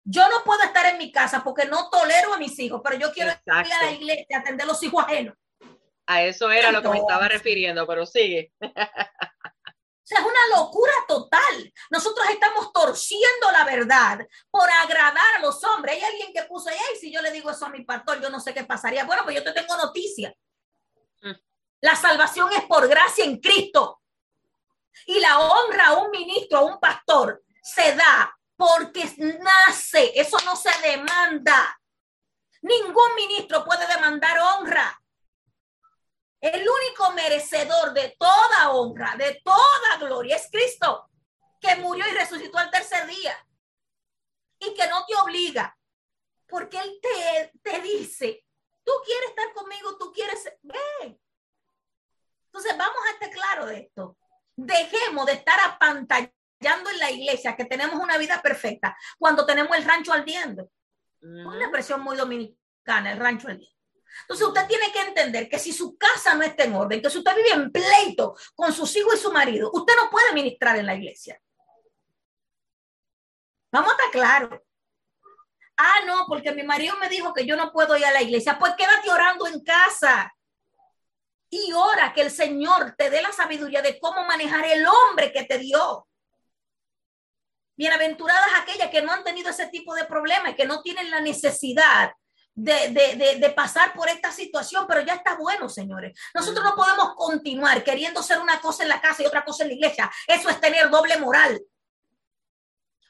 Yo 0.04 0.28
no 0.28 0.44
puedo 0.44 0.62
estar 0.62 0.86
en 0.86 0.98
mi 0.98 1.10
casa 1.10 1.42
porque 1.42 1.64
no 1.64 1.88
tolero 1.88 2.34
a 2.34 2.38
mis 2.38 2.58
hijos, 2.58 2.80
pero 2.84 2.98
yo 2.98 3.12
quiero 3.12 3.30
ir 3.30 3.52
a 3.52 3.62
la 3.62 3.92
iglesia 3.92 4.36
a 4.36 4.40
atender 4.40 4.64
a 4.64 4.68
los 4.68 4.82
hijos 4.82 5.02
ajenos. 5.04 5.34
A 6.06 6.22
eso 6.22 6.50
era 6.50 6.70
lo 6.70 6.82
que 6.82 6.88
me 6.88 6.98
estaba 6.98 7.28
refiriendo, 7.28 7.86
pero 7.86 8.04
sigue. 8.04 8.52
O 10.04 10.06
sea, 10.06 10.18
es 10.18 10.26
una 10.26 10.58
locura 10.58 10.92
total. 11.08 11.72
Nosotros 11.88 12.26
estamos 12.28 12.70
torciendo 12.74 13.50
la 13.50 13.64
verdad 13.64 14.18
por 14.50 14.68
agradar 14.70 15.36
a 15.36 15.40
los 15.40 15.64
hombres. 15.64 15.96
Hay 15.96 16.04
alguien 16.04 16.30
que 16.30 16.42
puso 16.42 16.68
ahí, 16.68 16.78
si 17.00 17.10
yo 17.10 17.22
le 17.22 17.30
digo 17.30 17.50
eso 17.50 17.64
a 17.64 17.70
mi 17.70 17.84
pastor, 17.86 18.20
yo 18.20 18.28
no 18.28 18.38
sé 18.38 18.52
qué 18.52 18.64
pasaría. 18.64 19.06
Bueno, 19.06 19.22
pues 19.24 19.36
yo 19.36 19.42
te 19.42 19.52
tengo 19.52 19.74
noticia. 19.78 20.34
Mm. 21.22 21.32
La 21.80 21.96
salvación 21.96 22.52
es 22.52 22.64
por 22.64 22.86
gracia 22.86 23.24
en 23.24 23.40
Cristo. 23.40 24.02
Y 25.06 25.20
la 25.20 25.38
honra 25.38 25.86
a 25.86 25.92
un 25.94 26.10
ministro, 26.10 26.58
a 26.58 26.64
un 26.64 26.78
pastor, 26.78 27.42
se 27.62 27.94
da 27.94 28.38
porque 28.56 29.10
nace. 29.18 30.12
Eso 30.14 30.36
no 30.44 30.54
se 30.54 30.70
demanda. 30.86 31.80
Ningún 32.60 33.14
ministro 33.16 33.64
puede 33.64 33.86
demandar 33.86 34.38
honra. 34.38 35.00
El 36.44 36.60
único 36.60 37.10
merecedor 37.12 37.94
de 37.94 38.14
toda 38.18 38.70
honra, 38.72 39.16
de 39.16 39.40
toda 39.42 39.96
gloria 39.98 40.36
es 40.36 40.50
Cristo, 40.52 41.08
que 41.58 41.74
murió 41.76 42.06
y 42.06 42.12
resucitó 42.12 42.58
al 42.58 42.70
tercer 42.70 43.06
día 43.06 43.34
y 44.58 44.74
que 44.74 44.86
no 44.88 45.06
te 45.06 45.16
obliga, 45.16 45.74
porque 46.46 46.76
Él 46.78 47.00
te, 47.00 47.50
te 47.62 47.80
dice, 47.80 48.44
tú 48.84 48.92
quieres 49.06 49.30
estar 49.30 49.54
conmigo, 49.54 49.96
tú 49.96 50.12
quieres, 50.12 50.44
ven. 50.60 51.18
Entonces 52.44 52.76
vamos 52.76 52.98
a 53.08 53.12
estar 53.12 53.30
claro 53.30 53.64
de 53.64 53.78
esto. 53.78 54.18
Dejemos 54.54 55.24
de 55.24 55.32
estar 55.32 55.58
apantallando 55.60 56.90
en 56.90 56.98
la 56.98 57.10
iglesia 57.10 57.56
que 57.56 57.64
tenemos 57.64 57.98
una 57.98 58.18
vida 58.18 58.42
perfecta 58.42 58.94
cuando 59.18 59.46
tenemos 59.46 59.74
el 59.78 59.84
rancho 59.86 60.12
ardiendo. 60.12 60.70
Una 61.22 61.64
expresión 61.64 62.02
muy 62.02 62.18
dominicana, 62.18 63.12
el 63.12 63.18
rancho 63.18 63.48
ardiendo. 63.48 63.73
Entonces 64.22 64.46
usted 64.46 64.66
tiene 64.66 64.92
que 64.92 65.00
entender 65.00 65.48
que 65.48 65.58
si 65.58 65.72
su 65.72 65.96
casa 65.96 66.34
no 66.34 66.42
está 66.42 66.64
en 66.64 66.74
orden, 66.74 67.02
que 67.02 67.10
si 67.10 67.18
usted 67.18 67.36
vive 67.36 67.50
en 67.50 67.72
pleito 67.72 68.36
con 68.54 68.72
sus 68.72 68.94
hijos 68.96 69.14
y 69.14 69.18
su 69.18 69.32
marido, 69.32 69.70
usted 69.72 69.94
no 69.96 70.10
puede 70.10 70.32
ministrar 70.32 70.76
en 70.76 70.86
la 70.86 70.94
iglesia. 70.94 71.40
Vamos 73.72 73.90
a 73.90 73.96
estar 73.96 74.10
claros. 74.12 74.60
Ah, 75.76 76.00
no, 76.06 76.26
porque 76.28 76.52
mi 76.52 76.62
marido 76.62 76.96
me 77.00 77.08
dijo 77.08 77.34
que 77.34 77.44
yo 77.44 77.56
no 77.56 77.72
puedo 77.72 77.96
ir 77.96 78.06
a 78.06 78.12
la 78.12 78.22
iglesia. 78.22 78.58
Pues 78.58 78.74
quédate 78.76 79.10
orando 79.10 79.46
en 79.48 79.60
casa. 79.64 80.32
Y 81.50 81.72
ora 81.72 82.12
que 82.12 82.22
el 82.22 82.30
Señor 82.30 82.94
te 82.96 83.10
dé 83.10 83.20
la 83.20 83.32
sabiduría 83.32 83.82
de 83.82 83.98
cómo 83.98 84.24
manejar 84.24 84.64
el 84.66 84.86
hombre 84.86 85.32
que 85.32 85.44
te 85.44 85.58
dio. 85.58 86.06
Bienaventuradas 87.76 88.60
aquellas 88.60 88.90
que 88.90 89.02
no 89.02 89.10
han 89.10 89.24
tenido 89.24 89.50
ese 89.50 89.66
tipo 89.66 89.94
de 89.94 90.04
problemas 90.04 90.52
y 90.52 90.54
que 90.54 90.66
no 90.66 90.80
tienen 90.80 91.10
la 91.10 91.20
necesidad 91.20 92.12
de, 92.54 93.52
pasar 93.54 93.92
por 93.94 94.08
esta 94.08 94.30
situación, 94.30 94.86
pero 94.86 95.00
ya 95.00 95.14
está 95.14 95.36
bueno, 95.36 95.68
señores. 95.68 96.18
Nosotros 96.34 96.64
no 96.64 96.74
podemos 96.74 97.14
continuar 97.14 97.82
queriendo 97.82 98.22
ser 98.22 98.38
una 98.38 98.60
cosa 98.60 98.82
en 98.82 98.88
la 98.88 99.00
casa 99.00 99.22
y 99.22 99.26
otra 99.26 99.44
cosa 99.44 99.64
en 99.64 99.70
la 99.70 99.74
iglesia. 99.74 100.10
Eso 100.26 100.48
es 100.48 100.60
tener 100.60 100.88
doble 100.90 101.16
moral. 101.18 101.60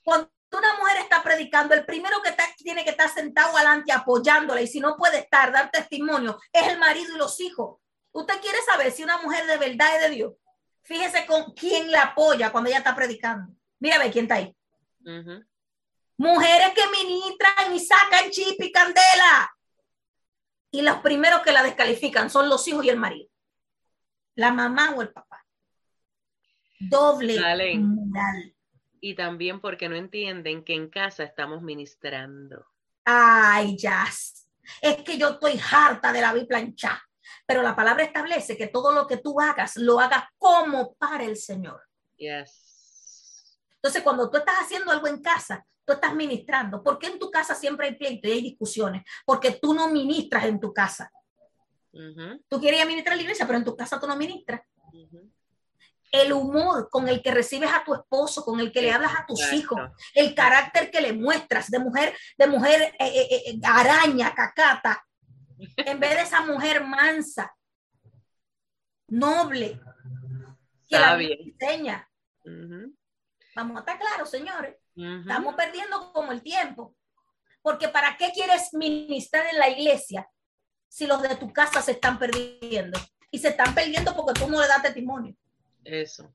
Cuando 0.02 0.30
una 0.52 0.78
mujer 0.78 0.98
está 0.98 1.22
predicando, 1.22 1.74
el 1.74 1.84
primero 1.84 2.22
que 2.22 2.34
tiene 2.58 2.84
que 2.84 2.90
estar 2.90 3.08
sentado 3.12 3.56
adelante 3.56 3.92
apoyándola 3.92 4.60
y 4.60 4.66
si 4.66 4.80
no 4.80 4.96
puede 4.96 5.18
estar, 5.18 5.52
dar 5.52 5.70
testimonio, 5.70 6.38
es 6.52 6.68
el 6.68 6.78
marido 6.78 7.14
y 7.14 7.18
los 7.18 7.40
hijos. 7.40 7.80
Usted 8.12 8.40
quiere 8.40 8.58
saber 8.62 8.92
si 8.92 9.02
una 9.02 9.18
mujer 9.18 9.46
de 9.46 9.56
verdad 9.58 9.96
es 9.96 10.02
de 10.02 10.10
Dios. 10.10 10.32
Fíjese 10.82 11.26
con 11.26 11.52
quién 11.54 11.90
la 11.90 12.02
apoya 12.02 12.52
cuando 12.52 12.68
ella 12.68 12.78
está 12.78 12.94
predicando. 12.94 13.52
Mira, 13.80 13.98
ve 13.98 14.10
quién 14.10 14.26
está 14.26 14.36
ahí. 14.36 14.56
Mujeres 16.16 16.72
que 16.74 17.04
ministran 17.04 17.74
y 17.74 17.80
sacan 17.80 18.30
chip 18.30 18.60
y 18.60 18.70
candela. 18.70 19.54
Y 20.70 20.82
los 20.82 20.98
primeros 20.98 21.42
que 21.42 21.52
la 21.52 21.62
descalifican 21.62 22.30
son 22.30 22.48
los 22.48 22.66
hijos 22.68 22.84
y 22.84 22.90
el 22.90 22.98
marido. 22.98 23.28
La 24.34 24.52
mamá 24.52 24.94
o 24.96 25.02
el 25.02 25.12
papá. 25.12 25.44
Doble 26.80 27.38
moral. 27.78 28.54
Y 29.00 29.14
también 29.14 29.60
porque 29.60 29.88
no 29.88 29.96
entienden 29.96 30.64
que 30.64 30.74
en 30.74 30.88
casa 30.88 31.24
estamos 31.24 31.62
ministrando. 31.62 32.66
Ay, 33.04 33.76
ya. 33.76 34.06
Es 34.80 34.96
que 35.02 35.18
yo 35.18 35.30
estoy 35.30 35.60
harta 35.70 36.12
de 36.12 36.20
la 36.20 36.32
biplancha. 36.32 37.02
Pero 37.46 37.62
la 37.62 37.76
palabra 37.76 38.04
establece 38.04 38.56
que 38.56 38.68
todo 38.68 38.92
lo 38.92 39.06
que 39.06 39.18
tú 39.18 39.40
hagas, 39.40 39.76
lo 39.76 40.00
hagas 40.00 40.24
como 40.38 40.94
para 40.94 41.24
el 41.24 41.36
Señor. 41.36 41.82
Yes. 42.16 43.60
Entonces, 43.76 44.02
cuando 44.02 44.30
tú 44.30 44.38
estás 44.38 44.56
haciendo 44.56 44.90
algo 44.90 45.06
en 45.06 45.20
casa, 45.20 45.64
tú 45.84 45.92
estás 45.92 46.14
ministrando. 46.14 46.82
¿Por 46.82 46.98
qué 46.98 47.08
en 47.08 47.18
tu 47.18 47.30
casa 47.30 47.54
siempre 47.54 47.88
hay 47.88 47.96
pleito 47.96 48.28
y 48.28 48.32
hay 48.32 48.42
discusiones? 48.42 49.02
Porque 49.24 49.52
tú 49.52 49.74
no 49.74 49.88
ministras 49.88 50.44
en 50.44 50.60
tu 50.60 50.72
casa. 50.72 51.10
Tú 52.48 52.60
querías 52.60 52.86
ministrar 52.86 53.16
la 53.16 53.22
iglesia, 53.22 53.46
pero 53.46 53.58
en 53.58 53.64
tu 53.64 53.76
casa 53.76 54.00
tú 54.00 54.06
no 54.06 54.16
ministras. 54.16 54.62
El 56.10 56.32
humor 56.32 56.88
con 56.90 57.08
el 57.08 57.22
que 57.22 57.32
recibes 57.32 57.70
a 57.72 57.84
tu 57.84 57.94
esposo, 57.94 58.44
con 58.44 58.60
el 58.60 58.72
que 58.72 58.82
le 58.82 58.92
hablas 58.92 59.12
a 59.16 59.26
tus 59.26 59.52
hijos, 59.52 59.80
el 60.14 60.34
carácter 60.34 60.90
que 60.90 61.00
le 61.00 61.12
muestras 61.12 61.70
de 61.70 61.78
mujer, 61.78 62.16
de 62.38 62.46
mujer 62.46 62.94
eh, 62.98 63.06
eh, 63.06 63.42
eh, 63.46 63.60
araña, 63.64 64.32
cacata, 64.34 65.04
en 65.76 66.00
vez 66.00 66.14
de 66.14 66.22
esa 66.22 66.42
mujer 66.42 66.84
mansa, 66.84 67.52
noble, 69.08 69.80
que 70.88 70.98
la 70.98 71.20
enseña. 71.20 72.08
Vamos 73.56 73.76
a 73.76 73.80
estar 73.80 73.98
claros, 73.98 74.30
señores. 74.30 74.76
Estamos 74.96 75.54
perdiendo 75.54 76.12
como 76.12 76.32
el 76.32 76.42
tiempo. 76.42 76.94
Porque 77.62 77.88
¿para 77.88 78.16
qué 78.16 78.30
quieres 78.32 78.72
ministrar 78.74 79.46
en 79.46 79.58
la 79.58 79.68
iglesia 79.68 80.28
si 80.88 81.06
los 81.06 81.22
de 81.22 81.34
tu 81.36 81.52
casa 81.52 81.80
se 81.82 81.92
están 81.92 82.18
perdiendo? 82.18 82.98
Y 83.30 83.38
se 83.38 83.48
están 83.48 83.74
perdiendo 83.74 84.14
porque 84.14 84.38
tú 84.40 84.48
no 84.48 84.60
le 84.60 84.68
das 84.68 84.82
testimonio. 84.82 85.34
Eso. 85.82 86.32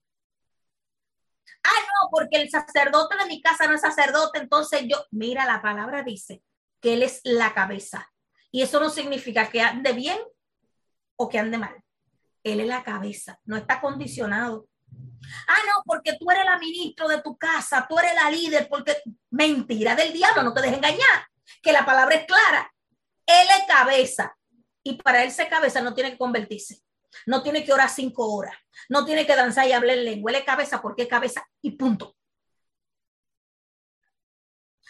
Ah, 1.64 1.82
no, 1.82 2.10
porque 2.12 2.42
el 2.42 2.50
sacerdote 2.50 3.18
de 3.18 3.26
mi 3.26 3.42
casa 3.42 3.68
no 3.68 3.76
es 3.76 3.82
sacerdote, 3.82 4.40
entonces 4.40 4.84
yo, 4.88 5.06
mira, 5.12 5.46
la 5.46 5.62
palabra 5.62 6.04
dice 6.04 6.44
que 6.82 6.94
él 6.94 7.04
es 7.04 7.22
la 7.24 7.54
cabeza. 7.54 8.12
Y 8.52 8.62
eso 8.62 8.80
no 8.80 8.90
significa 8.90 9.50
que 9.50 9.62
ande 9.62 9.94
bien 9.94 10.18
o 11.16 11.30
que 11.30 11.40
ande 11.40 11.58
mal. 11.58 11.84
Él 12.44 12.62
es 12.62 12.68
la 12.68 12.84
cabeza, 12.84 13.40
no 13.44 13.58
está 13.58 13.82
condicionado. 13.82 14.68
Ah, 15.48 15.58
no, 15.66 15.84
porque 15.86 16.18
tú 16.20 16.30
eres 16.32 16.46
la 16.46 16.58
ministro 16.58 17.08
de 17.08 17.22
tu 17.22 17.38
casa, 17.38 17.86
tú 17.88 17.98
eres 18.00 18.14
la 18.16 18.30
líder, 18.30 18.68
porque 18.70 19.02
mentira 19.30 19.96
del 19.96 20.14
diablo, 20.14 20.44
no 20.44 20.54
te 20.54 20.62
dejes 20.62 20.78
engañar, 20.78 21.28
que 21.62 21.72
la 21.72 21.86
palabra 21.86 22.16
es 22.16 22.26
clara. 22.26 22.72
Él 23.26 23.48
es 23.58 23.66
cabeza 23.68 24.36
y 24.84 24.96
para 25.02 25.24
él 25.24 25.32
ser 25.32 25.50
cabeza 25.50 25.82
no 25.82 25.94
tiene 25.94 26.12
que 26.12 26.18
convertirse, 26.18 26.82
no 27.26 27.44
tiene 27.44 27.64
que 27.64 27.74
orar 27.74 27.90
cinco 27.90 28.34
horas, 28.34 28.56
no 28.90 29.06
tiene 29.06 29.26
que 29.26 29.36
danzar 29.36 29.68
y 29.68 29.74
hablar 29.74 29.98
en 29.98 30.06
lengua, 30.06 30.32
él 30.32 30.38
es 30.38 30.46
cabeza 30.46 30.82
porque 30.82 31.04
es 31.04 31.08
cabeza 31.08 31.48
y 31.62 31.72
punto. 31.72 32.16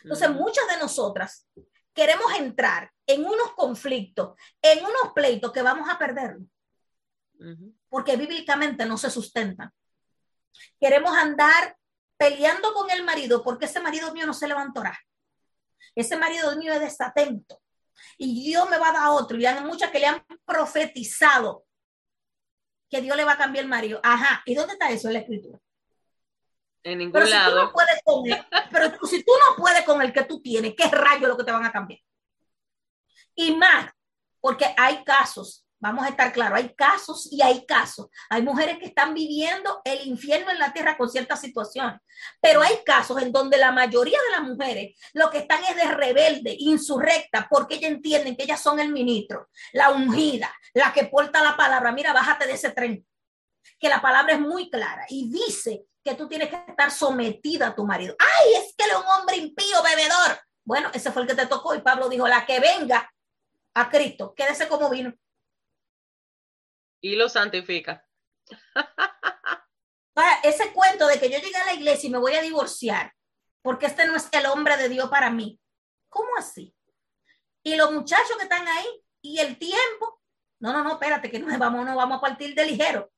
Entonces, 0.03 0.29
muchas 0.29 0.67
de 0.67 0.77
nosotras 0.77 1.47
queremos 1.93 2.33
entrar 2.37 2.89
en 3.05 3.25
unos 3.25 3.53
conflictos, 3.55 4.39
en 4.61 4.79
unos 4.79 5.13
pleitos 5.13 5.51
que 5.51 5.61
vamos 5.61 5.89
a 5.89 5.97
perder, 5.97 6.37
porque 7.89 8.15
bíblicamente 8.15 8.85
no 8.85 8.97
se 8.97 9.09
sustentan. 9.09 9.71
Queremos 10.79 11.15
andar 11.15 11.77
peleando 12.17 12.73
con 12.73 12.89
el 12.91 13.03
marido 13.03 13.43
porque 13.43 13.65
ese 13.65 13.79
marido 13.79 14.13
mío 14.13 14.25
no 14.25 14.33
se 14.33 14.47
levantará. 14.47 14.97
Ese 15.95 16.17
marido 16.17 16.55
mío 16.57 16.73
es 16.73 16.81
desatento. 16.81 17.61
Y 18.17 18.49
Dios 18.49 18.69
me 18.69 18.77
va 18.77 18.89
a 18.89 18.93
dar 18.93 19.09
otro. 19.09 19.37
Y 19.37 19.45
hay 19.45 19.61
muchas 19.63 19.91
que 19.91 19.99
le 19.99 20.07
han 20.07 20.25
profetizado 20.45 21.65
que 22.89 23.01
Dios 23.01 23.15
le 23.15 23.23
va 23.23 23.33
a 23.33 23.37
cambiar 23.37 23.63
el 23.63 23.69
marido. 23.69 23.99
Ajá. 24.03 24.41
¿Y 24.45 24.55
dónde 24.55 24.73
está 24.73 24.89
eso 24.89 25.07
en 25.07 25.13
la 25.13 25.19
escritura? 25.19 25.59
En 26.83 26.97
ningún 26.97 27.13
pero 27.13 27.25
lado. 27.25 27.49
Si 27.49 27.55
tú 27.55 27.65
no 27.65 27.71
puedes 27.73 28.01
con 28.03 28.31
él, 28.31 28.45
pero 28.71 29.07
si 29.07 29.23
tú 29.23 29.31
no 29.47 29.55
puedes 29.61 29.83
con 29.83 30.01
el 30.01 30.13
que 30.13 30.23
tú 30.23 30.41
tienes, 30.41 30.73
¿qué 30.75 30.87
rayo 30.87 31.27
lo 31.27 31.37
que 31.37 31.43
te 31.43 31.51
van 31.51 31.65
a 31.65 31.71
cambiar? 31.71 31.99
Y 33.35 33.55
más, 33.55 33.91
porque 34.39 34.73
hay 34.77 35.03
casos 35.03 35.65
Vamos 35.81 36.05
a 36.05 36.09
estar 36.09 36.33
claros, 36.33 36.57
hay 36.57 36.73
casos 36.75 37.29
y 37.31 37.41
hay 37.41 37.65
casos. 37.65 38.07
Hay 38.29 38.41
mujeres 38.41 38.77
que 38.79 38.87
están 38.87 39.13
viviendo 39.13 39.81
el 39.85 40.05
infierno 40.07 40.51
en 40.51 40.59
la 40.59 40.73
tierra 40.73 40.97
con 40.97 41.09
ciertas 41.09 41.39
situaciones, 41.39 42.01
pero 42.41 42.61
hay 42.61 42.83
casos 42.85 43.21
en 43.21 43.31
donde 43.31 43.57
la 43.57 43.71
mayoría 43.71 44.17
de 44.21 44.31
las 44.31 44.49
mujeres 44.49 44.99
lo 45.13 45.29
que 45.29 45.39
están 45.39 45.63
es 45.63 45.77
de 45.77 45.85
rebelde, 45.85 46.53
insurrecta, 46.59 47.47
porque 47.49 47.75
ellas 47.75 47.91
entienden 47.91 48.35
que 48.35 48.43
ellas 48.43 48.61
son 48.61 48.81
el 48.81 48.91
ministro, 48.91 49.47
la 49.71 49.91
ungida, 49.91 50.53
la 50.73 50.91
que 50.91 51.05
porta 51.05 51.41
la 51.41 51.55
palabra. 51.55 51.93
Mira, 51.93 52.11
bájate 52.11 52.45
de 52.45 52.53
ese 52.53 52.71
tren, 52.71 53.07
que 53.79 53.87
la 53.87 54.01
palabra 54.01 54.33
es 54.33 54.39
muy 54.41 54.69
clara 54.69 55.05
y 55.07 55.31
dice 55.31 55.85
que 56.03 56.15
tú 56.15 56.27
tienes 56.27 56.49
que 56.49 56.57
estar 56.67 56.91
sometida 56.91 57.67
a 57.67 57.75
tu 57.75 57.85
marido. 57.85 58.17
Ay, 58.19 58.53
es 58.55 58.73
que 58.77 58.83
él 58.83 58.91
es 58.91 58.97
un 58.97 59.07
hombre 59.07 59.37
impío, 59.37 59.81
bebedor. 59.81 60.41
Bueno, 60.65 60.89
ese 60.93 61.09
fue 61.13 61.21
el 61.21 61.27
que 61.29 61.35
te 61.35 61.45
tocó 61.45 61.73
y 61.73 61.81
Pablo 61.81 62.09
dijo, 62.09 62.27
la 62.27 62.45
que 62.45 62.59
venga 62.59 63.09
a 63.75 63.89
Cristo, 63.89 64.33
quédese 64.35 64.67
como 64.67 64.89
vino 64.89 65.13
y 67.01 67.15
lo 67.15 67.29
santifica. 67.29 68.05
ese 70.43 70.71
cuento 70.73 71.07
de 71.07 71.19
que 71.19 71.29
yo 71.29 71.37
llegué 71.37 71.55
a 71.57 71.65
la 71.65 71.73
iglesia 71.73 72.07
y 72.07 72.11
me 72.11 72.17
voy 72.17 72.33
a 72.33 72.41
divorciar, 72.41 73.13
porque 73.61 73.85
este 73.85 74.05
no 74.05 74.15
es 74.15 74.27
el 74.31 74.45
hombre 74.47 74.77
de 74.77 74.89
Dios 74.89 75.09
para 75.09 75.29
mí. 75.29 75.59
¿Cómo 76.09 76.29
así? 76.37 76.75
Y 77.63 77.75
los 77.75 77.91
muchachos 77.91 78.37
que 78.37 78.43
están 78.43 78.67
ahí 78.67 78.87
y 79.21 79.39
el 79.39 79.57
tiempo, 79.57 80.21
no, 80.59 80.73
no, 80.73 80.83
no, 80.83 80.93
espérate, 80.93 81.29
que 81.29 81.39
no 81.39 81.47
vamos, 81.59 81.85
no 81.85 81.95
vamos 81.95 82.17
a 82.17 82.21
partir 82.21 82.55
de 82.55 82.65
ligero. 82.65 83.11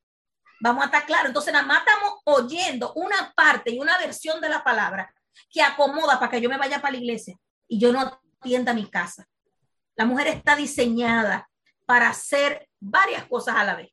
Vamos 0.64 0.84
a 0.84 0.86
estar 0.86 1.06
claros. 1.08 1.28
Entonces, 1.28 1.53
nada 1.53 1.66
más 1.66 1.80
estamos 1.80 2.20
oyendo 2.26 2.94
una 2.94 3.34
parte 3.36 3.72
y 3.72 3.80
una 3.80 3.98
versión 3.98 4.40
de 4.41 4.49
la 4.49 4.64
palabra 4.64 5.14
que 5.49 5.62
acomoda 5.62 6.20
para 6.20 6.30
que 6.30 6.41
yo 6.41 6.49
me 6.49 6.58
vaya 6.58 6.82
para 6.82 6.91
la 6.91 6.99
iglesia 6.99 7.36
y 7.68 7.80
yo 7.80 7.91
no 7.91 8.22
atienda 8.40 8.74
mi 8.74 8.88
casa. 8.88 9.28
La 9.95 10.06
mujer 10.06 10.28
está 10.28 10.56
diseñada 10.56 11.49
para 11.92 12.08
hacer 12.08 12.70
varias 12.80 13.26
cosas 13.26 13.58
a 13.58 13.66
la 13.66 13.76
vez. 13.76 13.92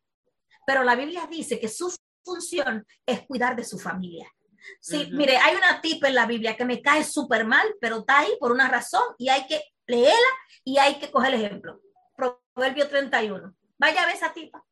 Pero 0.64 0.84
la 0.84 0.94
Biblia 0.94 1.26
dice 1.28 1.58
que 1.58 1.66
su 1.66 1.92
función 2.24 2.86
es 3.04 3.26
cuidar 3.26 3.56
de 3.56 3.64
su 3.64 3.76
familia. 3.76 4.32
Sí, 4.80 5.08
mire, 5.10 5.36
hay 5.36 5.56
una 5.56 5.80
tipa 5.80 6.06
en 6.06 6.14
la 6.14 6.24
Biblia 6.24 6.56
que 6.56 6.64
me 6.64 6.80
cae 6.80 7.02
súper 7.02 7.44
mal, 7.44 7.66
pero 7.80 7.98
está 7.98 8.20
ahí 8.20 8.30
por 8.38 8.52
una 8.52 8.68
razón 8.68 9.02
y 9.18 9.30
hay 9.30 9.48
que 9.48 9.60
leerla 9.88 10.28
y 10.62 10.78
hay 10.78 11.00
que 11.00 11.10
coger 11.10 11.34
el 11.34 11.44
ejemplo. 11.44 11.80
Proverbio 12.14 12.88
31. 12.88 13.52
Vaya 13.78 14.02
a 14.04 14.06
ver 14.06 14.14
esa 14.14 14.32
tipa. 14.32 14.64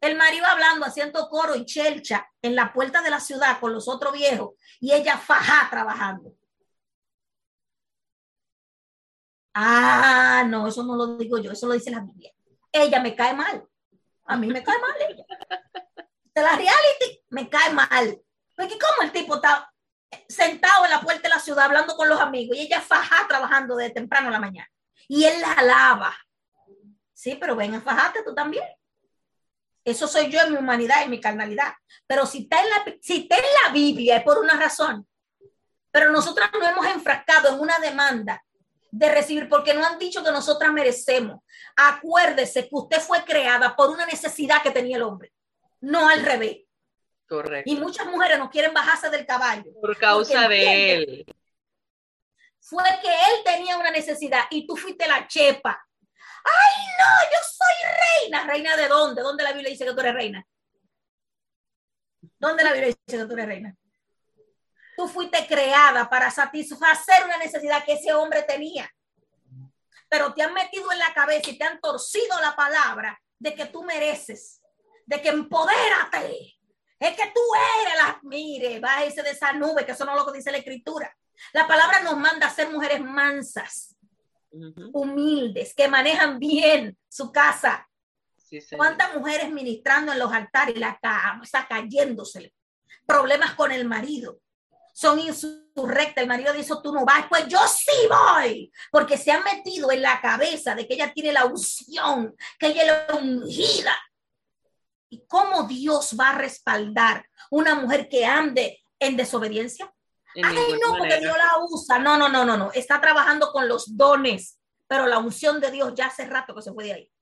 El 0.00 0.16
marido 0.16 0.46
hablando, 0.46 0.86
haciendo 0.86 1.28
coro 1.28 1.56
y 1.56 1.66
chelcha 1.66 2.24
en 2.40 2.54
la 2.54 2.72
puerta 2.72 3.02
de 3.02 3.10
la 3.10 3.18
ciudad 3.18 3.58
con 3.58 3.72
los 3.72 3.88
otros 3.88 4.12
viejos 4.12 4.54
y 4.78 4.92
ella 4.92 5.18
faja 5.18 5.68
trabajando. 5.68 6.36
Ah, 9.54 10.44
no, 10.46 10.68
eso 10.68 10.84
no 10.84 10.94
lo 10.94 11.16
digo 11.16 11.36
yo, 11.38 11.50
eso 11.50 11.66
lo 11.66 11.74
dice 11.74 11.90
la 11.90 11.98
Biblia 11.98 12.32
ella 12.72 13.00
me 13.00 13.14
cae 13.14 13.34
mal. 13.34 13.66
A 14.24 14.36
mí 14.36 14.46
me 14.46 14.62
cae 14.62 14.78
mal 14.78 14.94
ella. 15.08 15.24
De 16.34 16.42
la 16.42 16.56
reality 16.56 17.24
me 17.30 17.48
cae 17.48 17.72
mal. 17.72 18.20
Porque 18.56 18.78
como 18.78 19.02
el 19.02 19.12
tipo 19.12 19.36
está 19.36 19.72
sentado 20.28 20.84
en 20.84 20.90
la 20.90 21.00
puerta 21.00 21.22
de 21.22 21.28
la 21.30 21.40
ciudad 21.40 21.64
hablando 21.64 21.96
con 21.96 22.08
los 22.08 22.20
amigos 22.20 22.56
y 22.56 22.62
ella 22.62 22.80
faja 22.80 23.26
trabajando 23.28 23.76
de 23.76 23.90
temprano 23.90 24.28
en 24.28 24.32
la 24.32 24.40
mañana. 24.40 24.70
Y 25.08 25.24
él 25.24 25.40
la 25.40 25.52
alaba. 25.52 26.16
Sí, 27.12 27.36
pero 27.40 27.56
ven 27.56 27.74
a 27.74 27.80
fajarte 27.80 28.22
tú 28.22 28.34
también. 28.34 28.64
Eso 29.84 30.06
soy 30.06 30.30
yo 30.30 30.40
en 30.40 30.52
mi 30.52 30.58
humanidad 30.58 31.04
y 31.04 31.08
mi 31.08 31.20
carnalidad. 31.20 31.72
Pero 32.06 32.26
si 32.26 32.42
está, 32.42 32.62
en 32.62 32.70
la, 32.70 32.84
si 33.00 33.22
está 33.22 33.36
en 33.36 33.44
la 33.64 33.72
Biblia 33.72 34.18
es 34.18 34.22
por 34.22 34.38
una 34.38 34.54
razón. 34.54 35.06
Pero 35.90 36.10
nosotros 36.12 36.48
no 36.52 36.68
hemos 36.68 36.86
enfrascado 36.86 37.48
en 37.48 37.60
una 37.60 37.78
demanda 37.80 38.44
de 38.90 39.08
recibir, 39.08 39.48
porque 39.48 39.74
no 39.74 39.84
han 39.84 39.98
dicho 39.98 40.22
que 40.24 40.30
nosotras 40.30 40.72
merecemos. 40.72 41.42
Acuérdese 41.76 42.62
que 42.62 42.74
usted 42.74 43.00
fue 43.00 43.24
creada 43.24 43.74
por 43.76 43.90
una 43.90 44.06
necesidad 44.06 44.62
que 44.62 44.70
tenía 44.70 44.96
el 44.96 45.02
hombre, 45.02 45.32
no 45.80 46.08
al 46.08 46.22
revés. 46.22 46.64
Correcto. 47.28 47.70
Y 47.70 47.76
muchas 47.76 48.06
mujeres 48.06 48.38
no 48.38 48.50
quieren 48.50 48.74
bajarse 48.74 49.08
del 49.08 49.24
caballo. 49.24 49.72
Por 49.80 49.96
causa 49.96 50.48
de 50.48 50.94
él. 50.94 51.26
Fue 52.58 52.82
que 53.02 53.08
él 53.08 53.44
tenía 53.44 53.78
una 53.78 53.90
necesidad 53.90 54.44
y 54.50 54.66
tú 54.66 54.76
fuiste 54.76 55.06
la 55.06 55.26
chepa. 55.28 55.80
Ay, 56.44 56.84
no, 56.98 57.30
yo 57.30 57.38
soy 57.42 58.24
reina. 58.24 58.46
¿Reina 58.46 58.76
de 58.76 58.88
dónde? 58.88 59.22
¿Dónde 59.22 59.44
la 59.44 59.52
Biblia 59.52 59.70
dice 59.70 59.84
que 59.84 59.92
tú 59.92 60.00
eres 60.00 60.14
reina? 60.14 60.46
¿Dónde 62.38 62.64
la 62.64 62.72
Biblia 62.72 62.88
dice 63.06 63.18
que 63.18 63.26
tú 63.26 63.32
eres 63.34 63.46
reina? 63.46 63.76
Tú 65.00 65.08
fuiste 65.08 65.46
creada 65.46 66.10
para 66.10 66.30
satisfacer 66.30 67.24
una 67.24 67.38
necesidad 67.38 67.82
que 67.86 67.94
ese 67.94 68.12
hombre 68.12 68.42
tenía. 68.42 68.86
Pero 70.10 70.34
te 70.34 70.42
han 70.42 70.52
metido 70.52 70.92
en 70.92 70.98
la 70.98 71.14
cabeza 71.14 71.48
y 71.48 71.56
te 71.56 71.64
han 71.64 71.80
torcido 71.80 72.38
la 72.38 72.54
palabra 72.54 73.18
de 73.38 73.54
que 73.54 73.64
tú 73.64 73.82
mereces, 73.82 74.60
de 75.06 75.22
que 75.22 75.30
empodérate. 75.30 76.54
Es 76.98 77.16
que 77.16 77.32
tú 77.34 77.40
eres 77.80 77.94
la, 77.96 78.20
mire, 78.24 78.78
bájese 78.78 79.22
de 79.22 79.30
esa 79.30 79.54
nube, 79.54 79.86
que 79.86 79.92
eso 79.92 80.04
no 80.04 80.12
es 80.12 80.18
lo 80.18 80.26
que 80.30 80.36
dice 80.36 80.52
la 80.52 80.58
escritura. 80.58 81.16
La 81.54 81.66
palabra 81.66 82.00
nos 82.00 82.18
manda 82.18 82.48
a 82.48 82.54
ser 82.54 82.68
mujeres 82.68 83.00
mansas, 83.00 83.96
humildes, 84.92 85.72
que 85.72 85.88
manejan 85.88 86.38
bien 86.38 86.98
su 87.08 87.32
casa. 87.32 87.88
¿Cuántas 88.76 89.16
mujeres 89.16 89.50
ministrando 89.50 90.12
en 90.12 90.18
los 90.18 90.30
altares, 90.30 90.76
la 90.76 90.98
casa 90.98 91.66
cayéndose? 91.66 92.52
Problemas 93.06 93.54
con 93.54 93.72
el 93.72 93.86
marido, 93.86 94.42
son 94.92 95.18
insurrectas. 95.18 96.22
El 96.22 96.28
marido 96.28 96.52
dice, 96.52 96.74
tú 96.82 96.92
no 96.92 97.04
vas, 97.04 97.26
pues 97.28 97.46
yo 97.48 97.58
sí 97.66 98.08
voy, 98.08 98.72
porque 98.90 99.16
se 99.16 99.32
han 99.32 99.44
metido 99.44 99.90
en 99.90 100.02
la 100.02 100.20
cabeza 100.20 100.74
de 100.74 100.86
que 100.86 100.94
ella 100.94 101.12
tiene 101.12 101.32
la 101.32 101.44
unción, 101.44 102.34
que 102.58 102.68
ella 102.68 102.82
es 102.82 103.08
la 103.08 103.14
ungida. 103.16 103.96
¿Y 105.08 105.26
cómo 105.26 105.64
Dios 105.64 106.16
va 106.18 106.30
a 106.30 106.38
respaldar 106.38 107.26
una 107.50 107.74
mujer 107.74 108.08
que 108.08 108.24
ande 108.24 108.80
en 108.98 109.16
desobediencia? 109.16 109.92
Ay, 110.36 110.78
no, 110.80 110.96
porque 110.96 111.18
Dios 111.18 111.36
la 111.36 111.64
usa. 111.68 111.98
No, 111.98 112.16
no, 112.16 112.28
no, 112.28 112.44
no, 112.44 112.56
no. 112.56 112.70
Está 112.72 113.00
trabajando 113.00 113.50
con 113.50 113.68
los 113.68 113.96
dones, 113.96 114.60
pero 114.86 115.06
la 115.06 115.18
unción 115.18 115.60
de 115.60 115.72
Dios 115.72 115.92
ya 115.96 116.06
hace 116.06 116.26
rato 116.26 116.54
que 116.54 116.62
se 116.62 116.72
puede 116.72 116.92
ahí. 116.92 117.12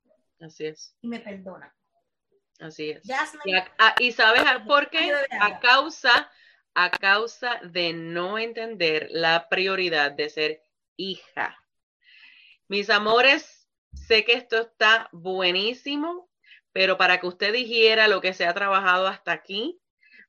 Así 0.40 0.66
es. 0.66 0.95
Y 1.01 1.09
me 1.09 1.20
perdona. 1.20 1.74
Así 2.61 2.90
es. 2.90 3.03
y, 4.01 4.12
sabes 4.12 4.43
por 4.66 4.90
qué? 4.90 5.15
A 5.40 5.61
causa 5.61 6.31
a 6.80 6.90
causa 6.90 7.59
de 7.64 7.92
no 7.92 8.38
entender 8.38 9.09
la 9.10 9.48
prioridad 9.48 10.12
de 10.12 10.30
ser 10.30 10.62
hija. 10.96 11.59
Mis 12.68 12.88
amores, 12.88 13.68
sé 13.92 14.24
que 14.24 14.34
esto 14.34 14.59
está 14.60 15.09
buenísimo, 15.10 16.30
pero 16.72 16.96
para 16.96 17.18
que 17.18 17.26
usted 17.26 17.52
dijera 17.52 18.06
lo 18.06 18.20
que 18.20 18.32
se 18.32 18.46
ha 18.46 18.55
trabajado 18.55 19.09
hasta 19.09 19.32
aquí, 19.32 19.80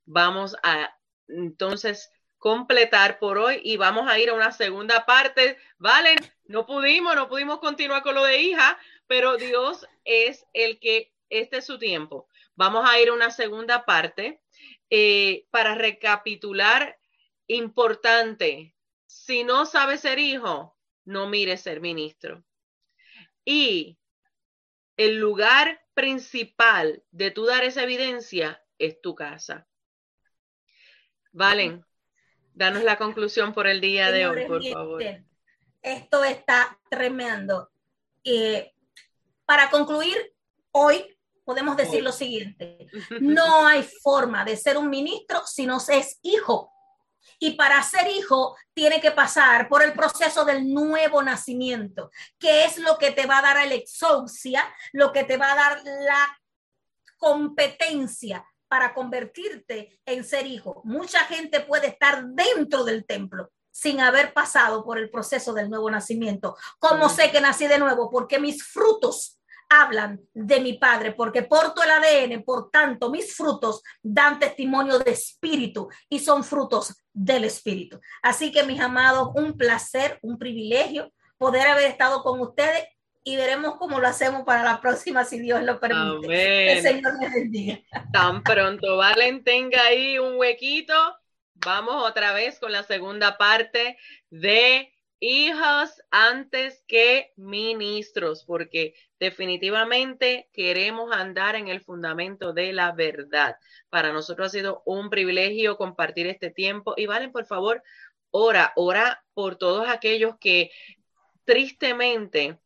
vamos 0.06 0.56
a 0.64 0.92
entonces 1.28 2.12
completar 2.40 3.20
por 3.20 3.38
hoy 3.38 3.62
y 3.64 3.78
vamos 3.78 4.10
a 4.10 4.18
ir 4.18 4.32
a 4.32 4.34
una 4.34 4.52
segunda 4.52 5.06
parte. 5.06 5.56
Valen, 5.78 6.18
no 6.46 6.66
pudimos, 6.66 7.14
no 7.14 7.30
pudimos 7.30 7.60
continuar 7.60 8.02
con 8.02 8.16
lo 8.16 8.24
de 8.24 8.42
hija, 8.42 8.80
pero 9.06 9.38
Dios 9.38 9.86
es 10.04 10.48
el 10.54 10.80
que, 10.80 11.14
este 11.30 11.58
es 11.58 11.66
su 11.68 11.78
tiempo. 11.78 12.28
Vamos 12.60 12.84
a 12.86 13.00
ir 13.00 13.08
a 13.08 13.14
una 13.14 13.32
segunda 13.32 13.86
parte 13.86 14.42
eh, 14.90 15.48
para 15.50 15.76
recapitular, 15.76 17.00
importante, 17.48 18.76
si 19.08 19.46
no 19.46 19.66
sabes 19.66 20.02
ser 20.02 20.20
hijo, 20.20 20.78
no 21.06 21.30
mires 21.30 21.62
ser 21.62 21.80
ministro. 21.80 22.44
Y 23.46 23.98
el 24.98 25.16
lugar 25.16 25.82
principal 25.94 27.02
de 27.12 27.32
tú 27.32 27.46
dar 27.46 27.64
esa 27.64 27.84
evidencia 27.84 28.62
es 28.78 29.00
tu 29.00 29.16
casa. 29.16 29.66
Valen, 31.32 31.86
danos 32.54 32.84
la 32.84 32.98
conclusión 32.98 33.54
por 33.54 33.68
el 33.68 33.80
día 33.80 34.12
de 34.12 34.28
hoy, 34.28 34.46
por 34.46 34.66
favor. 34.66 35.02
Esto 35.82 36.26
está 36.26 36.78
tremendo. 36.90 37.72
Eh, 38.26 38.74
para 39.46 39.70
concluir, 39.70 40.36
hoy 40.72 41.16
podemos 41.50 41.76
decir 41.76 42.04
lo 42.04 42.12
siguiente, 42.12 42.86
no 43.22 43.66
hay 43.66 43.82
forma 44.04 44.46
de 44.46 44.56
ser 44.56 44.78
un 44.78 44.88
ministro 44.88 45.42
si 45.48 45.66
no 45.66 45.80
se 45.80 45.98
es 45.98 46.20
hijo. 46.22 46.72
Y 47.40 47.56
para 47.56 47.82
ser 47.82 48.08
hijo 48.08 48.56
tiene 48.76 49.02
que 49.02 49.10
pasar 49.10 49.68
por 49.68 49.82
el 49.82 49.94
proceso 49.94 50.46
del 50.46 50.72
nuevo 50.72 51.24
nacimiento, 51.24 52.12
que 52.38 52.66
es 52.66 52.78
lo 52.78 53.00
que 53.00 53.10
te 53.14 53.26
va 53.26 53.40
a 53.40 53.42
dar 53.42 53.68
la 53.68 53.74
exousia, 53.74 54.64
lo 54.94 55.12
que 55.12 55.24
te 55.24 55.38
va 55.38 55.54
a 55.54 55.56
dar 55.56 55.82
la 55.84 56.40
competencia 57.18 58.46
para 58.68 58.94
convertirte 58.94 60.00
en 60.06 60.24
ser 60.24 60.46
hijo. 60.46 60.82
Mucha 60.84 61.22
gente 61.22 61.62
puede 61.62 61.88
estar 61.88 62.26
dentro 62.28 62.84
del 62.84 63.08
templo 63.08 63.50
sin 63.72 64.02
haber 64.02 64.34
pasado 64.34 64.86
por 64.86 65.00
el 65.00 65.10
proceso 65.10 65.54
del 65.54 65.72
nuevo 65.72 65.90
nacimiento. 65.90 66.56
¿Cómo 66.78 67.10
sé 67.10 67.32
que 67.32 67.42
nací 67.42 67.66
de 67.66 67.80
nuevo? 67.80 68.12
Porque 68.12 68.38
mis 68.38 68.64
frutos 68.64 69.39
hablan 69.70 70.20
de 70.34 70.60
mi 70.60 70.74
Padre, 70.74 71.14
porque 71.14 71.44
porto 71.44 71.82
el 71.84 71.92
ADN, 71.92 72.44
por 72.44 72.72
tanto, 72.72 73.10
mis 73.12 73.36
frutos 73.36 73.84
dan 74.02 74.40
testimonio 74.40 75.00
de 75.00 75.12
espíritu 75.12 75.88
y 76.10 76.20
son 76.20 76.44
frutos 76.44 76.96
del 77.14 77.46
espíritu. 77.46 78.00
Así 78.22 78.52
que, 78.52 78.64
mis 78.64 78.82
amados, 78.82 79.30
un 79.36 79.56
placer, 79.56 80.18
un 80.24 80.38
privilegio 80.38 81.14
poder 81.38 81.68
haber 81.68 81.86
estado 81.86 82.24
con 82.24 82.40
ustedes 82.42 82.86
y 83.24 83.36
veremos 83.36 83.76
cómo 83.78 84.00
lo 84.00 84.08
hacemos 84.08 84.44
para 84.44 84.64
la 84.64 84.82
próxima, 84.82 85.24
si 85.24 85.40
Dios 85.40 85.62
lo 85.64 85.80
permite. 85.80 86.26
Amén. 86.26 86.78
El 86.78 86.82
Señor 86.82 87.20
me 87.20 87.30
bendiga. 87.30 87.80
Tan 88.12 88.44
pronto 88.44 88.98
Valen 88.98 89.44
tenga 89.44 89.84
ahí 89.84 90.18
un 90.18 90.38
huequito, 90.38 90.94
vamos 91.54 92.04
otra 92.04 92.34
vez 92.34 92.60
con 92.60 92.72
la 92.72 92.84
segunda 92.84 93.38
parte 93.38 93.98
de 94.30 94.92
hijos 95.20 96.02
antes 96.12 96.84
que 96.88 97.34
ministros, 97.36 98.44
porque 98.46 98.96
definitivamente 99.20 100.50
queremos 100.54 101.12
andar 101.12 101.56
en 101.56 101.68
el 101.68 101.82
fundamento 101.82 102.54
de 102.54 102.74
la 102.74 102.92
verdad. 102.92 103.58
Para 103.90 104.14
nosotros 104.14 104.48
ha 104.48 104.52
sido 104.52 104.82
un 104.86 105.10
privilegio 105.10 105.78
compartir 105.78 106.28
este 106.28 106.52
tiempo 106.52 106.94
y 106.98 107.06
valen, 107.06 107.32
por 107.32 107.46
favor, 107.46 107.84
ora, 108.32 108.74
ora 108.76 109.24
por 109.34 109.58
todos 109.58 109.88
aquellos 109.88 110.38
que 110.40 110.72
tristemente 111.46 112.60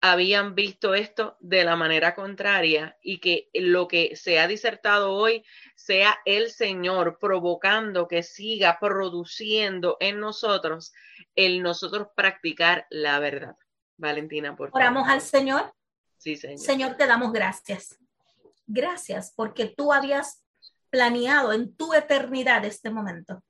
habían 0.00 0.54
visto 0.54 0.94
esto 0.94 1.36
de 1.40 1.64
la 1.64 1.76
manera 1.76 2.14
contraria 2.14 2.96
y 3.02 3.20
que 3.20 3.50
lo 3.52 3.86
que 3.86 4.16
se 4.16 4.38
ha 4.38 4.46
disertado 4.46 5.12
hoy 5.12 5.44
sea 5.74 6.18
el 6.24 6.50
Señor 6.50 7.18
provocando 7.20 8.08
que 8.08 8.22
siga 8.22 8.78
produciendo 8.80 9.96
en 10.00 10.20
nosotros 10.20 10.92
el 11.34 11.62
nosotros 11.62 12.08
practicar 12.14 12.86
la 12.90 13.18
verdad. 13.18 13.56
Valentina, 13.96 14.56
por 14.56 14.70
favor. 14.70 14.80
Oramos 14.80 15.08
al 15.08 15.20
Señor. 15.20 15.74
Sí, 16.16 16.36
Señor. 16.36 16.58
Señor, 16.58 16.96
te 16.96 17.06
damos 17.06 17.32
gracias. 17.32 17.98
Gracias 18.66 19.32
porque 19.36 19.66
tú 19.66 19.92
habías 19.92 20.42
planeado 20.88 21.52
en 21.52 21.74
tu 21.74 21.92
eternidad 21.92 22.64
este 22.64 22.90
momento. 22.90 23.42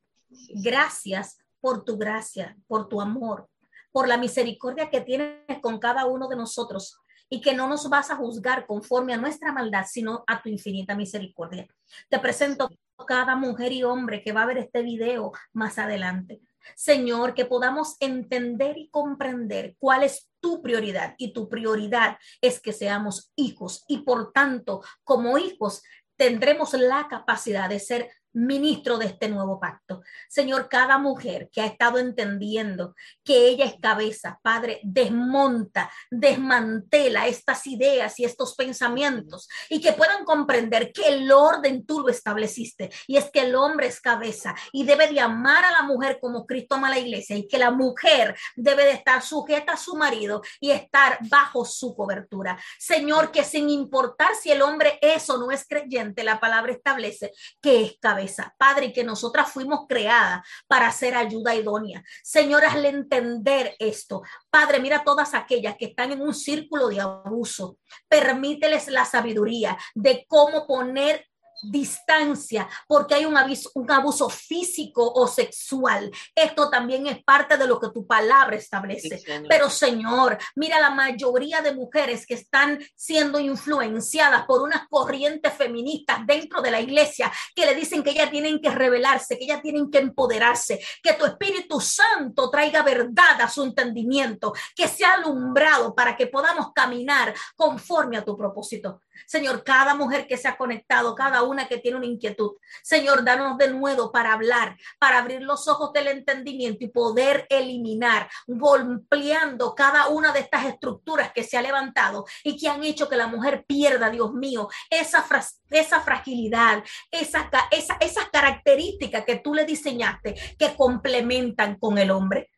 Gracias 0.62 1.39
por 1.60 1.85
tu 1.85 1.97
gracia, 1.97 2.56
por 2.66 2.89
tu 2.89 3.01
amor, 3.01 3.48
por 3.92 4.08
la 4.08 4.16
misericordia 4.16 4.90
que 4.90 5.00
tienes 5.00 5.58
con 5.60 5.78
cada 5.78 6.06
uno 6.06 6.28
de 6.28 6.36
nosotros 6.36 7.00
y 7.28 7.40
que 7.40 7.54
no 7.54 7.68
nos 7.68 7.88
vas 7.88 8.10
a 8.10 8.16
juzgar 8.16 8.66
conforme 8.66 9.14
a 9.14 9.16
nuestra 9.16 9.52
maldad, 9.52 9.86
sino 9.88 10.24
a 10.26 10.42
tu 10.42 10.48
infinita 10.48 10.96
misericordia. 10.96 11.66
Te 12.08 12.18
presento 12.18 12.68
cada 13.06 13.36
mujer 13.36 13.72
y 13.72 13.84
hombre 13.84 14.22
que 14.22 14.32
va 14.32 14.42
a 14.42 14.46
ver 14.46 14.58
este 14.58 14.82
video 14.82 15.32
más 15.52 15.78
adelante. 15.78 16.40
Señor, 16.76 17.34
que 17.34 17.46
podamos 17.46 17.96
entender 18.00 18.76
y 18.76 18.90
comprender 18.90 19.76
cuál 19.78 20.02
es 20.02 20.28
tu 20.40 20.60
prioridad 20.62 21.14
y 21.18 21.32
tu 21.32 21.48
prioridad 21.48 22.18
es 22.40 22.60
que 22.60 22.72
seamos 22.72 23.32
hijos 23.36 23.84
y 23.88 23.98
por 23.98 24.32
tanto, 24.32 24.82
como 25.04 25.38
hijos, 25.38 25.82
tendremos 26.16 26.74
la 26.74 27.08
capacidad 27.08 27.68
de 27.68 27.80
ser 27.80 28.10
ministro 28.32 28.98
de 28.98 29.07
este 29.07 29.28
nuevo 29.28 29.59
pacto. 29.59 30.02
Señor, 30.28 30.69
cada 30.69 30.98
mujer 30.98 31.51
que 31.52 31.61
ha 31.61 31.66
estado 31.66 31.98
entendiendo 31.98 32.94
que 33.24 33.48
ella 33.48 33.65
es 33.65 33.74
cabeza, 33.81 34.39
Padre, 34.43 34.81
desmonta, 34.82 35.90
desmantela 36.11 37.27
estas 37.27 37.66
ideas 37.66 38.19
y 38.20 38.24
estos 38.24 38.55
pensamientos 38.55 39.48
y 39.69 39.81
que 39.81 39.93
puedan 39.93 40.24
comprender 40.24 40.93
que 40.93 41.09
el 41.09 41.31
orden 41.32 41.85
tú 41.85 42.01
lo 42.01 42.09
estableciste 42.09 42.90
y 43.07 43.16
es 43.16 43.31
que 43.31 43.40
el 43.40 43.55
hombre 43.55 43.89
es 43.89 44.01
cabeza 44.01 44.55
y 44.73 44.85
debe 44.85 45.09
de 45.09 45.20
amar 45.20 45.65
a 45.65 45.73
la 45.73 45.82
mujer 45.82 46.19
como 46.20 46.47
Cristo 46.47 46.77
ama 46.77 46.89
a 46.89 46.90
la 46.90 46.98
iglesia 46.98 47.36
y 47.36 47.48
que 47.48 47.59
la 47.59 47.70
mujer 47.70 48.36
debe 48.55 48.85
de 48.85 48.93
estar 48.93 49.23
sujeta 49.23 49.73
a 49.73 49.77
su 49.77 49.97
marido 49.97 50.43
y 50.61 50.70
estar 50.70 51.19
bajo 51.28 51.65
su 51.65 51.94
cobertura. 51.94 52.59
Señor, 52.78 53.32
que 53.32 53.44
sin 53.44 53.69
importar 53.70 54.35
si 54.40 54.51
el 54.51 54.62
hombre 54.62 54.98
es 55.01 55.28
o 55.31 55.39
no 55.39 55.51
es 55.51 55.66
creyente, 55.66 56.23
la 56.23 56.39
palabra 56.39 56.73
establece 56.73 57.32
que 57.61 57.82
es 57.82 57.98
cabeza 58.01 58.19
Padre, 58.59 58.92
que 58.92 59.05
nosotras 59.05 59.51
fuimos 59.51 59.86
creadas 59.88 60.47
para 60.66 60.88
hacer 60.88 61.14
ayuda 61.14 61.55
idónea. 61.55 62.02
Señor, 62.22 62.64
hazle 62.64 62.88
entender 62.88 63.76
esto. 63.78 64.22
Padre, 64.51 64.80
mira 64.80 65.05
todas 65.05 65.34
aquellas 65.34 65.76
que 65.76 65.86
están 65.86 66.12
en 66.12 66.20
un 66.20 66.34
círculo 66.34 66.88
de 66.88 67.01
abuso. 67.01 67.78
Permíteles 68.09 68.88
la 68.88 69.05
sabiduría 69.05 69.78
de 69.94 70.24
cómo 70.28 70.66
poner 70.66 71.30
distancia 71.62 72.69
porque 72.87 73.15
hay 73.15 73.24
un 73.24 73.37
abuso, 73.37 73.70
un 73.74 73.91
abuso 73.91 74.28
físico 74.28 75.12
o 75.12 75.27
sexual. 75.27 76.11
Esto 76.35 76.70
también 76.70 77.07
es 77.07 77.23
parte 77.23 77.57
de 77.57 77.66
lo 77.66 77.81
que 77.81 77.91
tu 77.91 78.07
palabra 78.07 78.57
establece. 78.57 79.23
Pero 79.49 79.70
Señor, 79.70 80.39
mira 80.57 80.81
la 80.81 80.91
mayoría 80.91 81.61
de 81.62 81.74
mujeres 81.74 82.27
que 82.27 82.35
están 82.35 82.78
siendo 82.95 83.39
influenciadas 83.39 84.45
por 84.47 84.62
unas 84.62 84.89
corrientes 84.89 85.53
feministas 85.53 86.27
dentro 86.27 86.62
de 86.62 86.70
la 86.70 86.81
iglesia 86.81 87.32
que 87.55 87.66
le 87.66 87.74
dicen 87.74 88.03
que 88.03 88.11
ellas 88.11 88.31
tienen 88.31 88.61
que 88.61 88.70
rebelarse, 88.70 89.39
que 89.39 89.45
ellas 89.45 89.62
tienen 89.62 89.91
que 89.91 89.99
empoderarse, 89.99 90.81
que 91.03 91.15
tu 91.15 91.24
Espíritu 91.24 91.81
Santo 91.81 92.51
traiga 92.51 92.82
verdad 92.82 93.41
a 93.41 93.49
su 93.49 93.65
entendimiento, 93.65 94.53
que 94.74 94.89
sea 94.89 95.15
alumbrado 95.15 95.95
para 95.95 96.16
que 96.16 96.27
podamos 96.27 96.73
caminar 96.73 97.35
conforme 97.57 98.16
a 98.16 98.24
tu 98.24 98.37
propósito. 98.37 99.01
Señor, 99.27 99.65
cada 99.65 99.95
mujer 99.95 100.27
que 100.27 100.37
se 100.37 100.49
ha 100.49 100.57
conectado, 100.57 101.15
cada 101.15 101.43
una 101.43 101.69
que 101.69 101.78
tiene 101.78 101.99
una 101.99 102.07
inquietud, 102.07 102.53
Señor, 102.82 103.24
danos 103.24 103.59
de 103.59 103.69
nuevo 103.69 104.12
para 104.12 104.32
hablar, 104.32 104.77
para 104.99 105.19
abrir 105.19 105.43
los 105.43 105.69
ojos 105.69 105.93
del 105.93 106.09
entendimiento 106.09 106.85
y 106.85 106.89
poder 106.89 107.47
eliminar, 107.49 108.28
golpeando 108.47 109.74
cada 109.74 110.09
una 110.09 110.32
de 110.32 110.41
estas 110.41 110.66
estructuras 110.66 111.32
que 111.32 111.45
se 111.45 111.57
ha 111.57 111.62
levantado 111.62 112.24
y 112.43 112.57
que 112.57 112.69
han 112.69 112.82
hecho 112.85 113.09
que 113.09 113.16
la 113.16 113.27
mujer 113.27 113.65
pierda, 113.66 114.11
Dios 114.11 114.32
mío, 114.32 114.69
esa, 114.89 115.24
esa 115.70 116.01
fragilidad, 116.01 116.82
esa, 117.11 117.51
esa, 117.70 117.97
esas 118.01 118.28
características 118.31 119.24
que 119.24 119.37
tú 119.37 119.55
le 119.55 119.65
diseñaste 119.65 120.35
que 120.59 120.74
complementan 120.77 121.78
con 121.78 121.99
el 121.99 122.11
hombre. 122.11 122.51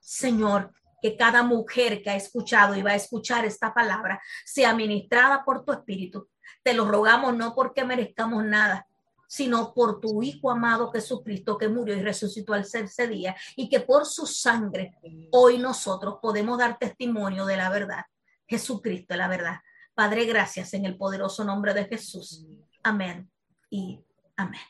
Señor, 0.00 0.72
que 1.04 1.18
cada 1.18 1.42
mujer 1.42 2.02
que 2.02 2.08
ha 2.08 2.16
escuchado 2.16 2.74
y 2.74 2.80
va 2.80 2.92
a 2.92 2.94
escuchar 2.94 3.44
esta 3.44 3.74
palabra 3.74 4.22
sea 4.42 4.72
ministrada 4.72 5.44
por 5.44 5.62
tu 5.62 5.72
espíritu. 5.72 6.30
Te 6.62 6.72
lo 6.72 6.90
rogamos 6.90 7.36
no 7.36 7.54
porque 7.54 7.84
merezcamos 7.84 8.42
nada, 8.42 8.88
sino 9.28 9.74
por 9.74 10.00
tu 10.00 10.22
Hijo 10.22 10.50
amado 10.50 10.90
Jesucristo 10.90 11.58
que 11.58 11.68
murió 11.68 11.94
y 11.94 12.00
resucitó 12.00 12.54
al 12.54 12.66
tercer 12.66 13.10
día 13.10 13.36
y 13.54 13.68
que 13.68 13.80
por 13.80 14.06
su 14.06 14.26
sangre 14.26 14.94
hoy 15.32 15.58
nosotros 15.58 16.20
podemos 16.22 16.56
dar 16.56 16.78
testimonio 16.78 17.44
de 17.44 17.58
la 17.58 17.68
verdad. 17.68 18.06
Jesucristo 18.48 19.12
es 19.12 19.18
la 19.18 19.28
verdad. 19.28 19.56
Padre, 19.92 20.24
gracias 20.24 20.72
en 20.72 20.86
el 20.86 20.96
poderoso 20.96 21.44
nombre 21.44 21.74
de 21.74 21.84
Jesús. 21.84 22.46
Amén 22.82 23.30
y 23.68 24.00
amén. 24.38 24.62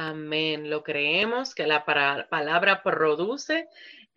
Amén. 0.00 0.70
Lo 0.70 0.84
creemos 0.84 1.56
que 1.56 1.66
la 1.66 1.84
palabra 1.84 2.84
produce 2.84 3.68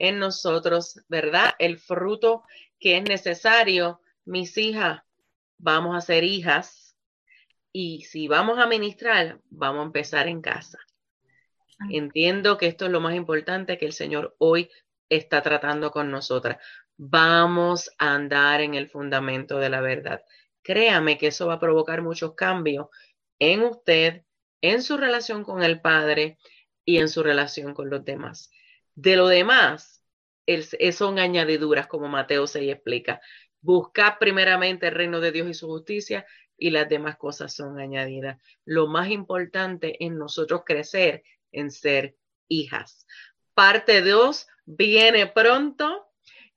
en 0.02 0.18
nosotros, 0.18 1.00
¿verdad? 1.10 1.54
El 1.60 1.78
fruto 1.78 2.44
que 2.80 2.98
es 2.98 3.04
necesario. 3.04 4.02
Mis 4.26 4.58
hijas, 4.58 5.04
vamos 5.60 5.96
a 5.96 6.02
ser 6.02 6.24
hijas 6.24 6.96
y 7.72 8.02
si 8.06 8.28
vamos 8.28 8.58
a 8.58 8.66
ministrar, 8.66 9.40
vamos 9.52 9.82
a 9.82 9.86
empezar 9.86 10.28
en 10.28 10.42
casa. 10.42 10.80
Entiendo 11.92 12.58
que 12.58 12.66
esto 12.66 12.86
es 12.86 12.92
lo 12.92 13.00
más 13.00 13.14
importante 13.16 13.78
que 13.78 13.86
el 13.86 13.94
Señor 13.94 14.36
hoy 14.40 14.72
está 15.08 15.44
tratando 15.44 15.92
con 15.92 16.10
nosotras. 16.10 16.58
Vamos 16.98 17.92
a 18.00 18.16
andar 18.16 18.62
en 18.62 18.74
el 18.74 18.90
fundamento 18.90 19.60
de 19.60 19.70
la 19.70 19.82
verdad. 19.82 20.24
Créame 20.64 21.20
que 21.20 21.28
eso 21.28 21.46
va 21.46 21.56
a 21.56 21.60
provocar 21.60 22.02
muchos 22.02 22.34
cambios 22.34 22.88
en 23.38 23.62
usted, 23.64 24.24
en 24.62 24.82
su 24.82 24.98
relación 24.98 25.44
con 25.44 25.62
el 25.62 25.80
Padre 25.80 26.40
y 26.86 26.98
en 26.98 27.08
su 27.08 27.22
relación 27.22 27.76
con 27.76 27.92
los 27.92 28.04
demás. 28.04 28.52
De 28.96 29.16
lo 29.16 29.28
demás, 29.28 30.04
son 30.92 31.20
añadiduras, 31.20 31.88
como 31.88 32.08
Mateo 32.08 32.48
se 32.48 32.70
explica. 32.70 33.22
Buscad 33.62 34.18
primeramente 34.20 34.88
el 34.88 34.96
reino 34.96 35.20
de 35.20 35.32
Dios 35.32 35.48
y 35.48 35.54
su 35.54 35.68
justicia 35.68 36.26
y 36.58 36.72
las 36.72 36.90
demás 36.90 37.18
cosas 37.18 37.54
son 37.54 37.80
añadidas. 37.80 38.40
Lo 38.66 38.88
más 38.88 39.10
importante 39.10 40.04
es 40.04 40.12
nosotros 40.12 40.64
crecer 40.66 41.24
en 41.52 41.72
ser 41.72 42.16
hijas. 42.48 43.06
Parte 43.54 44.02
2 44.02 44.48
viene 44.66 45.28
pronto 45.28 46.08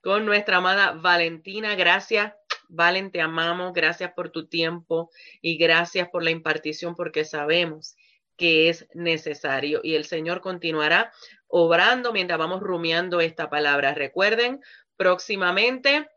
con 0.00 0.26
nuestra 0.26 0.58
amada 0.58 0.92
Valentina. 0.92 1.74
Gracias, 1.74 2.34
Valen, 2.68 3.10
te 3.10 3.20
amamos. 3.20 3.72
Gracias 3.72 4.12
por 4.12 4.30
tu 4.30 4.46
tiempo 4.48 5.10
y 5.40 5.56
gracias 5.56 6.08
por 6.08 6.22
la 6.22 6.30
impartición 6.30 6.94
porque 6.94 7.24
sabemos 7.24 7.96
que 8.36 8.68
es 8.68 8.86
necesario 8.94 9.80
y 9.82 9.94
el 9.94 10.04
Señor 10.04 10.40
continuará 10.40 11.12
obrando 11.46 12.12
mientras 12.12 12.38
vamos 12.38 12.60
rumiando 12.60 13.20
esta 13.20 13.48
palabra. 13.48 13.94
Recuerden, 13.94 14.60
próximamente 14.96 16.08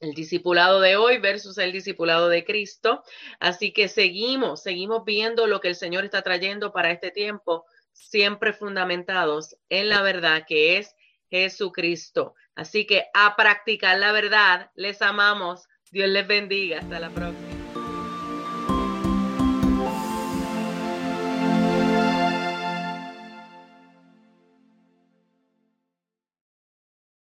el 0.00 0.12
discipulado 0.12 0.80
de 0.80 0.96
hoy 0.96 1.18
versus 1.18 1.58
el 1.58 1.72
discipulado 1.72 2.28
de 2.28 2.44
Cristo. 2.44 3.02
Así 3.40 3.72
que 3.72 3.88
seguimos, 3.88 4.62
seguimos 4.62 5.04
viendo 5.04 5.46
lo 5.46 5.60
que 5.60 5.68
el 5.68 5.76
Señor 5.76 6.04
está 6.04 6.22
trayendo 6.22 6.72
para 6.72 6.90
este 6.90 7.10
tiempo, 7.10 7.64
siempre 7.92 8.52
fundamentados 8.52 9.56
en 9.68 9.88
la 9.88 10.02
verdad 10.02 10.44
que 10.46 10.78
es 10.78 10.94
Jesucristo. 11.30 12.34
Así 12.54 12.86
que 12.86 13.06
a 13.14 13.36
practicar 13.36 13.98
la 13.98 14.12
verdad, 14.12 14.70
les 14.74 15.02
amamos. 15.02 15.66
Dios 15.90 16.08
les 16.08 16.26
bendiga. 16.26 16.80
Hasta 16.80 17.00
la 17.00 17.10
próxima. 17.10 17.65